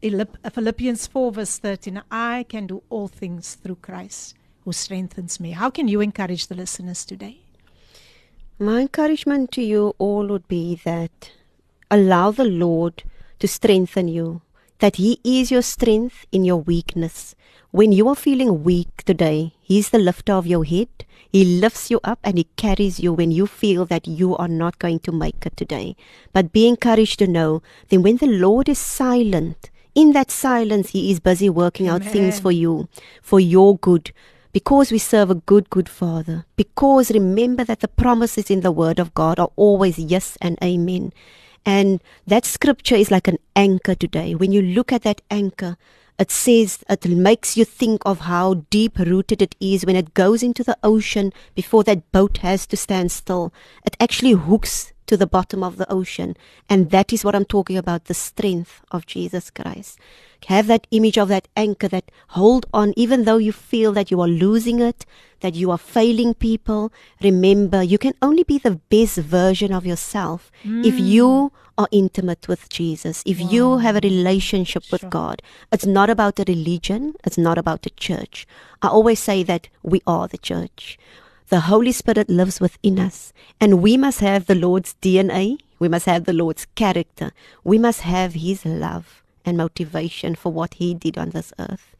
Philipp- 0.00 0.38
Philippians 0.52 1.06
4 1.06 1.32
verse 1.32 1.58
13. 1.58 2.02
I 2.10 2.44
can 2.48 2.66
do 2.66 2.82
all 2.90 3.06
things 3.06 3.54
through 3.54 3.76
Christ 3.76 4.34
who 4.64 4.72
strengthens 4.72 5.38
me. 5.38 5.52
How 5.52 5.70
can 5.70 5.86
you 5.86 6.00
encourage 6.00 6.48
the 6.48 6.56
listeners 6.56 7.04
today? 7.04 7.42
My 8.58 8.80
encouragement 8.80 9.50
to 9.52 9.62
you 9.62 9.94
all 9.98 10.26
would 10.28 10.46
be 10.48 10.80
that 10.84 11.32
allow 11.90 12.30
the 12.30 12.44
Lord 12.44 13.02
to 13.40 13.48
strengthen 13.48 14.08
you. 14.08 14.42
that 14.78 14.96
He 14.96 15.20
is 15.22 15.52
your 15.52 15.62
strength 15.62 16.26
in 16.32 16.44
your 16.44 16.56
weakness. 16.56 17.36
When 17.70 17.92
you 17.92 18.08
are 18.08 18.16
feeling 18.16 18.64
weak 18.64 19.04
today, 19.04 19.54
He's 19.60 19.90
the 19.90 20.00
lifter 20.00 20.32
of 20.32 20.46
your 20.46 20.64
head. 20.64 20.88
He 21.30 21.44
lifts 21.60 21.88
you 21.88 22.00
up 22.02 22.18
and 22.24 22.36
He 22.36 22.48
carries 22.56 22.98
you 22.98 23.12
when 23.12 23.30
you 23.30 23.46
feel 23.46 23.86
that 23.86 24.08
you 24.08 24.36
are 24.36 24.48
not 24.48 24.80
going 24.80 24.98
to 25.00 25.12
make 25.12 25.46
it 25.46 25.56
today. 25.56 25.94
But 26.32 26.52
be 26.52 26.66
encouraged 26.66 27.20
to 27.20 27.28
know 27.28 27.62
that 27.90 28.00
when 28.00 28.16
the 28.16 28.26
Lord 28.26 28.68
is 28.68 28.78
silent, 28.80 29.70
in 29.94 30.12
that 30.14 30.32
silence, 30.32 30.90
He 30.90 31.12
is 31.12 31.20
busy 31.20 31.48
working 31.48 31.86
out 31.86 32.02
things 32.02 32.40
for 32.40 32.50
you, 32.50 32.88
for 33.22 33.38
your 33.38 33.78
good. 33.78 34.10
Because 34.52 34.92
we 34.92 34.98
serve 34.98 35.30
a 35.30 35.34
good, 35.34 35.70
good 35.70 35.88
Father. 35.88 36.44
Because 36.56 37.10
remember 37.10 37.64
that 37.64 37.80
the 37.80 37.88
promises 37.88 38.50
in 38.50 38.60
the 38.60 38.72
Word 38.72 38.98
of 38.98 39.14
God 39.14 39.38
are 39.38 39.50
always 39.56 39.98
yes 39.98 40.36
and 40.40 40.58
amen. 40.62 41.12
And 41.64 42.02
that 42.26 42.44
scripture 42.44 42.96
is 42.96 43.10
like 43.10 43.28
an 43.28 43.38
anchor 43.56 43.94
today. 43.94 44.34
When 44.34 44.52
you 44.52 44.60
look 44.60 44.92
at 44.92 45.02
that 45.02 45.22
anchor, 45.30 45.76
it 46.18 46.30
says 46.30 46.84
it 46.88 47.08
makes 47.08 47.56
you 47.56 47.64
think 47.64 48.02
of 48.04 48.20
how 48.20 48.54
deep 48.68 48.98
rooted 48.98 49.40
it 49.40 49.54
is 49.58 49.86
when 49.86 49.96
it 49.96 50.14
goes 50.14 50.42
into 50.42 50.62
the 50.62 50.76
ocean 50.82 51.32
before 51.54 51.82
that 51.84 52.12
boat 52.12 52.38
has 52.38 52.66
to 52.66 52.76
stand 52.76 53.10
still. 53.10 53.52
It 53.86 53.96
actually 53.98 54.32
hooks 54.32 54.92
to 55.06 55.16
the 55.16 55.26
bottom 55.26 55.62
of 55.62 55.78
the 55.78 55.90
ocean. 55.90 56.36
And 56.68 56.90
that 56.90 57.12
is 57.12 57.24
what 57.24 57.34
I'm 57.34 57.44
talking 57.44 57.76
about 57.76 58.04
the 58.04 58.14
strength 58.14 58.82
of 58.90 59.06
Jesus 59.06 59.50
Christ. 59.50 59.98
Have 60.46 60.66
that 60.66 60.86
image 60.90 61.18
of 61.18 61.28
that 61.28 61.48
anchor 61.56 61.88
that 61.88 62.10
hold 62.28 62.66
on, 62.72 62.92
even 62.96 63.24
though 63.24 63.36
you 63.36 63.52
feel 63.52 63.92
that 63.92 64.10
you 64.10 64.20
are 64.20 64.28
losing 64.28 64.80
it, 64.80 65.06
that 65.40 65.54
you 65.54 65.70
are 65.70 65.78
failing 65.78 66.34
people. 66.34 66.92
Remember, 67.22 67.82
you 67.82 67.98
can 67.98 68.14
only 68.20 68.42
be 68.42 68.58
the 68.58 68.80
best 68.90 69.18
version 69.18 69.72
of 69.72 69.86
yourself 69.86 70.50
if 70.64 70.94
mm. 70.94 71.06
you 71.06 71.52
are 71.78 71.88
intimate 71.90 72.48
with 72.48 72.68
Jesus, 72.68 73.22
if 73.24 73.40
you 73.40 73.78
have 73.78 73.96
a 73.96 74.00
relationship 74.00 74.84
with 74.92 75.08
God. 75.08 75.42
It's 75.70 75.86
not 75.86 76.10
about 76.10 76.38
a 76.38 76.44
religion, 76.46 77.14
it's 77.24 77.38
not 77.38 77.58
about 77.58 77.86
a 77.86 77.90
church. 77.90 78.46
I 78.82 78.88
always 78.88 79.20
say 79.20 79.42
that 79.44 79.68
we 79.82 80.02
are 80.06 80.28
the 80.28 80.38
church. 80.38 80.98
The 81.48 81.60
Holy 81.60 81.92
Spirit 81.92 82.28
lives 82.28 82.60
within 82.60 82.98
us, 82.98 83.32
and 83.60 83.82
we 83.82 83.96
must 83.96 84.20
have 84.20 84.46
the 84.46 84.54
Lord's 84.54 84.94
DNA. 85.02 85.58
We 85.78 85.88
must 85.88 86.06
have 86.06 86.24
the 86.24 86.32
Lord's 86.32 86.66
character. 86.74 87.32
We 87.64 87.78
must 87.78 88.00
have 88.02 88.34
His 88.34 88.64
love 88.64 89.21
and 89.44 89.56
motivation 89.56 90.34
for 90.34 90.52
what 90.52 90.74
He 90.74 90.94
did 90.94 91.18
on 91.18 91.30
this 91.30 91.52
earth. 91.58 91.96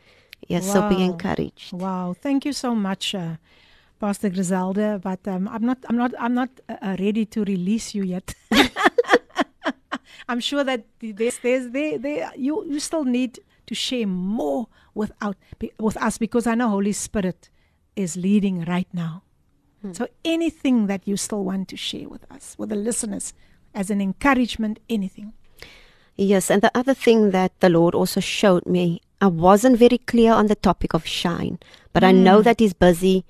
Yes, 0.49 0.71
so 0.71 0.89
be 0.89 1.03
encouraged. 1.03 1.73
Wow, 1.73 2.15
thank 2.19 2.45
you 2.45 2.53
so 2.53 2.75
much, 2.75 3.15
uh, 3.15 3.37
Pastor 4.01 4.29
Griselda. 4.29 5.01
But 5.03 5.27
um, 5.29 5.49
I'm 5.49 5.65
not, 5.65 5.79
I'm 5.89 5.97
not, 5.97 6.13
I'm 6.19 6.35
not 6.35 6.51
uh, 6.69 6.77
uh, 6.83 6.97
ready 6.99 7.25
to 7.27 7.45
release 7.45 7.95
you 7.95 8.03
yet. 8.03 8.35
I'm 10.29 10.41
sure 10.41 10.65
that 10.65 10.85
there's, 11.01 11.39
there's, 11.39 11.71
there, 11.71 11.99
there, 11.99 12.33
you, 12.37 12.65
you 12.69 12.81
still 12.81 13.05
need 13.05 13.39
to 13.67 13.75
share 13.75 14.07
more 14.07 14.69
without 14.95 15.37
with 15.79 15.97
us 15.97 16.19
because 16.19 16.47
I 16.47 16.55
know 16.55 16.69
Holy 16.69 16.93
Spirit 16.93 17.49
is 17.97 18.17
leading 18.17 18.65
right 18.65 18.89
now. 18.93 19.23
So 19.91 20.07
anything 20.25 20.87
that 20.87 21.09
you 21.09 21.17
still 21.17 21.43
want 21.45 21.67
to 21.71 21.77
share 21.77 22.09
with 22.09 22.31
us, 22.31 22.55
with 22.57 22.69
the 22.69 22.77
listeners, 22.77 23.35
as 23.75 23.91
an 23.91 24.01
encouragement, 24.01 24.79
anything. 24.89 25.33
Yes, 26.23 26.51
and 26.51 26.63
the 26.63 26.71
other 26.73 26.95
thing 26.95 27.33
that 27.33 27.53
the 27.59 27.69
Lord 27.69 27.95
also 27.95 28.21
showed 28.21 28.65
me, 28.65 29.01
I 29.21 29.27
wasn't 29.27 29.77
very 29.77 29.99
clear 29.99 30.33
on 30.33 30.47
the 30.47 30.55
topic 30.55 30.95
of 30.95 31.05
shine, 31.05 31.59
but 31.93 32.05
I 32.05 32.13
hmm. 32.13 32.23
know 32.23 32.43
that 32.43 32.61
He's 32.61 32.75
busy 32.75 33.25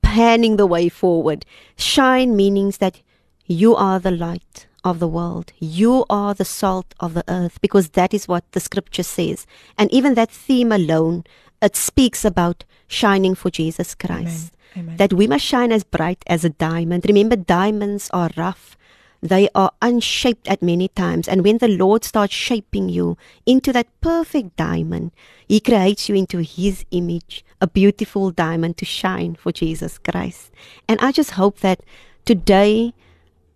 panning 0.00 0.56
the 0.56 0.66
way 0.66 0.88
forward. 0.88 1.44
Shine 1.76 2.36
meanings 2.36 2.78
that 2.78 3.02
you 3.46 3.74
are 3.74 3.98
the 3.98 4.12
light 4.12 4.66
of 4.84 5.00
the 5.00 5.08
world, 5.08 5.52
you 5.58 6.06
are 6.08 6.32
the 6.32 6.44
salt 6.44 6.94
of 7.00 7.14
the 7.14 7.24
earth, 7.28 7.60
because 7.60 7.90
that 7.90 8.14
is 8.14 8.28
what 8.28 8.44
the 8.52 8.60
scripture 8.60 9.02
says. 9.02 9.46
And 9.76 9.92
even 9.92 10.14
that 10.14 10.30
theme 10.30 10.70
alone, 10.70 11.24
it 11.60 11.74
speaks 11.74 12.24
about 12.24 12.64
shining 12.86 13.34
for 13.34 13.50
Jesus 13.50 13.94
Christ. 13.94 14.54
Amen. 14.76 14.96
That 14.98 15.12
we 15.12 15.26
must 15.26 15.44
shine 15.44 15.72
as 15.72 15.82
bright 15.82 16.22
as 16.28 16.44
a 16.44 16.50
diamond. 16.50 17.04
Remember, 17.08 17.34
diamonds 17.34 18.08
are 18.12 18.30
rough. 18.36 18.76
They 19.22 19.48
are 19.54 19.72
unshaped 19.82 20.48
at 20.48 20.62
many 20.62 20.88
times. 20.88 21.28
And 21.28 21.44
when 21.44 21.58
the 21.58 21.68
Lord 21.68 22.04
starts 22.04 22.32
shaping 22.32 22.88
you 22.88 23.18
into 23.44 23.72
that 23.72 23.88
perfect 24.00 24.56
diamond, 24.56 25.12
He 25.46 25.60
creates 25.60 26.08
you 26.08 26.14
into 26.14 26.38
His 26.38 26.84
image, 26.90 27.44
a 27.60 27.66
beautiful 27.66 28.30
diamond 28.30 28.78
to 28.78 28.84
shine 28.84 29.34
for 29.34 29.52
Jesus 29.52 29.98
Christ. 29.98 30.50
And 30.88 30.98
I 31.00 31.12
just 31.12 31.32
hope 31.32 31.60
that 31.60 31.80
today, 32.24 32.94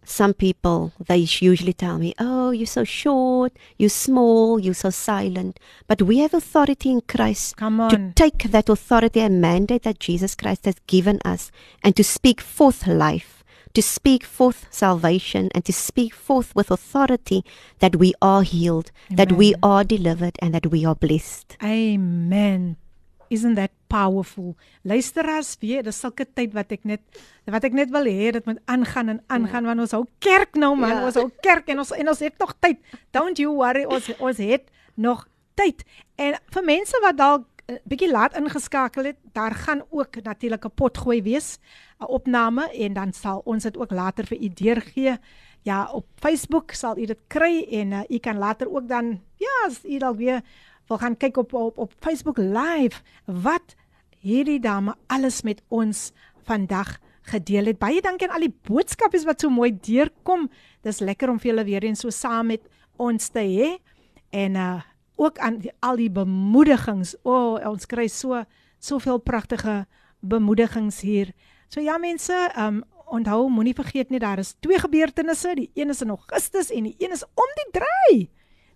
some 0.04 0.34
people, 0.34 0.92
they 1.00 1.16
usually 1.16 1.72
tell 1.72 1.96
me, 1.98 2.14
Oh, 2.18 2.50
you're 2.50 2.66
so 2.66 2.84
short, 2.84 3.52
you're 3.78 3.88
small, 3.88 4.60
you're 4.60 4.74
so 4.74 4.90
silent. 4.90 5.58
But 5.86 6.02
we 6.02 6.18
have 6.18 6.34
authority 6.34 6.90
in 6.90 7.00
Christ 7.00 7.56
to 7.56 8.12
take 8.14 8.50
that 8.50 8.68
authority 8.68 9.20
and 9.20 9.40
mandate 9.40 9.84
that 9.84 9.98
Jesus 9.98 10.34
Christ 10.34 10.66
has 10.66 10.76
given 10.86 11.20
us 11.24 11.50
and 11.82 11.96
to 11.96 12.04
speak 12.04 12.42
forth 12.42 12.86
life, 12.86 13.42
to 13.74 13.82
speak 13.82 14.24
forth 14.24 14.66
salvation, 14.70 15.48
and 15.54 15.64
to 15.64 15.72
speak 15.72 16.14
forth 16.14 16.54
with 16.54 16.70
authority 16.70 17.42
that 17.80 17.96
we 17.96 18.12
are 18.22 18.42
healed, 18.42 18.90
that 19.10 19.32
we 19.32 19.54
are 19.62 19.84
delivered, 19.84 20.36
and 20.40 20.54
that 20.54 20.66
we 20.70 20.84
are 20.86 20.94
blessed. 20.94 21.56
Amen. 21.62 22.76
Isn't 23.30 23.54
that 23.56 23.72
powerful? 23.88 24.54
Luisteraars, 24.84 25.56
weet, 25.60 25.84
dis 25.88 25.98
sulke 25.98 26.26
tyd 26.36 26.52
wat 26.54 26.70
ek 26.76 26.84
net 26.86 27.00
wat 27.50 27.64
ek 27.66 27.72
net 27.74 27.90
wil 27.90 28.04
hê 28.06 28.30
dit 28.36 28.46
moet 28.46 28.60
aangaan 28.70 29.08
en 29.14 29.20
aangaan 29.32 29.66
want 29.66 29.80
ons 29.80 29.94
hou 29.96 30.04
kerk 30.22 30.54
nou 30.60 30.74
man, 30.76 30.90
Ja. 31.00 31.04
ons 31.08 31.16
hou 31.18 31.30
kerk 31.42 31.68
en 31.72 31.78
ons 31.82 31.90
en 31.92 32.08
ons 32.12 32.20
het 32.20 32.38
nog 32.38 32.52
tyd. 32.60 32.78
Don't 33.12 33.38
you 33.40 33.50
worry, 33.56 33.84
ons 33.84 34.10
ons 34.20 34.38
het 34.38 34.70
nog 34.96 35.26
tyd. 35.58 35.82
En 36.20 36.36
vir 36.52 36.62
mense 36.64 37.00
wat 37.02 37.16
dalk 37.18 37.46
'n 37.66 37.80
bietjie 37.88 38.10
laat 38.10 38.36
ingeskakel 38.36 39.04
het, 39.04 39.16
daar 39.32 39.54
gaan 39.54 39.82
ook 39.90 40.22
natuurlik 40.22 40.64
'n 40.64 40.74
potgooi 40.74 41.22
wees, 41.22 41.58
'n 42.00 42.04
opname 42.04 42.70
en 42.70 42.92
dan 42.92 43.12
sal 43.12 43.40
ons 43.44 43.62
dit 43.62 43.76
ook 43.76 43.90
later 43.90 44.26
vir 44.26 44.42
u 44.42 44.48
deurgee. 44.48 45.16
Ja, 45.62 45.90
op 45.92 46.06
Facebook 46.14 46.70
sal 46.70 46.98
u 46.98 47.06
dit 47.06 47.20
kry 47.26 47.66
en 47.70 47.90
uh, 47.90 48.00
u 48.08 48.18
kan 48.18 48.38
later 48.38 48.70
ook 48.74 48.88
dan 48.88 49.20
ja, 49.36 49.66
as 49.66 49.84
u 49.84 49.98
dalk 49.98 50.16
weer 50.16 50.42
wil 50.86 50.98
gaan 50.98 51.16
kyk 51.16 51.36
op 51.36 51.52
op 51.52 51.78
op 51.78 51.92
Facebook 52.00 52.36
live 52.38 53.02
wat 53.24 53.74
hierdie 54.18 54.60
dame 54.60 54.94
alles 55.06 55.42
met 55.42 55.62
ons 55.68 56.12
vandag 56.44 56.98
gedeel 57.22 57.64
het. 57.64 57.78
Baie 57.78 58.00
dankie 58.00 58.28
aan 58.28 58.34
al 58.34 58.46
die 58.48 58.56
boodskappe 58.68 59.20
wat 59.24 59.40
so 59.40 59.50
mooi 59.50 59.78
deurkom. 59.80 60.50
Dis 60.82 61.00
lekker 61.00 61.30
om 61.30 61.40
vir 61.40 61.50
julle 61.50 61.64
weer 61.64 61.84
eens 61.84 62.00
so 62.00 62.10
saam 62.10 62.46
met 62.46 62.60
ons 62.96 63.28
te 63.28 63.40
hê. 63.40 63.76
En 64.30 64.54
uh 64.54 64.80
ook 65.16 65.38
aan 65.38 65.58
die, 65.62 65.72
al 65.80 65.96
die 65.96 66.10
bemoedigings. 66.10 67.14
O, 67.22 67.34
oh, 67.34 67.70
ons 67.70 67.86
kry 67.86 68.08
so 68.08 68.44
soveel 68.78 69.18
pragtige 69.18 69.84
bemoedigings 70.20 71.00
hier. 71.00 71.32
So 71.68 71.80
ja 71.80 71.98
mense, 71.98 72.34
um 72.58 72.82
onthou 73.14 73.48
moenie 73.52 73.74
vergeet 73.76 74.10
nie 74.10 74.18
daar 74.18 74.40
is 74.40 74.54
twee 74.64 74.78
gebeurtenisse. 74.80 75.54
Die 75.54 75.70
een 75.74 75.92
is 75.92 76.02
in 76.02 76.14
Augustus 76.14 76.70
en 76.72 76.88
die 76.88 76.96
een 76.98 77.12
is 77.12 77.24
om 77.24 77.50
die 77.60 77.68
draai. 77.78 78.28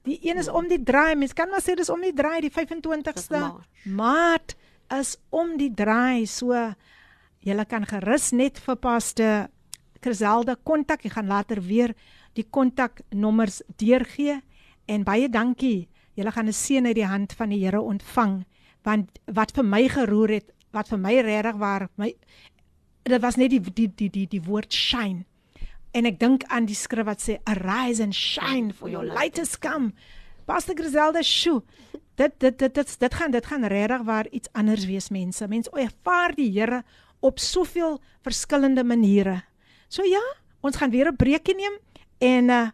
Die 0.09 0.19
een 0.23 0.39
is 0.39 0.48
om 0.48 0.69
die 0.69 0.82
draai. 0.82 1.16
Mens 1.16 1.35
kan 1.35 1.51
maar 1.51 1.65
sê 1.65 1.74
dis 1.77 1.90
om 1.90 2.02
die 2.05 2.15
draai, 2.15 2.40
die 2.44 2.52
25ste 2.52 3.43
Maart. 3.85 4.56
Is 4.94 5.16
om 5.31 5.56
die 5.60 5.73
draai. 5.74 6.27
So 6.27 6.55
Julle 7.44 7.65
kan 7.69 7.86
gerus 7.86 8.32
net 8.35 8.59
vir 8.60 8.77
Pastor 8.77 9.48
Griselda 10.02 10.56
kontak. 10.65 11.05
Ek 11.06 11.16
gaan 11.16 11.31
later 11.31 11.60
weer 11.65 11.94
die 12.36 12.44
kontaknommers 12.44 13.62
deurgee 13.81 14.40
en 14.89 15.05
baie 15.06 15.28
dankie. 15.28 15.89
Julle 16.19 16.32
gaan 16.35 16.49
'n 16.51 16.53
seën 16.53 16.86
uit 16.86 16.99
die 16.99 17.07
hand 17.07 17.32
van 17.32 17.49
die 17.55 17.62
Here 17.62 17.81
ontvang 17.81 18.45
want 18.82 19.19
wat 19.24 19.53
vir 19.57 19.65
my 19.65 19.89
geroer 19.89 20.32
het, 20.39 20.53
wat 20.74 20.90
vir 20.93 20.99
my 20.99 21.15
regtig 21.24 21.59
waar 21.61 21.89
my 22.01 22.12
dit 23.09 23.23
was 23.23 23.39
net 23.40 23.51
die 23.51 23.61
die 23.61 23.89
die 23.89 24.11
die 24.11 24.27
die 24.27 24.43
woord 24.45 24.73
shine. 24.74 25.24
En 25.97 26.05
ek 26.09 26.19
dink 26.20 26.45
aan 26.53 26.66
die 26.69 26.77
skrif 26.77 27.07
wat 27.09 27.23
sê 27.24 27.39
arise 27.49 28.03
and 28.03 28.15
shine 28.15 28.73
for 28.73 28.90
your 28.93 29.07
light 29.07 29.39
has 29.40 29.57
come. 29.57 29.95
Pastor 30.47 30.77
Griselda, 30.77 31.23
sjoe. 31.23 31.62
Dit 32.16 32.35
dit 32.40 32.59
dit 32.59 32.74
dit 32.74 32.97
dit 33.01 33.15
gaan 33.15 33.31
dit 33.31 33.47
gaan 33.47 33.65
regtig 33.65 34.03
waar 34.05 34.28
iets 34.28 34.53
anders 34.53 34.86
wees 34.86 35.09
mense. 35.09 35.49
Mense 35.49 35.70
ervaar 35.70 36.35
die 36.35 36.51
Here 36.53 36.82
op 37.20 37.39
soveel 37.39 38.01
verskillende 38.23 38.85
maniere. 38.85 39.43
So 39.89 40.05
ja, 40.05 40.23
ons 40.61 40.77
gaan 40.77 40.90
weer 40.90 41.09
'n 41.09 41.16
breekie 41.16 41.55
neem 41.55 41.78
en 42.19 42.51
uh 42.51 42.70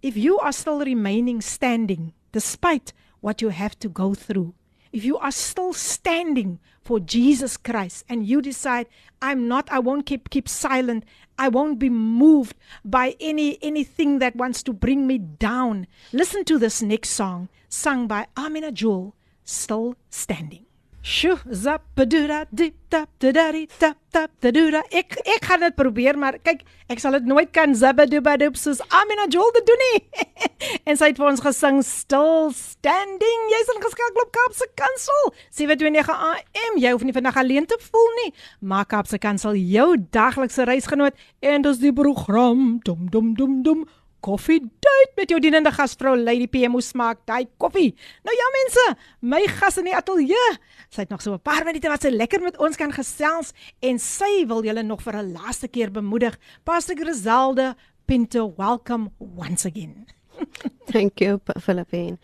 if 0.00 0.14
you 0.14 0.38
are 0.40 0.52
still 0.52 0.78
remaining 0.78 1.42
standing 1.42 2.12
despite 2.32 2.92
what 3.20 3.42
you 3.42 3.48
have 3.48 3.78
to 3.80 3.88
go 3.88 4.14
through, 4.14 4.54
if 4.92 5.04
you 5.04 5.18
are 5.18 5.32
still 5.32 5.72
standing 5.72 6.58
for 6.82 6.98
Jesus 6.98 7.56
Christ 7.56 8.04
and 8.08 8.26
you 8.26 8.40
decide 8.40 8.86
I'm 9.20 9.48
not 9.48 9.70
I 9.70 9.78
won't 9.80 10.06
keep 10.06 10.30
keep 10.30 10.48
silent, 10.48 11.04
I 11.38 11.48
won't 11.48 11.78
be 11.78 11.90
moved 11.90 12.56
by 12.84 13.14
any 13.20 13.58
anything 13.62 14.18
that 14.20 14.36
wants 14.36 14.62
to 14.64 14.72
bring 14.72 15.06
me 15.06 15.18
down. 15.18 15.86
Listen 16.12 16.44
to 16.44 16.58
this 16.58 16.80
next 16.80 17.10
song 17.10 17.48
sung 17.68 18.06
by 18.06 18.26
Amina 18.36 18.72
Jewel, 18.72 19.14
Still 19.44 19.96
Standing. 20.08 20.67
Sjoe, 21.08 21.38
zap 21.56 21.86
bedura 21.96 22.42
dip 22.52 22.74
tap 22.92 23.08
tadari 23.16 23.62
tap 23.80 23.96
tap 24.12 24.28
tadura. 24.44 24.82
Ek 24.92 25.14
ek 25.24 25.46
gaan 25.48 25.62
dit 25.64 25.76
probeer, 25.76 26.18
maar 26.20 26.36
kyk, 26.44 26.66
ek 26.92 27.00
sal 27.00 27.16
dit 27.16 27.30
nooit 27.30 27.48
kan 27.48 27.72
zabadubadup 27.72 28.58
soos 28.60 28.82
Amina 28.92 29.24
Joel 29.32 29.54
dit 29.56 29.70
doen 29.70 29.80
nie. 29.86 30.00
en 30.90 31.00
sy 31.00 31.08
het 31.08 31.16
vir 31.16 31.30
ons 31.30 31.40
gesing 31.40 31.80
Still 31.88 32.52
Standing. 32.52 33.46
Jy's 33.54 33.72
ingeskakel 33.72 34.26
op 34.26 34.34
Kaapse 34.36 34.68
Kansel. 34.76 35.32
729 35.56 36.12
AM. 36.12 36.76
Jy 36.84 36.92
hoef 36.92 37.06
nie 37.08 37.16
vandag 37.16 37.40
alleen 37.40 37.64
te 37.70 37.80
voel 37.86 38.12
nie. 38.20 38.34
Maak 38.60 38.92
Kaapse 38.92 39.16
Kansel 39.22 39.56
jou 39.56 39.94
daglikse 40.12 40.68
reisgenoot 40.68 41.16
en 41.40 41.64
dis 41.64 41.80
die 41.80 41.94
program. 41.96 42.82
Dum 42.84 43.08
dum 43.08 43.32
dum 43.38 43.62
dum. 43.64 43.88
Koffie 44.20 44.60
date 44.60 45.12
met 45.16 45.30
jou 45.30 45.38
dienende 45.40 45.70
gasvrou 45.70 46.16
Lady 46.18 46.48
PM 46.50 46.74
hoe 46.74 46.82
smaak 46.82 47.20
daai 47.28 47.46
koffie? 47.56 47.92
Nou 48.26 48.34
ja 48.34 48.48
mense, 48.56 48.86
my 49.20 49.44
gas 49.60 49.78
in 49.78 49.86
die 49.86 49.94
ateljee. 49.94 50.48
Sy 50.90 51.04
het 51.04 51.10
nog 51.10 51.22
so 51.22 51.34
'n 51.34 51.40
paar 51.40 51.64
minute 51.64 51.88
wat 51.88 52.02
sy 52.02 52.10
lekker 52.10 52.40
met 52.42 52.58
ons 52.58 52.76
kan 52.76 52.92
gesels 52.92 53.52
en 53.80 53.98
sy 53.98 54.46
wil 54.46 54.64
julle 54.64 54.82
nog 54.82 55.02
vir 55.02 55.16
'n 55.16 55.32
laaste 55.32 55.68
keer 55.68 55.90
bemoedig. 55.90 56.38
Pastor 56.64 56.96
Griselda 56.96 57.76
Pinto, 58.06 58.54
welcome 58.56 59.10
once 59.18 59.66
again. 59.66 60.06
Thank 60.92 61.20
you, 61.20 61.40
Philippine. 61.60 62.18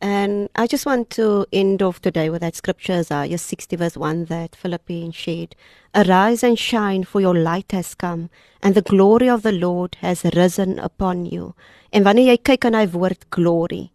And 0.00 0.48
I 0.56 0.66
just 0.66 0.86
want 0.86 1.10
to 1.10 1.44
end 1.52 1.82
off 1.82 2.00
today 2.00 2.30
with 2.30 2.40
that 2.40 2.56
scripture, 2.56 2.94
Isaiah 2.94 3.36
60, 3.36 3.76
verse 3.76 3.96
1, 3.98 4.24
that 4.26 4.56
Philippians 4.56 5.14
shared. 5.14 5.54
Arise 5.94 6.42
and 6.42 6.58
shine, 6.58 7.04
for 7.04 7.20
your 7.20 7.34
light 7.34 7.72
has 7.72 7.94
come, 7.94 8.30
and 8.62 8.74
the 8.74 8.82
glory 8.82 9.28
of 9.28 9.42
the 9.42 9.52
Lord 9.52 9.96
has 10.00 10.24
risen 10.34 10.78
upon 10.78 11.26
you. 11.26 11.54
En 11.92 12.04
wanneer 12.06 12.30
jy 12.30 12.38
kyk 12.38 12.64
aan 12.68 12.78
hy 12.78 12.86
woord 12.86 13.26
glory, 13.34 13.90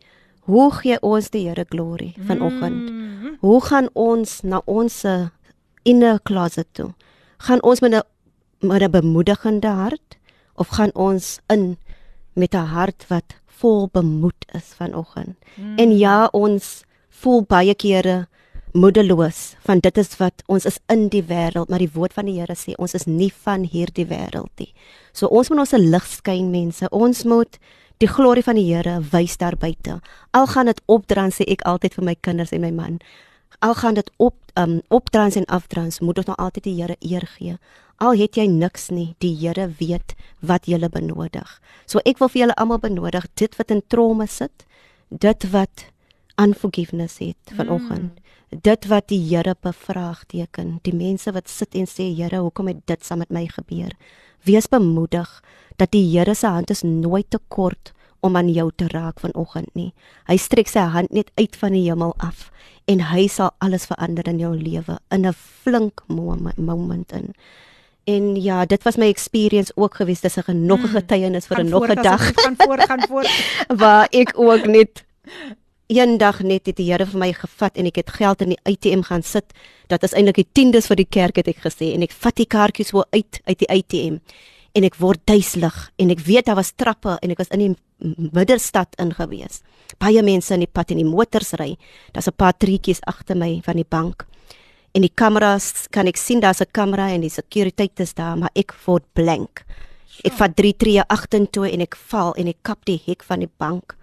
hoe 0.46 0.68
gee 0.78 0.98
ons 1.02 1.32
die 1.34 1.46
Here 1.48 1.66
glory 1.72 2.12
vanoggend? 2.28 2.90
Mm. 2.92 3.38
Hoe 3.42 3.62
gaan 3.64 3.88
ons 3.96 4.42
na 4.44 4.60
ons 4.68 5.00
inner 5.88 6.20
closet 6.28 6.68
toe? 6.76 6.92
Gaan 7.48 7.64
ons 7.64 7.82
met 7.82 7.94
'n 7.94 8.04
met 8.68 8.82
'n 8.82 8.92
bemoedigende 8.92 9.68
hart 9.68 10.18
of 10.56 10.68
gaan 10.68 10.92
ons 10.94 11.40
in 11.48 11.78
met 12.34 12.54
'n 12.54 12.68
hart 12.76 13.06
wat 13.08 13.36
vol 13.62 13.90
bemoed 13.94 14.48
is 14.54 14.74
vanoggend. 14.78 15.36
Mm. 15.56 15.78
En 15.78 15.98
ja, 15.98 16.18
ons 16.34 16.84
voel 17.22 17.46
baie 17.48 17.76
kere 17.76 18.26
moedeloos 18.76 19.56
van 19.64 19.80
dit 19.80 19.98
is 19.98 20.18
wat 20.20 20.44
ons 20.52 20.66
is 20.68 20.78
in 20.92 21.08
die 21.10 21.24
wêreld, 21.24 21.70
maar 21.72 21.80
die 21.80 21.92
woord 21.94 22.14
van 22.14 22.28
die 22.28 22.36
Here 22.40 22.56
sê 22.60 22.76
ons 22.76 22.96
is 22.98 23.08
nie 23.08 23.32
van 23.46 23.64
hierdie 23.64 24.08
wêreld 24.10 24.52
nie. 24.60 24.74
So 25.16 25.32
ons 25.32 25.50
moet 25.50 25.64
ons 25.64 25.76
lig 25.80 26.08
skyn 26.12 26.52
mense. 26.52 26.90
Ons 26.92 27.24
moet 27.24 27.60
die 28.04 28.12
glorie 28.12 28.44
van 28.44 28.60
die 28.60 28.68
Here 28.68 29.00
wys 29.14 29.38
daar 29.40 29.56
buite. 29.60 30.02
Al 30.36 30.50
gaan 30.52 30.68
dit 30.72 30.82
opdrans 30.92 31.40
sê 31.40 31.48
ek 31.48 31.64
altyd 31.64 31.96
vir 31.96 32.10
my 32.10 32.18
kinders 32.28 32.52
en 32.52 32.66
my 32.66 32.74
man. 32.76 33.00
Al 33.64 33.78
gaan 33.80 33.96
dit 33.96 34.12
op 34.18 34.36
um 34.60 34.82
opdrans 34.90 35.36
en 35.40 35.48
afdrans, 35.52 36.02
moet 36.04 36.20
ons 36.20 36.28
nou 36.28 36.36
altyd 36.36 36.68
die 36.68 36.76
Here 36.82 37.00
eer 37.00 37.28
gee. 37.38 37.58
Al 37.98 38.18
het 38.20 38.36
jy 38.36 38.48
niks 38.52 38.90
nie, 38.92 39.16
die 39.24 39.34
Here 39.40 39.70
weet 39.80 40.16
wat 40.42 40.68
jy 40.68 40.80
benodig. 40.92 41.62
So 41.88 42.00
ek 42.06 42.20
wil 42.20 42.30
vir 42.30 42.42
julle 42.42 42.56
almal 42.60 42.82
benodig 42.84 43.28
dit 43.36 43.56
wat 43.56 43.72
in 43.72 43.82
trome 43.88 44.28
sit, 44.28 44.66
dit 45.10 45.52
wat 45.52 45.86
unforgiveness 46.38 47.20
het 47.20 47.56
vanoggend. 47.56 48.12
Mm. 48.12 48.60
Dit 48.62 48.88
wat 48.92 49.08
die 49.08 49.22
Here 49.30 49.56
bevraagteken, 49.62 50.80
die 50.84 50.94
mense 50.94 51.32
wat 51.32 51.48
sit 51.50 51.76
en 51.76 51.88
sê 51.88 52.12
Here, 52.16 52.44
hoekom 52.44 52.68
het 52.68 52.84
dit 52.86 53.04
saam 53.06 53.24
met 53.24 53.32
my 53.32 53.48
gebeur? 53.48 53.96
Wees 54.44 54.68
bemoedig 54.68 55.42
dat 55.78 55.92
die 55.92 56.04
Here 56.12 56.36
se 56.36 56.48
hand 56.48 56.70
is 56.70 56.84
nooit 56.84 57.30
te 57.30 57.40
kort 57.48 57.94
om 58.20 58.36
aan 58.36 58.50
jou 58.50 58.72
te 58.76 58.88
raak 58.92 59.20
vanoggend 59.22 59.70
nie. 59.78 59.94
Hy 60.28 60.38
strek 60.42 60.68
sy 60.72 60.88
hand 60.92 61.14
net 61.14 61.32
uit 61.40 61.56
van 61.56 61.76
die 61.78 61.86
hemel 61.86 62.16
af 62.18 62.50
en 62.92 63.02
hy 63.12 63.28
sal 63.32 63.54
alles 63.66 63.88
verander 63.90 64.28
in 64.30 64.42
jou 64.42 64.54
lewe 64.56 64.98
in 65.12 65.26
'n 65.26 65.34
flink 65.34 66.04
moment, 66.08 66.58
moment 66.58 67.12
in. 67.12 67.34
En 68.06 68.36
ja, 68.38 68.66
dit 68.66 68.84
was 68.84 68.96
my 69.02 69.08
experience 69.10 69.72
ook 69.76 69.96
geweest. 69.96 70.22
Dis 70.22 70.38
'n 70.38 70.44
genoeg 70.44 70.82
Mm. 70.82 70.88
getuienis 70.94 71.46
vir 71.48 71.56
Gaan 71.58 71.66
'n 71.66 71.70
nog 71.70 71.88
'n 71.90 72.02
dag 72.02 72.32
Gaan 72.36 72.56
voor, 72.58 72.80
gaan 72.80 73.02
voor. 73.08 73.26
waar 73.82 74.08
ek 74.12 74.32
ook 74.36 74.66
net 74.66 75.04
eendag 75.88 76.42
net 76.42 76.66
het 76.66 76.76
die 76.76 76.92
Here 76.92 77.06
vir 77.06 77.20
my 77.20 77.34
gevat 77.34 77.78
en 77.78 77.86
ek 77.86 77.96
het 77.96 78.10
geld 78.10 78.42
in 78.42 78.50
die 78.50 78.60
ATM 78.64 79.02
gaan 79.02 79.24
sit. 79.24 79.46
Dat 79.88 80.04
is 80.04 80.14
eintlik 80.14 80.36
die 80.36 80.48
tiendes 80.52 80.88
vir 80.88 80.96
die 80.96 81.10
kerk 81.10 81.36
het 81.36 81.48
ek 81.48 81.58
gesê 81.62 81.94
en 81.94 82.02
ek 82.02 82.12
vat 82.12 82.36
die 82.36 82.46
kaartjies 82.46 82.88
so 82.94 83.04
uit 83.10 83.42
uit 83.46 83.60
die 83.60 83.70
ATM 83.70 84.18
en 84.74 84.84
ek 84.84 84.96
word 84.96 85.20
duiselig 85.26 85.92
en 85.98 86.10
ek 86.10 86.20
weet 86.20 86.46
daar 86.46 86.56
was 86.56 86.72
trappe 86.76 87.18
en 87.22 87.32
ek 87.32 87.38
was 87.38 87.48
in 87.48 87.60
die 87.60 87.76
middelstad 88.32 88.88
ingewees. 88.98 89.62
Baie 89.98 90.22
mense 90.24 90.54
in 90.54 90.60
die 90.60 90.72
pad 90.72 90.92
en 90.92 90.98
die 90.98 91.06
motors 91.06 91.54
ry. 91.54 91.78
Daar's 92.12 92.28
'n 92.28 92.36
paar 92.36 92.54
triekies 92.58 93.00
agter 93.02 93.36
my 93.38 93.62
van 93.64 93.76
die 93.76 93.86
bank. 93.90 94.26
En 94.96 95.04
die 95.04 95.12
kameras 95.12 95.90
kan 95.92 96.08
ek 96.08 96.16
sien 96.16 96.40
daar's 96.40 96.62
'n 96.62 96.72
kamera 96.72 97.10
en 97.12 97.22
die 97.22 97.30
sekuriteit 97.30 98.00
is 98.00 98.14
daar, 98.14 98.38
maar 98.38 98.50
ek 98.56 98.74
word 98.86 99.04
blank. 99.14 99.66
Ek 100.24 100.32
vat 100.34 100.56
3 100.56 100.74
tree 100.78 101.04
agtertoe 101.04 101.70
en 101.72 101.82
ek 101.82 101.96
val 101.96 102.34
en 102.36 102.48
ek 102.48 102.64
kap 102.64 102.86
die 102.86 103.02
hek 103.06 103.24
van 103.24 103.40
die 103.40 103.52
bank 103.58 103.98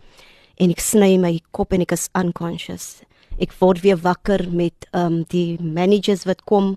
en 0.59 0.71
ek 0.71 0.81
sny 0.81 1.17
my 1.17 1.41
kop 1.51 1.73
en 1.73 1.81
ek 1.81 1.93
is 1.93 2.09
unconscious. 2.15 3.03
Ek 3.41 3.53
word 3.61 3.81
weer 3.81 3.97
wakker 3.97 4.51
met 4.51 4.87
um 4.93 5.25
die 5.29 5.57
managers 5.63 6.25
wat 6.25 6.45
kom, 6.45 6.77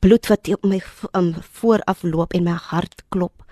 bloed 0.00 0.28
wat 0.28 0.48
op 0.48 0.64
my 0.64 0.80
um 1.12 1.34
vooraf 1.34 2.04
loop 2.04 2.34
en 2.34 2.44
my 2.44 2.56
hart 2.70 3.02
klop. 3.10 3.42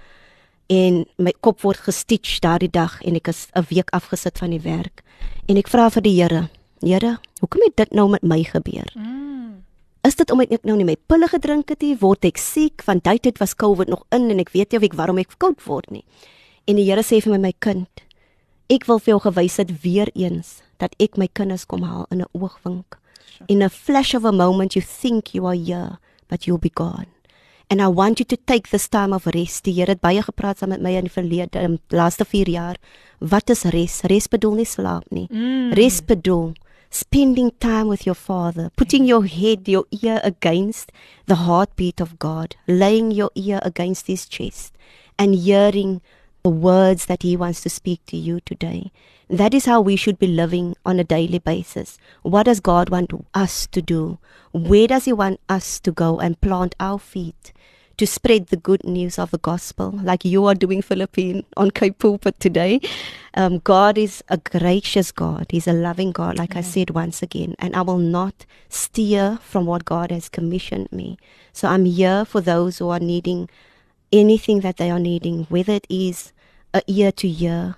En 0.71 1.05
my 1.19 1.33
kop 1.41 1.61
word 1.63 1.79
gestitch 1.79 2.39
daardie 2.41 2.71
dag 2.71 3.03
en 3.03 3.17
ek 3.17 3.29
is 3.29 3.49
'n 3.57 3.67
week 3.69 3.91
afgesit 3.91 4.39
van 4.39 4.51
die 4.51 4.63
werk. 4.63 5.03
En 5.49 5.57
ek 5.57 5.69
vra 5.69 5.91
vir 5.91 6.03
die 6.03 6.23
Here, 6.23 6.49
Here, 6.81 7.19
hoekom 7.41 7.63
het 7.65 7.77
dit 7.77 7.93
nou 7.93 8.09
met 8.09 8.23
my 8.23 8.45
gebeur? 8.45 8.87
Is 10.05 10.19
dit 10.21 10.31
omdat 10.31 10.51
ek 10.53 10.67
nou 10.69 10.77
nie 10.77 10.85
my 10.85 10.97
pille 11.09 11.25
gedrink 11.33 11.71
het 11.73 11.81
nie, 11.81 11.95
word 11.97 12.27
ek 12.29 12.37
siek 12.37 12.83
van 12.85 13.01
tyd 13.01 13.23
dit 13.25 13.39
was 13.41 13.57
COVID 13.57 13.89
nog 13.89 14.03
in 14.13 14.29
en 14.35 14.43
ek 14.43 14.53
weet 14.53 14.75
nie 14.75 14.81
of 14.83 14.85
ek 14.85 14.97
waarom 14.99 15.21
ek 15.23 15.39
koud 15.41 15.63
word 15.65 15.89
nie. 15.95 16.05
En 16.69 16.77
die 16.77 16.85
Here 16.85 17.01
sê 17.01 17.23
vir 17.25 17.33
my 17.33 17.39
my 17.47 17.53
kind, 17.65 18.03
ek 18.69 18.85
wil 18.89 19.01
vir 19.01 19.15
jou 19.15 19.23
gewys 19.25 19.57
het 19.63 19.73
weer 19.81 20.13
eens 20.13 20.59
dat 20.83 20.93
ek 21.01 21.17
my 21.17 21.29
kinders 21.33 21.65
kom 21.65 21.89
haal 21.89 22.05
in 22.13 22.21
'n 22.21 22.29
oogwink. 22.37 22.99
In 23.49 23.63
a 23.63 23.69
flash 23.69 24.15
of 24.15 24.25
a 24.25 24.33
moment 24.33 24.77
you 24.77 24.85
think 24.85 25.33
you 25.35 25.47
are 25.47 25.57
here, 25.57 25.99
but 26.29 26.45
you'll 26.47 26.61
be 26.61 26.73
gone. 26.75 27.09
And 27.71 27.81
I 27.81 27.89
want 27.89 28.19
you 28.19 28.27
to 28.27 28.37
take 28.37 28.69
this 28.69 28.89
time 28.89 29.15
of 29.15 29.27
rest. 29.27 29.65
Die 29.65 29.73
Here 29.73 29.91
het 29.91 30.01
baie 30.01 30.23
gepraat 30.23 30.59
saam 30.59 30.69
met 30.69 30.83
my 30.83 30.93
in 30.99 31.09
die 31.09 31.13
verlede, 31.13 31.61
in 31.61 31.81
die 31.89 31.97
laaste 31.97 32.25
4 32.25 32.49
jaar. 32.49 32.77
Wat 33.21 33.51
is 33.51 33.65
res? 33.65 34.03
Res 34.03 34.29
bedoel 34.29 34.55
nie 34.55 34.69
slaap 34.69 35.05
nie. 35.11 35.27
Mm. 35.31 35.73
Res 35.73 36.03
bedoel 36.05 36.53
spending 36.95 37.51
time 37.59 37.89
with 37.89 38.07
your 38.07 38.15
father, 38.15 38.71
putting 38.77 39.05
your 39.05 39.25
head, 39.27 39.69
your 39.69 39.85
ear 39.91 40.21
against 40.23 40.93
the 41.27 41.35
heartbeat 41.35 42.01
of 42.01 42.19
God, 42.19 42.55
laying 42.69 43.11
your 43.11 43.31
ear 43.35 43.59
against 43.63 44.07
his 44.07 44.27
chest 44.27 44.73
and 45.19 45.35
hearing 45.35 46.01
the 46.45 46.51
words 46.51 47.07
that 47.07 47.23
he 47.23 47.37
wants 47.37 47.63
to 47.63 47.69
speak 47.69 48.05
to 48.07 48.17
you 48.17 48.39
today. 48.41 48.93
That 49.29 49.55
is 49.55 49.65
how 49.65 49.81
we 49.81 49.97
should 49.97 50.19
be 50.19 50.27
living 50.27 50.77
on 50.87 51.01
a 51.01 51.05
daily 51.05 51.39
basis. 51.41 51.99
What 52.23 52.45
does 52.45 52.61
God 52.61 52.91
want 52.91 53.11
us 53.35 53.67
to 53.69 53.83
do? 53.83 54.19
Where 54.53 54.87
does 54.87 55.07
he 55.07 55.13
want 55.13 55.41
us 55.49 55.81
to 55.81 55.91
go 55.91 56.21
and 56.21 56.41
plant 56.41 56.77
our 56.79 56.99
feet? 56.99 57.53
To 57.97 58.07
spread 58.07 58.49
the 58.49 58.57
good 58.57 58.85
news 58.85 59.19
of 59.19 59.31
the 59.31 59.39
gospel, 59.39 59.93
like 60.03 60.25
you 60.25 60.45
are 60.47 60.55
doing, 60.55 60.83
Philippine, 60.83 61.45
on 61.57 61.71
Cape 61.71 61.99
Pulpit 61.99 62.39
today. 62.41 62.81
Um, 63.35 63.59
God 63.59 63.99
is 63.99 64.23
a 64.29 64.37
gracious 64.39 65.13
God. 65.13 65.47
He's 65.51 65.67
a 65.67 65.73
loving 65.73 66.13
God, 66.13 66.39
like 66.39 66.57
I 66.57 66.61
said 66.61 66.91
once 66.91 67.23
again. 67.23 67.55
And 67.59 67.75
I 67.75 67.83
will 67.83 67.99
not 67.99 68.47
steer 68.69 69.39
from 69.43 69.67
what 69.67 69.85
God 69.85 70.11
has 70.11 70.29
commissioned 70.29 70.91
me. 70.93 71.19
So 71.53 71.69
I'm 71.69 71.85
here 71.85 72.25
for 72.25 72.41
those 72.41 72.79
who 72.79 72.89
are 72.89 73.01
needing 73.01 73.49
anything 74.13 74.61
that 74.61 74.77
they 74.77 74.91
are 74.91 75.01
needing, 75.01 75.45
whether 75.49 75.75
it 75.75 75.87
is 75.89 76.33
a 76.73 76.83
year 76.87 77.13
to 77.13 77.29
year, 77.29 77.77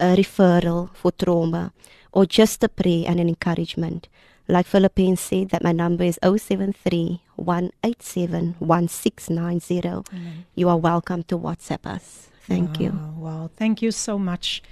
a 0.00 0.16
referral 0.16 0.90
for 0.94 1.12
trauma, 1.12 1.72
or 2.12 2.26
just 2.26 2.62
a 2.64 2.68
prayer 2.68 3.04
and 3.06 3.20
an 3.20 3.28
encouragement. 3.28 4.08
Like 4.46 4.66
Philippines 4.66 5.20
said, 5.20 5.48
that 5.50 5.62
my 5.62 5.72
number 5.72 6.04
is 6.04 6.18
073 6.22 7.22
187 7.36 8.56
1690. 8.58 10.02
You 10.54 10.68
are 10.68 10.76
welcome 10.76 11.22
to 11.24 11.38
WhatsApp 11.38 11.86
us. 11.86 12.28
Thank 12.46 12.78
you. 12.78 12.90
Wow, 12.90 13.14
wow. 13.16 13.50
Thank 13.56 13.80
you 13.80 13.90
so 13.90 14.18
much 14.18 14.62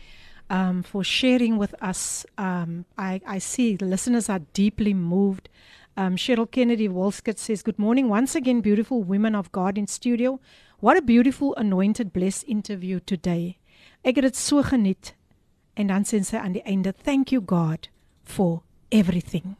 um, 0.51 0.83
for 0.83 1.03
sharing 1.03 1.57
with 1.57 1.75
us. 1.83 2.27
Um, 2.37 2.85
I, 2.99 3.23
I 3.27 3.39
see 3.39 3.77
the 3.77 3.87
listeners 3.87 4.29
are 4.29 4.41
deeply 4.53 4.93
moved. 4.93 5.49
Um, 5.97 6.17
Cheryl 6.17 6.51
Kennedy 6.51 6.89
Wolskett 6.89 7.39
says, 7.39 7.63
Good 7.63 7.79
morning. 7.79 8.09
Once 8.09 8.35
again, 8.35 8.61
beautiful 8.61 9.03
women 9.03 9.35
of 9.35 9.51
God 9.53 9.79
in 9.79 9.87
studio. 9.87 10.39
What 10.81 10.99
a 10.99 11.03
beautiful, 11.03 11.55
anointed, 11.57 12.13
blessed 12.13 12.45
interview 12.47 13.01
today. 13.01 13.57
Ek 14.05 14.17
het 14.17 14.25
dit 14.25 14.37
so 14.37 14.63
geniet. 14.63 15.15
En 15.75 15.89
dan 15.89 16.05
sê 16.05 16.21
sy 16.27 16.37
aan 16.37 16.53
die 16.53 16.65
einde, 16.69 16.93
Thank 16.93 17.31
you, 17.33 17.41
God, 17.41 17.89
for 18.25 18.63
everything. 18.91 19.57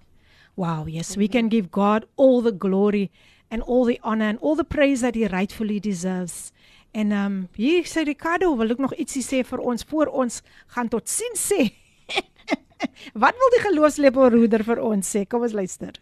Wow, 0.55 0.87
yes, 0.87 1.17
we 1.17 1.29
can 1.29 1.49
give 1.49 1.71
God 1.71 2.05
all 2.17 2.43
the 2.43 2.53
glory 2.53 3.11
and 3.51 3.63
all 3.63 3.85
the 3.85 3.99
honor 4.03 4.29
and 4.29 4.39
all 4.41 4.57
the 4.57 4.65
praise 4.65 5.01
that 5.01 5.15
he 5.15 5.27
rightfully 5.27 5.81
deserves. 5.81 6.53
En 6.93 7.13
ehm 7.13 7.27
um, 7.27 7.49
hier 7.57 7.85
sê 7.89 8.05
Ricardo 8.05 8.57
wil 8.57 8.75
ek 8.75 8.81
nog 8.85 8.93
ietsie 9.01 9.23
sê 9.25 9.41
vir 9.49 9.61
ons 9.65 9.85
voor 9.89 10.13
ons 10.13 10.43
gaan 10.75 10.89
tot 10.93 11.09
sien 11.09 11.37
sê. 11.41 11.71
Wat 13.23 13.37
wil 13.41 13.53
die 13.55 13.63
geloofslepelroeder 13.65 14.65
vir 14.67 14.83
ons 14.85 15.09
sê? 15.17 15.25
Kom 15.25 15.47
ons 15.47 15.57
luister. 15.57 15.97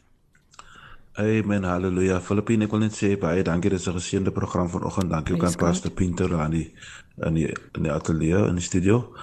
Amen. 1.21 1.67
Halleluja. 1.69 2.19
Filippine, 2.25 2.67
ek 2.67 2.75
wil 2.75 2.83
net 2.87 2.97
sê 2.97 3.13
baie 3.21 3.45
dankie. 3.47 3.71
Dit 3.71 3.83
is 3.83 3.87
'n 3.87 3.99
geseënde 3.99 4.35
program 4.35 4.69
vanoggend. 4.69 5.11
Dankie 5.11 5.35
ook 5.35 5.45
aan 5.45 5.59
Pastor 5.63 5.91
Pinter 5.91 6.35
aan 6.41 6.51
die 6.51 6.73
in 7.27 7.35
die 7.35 7.49
in 7.79 7.83
die 7.83 7.93
ateljee 7.93 8.47
in 8.49 8.59
die 8.59 8.67
studio. 8.67 9.15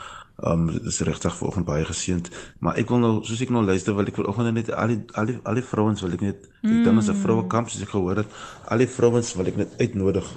Um 0.43 0.67
dit 0.71 0.85
is 0.85 0.99
regtig 1.01 1.35
vanoggend 1.35 1.65
baie 1.65 1.85
geseënd. 1.85 2.29
Maar 2.59 2.77
ek 2.77 2.89
wil 2.89 2.99
nou 2.99 3.13
soos 3.25 3.41
ek 3.41 3.49
nou 3.49 3.63
luister, 3.65 3.95
wil 3.97 4.05
ek 4.05 4.15
vanoggend 4.15 4.53
net 4.53 4.71
al 4.71 4.87
die 4.87 4.99
al 5.17 5.25
die 5.25 5.37
al 5.43 5.55
die 5.57 5.65
vrouens 5.65 6.01
wil 6.05 6.13
ek 6.13 6.21
net 6.21 6.45
ek 6.61 6.83
dink 6.85 6.97
as 6.97 7.09
'n 7.09 7.15
vroue 7.23 7.47
kamp 7.47 7.69
soos 7.69 7.81
ek 7.81 7.89
gehoor 7.95 8.17
het, 8.21 8.27
al 8.69 8.77
die 8.77 8.87
vrouens 8.87 9.33
wil 9.35 9.47
ek 9.47 9.57
net 9.57 9.73
uitnodig 9.81 10.27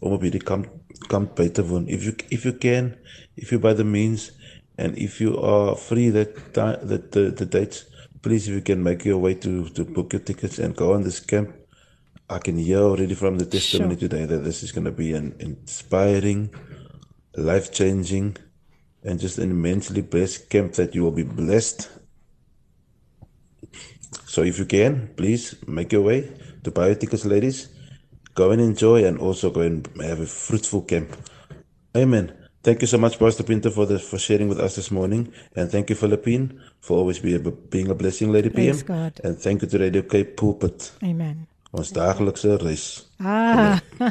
om 0.00 0.12
op 0.12 0.20
hierdie 0.22 0.44
kamp 0.44 0.68
kamp 1.08 1.36
by 1.36 1.48
te 1.48 1.64
woon. 1.64 1.88
If 1.88 2.04
you 2.04 2.12
if 2.28 2.44
you 2.44 2.52
can, 2.52 2.96
if 3.36 3.50
you 3.50 3.58
by 3.58 3.72
the 3.74 3.84
means 3.84 4.32
and 4.78 4.96
if 4.98 5.20
you 5.20 5.38
are 5.40 5.74
free 5.76 6.10
that 6.10 6.36
that 6.54 7.12
the, 7.12 7.32
the 7.32 7.46
dates 7.46 7.86
please 8.22 8.48
if 8.48 8.54
you 8.54 8.60
can 8.60 8.82
make 8.82 9.04
your 9.04 9.18
way 9.18 9.34
to 9.34 9.68
to 9.70 9.84
book 9.84 10.12
your 10.12 10.22
tickets 10.22 10.58
and 10.58 10.76
go 10.76 10.92
on 10.92 11.02
this 11.02 11.20
camp 11.20 11.48
i 12.28 12.38
can 12.38 12.58
hear 12.58 12.78
already 12.78 13.14
from 13.14 13.38
the 13.38 13.46
testimony 13.46 13.96
Sure. 13.96 14.08
today 14.08 14.26
that 14.26 14.44
this 14.44 14.62
is 14.62 14.72
going 14.72 14.84
to 14.84 14.92
be 14.92 15.12
an 15.12 15.34
inspiring 15.38 16.50
life 17.36 17.72
changing 17.72 18.36
and 19.06 19.20
just 19.20 19.38
an 19.38 19.50
immensely 19.50 20.02
blessed 20.02 20.50
camp 20.50 20.74
that 20.74 20.94
you 20.94 21.02
will 21.02 21.12
be 21.12 21.22
blessed 21.22 21.88
so 24.26 24.42
if 24.42 24.58
you 24.58 24.66
can 24.66 25.08
please 25.16 25.54
make 25.66 25.92
your 25.92 26.02
way 26.02 26.30
to 26.62 26.70
buy 26.70 26.92
tickets 26.94 27.24
ladies 27.24 27.68
go 28.34 28.50
and 28.50 28.60
enjoy 28.60 29.04
and 29.04 29.18
also 29.18 29.50
go 29.50 29.62
and 29.62 29.88
have 30.02 30.20
a 30.20 30.26
fruitful 30.26 30.82
camp 30.82 31.16
Amen. 31.96 32.32
Thank 32.62 32.82
you 32.82 32.86
so 32.88 32.98
much, 32.98 33.18
Pastor 33.18 33.42
Pinto, 33.42 33.70
for 33.70 33.86
the 33.86 33.98
for 33.98 34.18
sharing 34.18 34.48
with 34.48 34.60
us 34.60 34.74
this 34.76 34.90
morning, 34.90 35.32
and 35.54 35.70
thank 35.70 35.88
you, 35.88 35.96
Philippine, 35.96 36.60
for 36.80 36.98
always 36.98 37.20
be 37.20 37.34
a, 37.34 37.38
being 37.38 37.88
a 37.88 37.94
blessing, 37.94 38.32
Lady 38.32 38.50
Praise 38.50 38.82
PM. 38.82 38.86
God. 38.88 39.20
And 39.24 39.38
thank 39.38 39.62
you 39.62 39.68
to 39.68 39.78
Radio 39.78 40.02
Cape 40.02 40.36
Pulpit, 40.36 40.90
Amen. 41.02 41.46
ons 41.72 41.92
daaglikse 41.92 42.58
reis. 42.64 43.06
Ah. 43.20 43.80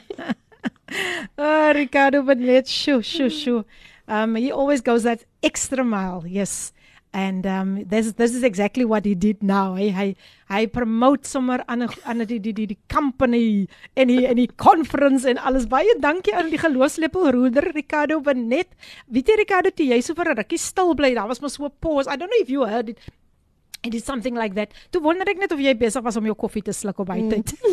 ah, 1.37 1.73
Ricardo 1.75 2.23
Benet, 2.23 2.67
shoo, 2.67 3.01
shoo, 3.01 3.29
shoo. 3.29 3.65
Um, 4.07 4.35
he 4.35 4.51
always 4.51 4.81
goes 4.81 5.03
that 5.03 5.25
extra 5.41 5.83
mile, 5.83 6.23
yes. 6.27 6.71
And 7.15 7.47
um, 7.47 7.85
this 7.87 8.11
this 8.13 8.35
is 8.35 8.43
exactly 8.43 8.83
what 8.83 9.05
he 9.05 9.15
did 9.15 9.41
now. 9.41 9.75
Hy 9.75 9.87
hy 9.95 10.15
hy 10.51 10.65
promote 10.67 11.23
sommer 11.25 11.63
aan 11.69 11.83
'n 11.83 11.89
aan 12.03 12.25
die 12.27 12.39
die 12.43 12.51
die 12.51 12.67
die 12.67 12.77
company 12.91 13.69
en 13.95 14.11
die 14.11 14.27
en 14.27 14.35
die 14.35 14.51
conference 14.59 15.23
en 15.23 15.39
alles. 15.39 15.65
Baie 15.65 15.95
dankie 16.03 16.35
aan 16.35 16.51
die 16.51 16.59
geloofslepel 16.59 17.31
roeder 17.31 17.71
Ricardo 17.71 18.19
Benet. 18.19 18.67
Weet 19.07 19.31
jy 19.31 19.35
Ricardo, 19.39 19.71
toe 19.71 19.87
jy 19.87 20.01
so 20.01 20.13
vir 20.13 20.27
'n 20.33 20.37
rukkie 20.43 20.59
stil 20.59 20.93
bly, 20.93 21.13
daar 21.15 21.27
was 21.31 21.39
mos 21.39 21.53
so 21.53 21.63
'n 21.63 21.71
pause. 21.79 22.11
I 22.11 22.17
don't 22.17 22.29
know 22.29 22.41
if 22.41 22.49
you 22.49 22.67
heard 22.67 22.89
it. 22.89 22.99
It 23.81 23.93
is 23.93 24.03
something 24.03 24.35
like 24.35 24.53
that. 24.55 24.73
Toe 24.91 25.01
wonder 25.01 25.29
ek 25.29 25.37
net 25.37 25.53
of 25.53 25.59
jy 25.59 25.73
besig 25.73 26.03
was 26.03 26.17
om 26.17 26.25
jou 26.25 26.35
koffie 26.35 26.63
te 26.63 26.73
sluk 26.73 26.99
op 26.99 27.07
hy 27.07 27.21
tyd. 27.29 27.55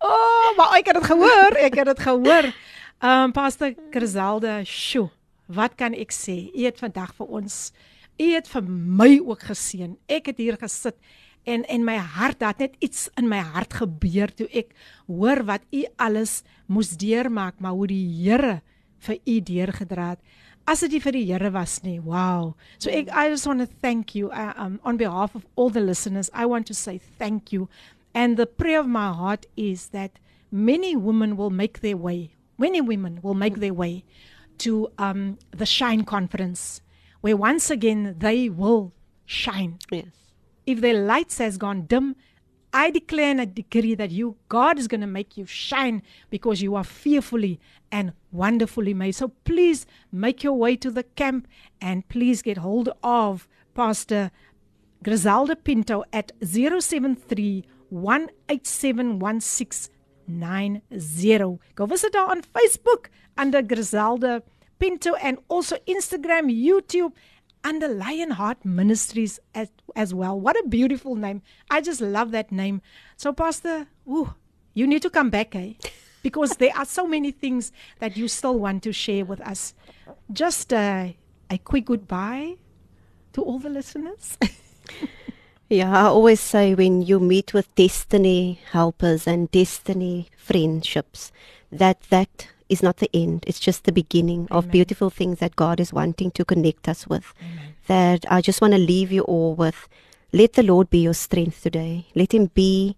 oh, 0.00 0.56
maar 0.56 0.78
ek 0.78 0.86
het 0.86 0.94
dit 0.96 1.08
gehoor, 1.12 1.56
ek 1.60 1.74
het 1.74 1.86
dit 1.92 2.00
gehoor. 2.08 2.54
Ehm 3.02 3.24
um, 3.24 3.32
Pastor 3.34 3.74
Griselda, 3.90 4.60
sjoe, 4.62 5.08
wat 5.50 5.72
kan 5.74 5.90
ek 5.90 6.12
sê? 6.14 6.36
U 6.54 6.60
het 6.62 6.76
vandag 6.78 7.08
vir 7.18 7.32
ons, 7.34 7.54
u 8.14 8.26
het 8.30 8.46
vir 8.46 8.66
my 8.70 9.16
ook 9.18 9.40
geseën. 9.48 9.96
Ek 10.06 10.28
het 10.30 10.38
hier 10.38 10.54
gesit 10.60 10.94
en 11.42 11.64
en 11.66 11.82
my 11.82 11.96
hart, 11.98 12.44
het 12.46 12.60
net 12.62 12.76
iets 12.78 13.08
in 13.18 13.26
my 13.26 13.40
hart 13.42 13.74
gebeur 13.74 14.30
toe 14.30 14.46
ek 14.54 14.70
hoor 15.08 15.42
wat 15.48 15.66
u 15.74 15.80
alles 15.98 16.44
moes 16.70 16.92
deurmaak, 16.94 17.58
maar 17.58 17.74
hoe 17.74 17.88
die 17.90 18.06
Here 18.20 18.60
vir 19.02 19.18
u 19.18 19.34
deurgedra 19.50 20.12
het. 20.12 20.20
As 20.70 20.86
dit 20.86 21.02
vir 21.02 21.16
die 21.18 21.24
Here 21.26 21.50
was 21.50 21.80
nie. 21.82 21.98
Wow. 21.98 22.54
So 22.78 22.86
ek 22.86 23.10
I 23.10 23.26
just 23.34 23.50
want 23.50 23.66
to 23.66 23.80
thank 23.82 24.14
you 24.14 24.30
uh, 24.30 24.54
um 24.54 24.78
on 24.86 24.96
behalf 24.96 25.34
of 25.34 25.42
all 25.56 25.74
the 25.74 25.82
listeners. 25.82 26.30
I 26.30 26.46
want 26.46 26.70
to 26.70 26.74
say 26.74 27.00
thank 27.18 27.50
you. 27.50 27.66
And 28.14 28.38
the 28.38 28.46
prayer 28.46 28.78
of 28.78 28.86
my 28.86 29.10
heart 29.10 29.50
is 29.56 29.88
that 29.88 30.22
many 30.52 30.94
women 30.94 31.34
will 31.34 31.50
make 31.50 31.80
their 31.80 31.98
way. 31.98 32.30
Many 32.58 32.80
women 32.80 33.20
will 33.22 33.34
make 33.34 33.56
their 33.56 33.74
way 33.74 34.04
to 34.58 34.88
um 34.98 35.38
the 35.50 35.66
Shine 35.66 36.04
conference 36.04 36.82
where 37.22 37.36
once 37.36 37.70
again 37.70 38.16
they 38.18 38.48
will 38.48 38.92
shine. 39.24 39.78
Yes. 39.90 40.06
If 40.66 40.80
their 40.80 41.00
lights 41.02 41.38
has 41.38 41.56
gone 41.56 41.86
dim, 41.86 42.16
I 42.74 42.90
declare 42.90 43.30
and 43.30 43.40
I 43.40 43.44
decree 43.44 43.94
that 43.96 44.10
you, 44.10 44.36
God 44.48 44.78
is 44.78 44.88
going 44.88 45.02
to 45.02 45.06
make 45.06 45.36
you 45.36 45.44
shine 45.46 46.02
because 46.30 46.62
you 46.62 46.74
are 46.74 46.84
fearfully 46.84 47.60
and 47.90 48.12
wonderfully 48.30 48.94
made. 48.94 49.12
So 49.14 49.28
please 49.44 49.86
make 50.10 50.42
your 50.42 50.54
way 50.54 50.76
to 50.76 50.90
the 50.90 51.02
camp 51.02 51.46
and 51.80 52.08
please 52.08 52.40
get 52.40 52.58
hold 52.58 52.88
of 53.02 53.46
Pastor 53.74 54.30
Griselda 55.02 55.56
Pinto 55.56 56.04
at 56.12 56.32
073 56.42 57.64
187 60.26 61.48
1690. 61.48 61.74
Go 61.74 61.86
visit 61.86 62.14
her 62.14 62.20
on 62.20 62.42
Facebook 62.42 63.06
under 63.36 63.62
Griselda 63.62 64.42
Pinto 64.78 65.14
and 65.14 65.38
also 65.48 65.76
Instagram, 65.86 66.50
YouTube 66.50 67.12
under 67.64 67.86
Lionheart 67.88 68.64
Ministries 68.64 69.38
as, 69.54 69.70
as 69.94 70.12
well. 70.12 70.38
What 70.38 70.56
a 70.56 70.68
beautiful 70.68 71.14
name. 71.14 71.42
I 71.70 71.80
just 71.80 72.00
love 72.00 72.32
that 72.32 72.50
name. 72.50 72.82
So, 73.16 73.32
Pastor, 73.32 73.86
ooh, 74.08 74.34
you 74.74 74.86
need 74.86 75.02
to 75.02 75.10
come 75.10 75.30
back, 75.30 75.54
eh? 75.54 75.74
Because 76.22 76.50
there 76.56 76.76
are 76.76 76.84
so 76.84 77.06
many 77.06 77.30
things 77.30 77.72
that 78.00 78.16
you 78.16 78.28
still 78.28 78.58
want 78.58 78.82
to 78.84 78.92
share 78.92 79.24
with 79.24 79.40
us. 79.40 79.74
Just 80.32 80.72
uh, 80.72 81.08
a 81.50 81.58
quick 81.58 81.84
goodbye 81.86 82.56
to 83.34 83.42
all 83.42 83.58
the 83.58 83.70
listeners. 83.70 84.38
Yeah, 85.72 85.90
I 85.90 86.04
always 86.04 86.38
say 86.38 86.74
when 86.74 87.00
you 87.00 87.18
meet 87.18 87.54
with 87.54 87.74
destiny 87.76 88.60
helpers 88.72 89.26
and 89.26 89.50
destiny 89.50 90.28
friendships, 90.36 91.32
that 91.70 91.98
that 92.10 92.48
is 92.68 92.82
not 92.82 92.98
the 92.98 93.08
end. 93.14 93.44
It's 93.46 93.58
just 93.58 93.84
the 93.84 93.90
beginning 93.92 94.48
of 94.50 94.70
beautiful 94.70 95.08
things 95.08 95.38
that 95.38 95.56
God 95.56 95.80
is 95.80 95.90
wanting 95.90 96.30
to 96.32 96.44
connect 96.44 96.90
us 96.90 97.06
with. 97.06 97.32
That 97.86 98.26
I 98.30 98.42
just 98.42 98.60
want 98.60 98.74
to 98.74 98.78
leave 98.78 99.10
you 99.10 99.22
all 99.22 99.54
with 99.54 99.88
let 100.30 100.52
the 100.52 100.62
Lord 100.62 100.90
be 100.90 100.98
your 100.98 101.14
strength 101.14 101.62
today. 101.62 102.04
Let 102.14 102.34
him 102.34 102.50
be 102.52 102.94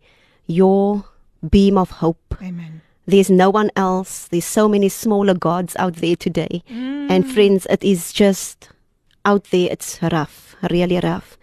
your 0.48 1.04
beam 1.48 1.78
of 1.78 1.90
hope. 2.02 2.36
Amen. 2.42 2.82
There's 3.06 3.30
no 3.30 3.50
one 3.50 3.70
else. 3.76 4.26
There's 4.26 4.44
so 4.46 4.68
many 4.68 4.88
smaller 4.88 5.34
gods 5.34 5.76
out 5.76 5.94
there 5.96 6.16
today. 6.16 6.64
And 6.68 7.24
mm. 7.24 7.32
friends, 7.32 7.68
it 7.70 7.84
is 7.84 8.12
just 8.12 8.68
out 9.24 9.44
there, 9.52 9.68
it's 9.70 10.00
rough, 10.02 10.56
really 10.70 10.98
rough. 10.98 11.38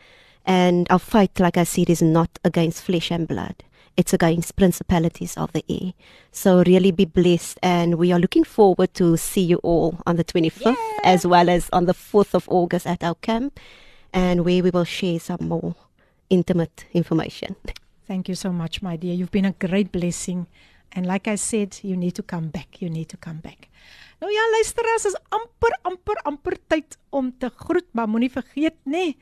And 0.46 0.88
our 0.90 1.00
fight, 1.00 1.40
like 1.40 1.58
I 1.58 1.64
said, 1.64 1.90
is 1.90 2.02
not 2.02 2.30
against 2.44 2.84
flesh 2.84 3.12
and 3.12 3.28
blood. 3.28 3.64
It's 3.98 4.14
against 4.14 4.56
principalities 4.56 5.36
of 5.38 5.52
the 5.52 5.64
air. 5.70 5.94
So 6.32 6.64
really 6.66 6.92
be 6.92 7.06
blessed. 7.06 7.60
And 7.62 7.96
we 7.96 8.12
are 8.12 8.20
looking 8.20 8.44
forward 8.44 8.94
to 8.96 9.18
see 9.18 9.42
you 9.42 9.58
all 9.58 10.00
on 10.06 10.16
the 10.16 10.24
25th 10.24 10.78
as 11.04 11.28
well 11.28 11.50
as 11.50 11.70
on 11.72 11.86
the 11.86 11.94
4th 11.94 12.34
of 12.34 12.48
August 12.50 12.88
at 12.88 13.04
our 13.04 13.16
camp 13.16 13.60
and 14.14 14.46
where 14.46 14.64
we 14.64 14.70
will 14.72 14.86
share 14.86 15.20
some 15.20 15.48
more 15.48 15.76
intimate 16.30 16.86
information. 16.94 17.56
Thank 18.08 18.28
you 18.30 18.36
so 18.36 18.52
much, 18.52 18.82
my 18.82 18.96
dear. 18.96 19.14
You've 19.14 19.32
been 19.32 19.46
a 19.46 19.52
great 19.52 19.92
blessing. 19.92 20.48
And 20.94 21.06
like 21.06 21.28
I 21.28 21.36
said, 21.36 21.80
you 21.84 21.96
need 21.96 22.16
to 22.16 22.24
come 22.24 22.50
back. 22.50 22.82
You 22.82 22.90
need 22.90 23.10
to 23.10 23.18
come 23.18 23.38
back. 23.38 23.70
Nou 24.22 24.30
ja, 24.30 24.42
luisteraars, 24.54 25.06
is 25.06 25.16
amper 25.34 25.74
amper 25.82 26.20
amper 26.30 26.58
tyd 26.70 26.98
om 27.10 27.32
te 27.42 27.50
groet, 27.50 27.88
maar 27.98 28.10
moenie 28.10 28.30
vergeet 28.30 28.76
nê, 28.86 29.16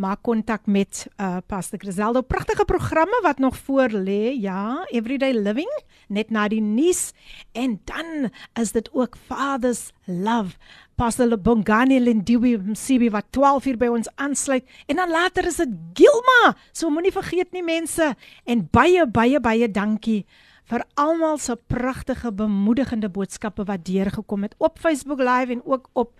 maak 0.00 0.22
kontak 0.24 0.64
met 0.66 1.04
uh 1.20 1.44
Pastor 1.46 1.78
Griselda. 1.78 2.20
Pragtige 2.24 2.64
programme 2.64 3.18
wat 3.22 3.38
nog 3.38 3.56
voor 3.56 3.88
lê. 3.92 4.32
Ja, 4.40 4.86
Everyday 4.88 5.32
Living 5.32 5.70
net 6.08 6.30
na 6.30 6.48
die 6.48 6.60
nuus 6.60 7.12
en 7.52 7.80
dan 7.84 8.30
is 8.60 8.72
dit 8.72 8.88
ook 8.92 9.16
Father's 9.26 9.92
Love. 10.04 10.56
Pastor 10.96 11.38
Bongani 11.38 12.00
Lindiwe 12.00 12.58
Msibi 12.58 13.10
wat 13.10 13.28
12 13.30 13.66
uur 13.66 13.76
by 13.76 13.88
ons 13.92 14.08
aansluit 14.16 14.64
en 14.86 14.96
dan 14.96 15.10
later 15.10 15.46
is 15.46 15.60
dit 15.60 15.76
Gilma. 15.94 16.56
So 16.72 16.90
moenie 16.90 17.12
vergeet 17.12 17.52
nie 17.52 17.64
mense 17.64 18.14
en 18.44 18.68
baie 18.72 19.06
baie 19.06 19.40
baie 19.40 19.70
dankie 19.70 20.24
vir 20.70 20.84
almal 20.94 21.38
se 21.38 21.56
pragtige 21.56 22.32
bemoedigende 22.32 23.08
boodskappe 23.10 23.64
wat 23.66 23.84
deurgekom 23.84 24.46
het 24.46 24.54
op 24.58 24.78
Facebook 24.78 25.18
Live 25.18 25.52
en 25.52 25.64
ook 25.64 25.88
op 25.92 26.14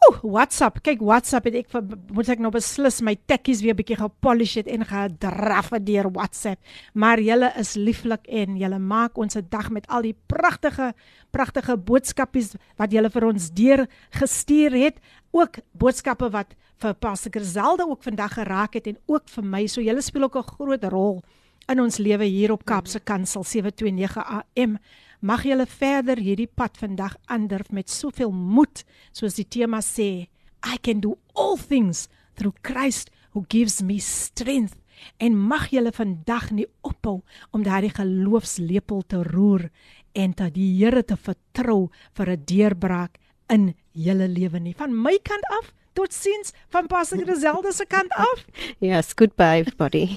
Ooh, 0.00 0.16
WhatsApp. 0.24 0.78
Kyk, 0.80 1.02
WhatsApp 1.04 1.44
het 1.50 1.56
ek 1.60 1.74
moet 2.14 2.28
ek 2.32 2.40
nou 2.40 2.48
beslis 2.54 3.02
my 3.04 3.12
tekkies 3.28 3.60
weer 3.60 3.76
bietjie 3.76 3.98
gepolish 4.00 4.54
het 4.56 4.68
en 4.72 4.86
gedraf 4.88 5.68
het 5.74 5.84
deur 5.84 6.08
WhatsApp. 6.14 6.60
Maar 6.96 7.20
julle 7.20 7.50
is 7.60 7.74
lieflik 7.76 8.24
en 8.32 8.56
julle 8.56 8.78
maak 8.80 9.20
ons 9.20 9.36
se 9.36 9.42
dag 9.44 9.68
met 9.74 9.84
al 9.92 10.08
die 10.08 10.14
pragtige 10.32 10.94
pragtige 11.36 11.76
boodskapies 11.76 12.54
wat 12.80 12.96
julle 12.96 13.12
vir 13.12 13.28
ons 13.28 13.50
deur 13.52 13.84
gestuur 14.16 14.78
het. 14.86 15.04
Ook 15.36 15.60
boodskappe 15.76 16.30
wat 16.32 16.56
vir 16.80 16.96
Pastor 16.96 17.36
Griselda 17.36 17.84
ook 17.84 18.02
vandag 18.02 18.38
geraak 18.40 18.80
het 18.80 18.88
en 18.88 18.96
ook 19.06 19.28
vir 19.28 19.44
my. 19.44 19.66
So 19.68 19.84
julle 19.84 20.00
speel 20.00 20.24
ook 20.24 20.36
'n 20.36 20.52
groot 20.56 20.84
rol 20.84 21.20
in 21.68 21.80
ons 21.80 21.98
lewe 21.98 22.24
hier 22.24 22.52
op 22.52 22.64
Kaapse 22.64 23.00
Kansel 23.00 23.44
729 23.44 24.16
AM. 24.16 24.78
Mag 25.20 25.42
julle 25.44 25.66
verder 25.68 26.16
hierdie 26.16 26.48
pad 26.48 26.78
vandag 26.80 27.12
aandurf 27.28 27.68
met 27.76 27.92
soveel 27.92 28.30
moed, 28.32 28.86
soos 29.12 29.34
die 29.36 29.44
tema 29.44 29.82
sê, 29.84 30.30
I 30.64 30.78
can 30.80 31.02
do 31.04 31.18
all 31.36 31.58
things 31.60 32.08
through 32.36 32.56
Christ 32.64 33.10
who 33.34 33.44
gives 33.48 33.82
me 33.82 33.98
strength. 34.00 34.78
En 35.20 35.36
mag 35.36 35.68
julle 35.72 35.92
vandag 35.92 36.50
nie 36.56 36.66
ophou 36.84 37.20
om 37.52 37.64
daardie 37.64 37.92
geloofslepel 37.92 39.04
te 39.08 39.20
roer 39.28 39.68
en 40.16 40.32
dat 40.36 40.54
die 40.56 40.72
Here 40.78 41.04
te 41.04 41.16
vertrou 41.16 41.90
vir 42.16 42.30
'n 42.30 42.44
deurbraak 42.44 43.20
in 43.48 43.74
julle 43.92 44.28
lewe 44.28 44.58
nie. 44.58 44.74
Van 44.74 44.94
my 44.94 45.18
kant 45.22 45.44
af, 45.60 45.72
totsiens 46.00 46.52
van 46.72 46.86
Pastor 46.86 47.20
Griselda 47.24 47.72
se 47.72 47.84
kant 47.86 48.12
af. 48.12 48.44
Yes, 48.90 49.12
goodbye 49.16 49.60
everybody. 49.60 50.06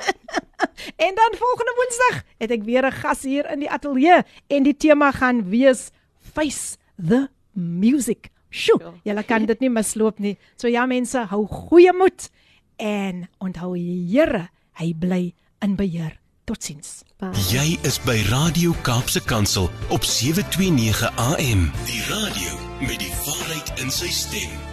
En 0.96 1.16
dan 1.16 1.32
volgende 1.38 1.74
Woensdag 1.76 2.24
het 2.38 2.52
ek 2.52 2.64
weer 2.64 2.86
'n 2.88 2.92
gas 2.92 3.22
hier 3.22 3.46
in 3.52 3.60
die 3.60 3.70
ateljee 3.70 4.24
en 4.48 4.64
die 4.64 4.78
tema 4.78 5.12
gaan 5.12 5.44
wees 5.50 5.90
Face 6.34 6.78
the 7.08 7.28
Music. 7.54 8.32
Sjoe, 8.50 8.94
julle 9.04 9.24
kan 9.24 9.46
dit 9.46 9.60
nie 9.60 9.70
misloop 9.70 10.20
nie. 10.20 10.38
So 10.56 10.68
ja 10.68 10.86
mense, 10.86 11.26
hou 11.30 11.46
goeie 11.48 11.94
moed 11.94 12.30
en 12.78 13.28
onthou 13.38 13.74
die 13.76 14.08
Here, 14.18 14.50
hy 14.80 14.94
bly 14.94 15.34
in 15.62 15.76
beheer. 15.76 16.20
Totsiens. 16.46 17.04
Jy 17.52 17.80
is 17.88 18.00
by 18.04 18.20
Radio 18.30 18.74
Kaapse 18.82 19.22
Kansel 19.24 19.70
op 19.90 20.04
729 20.04 21.08
AM. 21.16 21.72
Die 21.86 22.04
radio 22.10 22.60
met 22.80 23.00
die 23.00 23.14
waarheid 23.26 23.80
in 23.80 23.92
sy 23.92 24.12
stem. 24.12 24.73